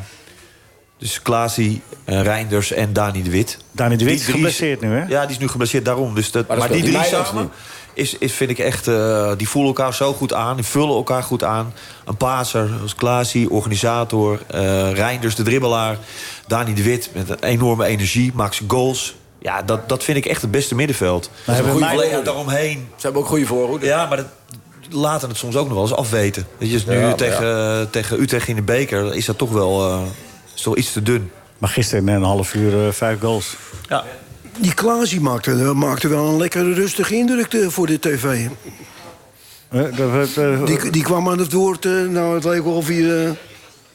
Dus 0.98 1.22
Klaasie, 1.22 1.82
eh, 2.04 2.22
Reinders 2.22 2.72
en 2.72 2.92
Dani 2.92 3.22
de 3.22 3.30
Wit. 3.30 3.58
Dani 3.72 3.96
de 3.96 4.04
Wit 4.04 4.14
Die 4.18 4.26
is 4.26 4.32
geblesseerd 4.34 4.80
nu, 4.80 4.88
hè? 4.88 5.04
Ja, 5.08 5.22
die 5.22 5.30
is 5.30 5.38
nu 5.38 5.48
geblesseerd 5.48 5.84
daarom. 5.84 6.14
Dus 6.14 6.30
dat, 6.30 6.48
Maar 6.48 6.56
maar 6.58 6.68
dan 6.68 6.80
die 6.80 6.90
drie 6.92 7.04
samen 7.04 7.50
is, 7.94 8.18
is, 8.18 8.32
vind 8.32 8.50
ik 8.50 8.58
echt... 8.58 8.88
eh, 8.88 9.32
die 9.36 9.48
voelen 9.48 9.74
elkaar 9.74 9.94
zo 9.94 10.12
goed 10.12 10.34
aan. 10.34 10.56
Die 10.56 10.64
vullen 10.64 10.94
elkaar 10.94 11.22
goed 11.22 11.44
aan. 11.44 11.72
Een 12.04 12.16
paser 12.16 12.70
als 12.82 12.94
Klaasie, 12.94 13.50
organisator. 13.50 14.40
eh 14.46 14.92
Reinders, 14.92 15.34
de 15.34 15.42
dribbelaar. 15.42 15.98
Dani 16.46 16.74
de 16.74 16.82
Wit 16.82 17.10
met 17.14 17.28
een 17.28 17.42
enorme 17.42 17.84
energie. 17.84 18.32
Maakt 18.34 18.54
zijn 18.54 18.70
goals. 18.70 19.14
Ja, 19.38 19.62
dat, 19.62 19.88
dat 19.88 20.04
vind 20.04 20.18
ik 20.18 20.26
echt 20.26 20.42
het 20.42 20.50
beste 20.50 20.74
middenveld. 20.74 21.30
Maar 21.46 21.54
hebben 21.54 21.72
Goede 21.72 22.22
daaromheen. 22.22 22.88
Ze 22.96 23.02
hebben 23.02 23.22
ook 23.22 23.28
goede 23.28 23.46
voorhoede. 23.46 23.86
Ja, 23.86 24.06
maar 24.06 24.16
dat, 24.16 24.26
laten 24.90 25.28
het 25.28 25.38
soms 25.38 25.56
ook 25.56 25.64
nog 25.64 25.74
wel 25.74 25.82
eens 25.82 25.94
afweten. 25.94 26.46
Weet 26.58 26.68
je, 26.68 26.74
dus 26.74 26.86
nu 26.86 26.94
Ja, 26.94 27.00
maar 27.06 27.14
tegen, 27.14 27.90
tegen 27.90 28.20
Utrecht 28.20 28.48
in 28.48 28.56
de 28.56 28.62
beker 28.62 29.14
is 29.14 29.24
dat 29.24 29.38
toch 29.38 29.50
wel, 29.50 29.88
eh, 29.88 30.00
is 30.54 30.62
toch 30.62 30.76
iets 30.76 30.92
te 30.92 31.02
dun. 31.02 31.30
Maar 31.58 31.70
gisteren 31.70 32.08
in 32.08 32.14
een 32.14 32.22
half 32.22 32.54
uur 32.54 32.86
eh, 32.86 32.92
vijf 32.92 33.20
goals. 33.20 33.56
Ja. 33.88 34.04
Die 34.58 34.74
Klaas 34.74 35.18
maakte, 35.18 35.50
maakte 35.54 36.08
wel 36.08 36.26
een 36.28 36.36
lekkere 36.36 36.72
rustige 36.72 37.14
indruk 37.14 37.52
eh, 37.54 37.68
voor 37.68 37.86
de 37.86 37.98
tv. 38.00 38.46
Eh, 39.68 39.82
dat- 39.96 40.34
dat- 40.34 40.66
Die, 40.66 40.90
die 40.90 41.02
kwam 41.02 41.28
aan 41.28 41.38
het 41.38 41.52
woord, 41.52 41.84
eh, 41.84 41.92
nou 41.92 42.34
het 42.34 42.44
leek 42.44 42.64
wel 42.64 42.72
of 42.74 42.86
hij... 42.86 43.36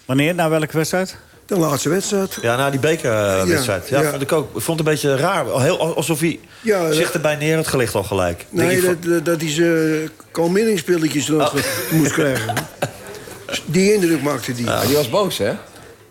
wanneer? 0.06 0.36
Na 0.36 0.50
welke 0.50 0.78
wedstrijd? 0.78 1.18
de 1.46 1.58
laatste 1.58 1.90
wedstrijd. 1.90 2.38
Ja, 2.42 2.56
na 2.56 2.70
die 2.70 2.80
bekerwedstrijd. 2.80 3.90
Ja, 3.90 3.98
Ja, 3.98 4.04
ja. 4.04 4.10
Vond 4.10 4.22
ik 4.22 4.32
ook. 4.32 4.50
Vond 4.52 4.80
het 4.80 4.88
een 4.88 4.94
beetje 4.94 5.16
raar. 5.16 5.46
Heel, 5.62 5.96
alsof 5.96 6.20
hij 6.20 6.40
Ja, 6.62 6.92
zich 6.92 7.12
erbij 7.14 7.36
neer 7.36 7.56
had 7.56 7.68
gelegd 7.68 7.96
al 7.96 8.04
gelijk. 8.04 8.46
Denk 8.50 8.70
Nee, 8.70 8.82
van- 8.84 8.98
dat, 9.02 9.04
dat, 9.12 9.26
dat 9.26 9.42
hij 9.42 9.50
zijn 9.50 10.10
kalmeringspilletjes 10.32 11.28
nog 11.28 11.54
moest 11.92 12.12
krijgen. 12.12 12.54
Die 13.66 13.94
indruk 13.94 14.22
maakte 14.22 14.54
die. 14.54 14.66
Maar 14.66 14.86
die 14.88 14.96
was 14.96 15.10
boos, 15.10 15.38
hè? 15.38 15.52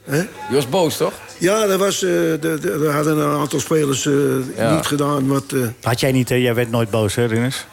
Hè? 0.09 0.19
Die 0.21 0.55
was 0.57 0.69
boos, 0.69 0.97
toch? 0.97 1.13
Ja, 1.39 1.63
er, 1.63 1.79
was, 1.79 1.95
eh, 2.03 2.11
de, 2.11 2.39
de- 2.61 2.71
er 2.87 2.93
hadden 2.93 3.19
een 3.19 3.39
aantal 3.39 3.61
spelers 3.61 4.07
eh, 4.07 4.13
Ja. 4.57 4.75
niet 4.75 4.87
gedaan 4.87 5.27
wat... 5.27 5.45
eh, 5.53 5.61
Had 5.83 6.01
jij 6.01 6.13
niet, 6.13 6.31
eh, 6.31 6.43
jij 6.43 6.55
werd 6.55 6.71
nooit 6.71 6.91
boos, 6.91 7.15
hè, 7.15 7.25
Rinus? 7.25 7.67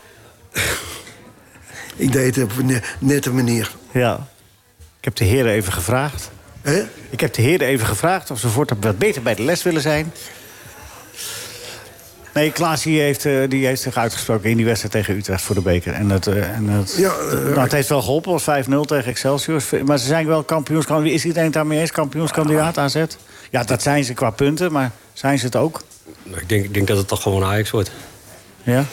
ik 1.95 2.11
deed 2.11 2.36
het 2.36 2.43
op 2.43 2.57
een 2.57 2.65
ne- 2.65 2.81
nette 2.99 3.31
manier. 3.31 3.71
Ja. 3.91 4.27
Ik 4.99 5.03
heb 5.05 5.15
de 5.15 5.25
heren 5.25 5.51
even 5.51 5.73
gevraagd. 5.73 6.31
Hè? 6.61 6.83
Ik 7.09 7.19
heb 7.19 7.33
de 7.33 7.41
heren 7.41 7.67
even 7.67 7.88
gevraagd 7.88 8.31
of 8.31 8.39
ze 8.39 8.47
voortaan 8.49 8.77
wat 8.81 8.97
beter 8.97 9.21
bij 9.21 9.36
de 9.36 9.43
les 9.43 9.63
willen 9.63 9.81
zijn. 9.81 10.13
Nee, 12.36 12.51
Klaas 12.51 12.81
die 12.81 12.99
heeft, 13.01 13.25
eh, 13.25 13.33
die 13.49 13.65
heeft 13.65 13.81
zich 13.81 13.95
uitgesproken 13.97 14.49
in 14.49 14.55
die 14.57 14.65
wedstrijd 14.65 14.93
tegen 14.93 15.15
Utrecht 15.15 15.41
voor 15.41 15.55
de 15.55 15.61
beker. 15.61 15.93
En 15.93 16.07
dat, 16.07 16.27
eh, 16.27 16.49
en 16.49 16.65
dat, 16.77 16.95
Ja, 16.97 17.09
eh, 17.13 17.31
nou, 17.31 17.59
het 17.59 17.71
heeft 17.71 17.89
wel 17.89 18.01
geholpen, 18.01 18.31
was 18.31 18.43
5-0 18.43 18.86
tegen 18.86 19.05
Excelsior. 19.11 19.61
Maar 19.86 19.97
ze 19.97 20.05
zijn 20.05 20.27
wel 20.27 20.43
kampioenskandidaat. 20.43 21.15
Is 21.15 21.23
iedereen 21.25 21.43
het 21.45 21.53
daarmee 21.53 21.79
eens, 21.79 21.91
kampioenskandidaat 21.91 22.77
AZ? 22.77 23.03
Ja, 23.51 23.63
dat 23.63 23.81
zijn 23.81 24.03
ze 24.03 24.13
qua 24.13 24.29
punten, 24.29 24.71
maar 24.71 24.91
zijn 25.13 25.39
ze 25.39 25.45
het 25.45 25.55
ook? 25.55 25.81
Ik 26.23 26.49
denk, 26.49 26.63
ik 26.63 26.73
denk 26.73 26.88
dat 26.88 26.97
het 26.97 27.07
toch 27.07 27.21
gewoon 27.21 27.43
Ajax 27.43 27.71
wordt. 27.71 27.91
Ja? 28.63 28.86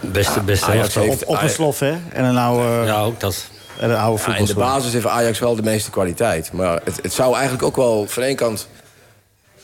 Beste, 0.00 0.40
beste 0.40 0.66
Ajax 0.66 0.94
heeft- 0.94 1.22
Op, 1.22 1.28
op 1.28 1.42
een 1.42 1.50
slof, 1.50 1.78
hè? 1.78 1.94
En 2.12 2.24
een 2.24 2.36
oude, 2.36 2.86
Ja, 2.86 3.02
ook 3.02 3.20
dat. 3.20 3.46
en 3.80 3.90
een 3.90 3.96
oude 3.96 4.22
Ja, 4.26 4.36
in 4.36 4.44
de 4.44 4.54
basis 4.54 4.92
heeft 4.92 5.06
Ajax 5.06 5.38
wel 5.38 5.54
de 5.56 5.62
meeste 5.62 5.90
kwaliteit. 5.90 6.52
Maar 6.52 6.80
het, 6.84 6.98
het 7.02 7.12
zou 7.12 7.34
eigenlijk 7.34 7.62
ook 7.62 7.76
wel 7.76 8.06
van 8.08 8.22
één 8.22 8.36
kant 8.36 8.68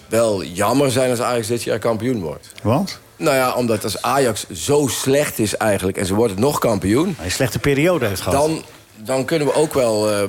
wel 0.08 0.44
jammer 0.44 0.90
zijn 0.90 1.10
als 1.10 1.20
Ajax 1.20 1.46
dit 1.46 1.62
jaar 1.62 1.78
kampioen 1.78 2.20
wordt. 2.20 2.48
Want? 2.62 2.98
Nou 3.16 3.36
ja, 3.36 3.54
omdat 3.54 3.84
als 3.84 4.02
Ajax 4.02 4.46
zo 4.50 4.86
slecht 4.86 5.38
is 5.38 5.56
eigenlijk 5.56 5.96
en 5.96 6.06
ze 6.06 6.14
worden 6.14 6.40
nog 6.40 6.58
kampioen... 6.58 7.14
Hij 7.16 7.24
een 7.24 7.30
slechte 7.30 7.58
periode 7.58 8.06
heeft 8.06 8.20
gehad. 8.20 8.40
dan, 8.40 8.62
dan 8.96 9.24
kunnen 9.24 9.48
we 9.48 9.54
ook 9.54 9.74
wel 9.74 10.10
eh, 10.10 10.22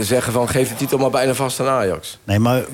zeggen 0.00 0.32
van 0.32 0.48
geef 0.48 0.68
de 0.68 0.74
titel 0.74 0.98
maar 0.98 1.10
bijna 1.10 1.34
vast 1.34 1.60
aan 1.60 1.68
Ajax. 1.68 2.18
Nee, 2.24 2.38
maar 2.38 2.64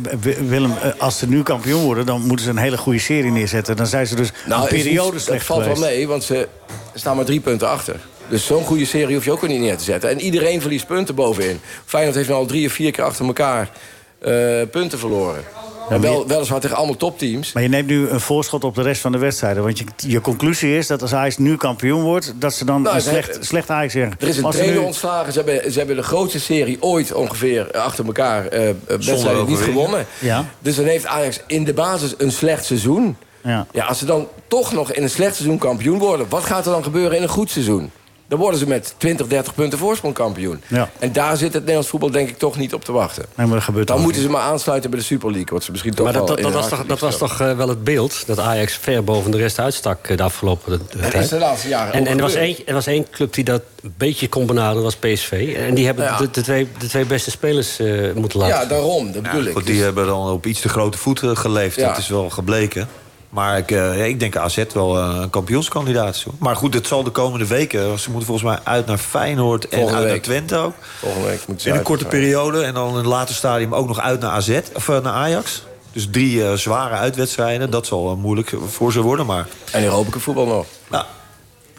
Willem, 0.48 0.72
eh, 0.82 0.90
als 0.98 1.18
ze 1.18 1.28
nu 1.28 1.42
kampioen 1.42 1.82
worden... 1.82 2.06
dan 2.06 2.20
moeten 2.22 2.44
ze 2.44 2.50
een 2.50 2.56
hele 2.56 2.78
goede 2.78 2.98
serie 2.98 3.30
neerzetten. 3.30 3.76
Dan 3.76 3.86
zijn 3.86 4.06
ze 4.06 4.14
dus 4.14 4.30
Nou, 4.46 4.68
een 4.68 4.76
is 4.76 4.82
periode 4.82 5.18
slecht 5.18 5.38
Dat 5.38 5.46
valt 5.46 5.62
geweest. 5.62 5.80
wel 5.80 5.90
mee, 5.90 6.08
want 6.08 6.24
ze 6.24 6.48
staan 6.94 7.16
maar 7.16 7.24
drie 7.24 7.40
punten 7.40 7.68
achter. 7.68 7.96
Dus 8.28 8.46
zo'n 8.46 8.64
goede 8.64 8.84
serie 8.84 9.14
hoef 9.14 9.24
je 9.24 9.32
ook 9.32 9.40
weer 9.40 9.50
niet 9.50 9.60
neer 9.60 9.76
te 9.76 9.84
zetten. 9.84 10.10
En 10.10 10.20
iedereen 10.20 10.60
verliest 10.60 10.86
punten 10.86 11.14
bovenin. 11.14 11.60
Feyenoord 11.84 12.16
heeft 12.16 12.28
nu 12.28 12.34
al 12.34 12.46
drie 12.46 12.66
of 12.66 12.72
vier 12.72 12.90
keer 12.90 13.04
achter 13.04 13.26
elkaar 13.26 13.70
eh, 14.18 14.32
punten 14.70 14.98
verloren. 14.98 15.44
En 15.90 16.00
wel, 16.00 16.26
weliswaar 16.26 16.60
tegen 16.60 16.76
allemaal 16.76 16.96
topteams. 16.96 17.52
Maar 17.52 17.62
je 17.62 17.68
neemt 17.68 17.86
nu 17.88 18.08
een 18.08 18.20
voorschot 18.20 18.64
op 18.64 18.74
de 18.74 18.82
rest 18.82 19.00
van 19.00 19.12
de 19.12 19.18
wedstrijden. 19.18 19.62
Want 19.62 19.78
je, 19.78 19.84
je 19.96 20.20
conclusie 20.20 20.76
is 20.76 20.86
dat 20.86 21.02
als 21.02 21.14
Ajax 21.14 21.36
nu 21.38 21.56
kampioen 21.56 22.02
wordt... 22.02 22.32
dat 22.36 22.54
ze 22.54 22.64
dan 22.64 22.82
Nou, 22.82 22.94
een 22.94 23.00
slecht, 23.02 23.38
slecht 23.40 23.70
Ajax 23.70 23.92
zeggen. 23.92 24.16
Er 24.20 24.28
is 24.28 24.36
een 24.36 24.44
Als 24.44 24.54
ze 24.54 24.60
trainer 24.60 24.80
nu- 24.82 24.86
ontslagen. 24.86 25.32
Ze 25.32 25.42
hebben, 25.42 25.72
ze 25.72 25.78
hebben 25.78 25.96
de 25.96 26.02
grootste 26.02 26.40
serie 26.40 26.82
ooit 26.82 27.12
ongeveer 27.12 27.70
eh, 27.70 27.82
achter 27.82 28.04
elkaar 28.06 28.48
wedstrijden 28.86 29.46
niet 29.46 29.58
gewonnen. 29.58 30.06
Ja. 30.18 30.44
Dus 30.58 30.76
dan 30.76 30.84
heeft 30.84 31.06
Ajax 31.06 31.40
in 31.46 31.64
de 31.64 31.72
basis 31.74 32.14
een 32.18 32.32
slecht 32.32 32.64
seizoen. 32.64 33.16
Ja. 33.42 33.66
Ja, 33.72 33.84
als 33.84 33.98
ze 33.98 34.04
dan 34.04 34.28
toch 34.48 34.72
nog 34.72 34.92
in 34.92 35.02
een 35.02 35.10
slecht 35.10 35.34
seizoen 35.36 35.58
kampioen 35.58 35.98
worden... 35.98 36.26
wat 36.28 36.44
gaat 36.44 36.66
er 36.66 36.72
dan 36.72 36.82
gebeuren 36.82 37.16
in 37.16 37.22
een 37.22 37.28
goed 37.28 37.50
seizoen? 37.50 37.90
Dan 38.28 38.38
worden 38.38 38.58
ze 38.60 38.66
met 38.66 38.94
20, 38.96 39.26
30 39.26 39.54
punten 39.54 39.78
voorsprong 39.78 40.14
kampioen. 40.14 40.62
Ja. 40.66 40.90
En 40.98 41.12
daar 41.12 41.36
zit 41.36 41.46
het 41.52 41.58
Nederlands 41.58 41.88
voetbal 41.88 42.10
denk 42.10 42.28
ik 42.28 42.38
toch 42.38 42.56
niet 42.56 42.74
op 42.74 42.84
te 42.84 42.92
wachten. 42.92 43.24
Nee, 43.34 43.46
maar 43.46 43.54
dat 43.56 43.64
gebeurt 43.64 43.86
Dan 43.86 44.00
moeten 44.00 44.20
niet. 44.22 44.30
ze 44.30 44.36
maar 44.36 44.46
aansluiten 44.46 44.90
bij 44.90 44.98
de 44.98 45.04
Super 45.04 45.30
League. 45.30 45.48
Wat 45.52 45.64
ze 45.64 45.70
misschien 45.70 45.94
toch 45.94 46.04
Maar 46.04 46.14
dat, 46.14 46.26
wel 46.28 46.36
dat, 46.36 46.44
dat 46.44 46.54
was 46.54 46.68
toch, 46.68 46.86
dat 46.86 46.98
was 46.98 47.18
toch 47.18 47.40
eh, 47.40 47.56
wel 47.56 47.68
het 47.68 47.84
beeld 47.84 48.26
dat 48.26 48.38
Ajax 48.38 48.74
ver 48.74 49.04
boven 49.04 49.30
de 49.30 49.36
rest 49.36 49.58
uitstak 49.58 50.06
eh, 50.08 50.16
de 50.16 50.22
afgelopen 50.22 50.86
tijd. 51.00 51.14
is 51.14 51.28
de 51.28 51.38
laatste 51.38 51.68
jaren 51.68 51.92
En, 51.92 52.06
er, 52.06 52.20
was 52.20 52.34
één, 52.34 52.56
er 52.66 52.74
was 52.74 52.86
één 52.86 53.06
club 53.10 53.34
die 53.34 53.44
dat 53.44 53.62
een 53.82 53.94
beetje 53.96 54.28
kon 54.28 54.46
benaderen, 54.46 54.82
dat 54.82 54.96
was 55.00 55.12
PSV. 55.12 55.54
En 55.58 55.74
die 55.74 55.86
hebben 55.86 56.04
Ja. 56.04 56.16
de, 56.16 56.30
de, 56.30 56.42
twee, 56.42 56.68
de 56.78 56.86
twee 56.88 57.04
beste 57.04 57.30
spelers 57.30 57.78
eh, 57.78 58.12
moeten 58.14 58.38
laten. 58.38 58.56
Ja, 58.56 58.64
daarom. 58.64 59.12
Dat 59.12 59.22
bedoel 59.22 59.44
ik. 59.44 59.52
Goed, 59.52 59.66
die 59.66 59.74
Dus- 59.74 59.84
hebben 59.84 60.06
dan 60.06 60.30
op 60.30 60.46
iets 60.46 60.60
te 60.60 60.68
grote 60.68 60.98
voet 60.98 61.22
eh, 61.22 61.36
geleefd. 61.36 61.76
Ja. 61.76 61.88
Dat 61.88 61.98
is 61.98 62.08
wel 62.08 62.30
gebleken. 62.30 62.88
Maar 63.30 63.58
ik, 63.58 63.70
eh, 63.70 63.98
ja, 63.98 64.04
ik 64.04 64.20
denk 64.20 64.36
AZ 64.36 64.64
wel 64.72 64.98
eh, 64.98 65.18
een 65.20 65.30
kampioenskandidaat 65.30 66.14
is. 66.14 66.26
Maar 66.38 66.56
goed, 66.56 66.74
het 66.74 66.86
zal 66.86 67.02
de 67.02 67.10
komende 67.10 67.46
weken... 67.46 67.98
ze 67.98 68.10
moeten 68.10 68.26
volgens 68.28 68.50
mij 68.50 68.58
uit 68.64 68.86
naar 68.86 68.98
Feyenoord 68.98 69.68
en 69.68 69.78
Volgende 69.78 70.00
uit 70.02 70.08
naar. 70.08 70.20
Twente 70.20 70.56
ook. 70.56 70.74
Volgende 70.98 71.26
week 71.28 71.38
moeten 71.46 71.60
ze 71.60 71.68
In 71.68 71.76
een 71.76 71.82
korte 71.82 72.04
periode. 72.04 72.62
En 72.62 72.74
dan 72.74 72.88
in 72.88 72.94
een 72.94 73.06
later 73.06 73.34
stadium 73.34 73.74
ook 73.74 73.86
nog 73.86 74.00
uit 74.00 74.20
naar 74.20 74.30
AZ. 74.30 74.60
Of 74.74 74.88
eh, 74.88 75.00
naar 75.00 75.12
Ajax. 75.12 75.66
Dus 75.92 76.08
drie 76.10 76.44
eh, 76.44 76.52
zware 76.52 76.94
uitwedstrijden. 76.94 77.70
Dat 77.70 77.86
zal 77.86 78.16
moeilijk 78.16 78.52
voor 78.68 78.92
ze 78.92 79.00
worden. 79.00 79.26
Maar 79.26 79.46
En 79.72 79.84
Europa 79.84 80.10
Cup 80.10 80.22
voetbal 80.22 80.46
nog. 80.46 80.66
nou, 80.90 81.04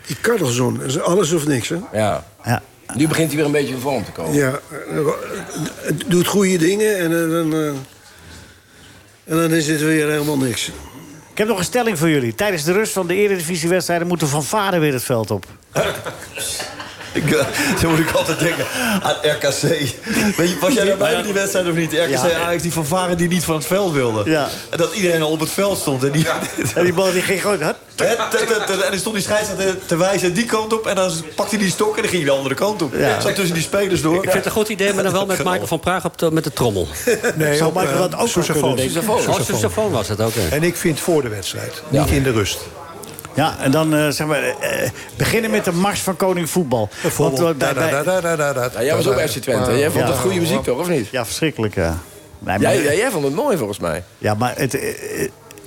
Die 0.08 0.18
Carlson, 0.22 0.82
alles 1.04 1.32
of 1.32 1.48
niks, 1.48 1.70
hè? 1.70 1.78
Ja. 1.94 2.26
Ja. 2.44 2.62
Nu 2.96 3.08
begint 3.08 3.28
hij 3.28 3.36
weer 3.38 3.46
een 3.46 3.52
beetje 3.52 3.74
in 3.74 3.80
vorm 3.80 4.06
te 4.06 4.12
komen. 4.12 4.34
Ja, 4.34 4.60
het 5.82 6.04
doet 6.08 6.28
goede 6.28 6.58
dingen 6.58 6.98
en 6.98 7.10
dan, 7.10 7.54
en 9.24 9.36
dan 9.38 9.52
is 9.52 9.68
het 9.68 9.82
weer 9.82 10.10
helemaal 10.10 10.38
niks. 10.38 10.72
Ik 11.40 11.46
heb 11.46 11.54
nog 11.54 11.64
een 11.64 11.70
stelling 11.72 11.98
voor 11.98 12.10
jullie. 12.10 12.36
Tijdens 12.36 12.64
de 12.64 12.72
rust 12.72 12.94
van 12.94 13.08
de 13.08 13.16
eredivisiewedstrijden... 13.16 14.08
moet 14.08 14.20
de 14.20 14.28
Van 14.28 14.44
Vader 14.44 14.80
weer 14.80 14.94
het 14.94 15.04
veld 15.04 15.32
op. 15.32 15.46
ik, 17.24 17.32
eh, 17.32 17.46
zo 17.82 17.90
moet 17.90 18.00
ik 18.00 18.12
altijd 18.12 18.40
denken 18.40 18.66
aan 19.02 19.16
RKC. 19.22 19.62
Weet 20.38 20.50
je, 20.50 20.58
was 20.60 20.74
jij 20.74 20.86
daarbij 20.86 21.14
bij 21.14 21.22
die 21.24 21.34
wedstrijd 21.34 21.68
of 21.68 21.74
niet? 21.76 21.92
RKC 21.94 22.10
Ja. 22.10 22.40
Ajax, 22.46 22.62
die 22.62 22.74
van 22.74 22.86
Varen 22.86 23.18
die 23.18 23.28
niet 23.28 23.44
van 23.44 23.56
het 23.56 23.66
veld 23.66 23.94
wilde. 23.94 24.30
Ja. 24.30 24.48
En 24.70 24.78
dat 24.78 24.94
iedereen 24.94 25.22
al 25.22 25.32
op 25.32 25.40
het 25.40 25.50
veld 25.52 25.78
stond. 25.78 26.04
En 26.04 26.12
die, 26.12 26.28
En 26.76 26.84
die 26.84 26.94
bal 26.94 27.12
die 27.12 27.22
ging 27.22 27.42
gewoon... 27.42 27.60
Hè, 27.62 27.72
En 28.06 28.16
dan 28.90 29.00
stond 29.00 29.16
die 29.16 29.24
scheidsrechter 29.24 29.86
te 29.86 29.98
wijzen 29.98 30.34
die 30.34 30.46
kant 30.46 30.74
op. 30.74 30.88
En 30.88 30.96
dan 30.96 31.12
pakte 31.36 31.56
hij 31.56 31.64
die 31.64 31.74
stok 31.74 31.96
en 31.96 32.02
dan 32.02 32.12
ging 32.12 32.24
hij 32.24 32.32
de 32.32 32.38
andere 32.38 32.56
kant 32.56 32.82
op. 32.82 32.94
Ja. 32.98 33.20
Zat 33.22 33.36
tussen 33.36 33.54
die 33.54 33.64
spelers 33.64 34.02
door. 34.02 34.16
Ik 34.16 34.22
vind 34.22 34.34
het 34.34 34.46
een 34.46 34.52
goed 34.52 34.70
idee, 34.70 34.94
maar 34.94 35.04
dan 35.04 35.14
wel 35.14 35.26
met 35.26 35.38
Michael 35.38 35.68
van 35.68 35.80
Praag 35.80 36.06
op 36.06 36.18
de, 36.18 36.32
met 36.32 36.44
de 36.44 36.54
trommel. 36.54 36.88
Nee, 37.36 37.58
Zou 37.58 37.72
Michael 37.74 37.94
eh, 37.94 38.00
dat 38.00 38.16
ook 38.20 38.28
sousaphone. 38.28 38.76
kunnen, 38.76 38.94
denk 38.94 39.06
ik? 39.06 39.44
Sousaphone. 39.46 39.88
Oh, 39.88 39.94
was 39.94 40.08
het 40.08 40.22
ook. 40.22 40.32
En 40.50 40.64
ik 40.64 40.76
vind 40.76 41.00
voor 41.00 41.22
de 41.22 41.30
wedstrijd, 41.30 41.82
niet 41.90 42.10
in 42.10 42.24
de 42.24 42.32
rust. 42.32 42.60
Ja, 43.40 43.56
en 43.60 43.72
dan 43.72 43.96
eh, 43.96 44.10
zeg 44.10 44.28
maar, 44.28 44.44
eh, 44.44 44.90
beginnen 45.18 45.52
met 45.52 45.66
de 45.66 45.72
mars 45.72 46.00
van 46.02 46.16
koning 46.16 46.50
voetbal. 46.50 46.90
Want, 47.18 47.40
eh, 47.40 47.50
bij- 47.58 47.74
bij- 47.74 48.04
Ja, 48.74 48.84
jij 48.84 48.96
was 48.96 49.08
ook 49.08 49.20
FC 49.20 49.38
Twente. 49.38 49.78
Jij 49.78 49.90
vond 49.92 50.04
Ja. 50.06 50.12
het 50.12 50.20
goede 50.20 50.40
muziek 50.40 50.64
toch, 50.64 50.80
of 50.80 50.90
niet? 50.90 51.08
ja, 51.12 51.26
verschrikkelijk, 51.26 51.76
ja. 51.76 51.98
Nee, 52.40 52.60
maar- 52.60 52.74
Jij, 52.96 53.10
vond 53.12 53.24
het 53.24 53.34
mooi 53.36 53.58
volgens 53.58 53.80
mij. 53.80 54.04
Ja, 54.18 54.34
maar 54.34 54.54
het, 54.58 54.74
eh, 54.80 55.24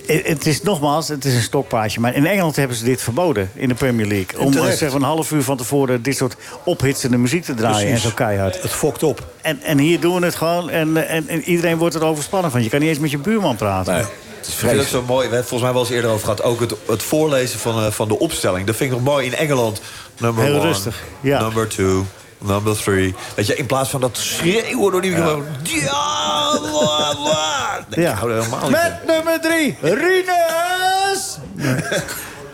eh, 0.07 0.25
het 0.25 0.47
is 0.47 0.63
nogmaals, 0.63 1.09
het 1.09 1.25
is 1.25 1.35
een 1.35 1.43
stokpaardje. 1.43 2.01
Maar 2.01 2.15
in 2.15 2.27
Engeland 2.27 2.57
hebben 2.57 2.77
ze 2.77 2.85
dit 2.85 3.03
verboden 3.03 3.51
in 3.55 3.69
de 3.69 3.75
Premier 3.75 4.07
League. 4.07 4.41
Om 4.41 4.57
eh, 4.57 4.65
zeg, 4.69 4.93
een 4.93 5.03
half 5.03 5.31
uur 5.33 5.43
van 5.43 5.57
tevoren 5.57 6.03
dit 6.03 6.17
soort 6.17 6.37
ophitsende 6.65 7.17
muziek 7.17 7.45
te 7.45 7.55
draaien. 7.55 7.77
Precies. 7.87 8.05
En 8.05 8.11
zo 8.11 8.15
keihard. 8.15 8.63
Het 8.63 8.71
fokt 8.71 9.03
op. 9.03 9.27
En, 9.43 9.61
en 9.63 9.79
hier 9.79 10.01
doen 10.01 10.19
we 10.21 10.25
het 10.25 10.35
gewoon. 10.35 10.71
En, 10.71 10.97
eh, 11.09 11.15
en, 11.17 11.29
en 11.29 11.43
iedereen 11.43 11.77
wordt 11.79 11.95
er 11.95 12.05
overspannen 12.05 12.51
van. 12.51 12.63
Je 12.63 12.69
kan 12.69 12.81
niet 12.81 12.89
eens 12.89 12.99
met 12.99 13.11
je 13.11 13.19
buurman 13.19 13.57
praten. 13.57 14.07
Het 14.43 14.51
is 14.51 14.55
vreselijk 14.59 14.89
zo 14.89 15.03
mooi. 15.03 15.15
We 15.17 15.21
hebben 15.21 15.39
het 15.39 15.49
volgens 15.49 15.63
mij 15.63 15.73
wel 15.73 15.83
eens 15.83 15.91
eerder 15.97 16.11
over 16.11 16.25
gehad. 16.25 16.43
Ook 16.43 16.61
het, 16.61 16.75
het 16.87 17.03
voorlezen 17.03 17.59
van, 17.59 17.85
eh, 17.85 17.91
van 17.91 18.09
de 18.09 18.19
opstelling. 18.19 18.67
Dat 18.67 18.77
vind 18.77 18.91
ik 18.91 18.97
nog 18.97 19.07
mooi 19.07 19.27
in 19.27 19.35
Engeland. 19.35 19.81
Number 20.19 20.45
Heel 20.45 20.55
one, 20.59 20.67
rustig, 20.67 21.03
ja. 21.21 21.41
Number 21.41 21.69
two, 21.69 22.05
number 22.39 22.77
three. 22.77 23.15
Weet 23.37 23.47
je, 23.47 23.57
in 23.57 23.67
plaats 23.67 23.91
van 23.91 24.01
dat 24.01 24.17
schreeuwen 24.17 24.93
door 24.93 25.03
die 25.03 25.11
microfoon. 25.11 25.45
Ja, 25.63 26.61
wa, 26.61 27.15
wa. 27.25 27.85
Nee, 27.89 28.05
Ja. 28.05 28.13
ik 28.13 28.19
hou 28.19 28.31
er 28.33 28.37
helemaal 28.39 28.69
niet 28.69 28.79
van. 28.79 28.91
Met 28.91 29.07
nummer 29.07 29.41
drie, 29.41 29.77
Rinus! 29.81 31.39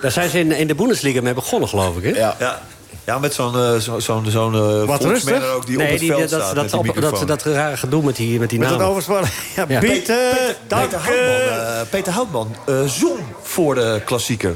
Daar 0.01 0.11
zijn 0.11 0.31
ze 0.31 0.39
in, 0.39 0.53
in 0.53 0.67
de 0.67 0.75
Bundesliga 0.75 1.23
mee 1.23 1.35
begonnen, 1.35 1.69
geloof 1.69 1.97
ik. 1.97 2.03
Hè? 2.15 2.21
Ja. 2.21 2.35
Ja. 2.39 2.61
Ja, 3.09 3.19
met 3.19 3.35
zo'n 3.35 3.55
eh, 3.55 3.77
zo, 3.77 3.99
zo'n 3.99 4.27
zo'n 4.31 4.55
eh, 4.55 4.61
volksman 4.87 5.11
rustig? 5.13 5.43
er 5.43 5.53
ook 5.53 5.67
die 5.67 5.77
op 5.77 5.83
Nee, 5.83 5.91
het 5.91 6.01
die, 6.01 6.09
veld 6.09 6.21
dat, 6.21 6.29
staat 6.41 6.55
dat, 6.55 6.65
met 6.65 6.71
die 6.83 6.91
op- 6.95 7.01
dat, 7.01 7.29
dat 7.29 7.43
rare 7.43 7.77
gedoe 7.77 8.03
met 8.03 8.17
die, 8.17 8.39
met 8.39 8.51
die 8.51 8.59
Met 8.59 8.69
dat 8.69 8.77
namen. 8.79 8.91
overspannen. 8.93 9.31
Ja, 9.57 9.65
Ja. 9.69 9.81
Pieter, 9.81 10.57
dank 10.67 10.83
Peter 10.91 11.01
Houtman, 11.01 11.59
eh, 11.59 11.81
Peter 11.91 12.13
Houtman 12.13 12.57
eh, 12.67 12.75
zong 12.87 13.19
voor 13.43 13.75
de 13.75 14.01
klassieker. 14.05 14.55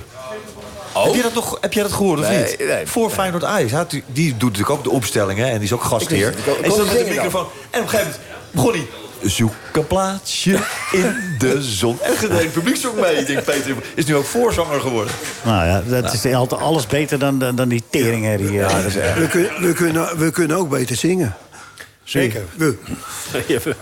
Heb, 0.92 1.14
je 1.14 1.22
dat 1.22 1.34
nog, 1.34 1.58
heb 1.60 1.72
jij 1.72 1.82
dat 1.82 1.92
gehoord 1.92 2.18
of 2.20 2.28
Nee, 2.28 2.38
niet? 2.38 2.58
nee. 2.58 2.86
voor 2.86 3.10
Feyenoord 3.10 3.44
Ajax. 3.44 3.70
Hij 3.70 3.78
had- 3.80 3.90
Die 4.06 4.36
doet 4.36 4.42
natuurlijk 4.50 4.70
ook 4.70 4.84
de 4.84 4.90
opstelling 4.90 5.38
hè, 5.38 5.46
en 5.46 5.54
die 5.54 5.62
is 5.62 5.72
ook 5.72 5.82
gastheer. 5.84 6.28
Ik 6.28 6.36
het. 6.44 6.46
Ik 6.56 6.62
En 6.64 6.70
zat 6.70 6.78
kon 6.78 6.86
met 6.96 7.04
de 7.06 7.10
microfoon. 7.10 7.46
En 7.70 7.80
op 7.80 7.84
een 7.84 7.88
gegeven 7.88 8.12
moment 8.12 8.50
begon 8.50 8.70
hij... 8.72 8.86
Zoek 9.24 9.52
een 9.72 9.86
plaatsje 9.86 10.58
in 10.92 11.16
de 11.38 11.62
zon. 11.62 11.98
En 12.02 12.12
het 12.16 12.32
hele 12.32 12.48
publiek 12.48 12.76
zong 12.76 13.00
mee. 13.00 13.14
Ik 13.16 13.26
denk, 13.26 13.44
Peter 13.44 13.74
is 13.94 14.04
nu 14.04 14.14
ook 14.16 14.24
voorzanger 14.24 14.80
geworden. 14.80 15.14
Nou 15.44 15.66
ja, 15.66 15.82
dat 16.00 16.12
is 16.12 16.34
altijd 16.34 16.60
alles 16.60 16.86
beter 16.86 17.18
dan, 17.18 17.38
dan, 17.38 17.56
dan 17.56 17.68
die 17.68 17.82
teringherrie. 17.90 18.52
Ja, 18.52 18.82
We, 18.82 19.26
kun- 19.30 19.66
we, 19.66 19.72
kunnen, 19.72 20.18
we 20.18 20.30
kunnen 20.30 20.56
ook 20.56 20.68
beter 20.68 20.96
zingen. 20.96 21.34
Zeker. 22.04 22.42
We. 22.56 22.76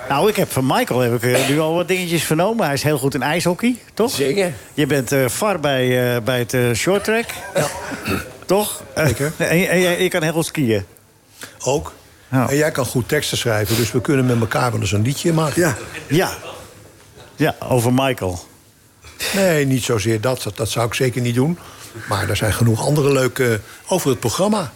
Nou, 0.08 0.28
ik 0.28 0.36
heb 0.36 0.52
van 0.52 0.66
Michael 0.66 1.00
heb 1.00 1.24
ik, 1.24 1.34
eh, 1.36 1.48
nu 1.48 1.60
al 1.60 1.74
wat 1.74 1.88
dingetjes 1.88 2.22
vernomen. 2.22 2.64
Hij 2.64 2.74
is 2.74 2.82
heel 2.82 2.98
goed 2.98 3.14
in 3.14 3.22
ijshockey, 3.22 3.76
toch? 3.94 4.10
Zeker. 4.10 4.52
Je 4.74 4.86
bent 4.86 5.12
eh 5.12 5.28
var 5.28 5.60
bij, 5.60 6.14
eh, 6.16 6.22
bij 6.22 6.38
het 6.38 6.54
eh 6.54 6.60
short 6.74 7.04
track. 7.04 7.26
Toch? 8.46 8.82
Eh, 8.94 9.06
Zeker. 9.06 9.32
en 9.36 9.58
je, 9.58 9.66
en 9.66 9.78
je, 9.78 10.02
je 10.02 10.08
kan 10.08 10.22
heel 10.22 10.32
goed 10.32 10.46
skiën. 10.46 10.84
Ook. 11.64 11.92
Ja. 12.30 12.48
En 12.48 12.56
jij 12.56 12.70
kan 12.70 12.84
goed 12.84 13.08
teksten 13.08 13.38
schrijven, 13.38 13.76
dus 13.76 13.92
we 13.92 14.00
kunnen 14.00 14.26
met 14.26 14.40
elkaar 14.40 14.70
wel 14.70 14.80
eens 14.80 14.92
een 14.92 15.02
liedje 15.02 15.32
maken. 15.32 15.60
Ja. 15.60 15.76
Ja. 16.08 16.30
Ja, 17.36 17.56
over 17.68 17.92
Michael. 17.92 18.44
Nee, 19.34 19.66
niet 19.66 19.82
zozeer 19.82 20.20
dat, 20.20 20.42
dat. 20.42 20.56
Dat 20.56 20.68
zou 20.68 20.86
ik 20.86 20.94
zeker 20.94 21.20
niet 21.20 21.34
doen. 21.34 21.58
Maar 22.08 22.28
er 22.28 22.36
zijn 22.36 22.52
genoeg 22.52 22.86
andere 22.86 23.12
leuke 23.12 23.60
over 23.86 24.10
het 24.10 24.20
programma. 24.20 24.72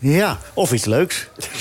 Ja, 0.00 0.38
of 0.54 0.72
iets 0.72 0.84
leuks. 0.84 1.26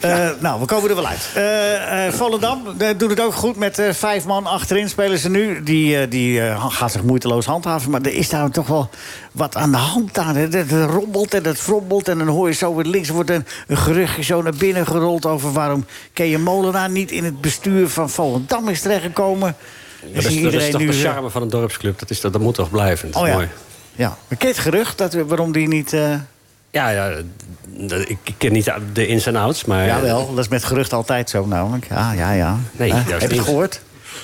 Eh, 0.00 0.28
nou, 0.38 0.60
we 0.60 0.66
komen 0.66 0.88
er 0.88 0.94
wel 0.94 1.06
uit. 1.06 1.28
Eh 1.34 2.06
eh, 2.06 2.12
Volendam 2.12 2.62
doet 2.96 3.10
het 3.10 3.20
ook 3.20 3.34
goed 3.34 3.56
met 3.56 3.78
eh, 3.78 3.92
vijf 3.92 4.24
man 4.24 4.46
achterin 4.46 4.88
spelen 4.88 5.18
ze 5.18 5.30
nu. 5.30 5.62
Die, 5.62 5.98
eh, 5.98 6.10
die 6.10 6.40
eh, 6.40 6.72
gaat 6.72 6.92
zich 6.92 7.02
moeiteloos 7.02 7.46
handhaven. 7.46 7.90
Maar 7.90 8.00
er 8.00 8.14
is 8.14 8.28
daar 8.28 8.50
toch 8.50 8.66
wel 8.66 8.90
wat 9.32 9.56
aan 9.56 9.70
de 9.70 9.76
hand 9.76 10.14
daar. 10.14 10.34
Het, 10.34 10.70
rommelt 10.70 11.34
en 11.34 11.44
het 11.44 11.58
frommelt. 11.58 12.08
En 12.08 12.18
dan 12.18 12.26
hoor 12.26 12.48
je 12.48 12.54
zo 12.54 12.74
weer 12.74 12.84
links 12.84 13.08
wordt 13.08 13.30
een, 13.30 13.46
een 13.66 13.76
geruchtje 13.76 14.22
zo 14.22 14.42
naar 14.42 14.54
binnen 14.58 14.86
gerold... 14.86 15.26
over 15.26 15.52
waarom 15.52 15.84
Kees 16.12 16.38
Molenaar 16.38 16.90
niet 16.90 17.10
in 17.10 17.24
het 17.24 17.40
bestuur 17.40 17.88
van 17.88 18.10
Volendam 18.10 18.68
is 18.68 18.80
terechtgekomen. 18.80 19.56
Ja, 20.00 20.14
dat, 20.14 20.24
is, 20.30 20.42
dat 20.42 20.52
is 20.52 20.70
toch 20.70 20.80
de 20.80 20.92
charme 20.92 21.30
van 21.30 21.42
een 21.42 21.50
dorpsclub. 21.50 21.98
Dat, 21.98 22.10
is, 22.10 22.20
dat, 22.20 22.32
dat 22.32 22.42
moet 22.42 22.54
toch 22.54 22.70
blijven. 22.70 23.10
Dat 23.10 23.16
is 23.16 23.22
Oh 23.22 23.28
ja. 23.28 23.34
mooi. 23.34 23.48
Ja, 23.94 24.16
maar 24.28 24.38
het 24.38 24.58
gerucht 24.58 24.98
dat, 24.98 25.14
waarom 25.14 25.52
die 25.52 25.68
niet... 25.68 25.96
Ja, 26.70 26.88
ja, 26.88 27.10
ik 28.06 28.34
ken 28.38 28.52
niet 28.52 28.72
de 28.92 29.06
ins 29.06 29.26
en 29.26 29.36
outs, 29.36 29.64
maar... 29.64 29.86
Jawel, 29.86 30.34
dat 30.34 30.44
is 30.44 30.48
met 30.48 30.64
gerucht 30.64 30.92
altijd 30.92 31.30
zo 31.30 31.46
namelijk. 31.46 31.86
Ja, 31.88 32.12
ja, 32.12 32.32
ja. 32.32 32.58
Nee, 32.72 32.92
Heb 32.92 33.20
je 33.30 33.36
het 33.36 33.44
gehoord? 33.44 33.80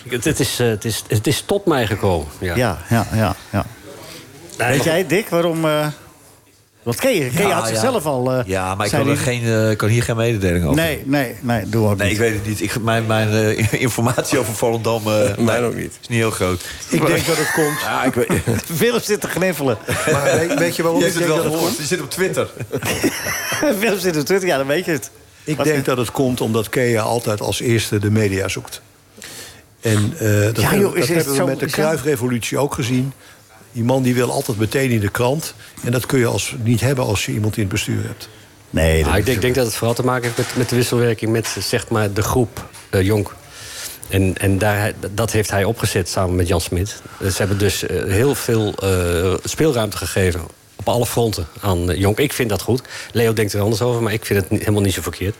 Het, 0.08 0.40
is, 0.40 0.60
eh, 0.60 0.66
het, 0.66 0.84
is, 0.84 1.02
het 1.08 1.26
is 1.26 1.40
tot 1.40 1.66
mij 1.66 1.86
gekomen. 1.86 2.26
Ja. 2.38 2.56
Ja, 2.56 2.78
ja, 2.88 3.06
ja. 3.12 3.34
ja. 3.50 3.64
Weet 4.56 4.84
jij, 4.84 5.06
Dick, 5.06 5.28
waarom... 5.28 5.64
eh 5.64 5.86
wat 6.84 6.96
ken 6.96 7.14
je? 7.14 7.28
Ken 7.30 7.42
je 7.42 7.48
Ja, 7.48 7.54
had 7.54 7.62
ja. 7.62 7.68
zichzelf 7.68 8.06
al... 8.06 8.32
eh, 8.32 8.40
Ja, 8.46 8.74
maar 8.74 8.86
ik 8.86 8.92
kan, 8.92 9.04
die- 9.04 9.16
geen, 9.16 9.44
eh, 9.44 9.76
kan 9.76 9.88
hier 9.88 10.02
geen 10.02 10.16
mededeling 10.16 10.64
over. 10.64 10.76
Nee, 10.76 11.02
nee, 11.04 11.34
nee, 11.40 11.68
doe 11.68 11.88
ook 11.88 11.96
Nee, 11.96 12.10
ik 12.10 12.18
weet 12.18 12.34
het 12.34 12.46
niet. 12.46 12.60
Ik, 12.60 12.80
mijn 12.80 13.06
mijn 13.06 13.30
eh, 13.30 13.72
informatie 13.88 14.38
over 14.38 14.54
Volendam 14.54 15.02
eh, 15.06 15.36
Mij 15.44 15.64
ook 15.64 15.74
niet. 15.74 15.98
is 16.00 16.08
niet 16.08 16.18
heel 16.18 16.30
groot. 16.30 16.64
Ik 16.88 17.06
denk 17.06 17.26
dat 17.26 17.36
het 17.36 17.50
komt. 17.52 17.80
Ja, 17.80 18.04
ik 18.04 18.14
weet... 18.14 18.28
Willem 18.78 19.00
zit 19.00 19.20
te 19.20 19.28
gniffelen. 19.28 19.78
Maar 20.12 20.24
weet, 20.38 20.58
weet 20.58 20.76
je 20.76 20.82
waarom 20.82 21.00
Je 21.00 21.06
ik 21.06 21.12
denk 21.14 21.26
wel 21.26 21.36
dat 21.36 21.44
het 21.52 21.56
komt? 21.56 21.76
Je 21.76 21.84
zit 21.84 22.00
op 22.02 22.10
Twitter. 22.10 22.48
Willem 23.78 23.98
zit 23.98 24.16
op 24.16 24.24
Twitter, 24.24 24.48
ja, 24.48 24.56
dan 24.56 24.66
weet 24.66 24.84
je 24.84 24.90
het. 24.90 25.10
Ik 25.44 25.56
Wat- 25.56 25.66
denk 25.66 25.84
dat 25.84 25.96
het 25.96 26.10
komt 26.10 26.40
omdat 26.40 26.68
Kea 26.68 27.02
altijd 27.02 27.40
als 27.40 27.60
eerste 27.60 27.98
de 27.98 28.10
media 28.10 28.48
zoekt. 28.48 28.80
En 29.80 30.14
eh, 30.18 30.28
dat, 30.42 30.56
Ja, 30.60 30.62
hebben, 30.62 30.78
joh, 30.80 30.96
is 30.96 31.06
dat 31.06 31.08
het 31.08 31.08
hebben 31.08 31.26
we 31.32 31.34
zo- 31.34 31.46
met 31.46 31.58
de 31.58 31.66
Kruifrevolutie 31.66 32.58
ook 32.58 32.74
gezien. 32.74 33.12
Die 33.74 33.84
man 33.84 34.02
die 34.02 34.14
wil 34.14 34.30
altijd 34.30 34.58
meteen 34.58 34.90
in 34.90 35.00
de 35.00 35.10
krant. 35.10 35.54
En 35.82 35.92
dat 35.92 36.06
kun 36.06 36.18
je 36.18 36.26
als, 36.26 36.54
niet 36.62 36.80
hebben 36.80 37.04
als 37.04 37.26
je 37.26 37.32
iemand 37.32 37.56
in 37.56 37.62
het 37.62 37.72
bestuur 37.72 38.02
hebt. 38.02 38.28
Nee, 38.70 38.96
dat 38.96 39.06
Nou, 39.06 39.18
ik 39.18 39.26
denk, 39.26 39.40
denk 39.40 39.54
dat 39.54 39.66
het 39.66 39.74
vooral 39.74 39.94
te 39.94 40.04
maken 40.04 40.22
heeft 40.22 40.36
met, 40.36 40.56
met 40.56 40.68
de 40.68 40.76
wisselwerking 40.76 41.32
met 41.32 41.56
zeg 41.58 41.88
maar, 41.88 42.12
de 42.12 42.22
groep 42.22 42.68
eh, 42.90 43.02
Jonk. 43.02 43.34
En, 44.08 44.38
en 44.38 44.58
daar, 44.58 44.92
dat 45.10 45.32
heeft 45.32 45.50
hij 45.50 45.64
opgezet 45.64 46.08
samen 46.08 46.36
met 46.36 46.48
Jan 46.48 46.60
Smit. 46.60 47.02
Ze 47.20 47.34
hebben 47.36 47.58
dus 47.58 47.86
eh, 47.86 48.04
heel 48.04 48.34
veel 48.34 48.74
eh, 48.74 49.34
speelruimte 49.44 49.96
gegeven 49.96 50.40
op 50.76 50.88
alle 50.88 51.06
fronten 51.06 51.46
aan 51.60 51.90
eh, 51.90 52.00
Jonk. 52.00 52.18
Ik 52.18 52.32
vind 52.32 52.48
dat 52.48 52.62
goed. 52.62 52.82
Leo 53.12 53.32
denkt 53.32 53.52
er 53.52 53.60
anders 53.60 53.82
over, 53.82 54.02
maar 54.02 54.12
ik 54.12 54.24
vind 54.26 54.40
het 54.40 54.58
helemaal 54.60 54.82
niet 54.82 54.94
zo 54.94 55.02
verkeerd. 55.02 55.34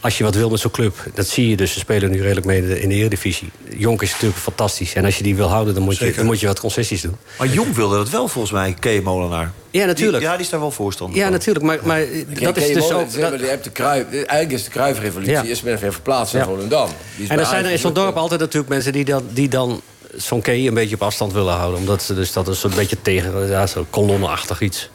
Als 0.00 0.18
je 0.18 0.24
wat 0.24 0.34
wil 0.34 0.50
met 0.50 0.60
zo'n 0.60 0.70
club, 0.70 0.96
dat 1.14 1.26
zie 1.26 1.48
je 1.48 1.56
dus. 1.56 1.72
Ze 1.72 1.78
spelen 1.78 2.10
nu 2.10 2.20
redelijk 2.20 2.46
mee 2.46 2.80
in 2.80 2.88
de, 2.88 2.94
Eredivisie. 2.94 3.50
Jonk 3.76 4.02
is 4.02 4.12
natuurlijk 4.12 4.40
fantastisch. 4.40 4.94
En 4.94 5.04
als 5.04 5.16
je 5.16 5.22
die 5.22 5.36
wil 5.36 5.48
houden, 5.48 5.74
dan 5.74 5.82
moet, 5.82 5.98
je, 5.98 6.12
dan 6.12 6.26
moet 6.26 6.40
je 6.40 6.46
wat 6.46 6.60
concessies 6.60 7.00
doen. 7.00 7.16
Maar 7.38 7.48
Jong 7.48 7.74
wilde 7.74 7.96
dat 7.96 8.10
wel 8.10 8.28
volgens 8.28 8.52
mij, 8.52 8.76
Kees 8.78 9.02
Molenaar. 9.02 9.52
Ja, 9.70 9.84
natuurlijk. 9.86 10.18
Die, 10.18 10.26
ja, 10.26 10.32
die 10.36 10.44
is 10.44 10.50
daar 10.50 10.60
wel 10.60 10.70
voorstander 10.70 11.16
Ja, 11.16 11.22
van. 11.22 11.32
natuurlijk. 11.32 11.64
Maar, 11.64 11.78
maar 11.82 12.04
dat 12.40 12.56
is 12.56 12.72
dus 12.72 12.92
ook... 12.92 13.10
Je 13.10 13.20
hebt 13.20 13.64
de 13.64 13.70
Kruif, 13.70 14.04
eigenlijk 14.12 14.52
is 14.52 14.64
de 14.64 14.70
Kruifrevolutie 14.70 15.32
Ja. 15.32 15.42
is 15.42 15.62
men 15.62 15.74
even 15.74 15.92
verplaatst 15.92 16.32
naar 16.34 16.42
Ja. 16.42 16.48
Volendam. 16.48 16.88
Die 17.16 17.24
is 17.24 17.30
En 17.30 17.38
er 17.38 17.46
zijn 17.46 17.64
er 17.64 17.70
in 17.70 17.78
zo'n 17.78 17.92
dorp 17.92 18.16
altijd 18.16 18.40
natuurlijk 18.40 18.68
mensen 18.68 18.92
die 18.92 19.04
dan, 19.04 19.22
die 19.30 19.48
dan 19.48 19.80
zo'n 20.16 20.40
key 20.40 20.66
een 20.66 20.74
beetje 20.74 20.94
op 20.94 21.02
afstand 21.02 21.32
willen 21.32 21.54
houden. 21.54 21.78
Omdat 21.80 22.02
ze 22.02 22.14
dus 22.14 22.32
dat 22.32 22.48
is 22.48 22.62
een 22.62 22.74
beetje 22.74 23.02
tegen, 23.02 23.48
ja, 23.48 23.66
zo 23.66 23.86
kolonnenachtig 23.90 24.60
iets. 24.60 24.90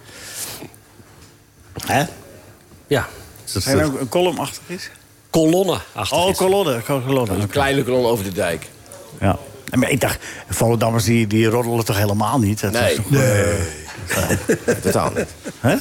Hè? 1.85 2.03
Ja. 2.87 3.07
Dat 3.53 3.63
Zijn 3.63 3.77
er 3.77 3.83
is 3.85 3.89
ook 3.91 3.99
een 3.99 4.09
columnachtig 4.09 4.61
is? 4.67 4.89
kolonnenachtig 5.29 6.11
Oh, 6.17 6.29
iets. 6.29 6.37
kolonne. 6.39 6.81
kolonne. 6.81 7.33
Een 7.35 7.47
kleine 7.47 7.83
kolon 7.83 8.05
over 8.05 8.23
de 8.25 8.31
dijk. 8.31 8.67
Ja. 9.19 9.37
En 9.69 9.79
Maar 9.79 9.89
ik 9.89 10.01
dacht, 10.01 10.19
Volendammers 10.49 11.03
die, 11.03 11.27
die 11.27 11.45
roddelen 11.47 11.85
toch 11.85 11.97
helemaal 11.97 12.39
niet? 12.39 12.59
Dat 12.61 12.71
Nee. 12.71 12.93
is 12.93 12.95
toch- 12.95 14.81
Totaal 14.81 15.11
niet. 15.15 15.27
Hè? 15.59 15.75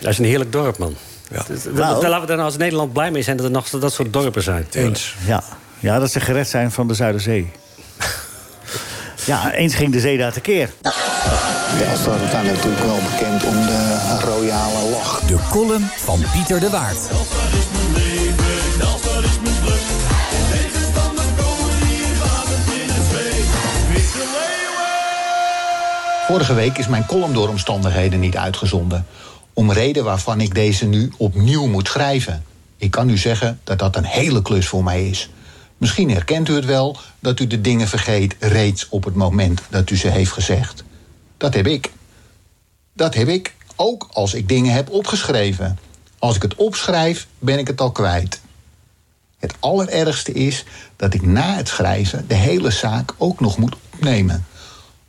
Dat 0.00 0.10
is 0.10 0.18
een 0.18 0.24
heerlijk 0.24 0.52
dorp, 0.52 0.78
man. 0.78 0.96
Ja. 1.30 1.44
Dus, 1.46 1.64
Nou. 1.64 1.76
Laten 1.76 2.00
we 2.20 2.26
daar 2.26 2.36
nou 2.36 2.40
als 2.48 2.56
Nederland 2.56 2.92
blij 2.92 3.10
mee 3.10 3.22
zijn 3.22 3.36
dat 3.36 3.46
er 3.46 3.52
nog 3.52 3.68
dat 3.68 3.92
soort 3.92 4.12
dorpen 4.12 4.42
zijn. 4.42 4.66
Eens. 4.70 5.14
Ja. 5.26 5.42
ja, 5.78 5.98
dat 5.98 6.10
ze 6.12 6.20
gered 6.20 6.48
zijn 6.48 6.70
van 6.72 6.88
de 6.88 6.94
Zuiderzee. 6.94 7.50
Ja, 9.26 9.52
eens 9.52 9.74
ging 9.74 9.92
de 9.92 10.00
zee 10.00 10.18
daar 10.18 10.32
tekeer. 10.32 10.70
Telstar 11.78 12.18
staat 12.28 12.44
natuurlijk 12.44 12.84
wel 12.84 12.98
bekend 13.10 13.44
om 13.44 13.54
de 13.54 14.18
royale 14.24 14.90
lach. 14.90 15.20
De 15.20 15.38
column 15.50 15.88
van 15.96 16.24
Pieter 16.32 16.60
de 16.60 16.70
Waard. 16.70 16.98
Vorige 26.26 26.54
week 26.54 26.78
is 26.78 26.88
mijn 26.88 27.06
column 27.06 27.32
door 27.32 27.48
omstandigheden 27.48 28.20
niet 28.20 28.36
uitgezonden. 28.36 29.06
Om 29.52 29.72
reden 29.72 30.04
waarvan 30.04 30.40
ik 30.40 30.54
deze 30.54 30.86
nu 30.86 31.12
opnieuw 31.16 31.66
moet 31.66 31.88
schrijven. 31.88 32.44
Ik 32.76 32.90
kan 32.90 33.10
u 33.10 33.18
zeggen 33.18 33.60
dat 33.64 33.78
dat 33.78 33.96
een 33.96 34.04
hele 34.04 34.42
klus 34.42 34.66
voor 34.66 34.84
mij 34.84 35.08
is. 35.08 35.30
Misschien 35.76 36.10
herkent 36.10 36.48
u 36.48 36.54
het 36.54 36.64
wel 36.64 36.96
dat 37.20 37.40
u 37.40 37.46
de 37.46 37.60
dingen 37.60 37.88
vergeet 37.88 38.36
reeds 38.38 38.88
op 38.88 39.04
het 39.04 39.14
moment 39.14 39.62
dat 39.70 39.90
u 39.90 39.96
ze 39.96 40.08
heeft 40.08 40.32
gezegd. 40.32 40.84
Dat 41.36 41.54
heb 41.54 41.66
ik. 41.66 41.92
Dat 42.92 43.14
heb 43.14 43.28
ik 43.28 43.54
ook 43.76 44.08
als 44.12 44.34
ik 44.34 44.48
dingen 44.48 44.72
heb 44.72 44.90
opgeschreven. 44.90 45.78
Als 46.18 46.36
ik 46.36 46.42
het 46.42 46.54
opschrijf, 46.54 47.26
ben 47.38 47.58
ik 47.58 47.66
het 47.66 47.80
al 47.80 47.92
kwijt. 47.92 48.40
Het 49.38 49.54
allerergste 49.60 50.32
is 50.32 50.64
dat 50.96 51.14
ik 51.14 51.22
na 51.22 51.54
het 51.54 51.68
schrijven 51.68 52.28
de 52.28 52.34
hele 52.34 52.70
zaak 52.70 53.14
ook 53.18 53.40
nog 53.40 53.58
moet 53.58 53.76
opnemen. 53.92 54.46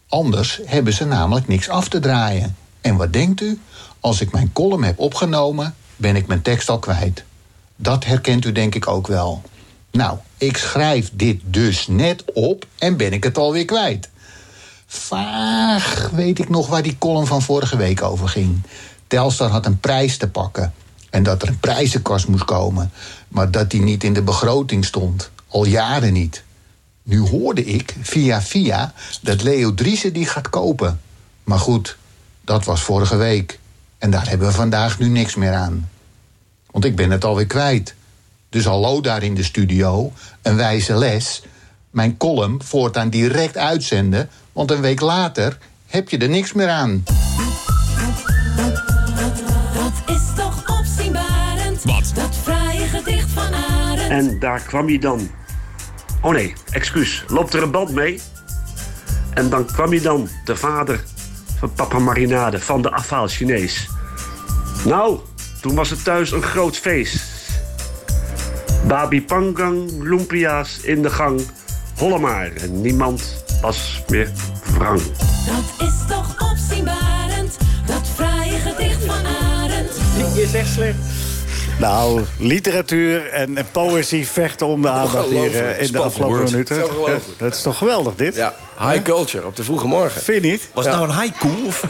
Anders 0.07 0.59
hebben 0.65 0.93
ze 0.93 1.05
namelijk 1.05 1.47
niks 1.47 1.70
af 1.70 1.89
te 1.89 1.99
draaien. 1.99 2.55
En 2.82 2.95
wat 2.95 3.13
denkt 3.13 3.41
u? 3.41 3.59
Als 3.99 4.22
ik 4.22 4.32
mijn 4.32 4.53
column 4.53 4.84
heb 4.84 4.99
opgenomen, 4.99 5.76
ben 5.95 6.15
ik 6.15 6.28
mijn 6.28 6.41
tekst 6.41 6.70
al 6.70 6.80
kwijt. 6.80 7.24
Dat 7.76 8.05
herkent 8.05 8.45
u 8.45 8.51
denk 8.51 8.76
ik 8.76 8.88
ook 8.88 9.07
wel. 9.07 9.41
Nou, 9.91 10.18
ik 10.38 10.57
schrijf 10.57 11.09
dit 11.13 11.41
dus 11.45 11.88
net 11.88 12.23
op 12.33 12.65
en 12.77 12.97
ben 12.97 13.13
ik 13.13 13.23
het 13.23 13.38
alweer 13.38 13.65
kwijt. 13.65 14.09
Vaag 14.85 16.09
weet 16.09 16.39
ik 16.39 16.49
nog 16.49 16.67
waar 16.67 16.81
die 16.81 16.97
column 16.97 17.27
van 17.27 17.41
vorige 17.41 17.77
week 17.77 18.01
over 18.01 18.27
ging. 18.27 18.61
Telstar 19.07 19.49
had 19.49 19.65
een 19.65 19.79
prijs 19.79 20.17
te 20.17 20.29
pakken. 20.29 20.73
En 21.09 21.23
dat 21.23 21.41
er 21.41 21.47
een 21.47 21.59
prijzenkast 21.59 22.27
moest 22.27 22.45
komen. 22.45 22.91
Maar 23.27 23.51
dat 23.51 23.69
die 23.69 23.81
niet 23.81 24.03
in 24.03 24.13
de 24.13 24.21
begroting 24.21 24.85
stond. 24.85 25.31
Al 25.47 25.65
jaren 25.65 26.13
niet. 26.13 26.43
Nu 27.03 27.19
hoorde 27.19 27.65
ik 27.65 27.95
via 28.01 28.41
via 28.41 28.93
dat 29.21 29.43
Leo 29.43 29.73
Driessen 29.73 30.13
die 30.13 30.25
gaat 30.25 30.49
kopen. 30.49 31.01
Maar 31.43 31.59
goed, 31.59 31.97
dat 32.45 32.65
was 32.65 32.81
vorige 32.81 33.15
week. 33.15 33.59
En 33.97 34.11
daar 34.11 34.29
hebben 34.29 34.47
we 34.47 34.53
vandaag 34.53 34.99
nu 34.99 35.07
niks 35.07 35.35
meer 35.35 35.53
aan. 35.53 35.89
Want 36.71 36.85
ik 36.85 36.95
ben 36.95 37.11
het 37.11 37.25
alweer 37.25 37.47
kwijt. 37.47 37.95
Dus 38.58 38.66
hallo 38.66 39.01
daar 39.01 39.24
in 39.24 39.36
de 39.36 39.43
studio, 39.43 40.12
een 40.41 40.55
wijze 40.55 40.95
les. 40.95 41.43
Mijn 41.89 42.18
column 42.18 42.64
voortaan 42.64 43.10
direct 43.10 43.58
uitzenden, 43.58 44.30
want 44.53 44.72
een 44.72 44.82
week 44.82 44.99
later 44.99 45.58
heb 45.88 46.10
je 46.10 46.18
er 46.18 46.30
niks 46.30 46.53
meer 46.53 46.70
aan. 46.70 47.03
Dat 49.74 50.16
is 50.16 50.22
toch 50.36 50.80
opzienbarend. 50.80 51.84
Wat? 51.84 52.12
Dat 52.16 52.36
fraaie 52.43 52.86
gedicht 52.86 53.30
van 53.30 53.53
Arend. 53.53 54.10
En 54.10 54.39
daar 54.39 54.62
kwam 54.62 54.88
hij 54.88 54.97
dan. 54.97 55.30
Oh 56.22 56.32
nee, 56.32 56.53
excuus. 56.70 57.24
Loopt 57.28 57.53
er 57.53 57.64
een 57.64 57.72
band 57.72 57.91
mee? 57.91 58.22
En 59.34 59.49
dan 59.49 59.66
kwam 59.66 59.89
hij 59.89 60.01
dan, 60.01 60.30
de 60.45 60.55
vader 60.55 61.03
van 61.60 61.74
papa 61.74 61.99
Marinade, 61.99 62.60
van 62.60 62.82
de 62.82 62.91
afhaal 62.91 63.28
Chinees. 63.28 63.88
Nou, 64.86 65.20
toen 65.62 65.76
was 65.76 65.89
het 65.89 66.03
thuis 66.03 66.32
een 66.32 66.43
groot 66.43 66.78
feest. 66.78 67.36
Babi 68.88 69.21
Pangang, 69.21 69.89
lumpia's 69.99 70.79
in 70.83 71.01
de 71.01 71.09
gang. 71.09 71.41
Holle 71.97 72.19
maar, 72.19 72.51
en 72.51 72.81
niemand 72.81 73.43
was 73.61 74.03
meer 74.07 74.31
wrang. 74.77 75.01
Dat 75.45 75.88
is 75.88 75.93
toch 76.07 76.51
opzienbarend. 76.51 77.57
Dat 77.85 78.07
fraaie 78.15 78.59
gedicht 78.59 79.05
van 79.05 79.25
Arend. 79.25 79.91
Je 80.35 80.47
zegt 80.47 80.73
slecht. 80.73 80.97
Nou, 81.80 82.23
literatuur 82.39 83.30
en, 83.30 83.57
en 83.57 83.65
poëzie 83.71 84.28
vechten 84.28 84.68
om 84.68 84.81
de 84.81 84.89
aandacht 84.89 85.30
hier 85.30 85.65
eh, 85.65 85.81
in 85.81 85.91
de 85.91 85.99
afgelopen 85.99 86.43
minuten. 86.43 86.76
Zo 86.76 87.10
Dat 87.38 87.53
is 87.53 87.61
toch 87.61 87.77
geweldig, 87.77 88.15
dit? 88.15 88.35
Ja, 88.35 88.56
high 88.80 89.02
culture 89.02 89.45
op 89.45 89.56
de 89.56 89.64
vroege 89.64 89.88
morgen. 89.88 90.22
Vind 90.22 90.43
je 90.43 90.49
niet? 90.49 90.69
Was 90.73 90.85
het 90.85 90.93
nou 90.93 91.07
een 91.07 91.14
haiku? 91.14 91.49
Of? 91.68 91.84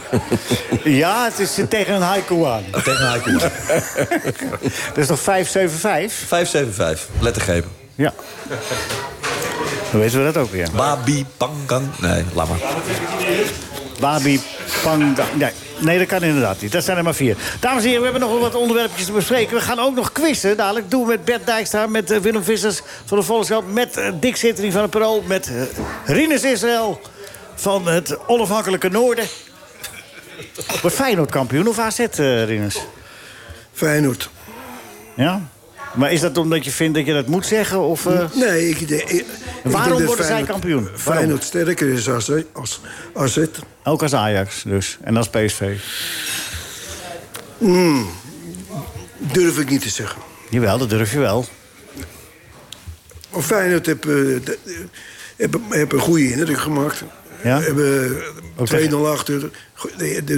Ja, 0.84 1.24
het 1.24 1.38
is 1.38 1.58
tegen 1.68 1.94
een 1.94 2.02
haiku 2.02 2.44
aan. 2.44 2.64
Tegen 2.84 3.00
een 3.00 3.06
haiku. 3.06 3.32
Dat 4.88 4.96
is 4.96 5.06
toch 5.06 5.20
575? 5.20 6.28
575, 6.28 7.08
lettergrepen. 7.20 7.70
Ja. 7.94 8.12
Dan 9.90 10.00
weten 10.00 10.18
we 10.18 10.32
dat 10.32 10.36
ook 10.42 10.50
weer. 10.50 10.68
Babi, 10.76 11.26
pangang. 11.36 11.86
Nee, 12.00 12.24
laat 12.34 12.48
maar. 12.48 12.58
Babi, 14.00 14.40
Panga... 14.82 15.24
Nee, 15.34 15.50
nee, 15.78 15.98
dat 15.98 16.06
kan 16.06 16.22
inderdaad 16.22 16.60
niet. 16.60 16.72
Dat 16.72 16.84
zijn 16.84 16.96
er 16.96 17.04
maar 17.04 17.14
vier. 17.14 17.36
Dames 17.60 17.82
en 17.82 17.88
heren, 17.88 17.98
we 17.98 18.10
hebben 18.10 18.28
nog 18.28 18.30
wel 18.30 18.50
wat 18.50 18.54
onderwerpjes 18.54 19.04
te 19.06 19.12
bespreken. 19.12 19.56
We 19.56 19.62
gaan 19.62 19.78
ook 19.78 19.94
nog 19.94 20.12
quizzen 20.12 20.56
dadelijk. 20.56 20.90
Doen 20.90 21.02
we 21.02 21.08
met 21.08 21.24
Bert 21.24 21.46
Dijkstra, 21.46 21.86
met 21.86 22.10
eh, 22.10 22.18
Willem 22.18 22.44
Vissers 22.44 22.80
van 23.04 23.18
de 23.18 23.24
Volkskrant... 23.24 23.72
met 23.72 23.96
eh, 23.96 24.12
Dick 24.20 24.36
Zittering 24.36 24.72
van 24.72 24.82
het 24.82 24.90
Parool, 24.90 25.22
met 25.26 25.48
eh, 25.48 25.62
Rinus 26.04 26.42
Israël 26.42 27.00
van 27.54 27.86
het 27.88 28.26
onafhankelijke 28.26 28.88
Noorden. 28.88 29.24
Wordt 30.80 30.96
Feyenoord 30.96 31.30
kampioen 31.30 31.68
of 31.68 31.78
AZ, 31.78 32.06
Rinus? 32.16 32.78
Feyenoord. 33.72 34.30
Ja? 35.16 35.48
Maar 35.94 36.12
is 36.12 36.20
dat 36.20 36.36
omdat 36.36 36.64
je 36.64 36.70
vindt 36.70 36.94
dat 36.96 37.06
je 37.06 37.12
dat 37.12 37.26
moet 37.26 37.46
zeggen? 37.46 37.80
Of, 37.80 38.06
eh, 38.06 38.24
Nee, 38.34 38.68
ik, 38.68 38.88
denk- 38.88 39.02
ik, 39.02 39.10
ik 39.64 39.70
Waarom 39.70 40.04
worden 40.04 40.24
zij 40.24 40.42
kampioen? 40.42 40.82
Waarom? 40.82 40.98
Feyenoord 41.00 41.44
sterker 41.44 41.88
is 41.88 42.08
als, 42.08 42.30
als 42.52 42.80
AZ. 43.14 43.38
Ook 43.84 44.02
als 44.02 44.14
Ajax 44.14 44.62
dus. 44.62 44.98
En 45.02 45.16
als 45.16 45.28
PSV. 45.28 45.76
Hmm, 47.58 48.10
durf 49.18 49.58
ik 49.58 49.70
niet 49.70 49.82
te 49.82 49.88
zeggen. 49.88 50.20
Jawel, 50.50 50.78
dat 50.78 50.90
durf 50.90 51.12
je 51.12 51.18
wel. 51.18 51.46
Maar 53.32 53.42
Feyenoord 53.42 53.86
heeft, 53.86 54.06
eh, 54.06 55.48
een 55.88 55.98
goede 56.00 56.30
indruk 56.32 56.58
gemaakt. 56.58 57.02
Ja? 57.42 57.60
Hebben 57.60 58.22
Ook 58.56 58.66
2-0 58.66 59.08
achter. 59.08 59.50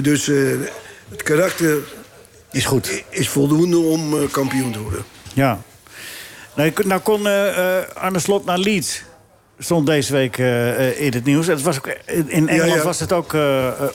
Dus 0.01 0.27
eh, 0.27 0.35
het 1.09 1.23
karakter 1.23 1.77
is, 2.51 2.65
goed. 2.65 3.03
is 3.09 3.29
voldoende 3.29 3.77
om 3.77 4.29
kampioen 4.31 4.71
te 4.71 4.79
worden. 4.79 5.03
Ja. 5.33 5.59
Nou, 6.55 6.73
nou 6.83 7.01
kon 7.01 7.27
eh, 7.27 7.77
eh, 7.77 7.87
Arne 7.93 8.19
Slot 8.19 8.45
naar 8.45 8.57
Leeds. 8.57 9.03
Stond 9.59 9.85
deze 9.85 10.13
week 10.13 10.37
eh, 10.37 11.01
in 11.01 11.13
het 11.13 11.23
nieuws. 11.23 11.47
Het 11.47 11.61
was 11.61 11.77
ook, 11.77 11.87
in 12.05 12.49
Engeland 12.49 12.79
ja. 12.79 12.83
was 12.83 12.99
het 12.99 13.13
ook 13.13 13.35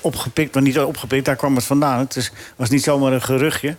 opgepikt, 0.00 0.54
maar 0.54 0.62
niet 0.62 0.78
opgepikt. 0.78 1.24
Daar 1.24 1.36
kwam 1.36 1.54
het 1.54 1.64
vandaan. 1.64 1.98
Het 1.98 2.16
is, 2.16 2.32
was 2.56 2.68
niet 2.68 2.82
zomaar 2.82 3.12
een 3.12 3.22
geruchtje. 3.22 3.76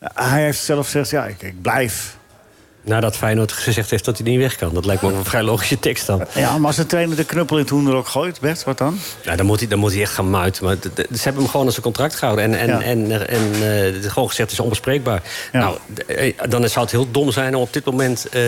Hij 0.00 0.42
heeft 0.42 0.58
zelf 0.58 0.84
gezegd, 0.84 1.10
ja, 1.10 1.26
ik, 1.26 1.42
ik 1.42 1.62
blijf. 1.62 2.16
Nadat 2.86 3.16
Feyenoord 3.16 3.52
gezegd 3.52 3.90
heeft 3.90 4.04
dat 4.04 4.18
hij 4.18 4.26
niet 4.30 4.38
weg 4.38 4.56
kan. 4.56 4.74
Dat 4.74 4.84
lijkt 4.84 5.02
me 5.02 5.08
ook 5.10 5.14
een 5.16 5.24
vrij 5.24 5.42
logische 5.42 5.78
tekst 5.78 6.06
dan. 6.06 6.24
Ja, 6.34 6.58
maar 6.58 6.66
als 6.66 6.76
de 6.76 6.86
trainer 6.86 7.16
de 7.16 7.24
knuppel 7.24 7.56
in 7.56 7.62
het 7.62 7.70
hoenderok 7.70 8.06
gooit, 8.08 8.40
Bert, 8.40 8.64
wat 8.64 8.78
dan? 8.78 8.98
Ja, 9.22 9.36
dan 9.36 9.46
moet 9.46 9.58
hij, 9.58 9.68
dan 9.68 9.78
moet 9.78 9.92
hij 9.92 10.00
echt 10.00 10.12
gaan 10.12 10.30
muiten. 10.30 10.64
Maar 10.64 10.76
ze 10.94 11.22
hebben 11.22 11.42
hem 11.42 11.50
gewoon 11.50 11.66
aan 11.66 11.72
zijn 11.72 11.82
contract 11.84 12.14
gehouden. 12.14 12.44
En, 12.44 12.58
en, 12.58 12.66
Ja. 12.68 12.80
en, 12.80 13.28
en 13.28 13.62
het 13.94 14.04
is 14.04 14.10
gewoon 14.12 14.28
gezegd, 14.28 14.50
het 14.50 14.58
is 14.58 14.64
onbespreekbaar. 14.64 15.22
Nou, 15.52 15.76
eh, 16.06 16.34
dan 16.48 16.68
zou 16.68 16.80
het 16.84 16.90
heel 16.94 17.10
dom 17.10 17.30
zijn 17.32 17.54
om 17.54 17.62
op 17.62 17.72
dit 17.72 17.84
moment... 17.84 18.28
eh, 18.28 18.42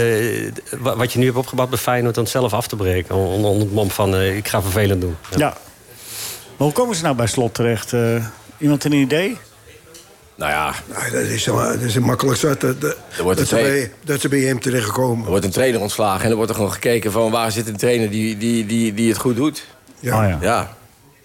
wa- 0.78 0.96
wat 0.96 1.12
je 1.12 1.18
nu 1.18 1.24
hebt 1.24 1.36
opgebouwd 1.38 1.70
bij 1.70 1.78
Feyenoord... 1.78 2.14
dan 2.14 2.26
zelf 2.26 2.52
af 2.52 2.66
te 2.68 2.76
breken. 2.76 3.14
Onder, 3.14 3.50
onder 3.50 3.64
het 3.66 3.74
mom 3.74 3.90
van, 3.90 4.20
ik 4.20 4.48
ga 4.48 4.62
vervelend 4.62 5.00
doen. 5.00 5.16
Ja. 5.36 5.38
Maar 6.56 6.66
hoe 6.66 6.72
komen 6.72 6.96
ze 6.96 7.02
nou 7.02 7.14
bij 7.16 7.26
slot 7.26 7.54
terecht? 7.54 7.92
Iemand 8.58 8.84
een 8.84 8.92
idee? 8.92 9.36
Nou 10.38 10.50
ja, 10.50 10.74
Nou, 10.86 11.10
dat, 11.10 11.22
is, 11.22 11.44
dat 11.44 11.80
is 11.80 11.98
makkelijk 11.98 12.38
zat 12.38 12.60
dat, 12.60 12.80
dat, 12.80 12.96
Er 13.16 13.22
wordt 13.22 13.38
dat, 13.38 13.48
ze 13.48 13.56
een 13.58 13.62
bij, 13.62 13.92
dat 14.04 14.20
ze 14.20 14.28
bij 14.28 14.38
hem 14.38 14.58
er 14.62 15.24
wordt 15.24 15.44
een 15.44 15.50
trainer 15.50 15.80
ontslagen 15.80 16.24
en 16.24 16.30
er 16.30 16.36
wordt 16.36 16.50
er 16.50 16.56
gewoon 16.56 16.72
gekeken 16.72 17.12
van 17.12 17.30
waar 17.30 17.52
zit 17.52 17.68
een 17.68 17.76
trainer 17.76 18.10
die, 18.10 18.38
die, 18.38 18.66
die, 18.66 18.94
die 18.94 19.08
het 19.08 19.18
goed 19.18 19.36
doet. 19.36 19.64
Ja. 20.00 20.22
Oh, 20.22 20.28
ja. 20.28 20.38
Ja, 20.40 20.76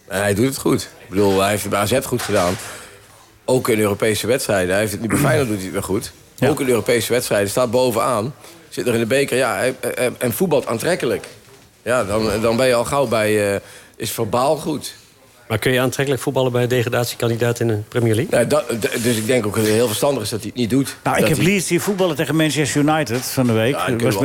en 0.07 0.21
hij 0.21 0.33
doet 0.33 0.45
het 0.45 0.57
goed. 0.57 0.89
Ik 1.03 1.09
bedoel, 1.09 1.39
hij 1.39 1.49
heeft 1.49 1.61
het 1.61 1.71
bij 1.71 1.79
AZ 1.79 1.99
goed 2.05 2.21
gedaan. 2.21 2.53
Ook 3.45 3.69
in 3.69 3.79
Europese 3.79 4.27
wedstrijden. 4.27 4.69
Hij 4.69 4.79
heeft 4.79 4.91
het 4.91 5.01
nu 5.01 5.07
bij 5.07 5.17
Feyenoord 5.17 5.47
doet 5.47 5.55
hij 5.57 5.65
het 5.65 5.73
weer 5.73 5.83
goed. 5.83 6.11
Ja. 6.35 6.49
Ook 6.49 6.59
in 6.59 6.67
Europese 6.67 7.13
wedstrijden. 7.13 7.49
Staat 7.49 7.71
bovenaan. 7.71 8.35
Zit 8.69 8.85
nog 8.85 8.93
in 8.93 8.99
de 8.99 9.05
beker. 9.05 9.37
Ja, 9.37 9.61
en 10.17 10.33
voetbalt 10.33 10.67
aantrekkelijk. 10.67 11.25
Ja, 11.81 12.03
dan, 12.03 12.41
dan 12.41 12.57
ben 12.57 12.67
je 12.67 12.73
al 12.73 12.85
gauw 12.85 13.07
bij... 13.07 13.53
eh, 13.53 13.59
is 13.95 14.11
verbaal 14.11 14.57
goed. 14.57 14.93
Maar 15.47 15.57
kun 15.57 15.71
je 15.71 15.79
aantrekkelijk 15.79 16.23
voetballen 16.23 16.51
bij 16.51 16.63
een 16.63 16.69
degradatiekandidaat 16.69 17.59
in 17.59 17.67
de 17.67 17.79
Premier 17.87 18.15
League? 18.15 18.37
Nee, 18.37 18.47
dat, 18.47 18.63
dus 19.03 19.17
ik 19.17 19.25
denk 19.25 19.45
ook 19.45 19.55
dat 19.55 19.63
het 19.65 19.73
heel 19.73 19.87
verstandig 19.87 20.23
is 20.23 20.29
dat 20.29 20.39
hij 20.39 20.49
het 20.49 20.59
niet 20.59 20.69
doet. 20.69 20.95
Nou, 21.03 21.17
ik 21.17 21.27
heb 21.27 21.37
hij- 21.37 21.45
Leeds 21.45 21.69
hier 21.69 21.81
voetballen 21.81 22.15
tegen 22.15 22.35
Manchester 22.35 22.81
United 22.81 23.25
van 23.25 23.47
de 23.47 23.53
week. 23.53 23.75
Ja, 23.75 23.95
Was 24.11 24.15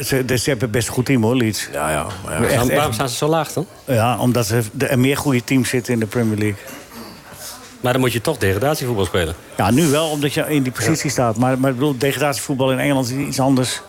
ze, 0.00 0.24
ze 0.36 0.50
hebben 0.50 0.70
best 0.70 0.88
een 0.88 0.94
goed 0.94 1.06
team 1.06 1.22
hoor, 1.22 1.36
Leeds. 1.36 1.68
Ja, 1.72 1.90
ja. 1.90 2.06
Maar 2.24 2.42
ja. 2.42 2.48
Echt, 2.48 2.68
Waarom, 2.74 2.92
staan 2.92 3.08
ze 3.08 3.16
zo 3.16 3.28
laag 3.28 3.52
dan? 3.52 3.66
Ja, 3.84 4.18
omdat 4.18 4.48
er, 4.48 4.64
er 4.78 4.98
meer 4.98 5.16
goede 5.16 5.44
teams 5.44 5.68
zitten 5.68 5.92
in 5.92 6.00
de 6.00 6.06
Premier 6.06 6.38
League. 6.38 6.58
Maar 7.80 7.92
dan 7.92 8.00
moet 8.02 8.12
je 8.12 8.20
toch 8.20 8.38
degradatievoetbal 8.38 9.04
spelen. 9.04 9.34
Ja, 9.56 9.70
nu 9.70 9.86
wel, 9.86 10.08
omdat 10.08 10.34
je 10.34 10.44
in 10.48 10.62
die 10.62 10.72
positie 10.72 11.10
staat. 11.10 11.36
Maar, 11.36 11.58
maar 11.58 11.70
ik 11.70 11.76
bedoel, 11.76 11.98
degradatievoetbal 11.98 12.72
in 12.72 12.78
Engeland 12.78 13.10
is 13.10 13.26
iets 13.26 13.40
anders. 13.40 13.74
Ik 13.74 13.80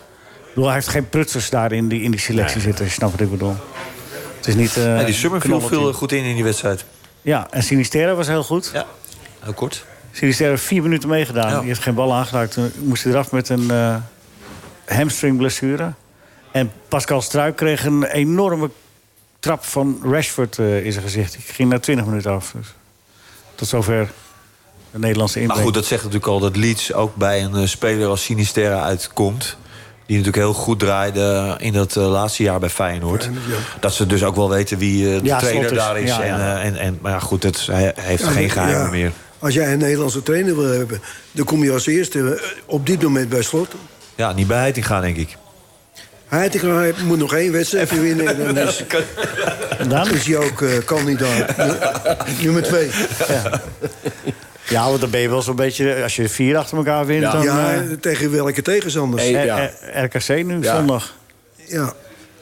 bedoel, 0.53 0.65
hij 0.65 0.73
heeft 0.73 0.87
geen 0.87 1.09
prutsers 1.09 1.49
daar 1.49 1.71
in 1.71 1.87
die, 1.87 2.01
in 2.01 2.11
die 2.11 2.19
selectie 2.19 2.61
zitten, 2.61 2.79
als 2.83 2.93
je 2.93 2.99
snapt 2.99 3.11
wat 3.11 3.21
ik 3.21 3.31
bedoel. 3.31 3.55
Het 4.45 4.55
is 4.55 4.61
niet... 4.61 4.77
eh, 4.77 4.99
Ja, 4.99 5.03
die 5.03 5.13
Summerfield 5.13 5.53
knallerteam. 5.53 5.81
viel 5.83 5.93
goed 5.93 6.11
in 6.11 6.23
in 6.23 6.35
die 6.35 6.43
wedstrijd. 6.43 6.85
Ja, 7.21 7.47
en 7.51 7.63
Sinistera 7.63 8.13
was 8.13 8.27
heel 8.27 8.43
goed. 8.43 8.69
Ja, 8.73 8.85
heel 9.39 9.53
kort. 9.53 9.85
Sinistera 10.11 10.49
heeft 10.49 10.63
vier 10.63 10.81
minuten 10.81 11.09
meegedaan. 11.09 11.49
Ja. 11.51 11.57
Die 11.59 11.67
heeft 11.67 11.81
geen 11.81 11.93
bal 11.95 12.13
aangeraakt. 12.13 12.51
Toen 12.53 12.71
moest 12.77 13.03
hij 13.03 13.11
eraf 13.13 13.31
met 13.31 13.49
een 13.49 13.71
eh 13.71 13.95
hamstringblessure. 14.85 15.93
En 16.51 16.71
Pascal 16.87 17.21
Struik 17.21 17.55
kreeg 17.55 17.85
een 17.85 18.03
enorme 18.03 18.69
trap 19.39 19.63
van 19.63 19.99
Rashford 20.03 20.59
eh, 20.59 20.85
in 20.85 20.91
zijn 20.91 21.03
gezicht. 21.03 21.31
Die 21.33 21.41
ging 21.41 21.69
na 21.69 21.79
20 21.79 22.05
minuten 22.05 22.31
af. 22.31 22.51
Dus 22.57 22.67
tot 23.55 23.67
zover 23.67 24.09
de 24.91 24.99
Nederlandse 24.99 25.35
Maar 25.37 25.43
inbreng. 25.47 25.65
goed, 25.65 25.73
dat 25.75 25.85
zegt 25.85 26.03
natuurlijk 26.03 26.31
al 26.31 26.39
dat 26.39 26.55
Leeds 26.55 26.93
ook 26.93 27.15
bij 27.15 27.43
een 27.43 27.67
speler 27.69 28.07
als 28.07 28.23
Sinisterra 28.23 28.83
uitkomt. 28.83 29.57
Die 30.05 30.17
natuurlijk 30.17 30.43
heel 30.43 30.53
goed 30.53 30.79
draaide 30.79 31.55
in 31.59 31.73
dat 31.73 31.95
eh, 31.95 32.09
laatste 32.11 32.43
jaar 32.43 32.59
bij 32.59 32.69
Feyenoord. 32.69 33.29
Dat 33.79 33.93
ze 33.93 34.05
dus 34.05 34.23
ook 34.23 34.35
wel 34.35 34.49
weten 34.49 34.77
wie 34.77 35.13
eh, 35.13 35.19
de 35.19 35.25
Ja, 35.25 35.39
trainer 35.39 35.71
is. 35.71 35.77
daar 35.77 35.99
is. 35.99 36.09
Ja, 36.09 36.23
ja. 36.23 36.33
En, 36.33 36.39
eh, 36.39 36.65
en, 36.65 36.77
en, 36.77 36.97
maar 37.01 37.11
ja, 37.11 37.19
goed, 37.19 37.43
het, 37.43 37.67
hij 37.71 37.93
heeft 37.99 38.23
Ja, 38.23 38.29
geen 38.29 38.49
geheimen 38.49 38.83
ja. 38.83 38.89
meer. 38.89 39.11
Als 39.39 39.53
jij 39.53 39.73
een 39.73 39.79
Nederlandse 39.79 40.23
trainer 40.23 40.55
wil 40.55 40.69
hebben... 40.71 41.01
dan 41.31 41.45
kom 41.45 41.63
je 41.63 41.71
als 41.71 41.85
eerste 41.87 42.41
op 42.65 42.85
dit 42.85 43.01
moment 43.01 43.29
bij 43.29 43.41
slot. 43.41 43.73
Ja, 44.15 44.31
niet 44.33 44.47
bij 44.47 44.57
Heiting 44.57 44.85
gaan, 44.85 45.01
denk 45.01 45.17
ik. 45.17 45.37
Heitinga 46.27 46.67
hij 46.75 46.93
moet 47.03 47.17
nog 47.17 47.33
één 47.33 47.51
wedstrijd 47.51 48.01
winnen. 48.01 48.27
En 48.27 48.53
dan 48.55 48.57
is, 48.67 48.83
En 49.77 49.89
dan? 49.89 50.09
is 50.11 50.25
hij 50.25 50.37
ook 50.37 50.63
kandidaat. 50.85 51.57
Nummer 52.41 52.63
twee. 52.63 52.89
Ja, 53.27 53.61
want 54.69 54.99
dan 55.01 55.09
ben 55.09 55.19
je 55.19 55.29
wel 55.29 55.41
zo'n 55.41 55.55
beetje... 55.55 56.03
Als 56.03 56.15
je 56.15 56.29
vier 56.29 56.57
achter 56.57 56.77
elkaar 56.77 57.05
wint, 57.05 57.21
Ja. 57.21 57.31
dan... 57.31 57.41
ja, 57.43 57.73
eh, 57.73 57.81
tegen 58.01 58.31
welke 58.31 58.61
tegenstanders? 58.61 59.23
Hey. 59.23 59.35
eh, 59.35 59.45
ja. 59.45 59.69
eh, 59.69 60.03
RKC 60.03 60.45
nu, 60.45 60.61
Ja. 60.61 60.75
zondag. 60.75 61.13
Ja. 61.67 61.93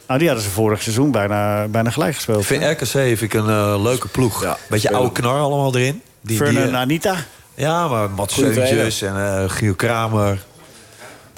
Nou, 0.07 0.19
die 0.19 0.27
hadden 0.27 0.45
ze 0.47 0.51
vorig 0.53 0.81
seizoen 0.81 1.11
bijna, 1.11 1.67
bijna 1.67 1.89
gelijk 1.89 2.15
gespeeld. 2.15 2.39
Ik 2.39 2.45
vind 2.45 2.63
RKC 2.63 2.87
vind 2.89 3.21
ik 3.21 3.33
een 3.33 3.81
leuke 3.81 4.07
ploeg. 4.07 4.41
Ja, 4.43 4.57
Beetje 4.69 4.93
oude 4.93 5.11
knar 5.11 5.39
allemaal 5.39 5.75
erin. 5.75 6.01
Die, 6.21 6.43
die, 6.43 6.59
en 6.61 6.75
Anita. 6.75 7.15
ja, 7.55 7.87
maar 7.87 8.09
Mats 8.09 8.33
Seuntjes 8.35 9.01
en 9.01 9.15
eh 9.17 9.49
Giel 9.49 9.73
Kramer. 9.73 10.39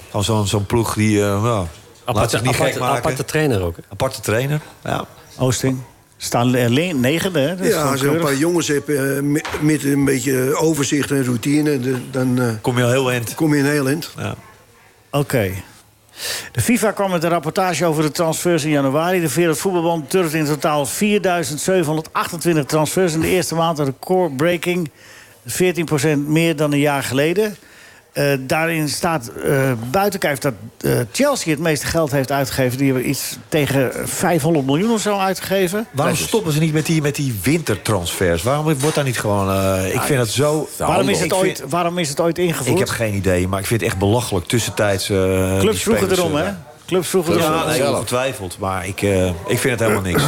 Gewoon 0.06 0.24
zo'n 0.24 0.46
zo'n 0.46 0.66
ploeg 0.66 0.94
die... 0.94 1.20
eh 1.22 1.26
nou, 1.42 1.42
laat 1.44 1.68
Aparte, 2.04 2.30
zich 2.30 2.40
niet 2.42 2.54
aparte, 2.54 2.72
gek 2.72 2.80
maken. 2.80 2.96
aparte 2.96 3.24
trainer 3.24 3.62
ook. 3.62 3.76
hè? 3.76 3.82
Aparte 3.88 4.20
trainer. 4.20 4.60
Ja. 4.84 5.04
Oosting. 5.38 5.78
Staan 6.16 6.54
eh, 6.54 6.68
le- 6.68 6.92
negende, 6.92 7.40
hè? 7.40 7.56
Dat 7.56 7.66
Ja, 7.66 7.82
als 7.82 8.00
je 8.00 8.08
een 8.08 8.20
paar 8.20 8.34
jongens 8.36 8.68
hebt 8.68 8.88
eh, 8.88 9.20
met- 9.60 9.84
een 9.84 10.04
beetje 10.04 10.56
overzicht 10.56 11.10
en 11.10 11.24
routine... 11.24 11.80
de- 11.80 12.10
dan 12.10 12.40
eh, 12.40 12.48
Kom 12.60 12.76
je 12.78 12.84
al 12.84 12.90
heel 12.90 13.10
eind. 13.10 13.34
kom 13.34 13.54
je 13.54 13.60
een 13.60 13.66
heel 13.70 13.88
eind. 13.88 14.10
Ja. 14.16 14.34
Oké. 15.10 15.50
De 16.52 16.60
FIFA 16.60 16.90
kwam 16.90 17.10
met 17.10 17.22
een 17.24 17.30
rapportage 17.30 17.84
over 17.84 18.02
de 18.02 18.10
transfers 18.10 18.64
in 18.64 18.70
januari. 18.70 19.20
De 19.20 19.32
Wereldvoetbalbond 19.34 20.10
durfde 20.10 20.38
in 20.38 20.44
totaal 20.44 20.86
4.728 20.86 20.90
transfers 22.66 23.12
in 23.14 23.20
de 23.20 23.28
eerste 23.28 23.54
maand. 23.54 23.78
Een 23.78 23.84
record-breaking. 23.84 24.90
14% 25.46 26.18
meer 26.26 26.56
dan 26.56 26.72
een 26.72 26.78
jaar 26.78 27.02
geleden. 27.02 27.56
Eh, 28.16 28.24
daarin 28.40 28.88
staat 28.88 29.28
eh 29.44 29.72
buiten 29.90 30.20
kijf 30.20 30.38
dat 30.38 30.52
eh, 30.80 30.92
Chelsea 31.12 31.50
het 31.52 31.60
meeste 31.60 31.86
geld 31.86 32.10
heeft 32.10 32.32
uitgegeven. 32.32 32.78
Die 32.78 32.86
hebben 32.92 33.08
iets 33.08 33.36
tegen 33.48 33.90
500 34.08 34.66
miljoen 34.66 34.90
of 34.90 35.00
zo 35.00 35.18
uitgegeven. 35.18 35.86
Waarom 35.90 36.16
stoppen 36.16 36.52
ze 36.52 36.58
niet 36.58 36.72
met 36.72 36.86
die, 36.86 37.02
met 37.02 37.14
die 37.16 37.38
wintertransfers? 37.42 38.42
Waarom 38.42 38.74
wordt 38.78 38.94
daar 38.94 39.04
niet 39.04 39.18
gewoon... 39.18 39.50
eh, 39.50 39.94
ik 39.94 40.00
vind 40.00 40.20
het 40.20 40.30
zo... 40.30 40.68
Waarom 40.78 41.08
is, 41.08 41.20
het 41.20 41.28
vind- 41.32 41.32
ooit, 41.32 41.62
waarom 41.68 41.98
is 41.98 42.08
het 42.08 42.20
ooit 42.20 42.38
ingevoerd? 42.38 42.68
Ik 42.68 42.78
heb 42.78 42.88
geen 42.88 43.14
idee, 43.14 43.48
maar 43.48 43.60
ik 43.60 43.66
vind 43.66 43.80
het 43.80 43.90
echt 43.90 43.98
belachelijk 43.98 44.46
tussentijds... 44.46 45.10
eh, 45.10 45.58
Clubs 45.58 45.82
vroegen 45.82 46.10
erom, 46.10 46.34
hè? 46.34 46.50
Clubs 46.86 47.08
vroegen 47.08 47.32
erom. 47.40 47.70
Ja, 47.74 47.90
ongetwijfeld. 47.92 48.58
Maar 48.58 48.86
ik, 48.86 49.02
eh, 49.02 49.26
ik 49.26 49.58
vind 49.58 49.62
het 49.62 49.80
helemaal 49.80 50.02
niks. 50.12 50.22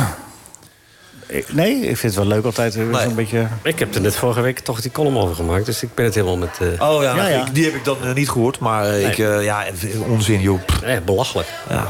Nee, 1.48 1.74
ik 1.80 1.96
vind 1.96 2.02
het 2.02 2.14
wel 2.14 2.26
leuk 2.26 2.44
altijd. 2.44 2.76
eh, 2.76 3.00
Zo'n 3.02 3.14
beetje... 3.14 3.46
Ik 3.62 3.78
heb 3.78 3.94
er 3.94 4.00
net 4.00 4.16
vorige 4.16 4.40
week 4.40 4.58
toch 4.58 4.80
die 4.80 4.90
column 4.90 5.18
over 5.18 5.34
gemaakt. 5.34 5.66
Dus 5.66 5.82
ik 5.82 5.94
ben 5.94 6.04
het 6.04 6.14
helemaal 6.14 6.36
met... 6.36 6.58
eh, 6.78 6.88
Oh 6.90 7.02
ja, 7.02 7.14
Ja, 7.16 7.26
ja. 7.28 7.46
Ik, 7.46 7.54
die 7.54 7.64
heb 7.64 7.74
ik 7.74 7.84
dan 7.84 7.96
eh, 8.02 8.14
niet 8.14 8.28
gehoord. 8.30 8.58
Maar 8.58 8.84
eh, 8.86 9.08
ik, 9.08 9.18
eh, 9.18 9.44
ja, 9.44 9.64
onzin 10.08 10.40
joh. 10.40 10.64
Pff, 10.66 10.82
Nee, 10.82 11.00
belachelijk. 11.00 11.48
Ja, 11.68 11.86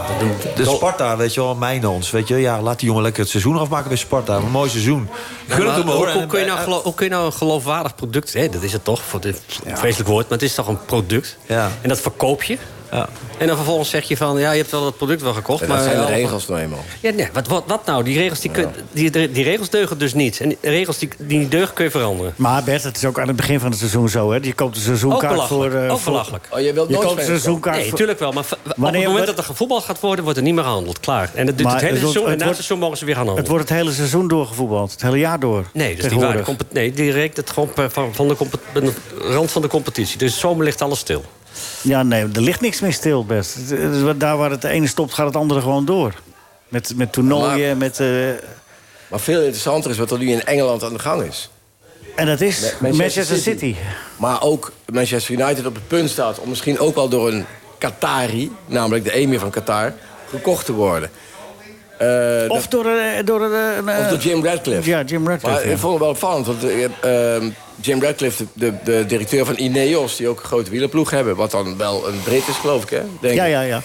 de 0.57 0.65
Sparta, 0.65 1.17
weet 1.17 1.35
je 1.35 1.41
wel, 1.41 1.55
Mijnans. 1.55 2.11
Weet 2.11 2.29
je, 2.29 2.37
ja, 2.37 2.63
laat 2.63 2.79
die 2.79 2.87
jongen 2.89 3.03
lekker 3.03 3.21
het 3.23 3.31
seizoen 3.31 3.59
afmaken 3.59 3.89
bij 3.89 3.97
Sparta. 3.97 4.37
Een 4.37 4.51
mooi 4.51 4.71
seizoen. 4.71 5.09
Gun 5.49 5.67
het 5.67 5.77
hem 5.77 5.87
hoor. 5.87 5.97
hoe, 5.97 6.13
hoe 6.13 6.23
En- 6.23 6.29
kun 6.29 6.41
je 6.41 6.47
nou 6.47 6.71
hoe 6.83 6.95
kun 6.95 7.07
je 7.07 7.13
nou 7.13 7.27
een 7.27 7.33
geloofwaardig 7.33 7.95
product... 7.95 8.33
Hè, 8.33 8.49
dat 8.49 8.63
is 8.63 8.73
het 8.73 8.85
toch, 8.85 9.03
voor 9.03 9.21
dit 9.21 9.41
vreselijk 9.67 10.09
woord... 10.09 10.29
maar 10.29 10.39
het 10.39 10.47
is 10.49 10.55
toch 10.55 10.69
een 10.69 10.85
product. 10.85 11.37
Ja. 11.47 11.71
En 11.81 11.89
dat 11.89 12.01
verkoop 12.01 12.43
je. 12.43 12.59
Ja. 12.93 13.09
En 13.39 13.47
dan 13.47 13.57
vervolgens 13.57 13.91
zeg 13.91 14.09
je 14.09 14.17
van... 14.17 14.39
ja, 14.39 14.51
je 14.53 14.59
hebt 14.59 14.71
wel 14.71 14.83
dat 14.83 14.97
product 14.97 15.23
wel 15.23 15.33
gekocht, 15.33 15.63
En 15.63 15.69
maar... 15.69 15.83
zijn 15.83 15.97
de 15.97 16.05
regels 16.07 16.47
nou 16.49 16.61
eenmaal. 16.61 16.85
Ja, 17.01 17.11
nee, 17.13 17.29
wat, 17.33 17.47
wat, 17.47 17.63
wat 17.67 17.87
nou? 17.87 18.03
Die 18.05 18.19
regels, 18.19 18.41
die, 18.41 18.51
kun- 18.51 18.69
die, 18.93 19.11
die 19.31 19.45
regels 19.45 19.71
deugen 19.71 19.99
dus 19.99 20.15
niet. 20.15 20.41
En 20.41 20.49
die 20.49 20.59
regels 20.61 20.99
die, 20.99 21.09
die 21.19 21.39
niet 21.39 21.51
deugen 21.51 21.75
kun 21.75 21.85
je 21.85 21.91
veranderen. 21.91 22.33
Maar 22.37 22.63
Bert, 22.65 22.83
het 22.83 22.97
is 22.97 23.05
ook 23.05 23.19
aan 23.19 23.27
het 23.29 23.37
begin 23.37 23.61
van 23.61 23.71
het 23.71 23.79
seizoen 23.79 24.09
zo. 24.09 24.31
Hè? 24.33 24.39
Je 24.43 24.53
koopt 24.53 24.77
een 24.77 24.83
seizoenkaart 24.83 25.43
voor... 25.43 25.71
eh, 25.73 25.93
ook 25.93 25.99
voor- 25.99 26.13
belachelijk. 26.13 26.49
Oh, 26.51 26.61
je 26.61 26.73
wilt 26.73 26.89
Je 26.89 26.95
nooit 26.95 27.07
koopt 27.07 27.19
een 27.21 27.27
seizoenkaart 27.27 27.75
Nee, 27.77 27.83
voor- 27.85 27.93
natuurlijk 27.93 28.19
wel. 28.19 28.33
Maar 28.33 28.45
v- 28.45 28.53
op 28.53 28.59
Wanneer- 28.77 29.01
het 29.01 29.11
moment 29.11 29.27
dat 29.27 29.39
er 29.39 29.45
gevoetbald 29.45 29.85
gaat 29.85 30.01
worden... 30.01 30.23
wordt 30.25 30.39
er 30.39 30.45
niet 30.45 30.55
meer 30.55 30.65
gehandeld. 30.65 31.01
Klaar. 31.01 31.31
En 31.35 31.47
dat 31.47 31.57
duurt 31.57 31.69
Maar 31.69 31.73
het 31.81 31.83
hele 31.91 31.93
het 31.95 32.03
wordt- 32.03 32.13
seizoen. 32.19 32.25
En 32.25 32.31
het 32.31 32.39
na 32.41 32.47
het 32.47 32.55
seizoen 32.55 32.79
mogen 32.79 32.99
ze 32.99 33.05
weer 33.05 33.15
gaan 33.15 33.27
handelen. 33.27 33.51
Het 33.51 33.57
wordt 33.59 33.69
het 33.71 33.79
hele 33.79 33.93
seizoen 33.97 34.29
doorgevoetbald. 34.29 34.91
Het 34.93 35.03
hele 35.03 35.19
jaar 35.19 35.41
door. 35.41 35.65
Nee. 35.73 35.95
De 35.97 36.03
tegenwoordig. 36.03 36.45
compe- 36.45 36.65
nee, 36.71 36.93
die 36.93 37.11
rekent 37.13 37.37
het 37.37 37.51
van, 37.51 37.69
van 38.13 38.29
de, 38.29 38.37
bij 38.73 38.83
de 38.83 38.93
rand 39.21 39.51
van 39.51 39.63
de 39.63 39.69
competitie. 39.69 40.19
Dus 40.19 40.39
zomer 40.39 40.65
ligt 40.65 40.83
alles 40.83 40.99
stil. 40.99 41.25
Ja, 41.83 42.03
nee, 42.03 42.23
er 42.33 42.41
ligt 42.41 42.61
niks 42.61 42.81
meer 42.81 42.93
stil, 42.93 43.25
best. 43.25 43.57
Daar 44.17 44.37
waar 44.37 44.51
het 44.51 44.65
ene 44.65 44.87
stopt, 44.87 45.15
gaat 45.15 45.27
het 45.27 45.37
andere 45.37 45.61
gewoon 45.61 45.85
door. 45.85 46.13
Met, 46.69 46.93
met 46.97 47.13
toernooien, 47.13 47.79
met... 47.79 48.01
eh, 48.01 48.07
Maar 49.09 49.21
veel 49.21 49.41
interessanter 49.41 49.91
is 49.91 49.99
wat 49.99 50.11
er 50.11 50.19
nu 50.19 50.31
in 50.31 50.45
Engeland 50.45 50.83
aan 50.85 50.93
de 50.93 50.99
gang 50.99 51.23
is. 51.23 51.51
en 52.17 52.27
dat 52.27 52.41
is 52.41 52.75
Ma- 52.81 52.89
Manchester, 52.89 53.37
City. 53.37 53.75
Maar 54.17 54.43
ook 54.43 54.73
Manchester 54.93 55.35
United 55.35 55.67
op 55.67 55.75
het 55.75 55.89
punt 55.89 56.11
staat... 56.11 56.39
om 56.39 56.49
misschien 56.49 56.79
ook 56.79 56.95
wel 56.95 57.09
door 57.09 57.29
een 57.33 57.45
Qatari, 57.79 58.53
namelijk 58.67 59.05
de 59.05 59.13
emir 59.13 59.39
van 59.39 59.51
Qatar... 59.51 59.93
gekocht 60.31 60.65
te 60.67 60.73
worden. 60.73 61.11
Eh, 61.99 62.09
Of 62.49 62.61
dat- 62.63 62.71
door, 62.71 62.87
een- 62.87 63.25
door 63.25 63.43
een, 63.43 63.81
of 63.83 63.87
eh, 63.89 64.09
door 64.09 64.19
Jim 64.19 64.45
Radcliffe. 64.45 64.91
Ja, 64.91 65.03
Jim 65.03 65.29
Radcliffe. 65.29 65.59
Maar 65.59 65.67
ja. 65.67 65.73
ik 65.73 65.79
vond 65.79 65.93
het 65.93 66.03
wel 66.03 66.11
opvallend, 66.11 66.47
want 66.47 66.65
eh, 66.65 66.85
eh, 67.37 67.43
Jim 67.81 68.03
Radcliffe, 68.03 68.45
de, 68.53 68.73
de, 68.85 69.05
directeur 69.07 69.45
van 69.47 69.59
Ineos... 69.59 70.17
die 70.17 70.29
ook 70.29 70.41
een 70.41 70.47
grote 70.47 70.71
wielerploeg 70.71 71.11
hebben, 71.11 71.37
wat 71.37 71.51
dan 71.51 71.77
wel 71.77 72.09
een 72.09 72.23
Brit 72.23 72.49
is, 72.49 72.57
geloof 72.57 72.83
ik, 72.83 72.91
hè? 72.91 73.03
Denk 73.21 73.35
Ja, 73.35 73.45
ja, 73.45 73.61
ja. 73.61 73.83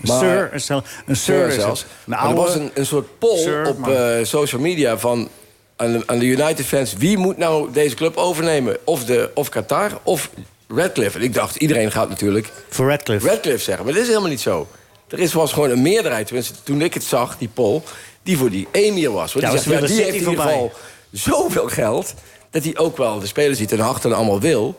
Maar- 0.00 0.18
Sir, 0.18 0.50
een, 0.52 0.60
Sir, 0.60 0.82
Sir 1.16 1.46
is 1.46 1.54
zelfs. 1.54 1.84
Een 2.06 2.14
er 2.14 2.34
was 2.34 2.54
een, 2.54 2.70
een 2.74 2.86
soort 2.86 3.18
poll 3.18 3.38
Sir, 3.38 3.68
op 3.68 3.88
eh, 3.88 4.14
social 4.22 4.60
media 4.60 4.98
van, 4.98 5.28
aan, 5.76 5.92
de, 5.92 6.02
aan 6.06 6.18
de 6.18 6.26
United-fans... 6.26 6.94
wie 6.94 7.18
moet 7.18 7.36
nou 7.36 7.72
deze 7.72 7.94
club 7.94 8.16
overnemen? 8.16 8.76
Of, 8.84 9.04
de, 9.04 9.30
of 9.34 9.48
Qatar 9.48 9.90
of 10.02 10.30
Radcliffe? 10.68 11.18
En 11.18 11.24
ik 11.24 11.34
dacht, 11.34 11.56
iedereen 11.56 11.92
gaat 11.92 12.08
natuurlijk 12.08 12.50
Voor 12.68 12.88
Radcliffe. 12.88 13.28
Radcliffe 13.28 13.62
zeggen. 13.64 13.84
Maar 13.84 13.92
dat 13.94 14.02
is 14.02 14.08
helemaal 14.08 14.30
niet 14.30 14.40
zo. 14.40 14.68
Er 15.08 15.18
is, 15.18 15.32
was 15.32 15.52
gewoon 15.52 15.70
een 15.70 15.82
meerderheid, 15.82 16.26
tenminste 16.26 16.54
toen 16.62 16.80
ik 16.82 16.94
het 16.94 17.04
zag, 17.04 17.38
die 17.38 17.50
poll... 17.54 17.82
die 18.22 18.36
voor 18.36 18.50
die 18.50 18.68
emir 18.70 19.12
was. 19.12 19.32
Want 19.32 19.44
Ja, 19.44 19.50
die, 19.50 19.60
ze 19.60 19.68
zegt, 19.68 19.80
ja, 19.80 19.86
die 19.86 19.96
heeft 19.96 20.14
in 20.14 20.28
ieder 20.30 20.42
geval 20.42 20.72
zoveel 21.10 21.68
geld... 21.68 22.14
dat 22.52 22.64
hij 22.64 22.76
ook 22.78 22.96
wel 22.96 23.18
de 23.20 23.26
spelers 23.26 23.58
die 23.58 23.66
ten 23.66 23.80
achter 23.80 24.14
allemaal 24.14 24.40
wil... 24.40 24.78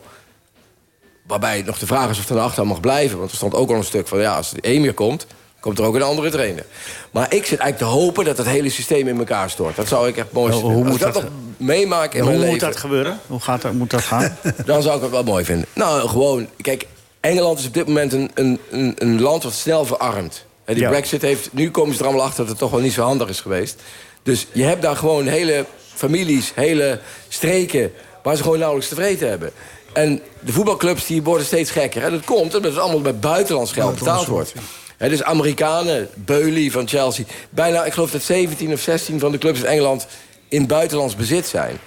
Waarbij 1.28 1.62
nog 1.66 1.78
de 1.80 1.86
vraag 1.86 2.10
is 2.10 2.18
of 2.20 2.26
Ten 2.26 2.40
Achter 2.41 2.68
mag 2.68 2.80
blijven. 2.80 3.18
Want 3.18 3.30
er 3.32 3.36
stond 3.38 3.54
ook 3.54 3.70
al 3.70 3.76
een 3.76 3.84
stuk 3.84 4.08
van, 4.08 4.20
ja, 4.20 4.36
als 4.36 4.52
de 4.52 4.62
Emir 4.62 4.94
komt... 4.94 5.26
komt 5.60 5.80
er 5.80 5.86
ook 5.86 5.95
een 5.95 6.02
andere 6.02 6.30
trainer. 6.30 6.66
Maar 7.12 7.34
ik 7.34 7.45
zit 7.45 7.60
eigenlijk 7.60 7.78
te 7.78 7.98
hopen 8.00 8.26
dat 8.26 8.38
het 8.38 8.48
hele 8.48 8.70
systeem 8.70 9.08
in 9.08 9.18
elkaar 9.18 9.50
stort. 9.50 9.76
Dat 9.76 9.88
zou 9.88 10.08
ik 10.08 10.18
echt 10.18 10.32
mooi 10.32 10.52
Hoe- 10.52 10.60
vinden. 10.62 10.78
hoe 10.80 10.90
moet 10.90 11.00
dat 11.00 11.14
dat- 11.14 11.24
meemaak 11.58 12.14
in 12.14 12.20
Hoe 12.20 12.30
mijn 12.30 12.41
moet 12.41 12.52
leven... 12.52 12.68
dat 12.68 12.78
gebeuren? 12.78 13.20
Hoe 13.28 13.40
gaat 13.40 13.62
dat, 13.62 13.74
moet 13.74 13.90
dat 13.90 14.02
gaan? 14.02 14.38
dan 14.66 14.82
zou 14.82 14.95
ik 14.95 15.02
het 15.02 15.12
wel 15.12 15.24
mooi 15.24 15.45
vinden. 15.45 15.68
Nou, 15.74 16.08
gewoon, 16.10 16.48
kijk, 16.62 16.86
Engeland 17.20 17.60
is 17.60 17.66
op 17.68 17.74
dit 17.74 17.88
moment 17.88 18.14
een, 18.14 18.32
een, 18.34 18.60
een, 18.72 18.94
een 18.98 19.22
land 19.22 19.44
wat 19.44 19.54
snel 19.54 19.86
verarmt. 19.86 20.45
Hè, 20.66 20.74
die 20.74 20.84
Ja. 20.84 20.90
brexit 20.90 21.22
heeft, 21.22 21.54
nu 21.54 21.72
komen 21.72 21.94
ze 21.95 22.00
er 22.00 22.06
allemaal 22.08 22.26
achter 22.26 22.40
dat 22.40 22.50
het 22.50 22.58
toch 22.58 22.72
wel 22.72 22.80
niet 22.80 22.94
zo 22.94 23.02
handig 23.04 23.30
is 23.30 23.40
geweest. 23.41 23.82
Dus 24.24 24.48
je 24.52 24.64
hebt 24.64 24.82
daar 24.82 24.95
gewoon 24.95 25.28
hele 25.28 25.66
families, 25.94 26.52
hele 26.56 26.99
streken... 27.28 27.91
waar 28.24 28.36
ze 28.36 28.44
gewoon 28.44 28.57
nauwelijks 28.57 28.90
tevreden 28.90 29.30
hebben. 29.30 29.52
En 29.94 30.22
de 30.40 30.52
voetbalclubs 30.52 31.06
die 31.06 31.24
worden 31.24 31.45
steeds 31.45 31.72
gekker. 31.72 32.03
En 32.03 32.11
dat 32.11 32.26
komt 32.26 32.56
omdat 32.56 32.72
het 32.72 32.82
allemaal 32.82 32.99
met 32.99 33.22
buitenlands 33.22 33.72
geld 33.72 33.99
betaald 33.99 34.28
wordt. 34.28 34.53
Hè, 34.98 35.10
dus 35.10 35.24
Amerikanen, 35.24 36.10
Beuly 36.15 36.72
van 36.72 36.88
Chelsea... 36.88 37.26
bijna, 37.49 37.86
ik 37.86 37.94
geloof 37.94 38.11
dat 38.11 38.22
17 38.22 38.74
of 38.74 38.80
16 38.80 39.20
van 39.20 39.32
de 39.32 39.38
clubs 39.38 39.60
in 39.60 39.65
Engeland... 39.65 40.07
in 40.48 40.68
buitenlands 40.68 41.15
bezit 41.15 41.45
zijn. 41.45 41.78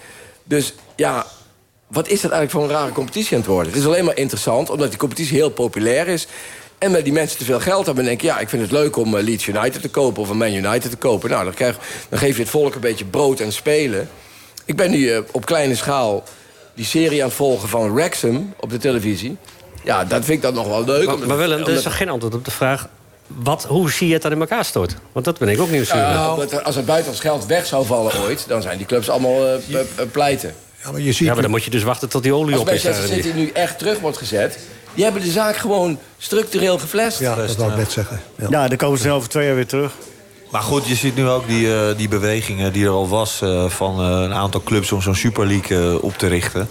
Dus 0.45 0.75
ja, 0.97 1.27
wat 1.87 2.09
is 2.09 2.21
dat 2.21 2.31
eigenlijk 2.31 2.51
voor 2.51 2.63
een 2.63 2.81
rare 2.81 2.93
competitie 2.93 3.33
aan 3.33 3.43
het 3.43 3.51
worden? 3.51 3.73
Het 3.73 3.81
is 3.81 3.87
alleen 3.87 4.05
maar 4.05 4.17
interessant, 4.17 4.71
omdat 4.71 4.89
die 4.89 4.99
competitie 4.99 5.37
heel 5.37 5.51
populair 5.51 6.09
is. 6.09 6.27
En 6.79 6.91
met 6.91 7.05
die 7.05 7.13
mensen 7.13 7.39
te 7.39 7.45
veel 7.45 7.61
geld 7.61 7.87
hebben, 7.87 8.05
denk 8.05 8.17
ik... 8.23 8.27
ja, 8.27 8.39
ik 8.39 8.49
vind 8.49 8.63
het 8.63 8.71
leuk 8.71 8.97
om 8.97 9.17
eh, 9.17 9.25
Leeds 9.25 9.47
United 9.47 9.81
te 9.83 9.89
kopen 9.89 10.23
of 10.23 10.29
een 10.29 10.37
Man 10.37 10.53
United 10.55 10.91
te 10.91 10.97
kopen. 10.97 11.31
Nou, 11.31 11.45
dan, 11.45 11.55
krijg, 11.55 11.77
dan 12.09 12.19
geef 12.19 12.37
je 12.37 12.43
het 12.43 12.51
volk 12.51 12.75
een 12.75 12.81
beetje 12.81 13.05
brood 13.05 13.41
en 13.41 13.53
spelen. 13.53 14.09
Ik 14.65 14.77
ben 14.77 14.91
nu 14.91 15.11
eh, 15.11 15.19
op 15.31 15.47
kleine 15.47 15.75
schaal 15.75 16.25
die 16.75 16.85
serie 16.85 17.21
aan 17.23 17.29
het 17.29 17.37
volgen 17.37 17.69
van 17.69 17.95
Wrexham 17.95 18.55
op 18.61 18.71
de 18.71 18.77
televisie. 18.79 19.37
Ja, 19.85 20.05
dat 20.05 20.25
vind 20.25 20.37
ik 20.37 20.43
dan 20.43 20.55
nog 20.55 20.67
wel 20.67 20.85
leuk. 20.85 21.07
Maar, 21.07 21.19
maar 21.27 21.37
Willem, 21.37 21.61
er 21.61 21.69
is 21.69 21.83
toch 21.83 21.97
geen 21.97 22.09
antwoord 22.09 22.35
op 22.35 22.45
de 22.45 22.51
vraag... 22.51 22.89
Wat, 23.27 23.65
hoe 23.65 23.91
zie 23.91 24.07
je 24.07 24.13
het 24.13 24.23
dat 24.23 24.33
in 24.33 24.41
elkaar 24.41 24.65
stort? 24.65 24.95
Want 25.13 25.25
dat 25.25 25.39
ben 25.39 25.49
ik 25.49 25.61
ook 25.61 25.71
nieuwsgierig. 25.71 26.31
Omdat 26.33 26.53
er- 26.53 26.63
als 26.63 26.75
het 26.75 26.87
buitenlands 26.87 27.23
geld 27.23 27.47
weg 27.47 27.67
zou 27.67 27.87
vallen 27.87 28.13
ooit... 28.21 28.45
dan 28.49 28.63
zijn 28.63 28.77
die 28.77 28.87
clubs 28.87 29.09
allemaal 29.09 29.47
eh, 29.47 29.59
pleiten. 30.13 30.55
Ja, 30.85 30.91
maar 30.91 31.01
je 31.01 31.13
ziet 31.13 31.27
Ja, 31.27 31.33
maar 31.33 31.43
dan 31.43 31.51
moet 31.51 31.65
je 31.65 31.71
dus 31.71 31.83
wachten 31.83 32.09
tot 32.09 32.23
die 32.23 32.35
olie 32.35 32.53
Als 32.53 32.63
op 32.63 32.71
is. 32.71 32.83
Manchester 32.83 33.15
daar. 33.15 33.23
City 33.25 33.37
nu 33.37 33.51
echt 33.51 33.79
terug 33.79 33.99
wordt 33.99 34.17
gezet... 34.17 34.59
die 34.97 35.05
hebben 35.05 35.23
de 35.23 35.31
zaak 35.31 35.57
gewoon 35.57 35.99
structureel 36.19 36.79
geflasht. 36.79 37.19
Ja, 37.19 37.35
dat 37.35 37.57
wou 37.57 37.71
ik 37.71 37.77
net 37.77 37.93
zeggen. 37.93 38.21
Ja. 38.39 38.47
Ja, 38.51 38.69
dan 38.69 38.77
komen 38.77 38.99
ze 38.99 39.11
over 39.11 39.29
twee 39.29 39.47
jaar 39.47 39.55
weer 39.55 39.67
terug. 39.67 39.93
Maar 40.51 40.63
goed, 40.63 40.87
je 40.87 40.95
ziet 40.95 41.17
nu 41.17 41.29
ook 41.29 41.49
die, 41.49 41.75
eh, 41.75 41.97
die 41.97 42.09
bewegingen 42.09 42.73
die 42.73 42.85
er 42.85 42.91
al 42.91 43.09
was... 43.09 43.41
eh, 43.43 43.69
van 43.69 44.01
eh, 44.01 44.07
een 44.23 44.35
aantal 44.35 44.63
clubs 44.63 44.93
om 44.93 45.03
zo'n 45.03 45.15
Super 45.15 45.47
League 45.47 46.03
op 46.03 46.19
te 46.19 46.27
richten. 46.27 46.69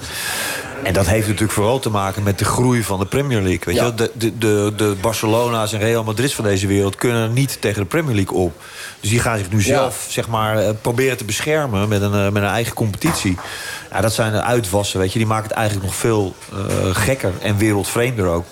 En 0.83 0.93
dat 0.93 1.07
heeft 1.07 1.25
natuurlijk 1.25 1.51
vooral 1.53 1.79
te 1.79 1.89
maken 1.89 2.23
met 2.23 2.39
de 2.39 2.45
groei 2.45 2.83
van 2.83 2.99
de 2.99 3.05
Premier 3.05 3.41
League. 3.41 3.61
Weet 3.65 3.75
Ja. 3.75 3.83
je? 3.85 3.93
wel? 3.95 3.95
De, 3.95 4.11
de, 4.13 4.37
de, 4.37 4.73
de 4.75 4.95
Barcelona's 5.01 5.73
en 5.73 5.79
Real 5.79 6.03
Madrid's 6.03 6.33
van 6.35 6.43
deze 6.43 6.67
wereld 6.67 6.95
kunnen 6.95 7.33
niet 7.33 7.57
tegen 7.61 7.81
de 7.81 7.87
Premier 7.87 8.15
League 8.15 8.37
op. 8.37 8.53
Dus 8.99 9.09
die 9.09 9.19
gaan 9.19 9.37
zich 9.37 9.51
nu 9.51 9.61
zelf 9.61 10.05
zeg 10.09 10.27
maar, 10.27 10.73
proberen 10.73 11.17
te 11.17 11.25
beschermen 11.25 11.87
met 11.87 12.01
een, 12.01 12.33
met 12.33 12.43
een 12.43 12.49
eigen 12.49 12.73
competitie. 12.73 13.37
Ja, 13.95 14.01
dat 14.01 14.13
zijn 14.13 14.31
de 14.31 14.41
uitwassen, 14.41 14.99
weet 14.99 15.13
je. 15.13 15.19
Die 15.19 15.27
maken 15.27 15.47
het 15.47 15.57
eigenlijk 15.57 15.87
nog 15.87 15.95
veel 15.95 16.35
eh, 16.51 16.95
gekker 16.95 17.33
en 17.41 17.57
wereldvreemder 17.57 18.27
ook. 18.27 18.45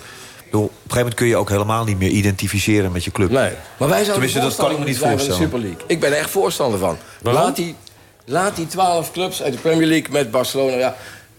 Op 0.52 0.62
een 0.62 0.68
gegeven 0.70 0.96
moment 0.96 1.14
kun 1.14 1.26
je 1.26 1.36
ook 1.36 1.48
helemaal 1.48 1.84
niet 1.84 1.98
meer 1.98 2.10
identificeren 2.10 2.92
met 2.92 3.04
je 3.04 3.10
club. 3.10 3.30
Nee. 3.30 3.50
Maar 3.76 3.88
wij 3.88 4.04
zouden 4.04 4.12
Tenminste, 4.12 4.40
dat 4.40 4.56
kan 4.56 4.70
ik 4.70 4.78
me 4.78 4.84
niet 4.84 4.98
voorstellen. 4.98 5.36
Super 5.36 5.58
League. 5.58 5.80
Ik 5.86 6.00
ben 6.00 6.10
er 6.10 6.18
echt 6.18 6.30
voorstander 6.30 6.78
van. 6.78 6.96
Waarom? 7.22 7.42
Laat 7.42 7.56
die, 7.56 7.76
laat 8.24 8.56
die 8.56 8.66
12 8.66 9.12
clubs 9.12 9.42
uit 9.42 9.52
de 9.52 9.58
Premier 9.58 9.86
League 9.86 10.12
met 10.12 10.30
Barcelona... 10.30 10.76
Ja, 10.76 10.96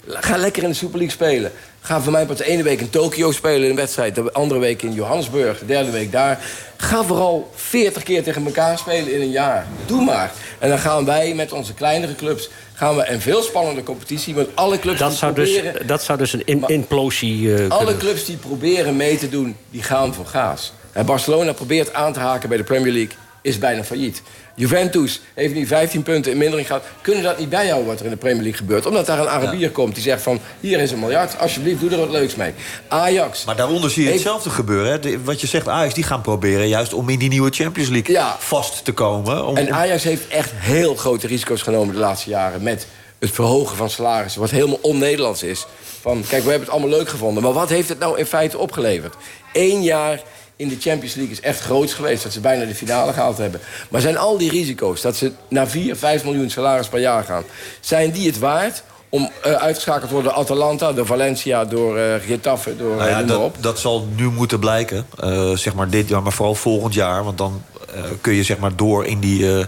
ga 0.08 0.38
lekker 0.38 0.64
in 0.64 0.70
de 0.70 0.76
Super 0.76 0.98
League 0.98 1.16
spelen. 1.16 1.52
Ga 1.86 2.02
voor 2.02 2.12
mij 2.12 2.26
pas 2.26 2.38
de 2.38 2.46
ene 2.46 2.64
week 2.64 2.80
in 2.82 2.90
Tokio 2.90 3.32
spelen 3.32 3.70
een 3.70 3.76
wedstrijd... 3.76 4.16
de 4.16 4.32
andere 4.32 4.60
week 4.60 4.82
in 4.82 4.94
Johannesburg, 4.94 5.60
de 5.60 5.66
derde 5.66 5.92
week 5.92 6.12
daar. 6.12 6.40
Ga 6.78 7.04
vooral 7.04 7.52
40 7.56 8.04
keer 8.04 8.24
tegen 8.24 8.46
elkaar 8.46 8.78
spelen 8.78 9.14
in 9.14 9.22
een 9.22 9.32
jaar. 9.32 9.68
Doe 9.86 10.04
maar. 10.04 10.32
En 10.60 10.70
dan 10.70 10.80
gaan 10.80 11.06
wij 11.06 11.34
met 11.34 11.52
onze 11.52 11.74
kleinere 11.74 12.16
clubs... 12.16 12.50
gaan 12.74 12.96
we 12.96 13.10
een 13.10 13.22
veel 13.22 13.42
spannender 13.42 13.84
competitie... 13.84 14.36
want 14.36 14.48
alle 14.54 14.80
clubs 14.80 15.00
Dat 15.00 15.10
die 15.10 15.18
zou, 15.18 15.34
dus, 15.34 15.54
proberen... 15.54 15.88
dat 15.88 16.04
zou 16.04 16.18
dus 16.18 16.34
een 16.34 16.46
in- 16.46 16.68
implosie 16.68 17.56
eh, 17.56 17.70
Alle 17.70 17.84
kunnen... 17.84 17.98
clubs 17.98 18.26
die 18.26 18.38
proberen 18.38 18.96
mee 18.96 19.18
te 19.18 19.30
doen, 19.30 19.56
die 19.70 19.84
gaan 19.84 20.14
voor 20.14 20.26
gaas. 20.26 20.74
En 20.92 21.06
Barcelona 21.06 21.54
probeert 21.54 21.94
aan 21.94 22.14
te 22.14 22.20
haken 22.20 22.50
bij 22.50 22.58
de 22.58 22.64
Premier 22.64 22.94
League, 22.94 23.16
is 23.46 23.58
bijna 23.60 23.84
failliet. 23.84 24.22
Juventus 24.56 25.22
heeft 25.34 25.54
nu 25.54 25.68
15 25.68 26.04
punten 26.04 26.32
in 26.32 26.38
mindering 26.38 26.68
gehad. 26.68 26.84
Kunnen 27.02 27.24
dat 27.24 27.38
niet 27.40 27.50
bijhouden 27.50 27.88
wat 27.88 28.00
er 28.00 28.06
in 28.06 28.12
de 28.12 28.18
Premier 28.18 28.42
League 28.42 28.58
gebeurt? 28.60 28.86
Omdat 28.86 29.06
daar 29.06 29.20
een 29.20 29.28
Arabier 29.30 29.72
komt 29.72 29.94
die 29.94 30.04
zegt 30.04 30.22
van... 30.22 30.40
hier 30.60 30.80
is 30.80 30.92
een 30.92 31.00
miljard, 31.00 31.40
alsjeblieft, 31.40 31.80
doe 31.80 31.90
er 31.90 31.98
wat 31.98 32.10
leuks 32.10 32.36
mee. 32.36 32.54
Ajax. 32.88 33.46
Maar 33.46 33.56
daaronder 33.56 33.90
zie 33.90 34.04
je 34.04 34.10
heeft- 34.10 34.24
hetzelfde 34.24 34.50
gebeuren. 34.50 34.92
Hè? 34.92 35.00
De- 35.00 35.24
wat 35.24 35.42
je 35.42 35.48
zegt, 35.48 35.68
Ajax 35.68 35.94
die 35.94 36.04
gaan 36.04 36.22
proberen 36.22 36.68
juist 36.68 36.94
om 36.94 37.10
in 37.10 37.20
die 37.20 37.30
nieuwe 37.30 37.50
Champions 37.54 37.90
League 37.90 38.16
Ja. 38.16 38.36
vast 38.40 38.86
te 38.86 38.92
komen. 38.92 39.46
Om, 39.46 39.58
En 39.58 39.74
Ajax 39.74 40.04
heeft 40.04 40.28
echt 40.28 40.52
heel 40.56 40.96
grote 40.96 41.28
risico's 41.28 41.62
genomen 41.62 41.94
de 41.94 42.00
laatste 42.00 42.30
jaren... 42.30 42.64
met 42.64 42.88
het 43.20 43.32
verhogen 43.32 43.78
van 43.78 43.90
salarissen, 43.90 44.42
wat 44.42 44.50
helemaal 44.50 44.80
on-Nederlands 44.82 45.44
is. 45.44 45.66
Van, 46.02 46.24
kijk, 46.30 46.44
we 46.44 46.50
hebben 46.50 46.68
het 46.68 46.78
allemaal 46.78 46.98
leuk 46.98 47.10
gevonden... 47.10 47.44
maar 47.44 47.54
wat 47.54 47.70
heeft 47.70 47.90
het 47.90 48.00
nou 48.00 48.18
in 48.18 48.26
feite 48.26 48.58
opgeleverd? 48.58 49.16
Eén 49.54 49.84
jaar 49.84 50.22
in 50.58 50.68
de 50.68 50.78
Champions 50.80 51.16
League 51.16 51.34
is 51.34 51.42
echt 51.42 51.60
groots 51.60 51.94
geweest... 51.94 52.24
dat 52.24 52.34
ze 52.34 52.40
bijna 52.40 52.66
de 52.66 52.76
finale 52.76 53.14
gehaald 53.14 53.38
hebben. 53.38 53.60
Maar 53.90 54.02
zijn 54.02 54.18
al 54.18 54.38
die 54.38 54.50
risico's, 54.52 55.02
dat 55.02 55.16
ze 55.16 55.32
naar 55.48 55.68
4, 55.68 55.96
5 55.96 56.24
miljoen 56.24 56.50
salaris 56.50 56.88
per 56.88 57.00
jaar 57.00 57.24
gaan... 57.24 57.44
zijn 57.80 58.12
die 58.12 58.28
het 58.28 58.40
waard 58.40 58.84
om 59.10 59.30
eh, 59.44 59.52
uitgeschakeld 59.54 60.08
te 60.08 60.14
worden 60.14 60.32
door 60.34 60.42
Atalanta... 60.42 60.94
door 60.94 61.06
Valencia, 61.06 61.66
door 61.66 61.98
eh 61.98 62.14
Getafe, 62.28 62.76
door 62.78 62.96
Nou 62.96 63.02
eh, 63.10 63.10
ja, 63.10 63.24
dat, 63.24 63.40
op? 63.40 63.56
dat 63.60 63.80
zal 63.80 64.08
nu 64.16 64.30
moeten 64.30 64.60
blijken. 64.60 65.06
eh, 65.20 65.52
zeg 65.52 65.76
maar 65.76 65.90
dit 65.90 66.08
jaar, 66.10 66.22
maar 66.22 66.32
vooral 66.34 66.56
volgend 66.56 66.94
jaar. 66.94 67.24
Want 67.24 67.38
dan 67.38 67.62
eh, 67.96 68.02
kun 68.22 68.34
je 68.34 68.44
zeg 68.44 68.58
maar 68.58 68.76
door 68.76 69.06
in 69.06 69.20
die, 69.20 69.44
eh, 69.58 69.66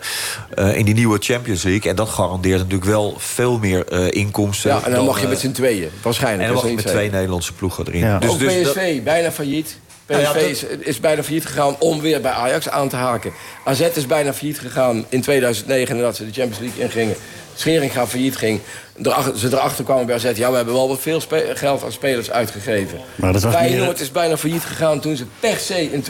eh, 0.70 0.78
in 0.78 0.86
die 0.86 0.94
nieuwe 0.94 1.18
Champions 1.22 1.64
League. 1.64 1.90
En 1.90 1.96
dat 1.96 2.10
garandeert 2.10 2.58
natuurlijk 2.58 2.86
wel 2.90 3.14
veel 3.18 3.58
meer 3.58 3.88
eh, 3.88 4.12
inkomsten. 4.12 4.70
Ja, 4.72 4.82
en 4.86 4.92
dan 4.92 5.06
mag 5.06 5.22
je 5.22 5.28
met 5.28 5.40
z'n 5.40 5.52
tweeën, 5.52 5.90
waarschijnlijk. 6.02 6.42
En 6.48 6.54
dan 6.54 6.56
dat 6.56 6.64
mag 6.72 6.72
je 6.82 6.84
met 6.86 6.94
twee 6.94 7.10
Nederlandse 7.12 7.54
ploegen 7.54 7.88
erin. 7.88 8.00
Ja. 8.00 8.20
Dus, 8.20 8.30
ook 8.30 8.40
dus 8.40 8.64
dat- 8.64 8.74
PSV, 8.74 9.02
bijna 9.04 9.32
failliet. 9.32 9.78
PSV 10.08 10.16
Nou 10.16 10.22
ja, 10.22 10.34
dat- 10.34 10.42
is, 10.50 10.64
is 10.80 11.00
bijna 11.00 11.24
failliet 11.24 11.46
gegaan 11.46 11.76
om 11.80 12.02
weer 12.02 12.22
bij 12.22 12.32
Ajax 12.32 12.70
aan 12.70 12.90
te 12.90 12.96
haken. 12.96 13.32
AZ 13.66 13.80
is 13.94 14.06
bijna 14.06 14.34
failliet 14.34 14.60
gegaan 14.60 15.06
in 15.10 15.22
2009 15.22 15.96
nadat 15.96 16.16
ze 16.16 16.26
de 16.26 16.34
Champions 16.34 16.60
League 16.60 16.84
ingingen. 16.84 17.16
Scheringa 17.56 18.08
failliet 18.08 18.36
ging. 18.36 18.60
Erachter, 19.04 19.38
ze 19.38 19.48
erachter 19.48 19.84
kwamen 19.84 20.06
bij 20.06 20.16
AZ. 20.16 20.24
Ja, 20.36 20.50
we 20.50 20.56
hebben 20.56 20.74
wel 20.74 20.88
wat 20.88 21.00
veel 21.00 21.22
geld 21.54 21.84
aan 21.84 21.92
spelers 21.92 22.32
uitgegeven. 22.32 23.00
Maar 23.16 23.34
dat 23.34 23.42
was 23.42 23.54
meer- 23.54 23.62
Feyenoord 23.62 24.00
is 24.00 24.12
bijna 24.12 24.38
failliet 24.38 24.64
gegaan 24.64 25.00
toen 25.00 25.16
ze 25.16 25.26
per 25.40 25.58
se 25.58 25.92
in 25.92 26.04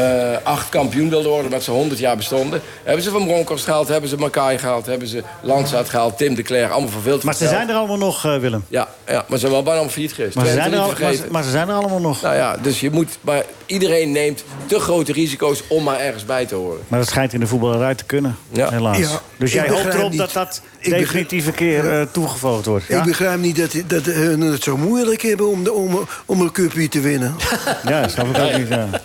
2008 0.00 0.68
kampioen 0.68 1.08
wilden 1.08 1.30
worden... 1.30 1.50
met 1.50 1.62
ze 1.62 1.70
100 1.70 2.00
jaar 2.00 2.16
bestonden. 2.16 2.60
Hebben 2.84 3.04
ze 3.04 3.10
Van 3.10 3.24
Bronckhorst 3.26 3.64
gehaald, 3.64 3.88
hebben 3.88 4.10
ze 4.10 4.16
Makai 4.16 4.58
gehaald... 4.58 4.86
hebben 4.86 5.08
ze 5.08 5.22
Landsaat 5.42 5.88
gehaald, 5.88 6.18
Tim 6.18 6.34
de 6.34 6.42
Cler, 6.42 6.70
allemaal 6.70 6.90
voor 6.90 7.02
veel 7.02 7.18
te 7.18 7.26
Maar 7.26 7.34
ze 7.34 7.48
zijn 7.48 7.68
er 7.68 7.74
allemaal 7.74 7.96
nog, 7.98 8.24
eh, 8.24 8.38
Willem. 8.38 8.64
Ja, 8.68 8.88
ja, 9.06 9.14
maar 9.14 9.24
ze 9.28 9.38
zijn 9.38 9.52
wel 9.52 9.62
bijna 9.62 9.76
allemaal 9.78 9.92
failliet 9.94 10.12
geweest. 10.12 10.34
Maar 10.34 10.46
ze, 10.46 10.52
zijn 10.52 10.72
er 10.72 10.78
al, 10.78 10.86
maar, 10.86 10.96
ze- 10.96 11.02
vergeten. 11.04 11.32
maar 11.32 11.42
ze 11.42 11.50
zijn 11.50 11.68
er 11.68 11.74
allemaal 11.74 12.00
nog. 12.00 12.22
Nou 12.22 12.34
ja, 12.34 12.56
dus 12.62 12.80
je 12.80 12.90
moet... 12.90 13.18
Maar 13.20 13.42
iedereen 13.66 14.12
neemt 14.12 14.44
te 14.66 14.80
grote 14.80 15.12
risico's 15.12 15.62
om 15.68 15.82
maar 15.84 15.98
ergens 16.00 16.24
bij 16.24 16.46
te 16.46 16.54
horen. 16.54 16.80
Maar 16.88 16.98
dat 16.98 17.08
schijnt 17.08 17.32
in 17.32 17.40
de 17.40 17.46
voetbal 17.46 17.74
eruit 17.74 17.98
te 17.98 18.04
kunnen, 18.04 18.36
Ja. 18.52 18.70
helaas. 18.70 18.98
Ja, 18.98 19.20
dus 19.36 19.52
jij 19.52 19.68
hoopt 19.68 19.94
erop 19.94 20.10
niet. 20.10 20.18
dat 20.18 20.32
dat 20.32 20.60
Ik 20.78 20.90
definitief 20.90 21.46
een 21.46 21.54
keer 21.54 22.00
eh 22.00 22.06
toegevoegd 22.10 22.66
wordt. 22.66 22.86
Ja? 22.88 22.98
Ik 22.98 23.04
begrijp 23.04 23.40
niet 23.40 23.56
dat, 23.56 23.72
dat 23.86 24.04
hun 24.04 24.40
het 24.40 24.62
zo 24.62 24.76
moeilijk 24.76 25.22
hebben 25.22 25.48
om, 25.48 25.64
de, 25.64 25.72
om, 25.72 26.06
om 26.26 26.40
een 26.40 26.52
cupje 26.52 26.88
te 26.88 27.00
winnen. 27.00 27.34
ja, 27.88 28.00
dat 28.00 28.10
snap 28.10 28.26
ik 28.36 28.42
ook 28.42 28.56
niet. 28.58 28.68
Ja. 28.68 28.88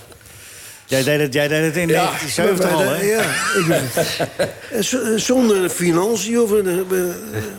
Jij, 0.91 1.03
deed 1.03 1.19
het, 1.19 1.33
jij 1.33 1.47
deed 1.47 1.63
het 1.63 1.75
in 1.77 1.87
Ja, 1.87 2.05
1970 2.05 2.71
al, 2.71 2.79
hè? 2.79 2.95
eh, 2.95 3.09
Ja, 3.09 3.21
ik 3.59 3.65
ben- 3.67 4.83
Z- 4.83 5.23
zonder 5.25 5.69
financiën 5.69 6.39
of... 6.39 6.51
eh, 6.53 6.65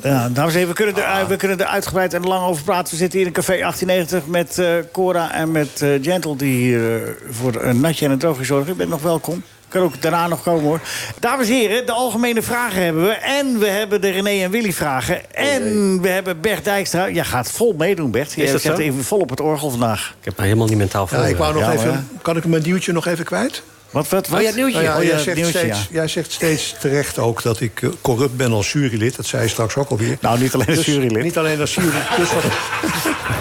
Ja, 0.02 0.28
dames 0.28 0.52
en 0.52 0.58
heren, 0.58 0.68
we 0.68 0.74
kunnen, 0.74 0.96
er, 0.96 1.26
we 1.28 1.36
kunnen 1.36 1.58
er 1.60 1.66
uitgebreid 1.66 2.14
en 2.14 2.22
lang 2.22 2.46
over 2.46 2.64
praten. 2.64 2.90
We 2.92 2.96
zitten 2.98 3.18
hier 3.18 3.26
in 3.28 3.32
Café 3.34 3.56
1890 3.58 4.26
met 4.26 4.58
eh, 4.58 4.66
Cora 4.92 5.32
en 5.34 5.52
met 5.52 5.82
eh, 5.82 5.88
Gentle... 6.02 6.36
die 6.36 6.56
hier 6.56 6.94
eh, 7.02 7.08
voor 7.30 7.62
een 7.62 7.80
natje 7.80 8.04
en 8.04 8.10
een 8.10 8.18
droogje 8.18 8.44
zorgen. 8.44 8.68
Je 8.70 8.74
bent 8.76 8.90
nog 8.90 9.02
welkom. 9.02 9.42
Kan 9.72 9.82
ook 9.82 10.02
daarna 10.02 10.28
nog 10.28 10.42
komen, 10.42 10.62
hoor. 10.62 10.80
Dames 11.20 11.48
en 11.48 11.54
heren, 11.54 11.86
de 11.86 11.92
algemene 11.92 12.42
vragen 12.42 12.82
hebben 12.84 13.02
we. 13.02 13.10
En 13.12 13.58
we 13.58 13.66
hebben 13.66 14.00
de 14.00 14.10
René 14.10 14.42
en 14.44 14.50
Willy 14.50 14.72
vragen. 14.72 15.34
En 15.34 16.00
we 16.00 16.08
hebben 16.08 16.40
Bert 16.40 16.64
Dijkstra. 16.64 17.10
Jij 17.10 17.24
gaat 17.24 17.50
vol 17.50 17.74
meedoen, 17.78 18.10
Bert. 18.10 18.32
Je 18.32 18.58
zit 18.58 18.78
even 18.78 19.04
vol 19.04 19.18
op 19.18 19.30
het 19.30 19.40
orgel 19.40 19.70
vandaag. 19.70 20.14
Ik 20.18 20.24
heb 20.24 20.36
me 20.36 20.44
helemaal 20.44 20.66
niet 20.66 20.76
mentaal 20.76 21.06
voor. 21.06 21.18
Ja, 21.18 21.24
ik 21.24 21.36
wou 21.36 21.54
nog 21.54 21.62
Ja, 21.62 21.72
even, 21.72 22.08
kan 22.22 22.36
ik 22.36 22.44
mijn 22.44 22.62
nieuwtje 22.62 22.92
nog 22.92 23.06
even 23.06 23.24
kwijt? 23.24 23.62
Wat, 23.92 24.08
wat, 24.08 24.28
wat? 24.28 24.36
Oh 24.38 24.40
ja, 24.40 24.46
het 24.46 24.56
nieuwtje. 24.56 24.82
Nou 24.82 24.84
ja, 24.90 24.96
Oh 24.96 25.02
ja, 25.02 25.06
jij, 25.08 25.14
het 25.14 25.24
zegt 25.24 25.36
nieuwtje, 25.36 25.58
steeds, 25.58 25.78
ja. 25.78 25.84
jij 25.90 26.08
zegt 26.08 26.32
steeds 26.32 26.74
terecht 26.80 27.18
ook 27.18 27.42
dat 27.42 27.60
ik 27.60 27.82
eh, 27.82 27.88
corrupt 28.00 28.36
ben 28.36 28.52
als 28.52 28.72
jurylid. 28.72 29.16
Dat 29.16 29.26
zei 29.26 29.42
je 29.42 29.48
straks 29.48 29.76
ook 29.76 29.88
alweer. 29.90 30.16
Nou, 30.20 30.38
niet 30.40 30.54
alleen 30.54 30.66
als 30.66 30.76
Dus 30.76 30.86
jurylid. 30.86 31.22
Niet 31.22 31.38
alleen 31.38 31.60
als 31.60 31.74
jurylid. 31.74 32.02
Dus 32.16 32.32
wat, 32.32 32.42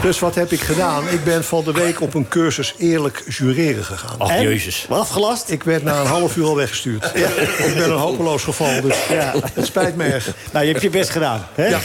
dus 0.02 0.19
wat 0.19 0.36
heb 0.36 0.52
ik 0.52 0.61
gedaan? 0.61 1.07
Ik 1.10 1.23
ben 1.23 1.44
van 1.44 1.64
de 1.64 1.72
week 1.72 2.02
op 2.02 2.14
een 2.14 2.28
cursus 2.28 2.73
eerlijk 2.78 3.23
jureren 3.28 3.84
gegaan. 3.86 4.15
Ach, 4.18 4.30
En? 4.30 4.41
jezus. 4.44 4.86
Afgelast? 4.90 5.49
Ik 5.49 5.64
werd 5.64 5.84
na 5.84 5.99
een 5.99 6.06
half 6.07 6.36
uur 6.36 6.45
al 6.45 6.56
weggestuurd. 6.56 7.06
Ik 7.57 7.73
ben 7.76 7.91
een 7.91 7.98
hopeloos 7.98 8.44
geval, 8.44 8.82
dus 8.82 8.95
Ja. 9.10 9.34
het 9.53 9.65
spijt 9.65 9.95
me 9.95 10.03
erg. 10.03 10.30
Nou, 10.52 10.65
je 10.65 10.72
hebt 10.72 10.84
je 10.84 10.90
best 10.90 11.10
gedaan. 11.10 11.48
Hè? 11.56 11.68
Ja. 11.68 11.80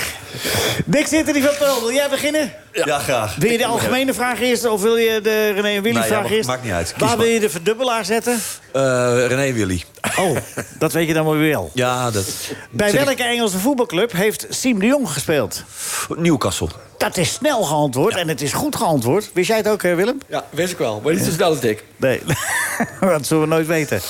Dick 0.85 1.07
Zitterdy 1.07 1.41
van 1.41 1.55
Pearl, 1.59 1.81
wil 1.81 1.93
jij 1.93 2.09
beginnen? 2.09 2.53
Ja, 2.73 2.99
graag. 2.99 3.35
Wil 3.37 3.51
je 3.51 3.59
de 3.59 3.67
algemene 3.67 4.15
vraag 4.15 4.41
eerst 4.41 4.65
of 4.65 4.83
wil 4.83 4.97
je 4.97 5.21
de 5.21 5.51
René 5.51 5.69
en 5.69 5.83
Willy 5.83 5.95
Nou 5.95 6.07
ja, 6.07 6.11
vraag 6.11 6.21
maakt- 6.23 6.35
eerst? 6.35 6.49
maakt 6.49 6.63
niet 6.63 6.73
uit. 6.73 6.93
Kies 6.93 6.97
Waar 7.01 7.09
maar. 7.09 7.19
wil 7.19 7.27
je 7.35 7.41
de 7.41 7.51
verdubbelaar 7.51 8.05
zetten? 8.05 8.39
Eh, 8.73 8.83
René 9.27 9.53
Willy. 9.53 9.85
Oh, 10.19 10.37
dat 10.79 10.93
weet 10.93 11.07
je 11.09 11.15
dan 11.15 11.25
wel 11.25 11.37
wel. 11.37 11.71
Ja, 11.75 12.11
dat... 12.11 12.25
Bij 12.71 12.91
ik- 12.91 13.05
welke 13.05 13.23
Engelse 13.23 13.59
voetbalclub 13.59 14.13
heeft 14.13 14.47
Siem 14.49 14.79
de 14.79 14.87
Jong 14.87 15.11
gespeeld? 15.11 15.63
Newcastle. 16.17 16.69
Dat 16.99 17.17
is 17.17 17.33
snel 17.33 17.63
geantwoord 17.63 18.17
en 18.17 18.29
het 18.29 18.41
is 18.43 18.53
goed 18.53 18.77
geantwoord. 18.77 19.31
Wist 19.33 19.49
jij 19.49 19.57
het 19.57 19.69
ook, 19.69 19.83
hè, 19.83 19.95
Willem? 19.95 20.19
Ja, 20.29 20.45
wist 20.51 20.73
ik 20.73 20.79
wel. 20.79 21.01
Maar 21.05 21.15
niet 21.15 21.25
zo 21.25 21.31
snel 21.31 21.49
als 21.49 21.59
ik. 21.59 21.85
Nee, 21.97 22.21
dat 23.01 23.27
zullen 23.27 23.43
we 23.43 23.49
nooit 23.49 23.67
weten. 23.67 24.01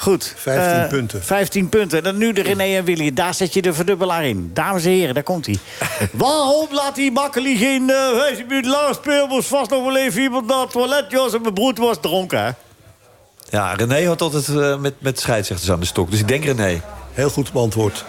Goed. 0.00 0.34
15 0.36 0.82
eh, 0.82 0.88
punten. 0.88 1.24
15 1.24 1.68
punten. 1.68 2.02
Dan 2.02 2.16
nu 2.16 2.32
de 2.32 2.42
René 2.42 2.76
en 2.76 2.84
Willy. 2.84 3.12
Daar 3.12 3.34
zet 3.34 3.54
je 3.54 3.62
de 3.62 3.72
verdubbelaar 3.72 4.24
in. 4.24 4.50
Dames 4.54 4.84
en 4.84 4.90
heren, 4.90 5.14
daar 5.14 5.22
komt 5.22 5.46
hij. 5.46 5.58
Waarom 6.12 6.66
laat 6.70 6.94
die 6.94 7.12
makkelijk 7.12 7.58
geen... 7.58 7.82
Uh, 7.82 8.18
hey, 8.18 8.44
met 8.48 8.66
laag 8.66 8.94
speel 8.94 9.28
was 9.28 9.46
vast 9.46 9.70
nog 9.70 9.84
wel 9.84 9.96
even 9.96 10.22
iemand 10.22 10.46
naar 10.46 10.60
het 10.60 10.70
toilet. 10.70 11.04
Jos 11.08 11.34
en 11.34 11.42
mijn 11.42 11.54
broer 11.54 11.74
was 11.74 11.96
dronken, 12.00 12.44
hè? 12.44 12.50
Ja, 13.50 13.72
René 13.72 14.06
had 14.06 14.20
altijd 14.20 14.48
eh, 14.48 14.78
met, 14.78 14.94
met 14.98 15.20
scheidsrechters 15.20 15.70
aan 15.70 15.80
de 15.80 15.86
stok. 15.86 16.10
Dus 16.10 16.20
ik 16.20 16.28
denk 16.28 16.44
René. 16.44 16.82
Heel 17.12 17.30
goed 17.30 17.52
beantwoord. 17.52 18.04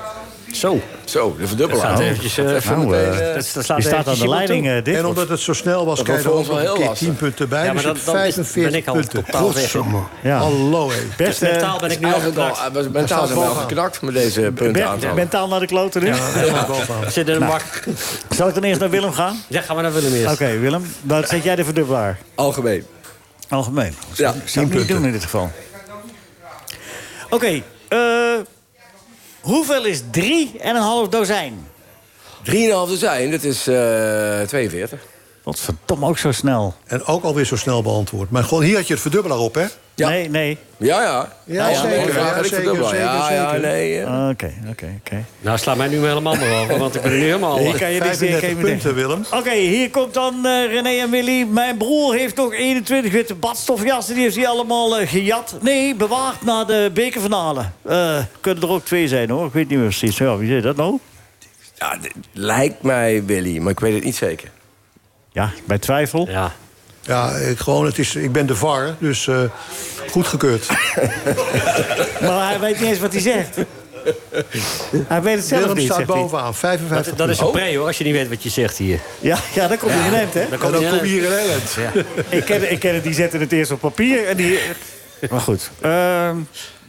Zo. 0.53 0.81
Zo, 1.05 1.35
de 1.39 1.47
verdubbelaar. 1.47 1.85
Gaat 1.91 1.99
eventjes, 1.99 2.37
eh, 2.37 2.53
Even 2.53 2.71
nou, 2.77 2.85
meteen, 2.89 3.11
eh, 3.11 3.27
eh, 3.29 3.35
dat, 3.35 3.51
dat 3.53 3.63
slaat 3.65 3.77
Je 3.77 3.83
staat 3.83 3.93
aan 3.93 3.99
eventjes 3.99 4.19
de 4.19 4.27
leiding, 4.29 4.67
eh, 4.67 4.83
Dick. 4.83 4.95
En 4.95 5.05
omdat 5.05 5.29
het 5.29 5.39
zo 5.39 5.53
snel 5.53 5.85
was, 5.85 5.95
Dat 5.97 6.05
krijg 6.05 6.23
je 6.23 6.31
ook 6.31 6.47
een 6.47 6.55
wel 6.55 6.73
keer 6.73 6.83
heel 6.83 6.93
10 6.93 7.15
punten 7.15 7.49
bij. 7.49 7.65
Ja, 7.65 7.73
dus 7.73 7.83
maar 7.83 7.93
het 7.93 8.05
dan- 8.05 8.13
dan 8.15 8.23
is- 8.25 8.33
45 8.33 8.71
ben 8.71 8.79
ik 8.79 8.87
al 8.87 8.93
punten. 8.93 9.23
totaal 9.25 9.53
weg. 9.53 9.73
Ja. 10.23 10.37
Hallo, 10.37 10.89
hé. 10.89 10.95
Best, 11.17 11.41
eh, 11.41 11.51
Mentaal 11.51 11.79
ben 11.79 11.91
ik 11.91 11.99
nu 11.99 12.13
al 12.13 12.19
geknakt. 12.19 12.91
mentaal 12.91 13.27
zijn 13.27 13.39
we 13.39 13.45
al 13.45 13.53
geknakt 13.53 14.01
met 14.01 14.13
deze 14.13 14.41
punten 14.55 15.15
mentaal 15.15 15.47
naar 15.47 15.59
de 15.59 15.65
kloten 15.65 16.03
nu. 16.03 16.13
Zit 17.07 17.27
er 17.29 17.41
een 17.41 17.47
bak. 17.47 17.63
Zal 18.29 18.47
ik 18.47 18.53
dan 18.53 18.63
eerst 18.63 18.79
naar 18.79 18.89
Willem 18.89 19.11
gaan? 19.11 19.43
Ja, 19.47 19.61
gaan 19.61 19.75
we 19.75 19.81
naar 19.81 19.93
Willem 19.93 20.13
eerst. 20.13 20.33
Oké, 20.33 20.57
Willem. 20.57 20.83
Dan 21.01 21.23
zet 21.27 21.43
jij 21.43 21.55
de 21.55 21.63
verdubbelaar. 21.63 22.17
Algemeen. 22.35 22.85
Algemeen. 23.49 23.95
Ja, 24.15 24.33
Zou 24.45 24.65
ik 24.65 24.73
niet 24.73 24.87
doen 24.87 25.05
in 25.05 25.11
dit 25.11 25.23
geval. 25.23 25.51
Oké, 27.29 27.61
eh, 27.87 27.97
hoeveel 29.41 29.85
is 29.85 30.01
drie 30.11 30.51
en 30.59 30.75
een 30.75 30.81
half 30.81 31.07
dozijn? 31.07 31.67
3,5 32.43 32.53
zijn, 32.93 33.31
dat 33.31 33.43
is 33.43 33.67
eh 33.67 34.41
42. 34.41 35.01
Wat 35.49 35.59
verdomme 35.59 36.05
ook 36.07 36.17
zo 36.17 36.31
snel. 36.31 36.73
En 36.85 37.05
ook 37.05 37.23
alweer 37.23 37.45
zo 37.45 37.55
snel 37.55 37.81
beantwoord. 37.81 38.29
Maar 38.29 38.43
gewoon, 38.43 38.63
hier 38.63 38.75
had 38.75 38.87
je 38.87 38.93
het 38.93 39.01
verdubbelaar 39.01 39.37
op, 39.37 39.55
hè? 39.55 39.65
Ja. 39.95 40.09
Nee, 40.09 40.29
nee. 40.29 40.57
Ja, 40.77 41.01
ja. 41.01 41.33
Ja, 41.43 41.67
ja, 41.69 41.81
zeker, 41.81 42.15
ja, 42.17 42.27
ik 42.35 42.43
zeker, 42.43 42.55
verdubbelen. 42.55 42.89
zeker, 42.89 43.05
ja, 43.05 43.33
ja, 43.33 43.51
nee. 43.57 44.01
eh. 44.01 44.29
Oké, 44.29 44.53
oké, 44.69 44.99
oké. 45.05 45.25
Nou, 45.41 45.57
slaat 45.57 45.77
mij 45.77 45.87
nu 45.87 45.97
helemaal 46.07 46.35
maar 46.35 46.61
over, 46.61 46.77
want 46.77 46.95
ik 46.95 47.01
ben 47.01 47.11
nu 47.11 47.19
helemaal... 47.23 47.57
Hier 47.57 47.77
kan 47.77 47.91
je 47.91 47.99
niks 47.99 48.19
meer 48.19 48.29
35 48.29 48.39
geven. 48.39 48.61
punten, 48.63 48.93
Willem. 48.95 49.25
Oké, 49.31 49.51
hier 49.53 49.89
komt 49.89 50.13
dan 50.13 50.45
eh, 50.45 50.65
René 50.65 50.89
en 50.89 51.09
Willy. 51.09 51.43
Mijn 51.43 51.77
broer 51.77 52.13
heeft 52.13 52.35
nog 52.35 52.53
21 52.53 53.11
witte 53.11 53.35
badstofjassen. 53.35 54.13
Die 54.13 54.23
heeft 54.23 54.35
hij 54.35 54.47
allemaal 54.47 54.97
eh, 54.99 55.07
gejat. 55.07 55.55
Nee, 55.61 55.95
bewaard 55.95 56.43
naar 56.43 56.65
de 56.65 56.91
bekerfinale. 56.93 57.65
Eh 57.85 58.17
kunnen 58.41 58.63
er 58.63 58.69
ook 58.69 58.85
twee 58.85 59.07
zijn, 59.07 59.29
hoor. 59.29 59.45
Ik 59.45 59.53
weet 59.53 59.69
niet 59.69 59.77
meer 59.77 59.87
precies. 59.87 60.17
Ja, 60.17 60.37
wie 60.37 60.49
zei 60.49 60.61
dat 60.61 60.75
nou? 60.75 60.99
Ja, 61.75 61.97
lijkt 62.33 62.81
mij 62.81 63.25
Willy, 63.25 63.57
maar 63.57 63.71
ik 63.71 63.79
weet 63.79 63.93
het 63.93 64.03
niet 64.03 64.15
zeker. 64.15 64.49
Ja, 65.39 65.51
bij 65.65 65.77
twijfel. 65.77 66.27
Ja. 66.29 66.51
Ja, 67.01 67.31
ik, 67.35 67.59
gewoon, 67.59 67.85
het 67.85 67.97
is, 67.99 68.15
ik 68.15 68.31
ben 68.31 68.45
de 68.45 68.55
VAR, 68.55 68.95
dus 68.99 69.27
eh 69.27 69.41
goedgekeurd. 70.11 70.67
Maar 72.21 72.49
hij 72.49 72.59
weet 72.59 72.79
niet 72.79 72.89
eens 72.89 72.99
wat 72.99 73.11
hij 73.11 73.21
zegt. 73.21 73.57
Hij 75.07 75.21
weet 75.21 75.35
het 75.35 75.45
zelf 75.45 75.61
Willem 75.61 75.77
niet, 75.77 75.91
staat 75.91 76.05
bovenaan, 76.05 76.55
55 76.55 77.09
Dat, 77.15 77.17
dat 77.17 77.29
is 77.29 77.39
een 77.39 77.51
pre, 77.51 77.77
hoor, 77.77 77.87
als 77.87 77.97
je 77.97 78.03
niet 78.03 78.13
weet 78.13 78.29
wat 78.29 78.43
je 78.43 78.49
zegt 78.49 78.77
hier. 78.77 78.99
Ja, 79.19 79.37
ja, 79.53 79.67
dan 79.67 79.77
kom 79.77 79.89
je 79.89 79.95
in 80.07 80.13
eind, 80.13 80.33
hè? 80.33 80.49
Dan 80.49 80.59
kom 80.59 80.71
dan 80.71 80.81
je 80.81 80.87
kom 80.89 80.97
je 80.97 81.03
in- 81.03 81.09
hier 81.09 81.23
in 81.23 81.29
Nederland. 81.29 81.77
Ik 82.39 82.45
ken, 82.45 82.71
ik 82.71 82.79
ken 82.79 82.93
het, 82.93 83.03
die 83.03 83.13
zetten 83.13 83.39
het 83.39 83.51
eerst 83.51 83.71
op 83.71 83.79
papier. 83.79 84.27
En 84.27 84.37
die... 84.37 84.59
Maar 85.29 85.39
goed. 85.41 85.69
Ehm 85.81 86.35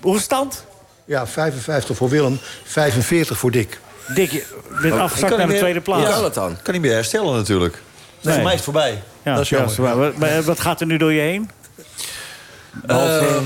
hoe 0.00 0.14
het 0.14 0.22
stand? 0.22 0.64
Ja, 1.04 1.26
55 1.26 1.96
voor 1.96 2.08
Willem, 2.08 2.38
45 2.64 3.38
voor 3.38 3.50
Dick. 3.50 3.78
Dick, 4.14 4.30
je 4.30 4.44
bent 4.82 4.94
afgezakt 4.94 5.36
naar 5.36 5.48
de 5.48 5.56
tweede 5.58 5.80
plaats. 5.80 6.04
Hoe 6.04 6.14
kan 6.14 6.24
het 6.24 6.34
dan? 6.34 6.56
Kan 6.62 6.72
niet 6.72 6.82
meer 6.82 6.92
herstellen 6.92 7.34
natuurlijk. 7.34 7.78
Nee. 8.20 8.34
Voor 8.34 8.42
mij 8.42 8.52
is 8.52 8.58
het 8.58 8.64
voorbij. 8.64 9.02
Ja, 9.22 9.34
Dat 9.34 9.42
is 9.42 9.48
ja, 9.48 9.56
jammer. 9.56 9.74
zwaar. 9.74 9.96
Wat- 9.96 10.16
maar 10.16 10.42
wat 10.42 10.60
gaat 10.60 10.80
er 10.80 10.86
nu 10.86 10.96
door 10.96 11.12
je 11.12 11.20
heen? 11.20 11.50
Behalve, 12.84 13.40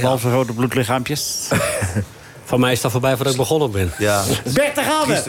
behalve 0.00 0.30
rode 0.30 0.52
bloedlichaampjes. 0.52 1.48
Van 2.44 2.60
mij 2.60 2.72
is 2.72 2.80
dat 2.80 2.90
voorbij 2.90 3.14
voordat 3.16 3.32
ik 3.32 3.38
begonnen 3.38 3.70
ben. 3.70 3.92
Ja. 3.98 4.22
Bert, 4.54 4.74
daar 4.74 4.84
gaan 4.84 5.06
we. 5.08 5.22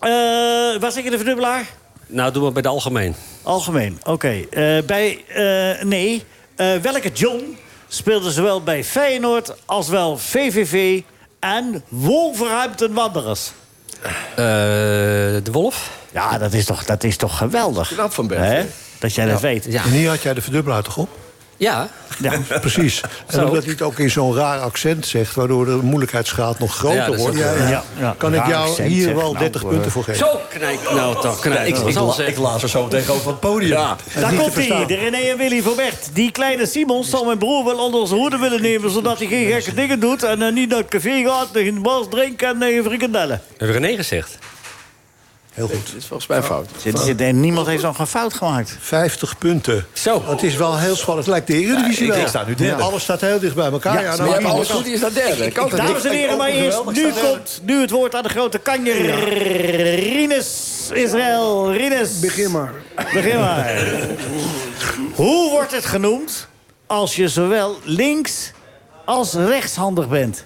Eh 0.00 0.80
waar 0.80 0.92
zit 0.92 1.04
je 1.04 1.10
de 1.10 1.16
verdubbelaar? 1.16 1.66
Nou, 2.06 2.32
doen 2.32 2.44
we 2.44 2.50
bij 2.50 2.62
de 2.62 2.68
algemeen. 2.68 3.14
Algemeen, 3.42 4.00
oké. 4.04 4.28
Eh, 4.50 4.82
bij, 4.86 5.24
eh, 5.28 5.84
nee, 5.84 6.24
Eh, 6.56 6.76
welke 6.76 7.08
John 7.12 7.58
speelde 7.88 8.30
zowel 8.30 8.62
bij 8.62 8.84
Feyenoord 8.84 9.54
als 9.66 9.88
wel 9.88 10.18
VVV 10.18 11.00
en 11.40 11.84
Wolverhampton 11.88 12.92
Wanderers? 12.92 13.50
Eh, 14.02 14.36
de 14.36 15.48
Wolf? 15.52 15.90
Ja, 16.18 16.38
dat 16.38 16.52
is 16.52 16.64
toch, 16.64 16.84
dat 16.84 17.04
is 17.04 17.16
toch 17.16 17.36
geweldig. 17.38 17.88
Knap 17.94 18.12
van 18.12 18.26
Bert. 18.26 18.66
Dat 18.98 19.14
jij 19.14 19.26
dat 19.26 19.40
weet. 19.40 19.64
Ja. 19.68 19.84
En 19.84 19.90
hier 19.90 20.08
had 20.08 20.22
jij 20.22 20.34
de 20.34 20.42
verdubbelaar 20.42 20.82
toch 20.82 20.96
op? 20.96 21.08
Ja. 21.56 21.88
Ja. 22.20 22.32
Precies. 22.60 23.00
En 23.26 23.44
omdat 23.46 23.62
hij 23.62 23.72
het 23.72 23.82
ook 23.82 23.98
in 23.98 24.10
zo'n 24.10 24.34
raar 24.34 24.58
accent 24.60 25.06
zegt... 25.06 25.34
waardoor 25.34 25.64
de 25.64 25.78
moeilijkheidsgraad 25.82 26.58
nog 26.58 26.74
groter 26.76 27.16
wordt... 27.16 27.36
Ja, 27.38 27.82
ja. 27.98 28.14
kan 28.18 28.34
ik 28.34 28.46
jou 28.46 28.68
accent, 28.68 28.88
hier 28.88 29.14
wel 29.14 29.32
Nou, 29.32 29.38
30 29.38 29.62
eh, 29.62 29.68
punten 29.68 29.90
voor 29.90 30.04
geven. 30.04 30.26
Zo, 30.26 30.40
knijk. 30.48 30.90
Nou 30.90 31.20
toch, 31.20 31.40
knijk. 31.40 31.68
Ik, 31.68 31.76
Ik, 31.76 31.86
ik, 31.86 31.92
zal 31.92 32.06
la- 32.06 32.12
zeggen. 32.12 32.34
ik 32.34 32.40
laat 32.40 32.62
er 32.62 32.68
zo 32.68 32.82
meteen 32.82 33.08
over 33.08 33.28
het 33.28 33.40
podium. 33.40 33.70
Ja. 33.70 33.96
Daar 34.20 34.34
komt 34.34 34.54
hij, 34.54 34.86
de 34.86 34.94
René 34.94 35.16
en 35.16 35.36
Willy 35.36 35.62
van 35.62 35.76
Bert. 35.76 36.08
Die 36.12 36.30
kleine 36.30 36.66
Simon 36.66 37.04
zal 37.04 37.24
mijn 37.24 37.38
broer 37.38 37.64
wel 37.64 37.78
onder 37.78 38.06
zijn 38.06 38.20
hoede 38.20 38.38
willen 38.38 38.62
nemen... 38.62 38.90
zodat 38.90 39.18
hij 39.18 39.26
geen 39.26 39.46
gekke 39.52 39.74
dingen 39.74 40.00
doet 40.00 40.22
en 40.22 40.42
eh, 40.42 40.52
niet 40.52 40.68
naar 40.68 40.78
het 40.78 40.88
café 40.88 41.22
gaat... 41.24 41.52
tegen 41.52 41.74
de 41.74 41.80
bars 41.80 42.06
drinken 42.10 42.48
en 42.48 42.58
tegen 42.58 42.84
frikandellen. 42.84 43.42
Hebben 43.56 43.80
we 43.80 43.86
René 43.86 43.96
gezegd? 43.96 44.38
Heel 45.58 45.68
goed. 45.68 45.86
Dit 45.86 45.94
is 45.96 46.04
volgens 46.06 46.28
mij 46.28 46.42
fout. 46.42 46.68
Zit- 46.76 46.98
zit- 46.98 47.20
en 47.20 47.40
niemand 47.40 47.66
heeft 47.66 47.82
nog 47.82 47.98
een 47.98 48.06
fout 48.06 48.34
gemaakt. 48.34 48.76
50 48.80 49.38
punten. 49.38 49.86
Zo. 49.92 50.22
Het 50.26 50.42
is 50.42 50.54
wel 50.56 50.78
heel 50.78 50.96
spannend. 50.96 51.26
Het 51.26 51.34
lijkt 51.34 51.46
de 51.46 51.54
Eredivisie 51.66 52.06
Ja, 52.06 52.08
ik- 52.08 52.12
wel. 52.14 52.20
ik 52.22 52.28
sta 52.28 52.44
nu 52.46 52.54
derde. 52.54 52.82
Alles 52.82 53.02
staat 53.02 53.20
heel 53.20 53.38
dicht 53.38 53.54
bij 53.54 53.70
elkaar. 53.70 53.94
Ja, 53.94 54.00
Ja, 54.00 54.16
maar 54.16 54.26
Maar 54.28 54.40
nou, 54.40 54.52
alles 54.54 54.68
goed, 54.70 54.86
is 54.86 55.00
dat 55.00 55.14
derde. 55.14 55.50
Kan 55.50 55.68
toch 55.68 55.78
Dames 55.78 56.04
en 56.04 56.12
heren, 56.12 56.36
maar 56.36 56.48
eerst, 56.48 56.84
nu 56.92 57.12
komt 57.12 57.60
nu 57.64 57.80
het 57.80 57.90
woord 57.90 58.14
aan 58.14 58.22
de 58.22 58.28
grote 58.28 58.58
kanjer. 58.58 59.28
Rinus 59.94 60.66
Israël. 60.92 61.72
Rinus. 61.72 62.18
Begin 62.20 62.50
maar. 62.50 62.72
Begin 63.12 63.38
maar. 63.40 63.74
Hoe 65.14 65.50
wordt 65.50 65.72
het 65.72 65.84
genoemd 65.86 66.46
als 66.86 67.16
je 67.16 67.28
zowel 67.28 67.78
links 67.82 68.50
als 69.04 69.32
rechtshandig 69.34 70.08
bent? 70.08 70.42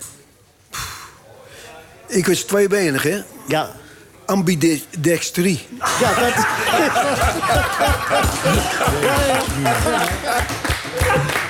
Ik 2.07 2.27
was 2.27 2.41
tweebenig, 2.41 3.03
hè? 3.03 3.19
Ja, 3.49 3.71
Ambidextrie. 4.27 5.67
ja 6.01 6.15
dat... 6.15 6.47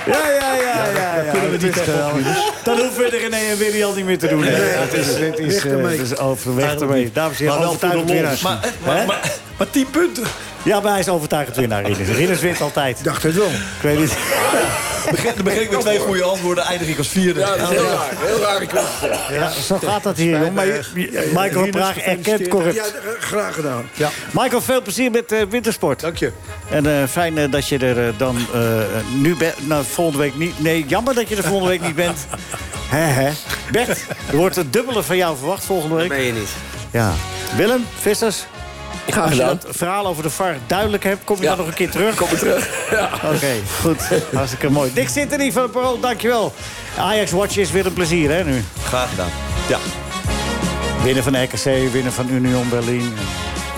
Ja, 0.05 0.29
ja, 0.29 0.53
ja, 0.53 0.85
ja. 0.93 1.23
ja. 1.23 1.31
kunnen 1.31 1.51
we. 1.51 2.51
Dan 2.63 2.77
hoeven 2.77 3.03
we 3.03 3.09
René 3.09 3.35
en 3.35 3.57
Willy 3.57 3.83
al 3.83 3.93
niet 3.93 4.05
meer 4.05 4.19
te 4.19 4.27
doen. 4.27 4.43
hè. 4.43 4.51
Het 4.51 4.93
is, 4.93 5.07
het 5.07 5.39
is, 5.39 5.65
eh, 5.65 5.83
het 5.83 5.99
is 5.99 6.17
over, 6.17 6.55
weg 6.55 6.75
ermee. 6.75 7.11
Dames 7.13 7.39
en 7.39 7.45
heren, 7.45 7.67
overtuigend 7.67 8.09
winnaar. 8.09 8.37
Maar, 8.43 8.59
maar, 8.85 8.97
Hè? 8.97 9.05
maar, 9.05 9.31
maar 9.57 9.69
10 9.69 9.89
punten. 9.89 10.23
Ja, 10.63 10.79
maar 10.79 10.91
hij 10.91 10.99
is 10.99 11.09
overtuigend 11.09 11.55
winnaar, 11.57 11.83
Rinus. 11.83 12.07
Rinus 12.07 12.39
wint 12.39 12.61
altijd. 12.61 13.03
Dacht 13.03 13.23
het 13.23 13.35
wel. 13.35 13.47
Ik 13.47 13.81
weet 13.81 13.99
niet. 13.99 14.13
Begin, 15.11 15.31
dan 15.35 15.43
begin 15.43 15.61
ik 15.61 15.71
met 15.71 15.79
twee 15.81 15.99
goede 15.99 16.23
antwoorden, 16.23 16.63
eindig 16.63 16.87
ik 16.87 16.97
als 16.97 17.07
vierde. 17.07 17.39
Ja, 17.39 17.55
dat 17.57 17.71
is 17.71 17.77
heel 17.77 17.85
raar. 17.85 18.09
Heel 18.17 18.39
rare 18.39 18.65
kwestie. 18.65 19.35
Ja, 19.35 19.49
zo 19.49 19.77
gaat 19.83 20.03
dat 20.03 20.17
hier. 20.17 20.51
Maar 20.53 20.65
je- 20.65 21.31
Michael 21.33 21.69
Praag 21.69 21.97
erkent 21.97 22.47
corrupt. 22.47 22.75
Ja, 22.75 22.83
graag 23.19 23.53
gedaan. 23.53 23.89
Ja, 23.93 24.09
Michael, 24.31 24.61
veel 24.61 24.81
plezier 24.81 25.11
met 25.11 25.31
eh, 25.31 25.41
wintersport. 25.49 25.99
dank 25.99 26.17
je. 26.17 26.31
En 26.69 26.85
eh, 26.85 27.07
fijn 27.09 27.37
eh, 27.37 27.51
dat 27.51 27.67
je 27.67 27.77
er 27.77 28.17
dan 28.17 28.37
eh, 28.53 28.61
nu 29.15 29.35
bent. 29.35 29.67
Nou, 29.67 29.83
volgende 29.91 30.19
week 30.19 30.35
niet. 30.37 30.59
Nee, 30.59 30.85
jammer 30.87 31.13
dat 31.15 31.29
je 31.29 31.35
er 31.35 31.43
volgende 31.43 31.69
week 31.69 31.81
niet 31.81 31.95
bent. 31.95 32.17
Hè, 32.89 32.99
hè. 32.99 33.29
Bert, 33.71 34.05
er 34.29 34.35
wordt 34.35 34.55
het 34.55 34.73
dubbele 34.73 35.03
van 35.03 35.17
jou 35.17 35.37
verwacht 35.37 35.63
volgende 35.65 35.95
week. 35.95 36.07
Ben 36.09 36.21
je 36.21 36.33
niet. 36.33 36.49
Ja. 36.91 37.11
Willem, 37.55 37.85
Vissers, 37.99 38.45
Graag 39.07 39.23
als 39.25 39.33
je 39.33 39.39
dat 39.39 39.65
verhaal 39.69 40.05
over 40.07 40.23
de 40.23 40.29
VAR 40.29 40.55
duidelijk 40.67 41.03
hebt... 41.03 41.23
kom 41.23 41.35
je 41.35 41.41
Ja. 41.43 41.49
dan 41.49 41.57
nog 41.57 41.67
een 41.67 41.73
keer 41.73 41.89
terug? 41.89 42.15
Kom 42.15 42.27
maar 42.29 42.39
terug. 42.39 42.69
Ja. 42.91 43.09
Oké, 43.35 43.53
goed. 43.81 44.01
Hartstikke 44.33 44.69
mooi. 44.69 44.93
Dick 44.93 45.09
Sintony 45.09 45.51
van 45.51 45.61
het 45.61 45.71
Parool, 45.71 45.99
dankjewel. 45.99 46.53
Ajax 46.97 47.31
Watch 47.31 47.57
is 47.57 47.71
weer 47.71 47.85
een 47.85 47.93
plezier, 47.93 48.31
hè, 48.31 48.43
nu? 48.43 48.63
Graag 48.83 49.09
gedaan. 49.09 49.29
Ja. 49.67 49.77
Winnen 51.03 51.23
van 51.23 51.43
RKC, 51.43 51.91
winnen 51.91 52.13
van 52.13 52.29
Union 52.29 52.69
Berlin. 52.69 53.13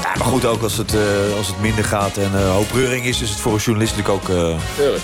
Ja, 0.03 0.11
maar 0.17 0.27
goed, 0.27 0.45
ook 0.45 0.61
als 0.63 0.77
het, 0.77 0.93
eh, 0.93 1.37
als 1.37 1.47
het 1.47 1.61
minder 1.61 1.83
gaat 1.83 2.17
en 2.17 2.31
eh 2.35 2.51
hoop 2.51 2.71
reuring 2.73 3.05
is... 3.05 3.21
is 3.21 3.29
het 3.29 3.39
voor 3.39 3.53
een 3.53 3.59
journalist 3.59 3.95
natuurlijk 3.97 4.23
ook 4.29 4.37
eh, 4.37 4.55
Tuurlijk. 4.75 5.03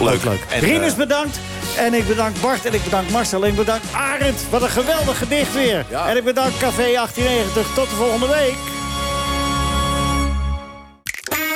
leuk. 0.00 0.24
leuk. 0.24 0.46
En, 0.50 0.60
Rinus 0.60 0.92
eh, 0.92 0.96
bedankt. 0.98 1.38
En 1.76 1.94
ik 1.94 2.06
bedank 2.06 2.40
Bart 2.40 2.64
en 2.66 2.74
ik 2.74 2.84
bedank 2.84 3.10
Marcel 3.10 3.42
en 3.42 3.48
ik 3.50 3.56
bedank 3.56 3.82
Arend. 3.92 4.40
Wat 4.50 4.62
een 4.62 4.68
geweldig 4.70 5.18
gedicht 5.18 5.54
weer. 5.54 5.84
Ja. 5.88 6.08
En 6.08 6.16
ik 6.16 6.24
bedank 6.24 6.52
Café 6.58 6.92
1890. 6.92 7.66
Tot 7.74 7.88
de 7.90 7.96
volgende 7.96 8.26
week. 8.28 8.56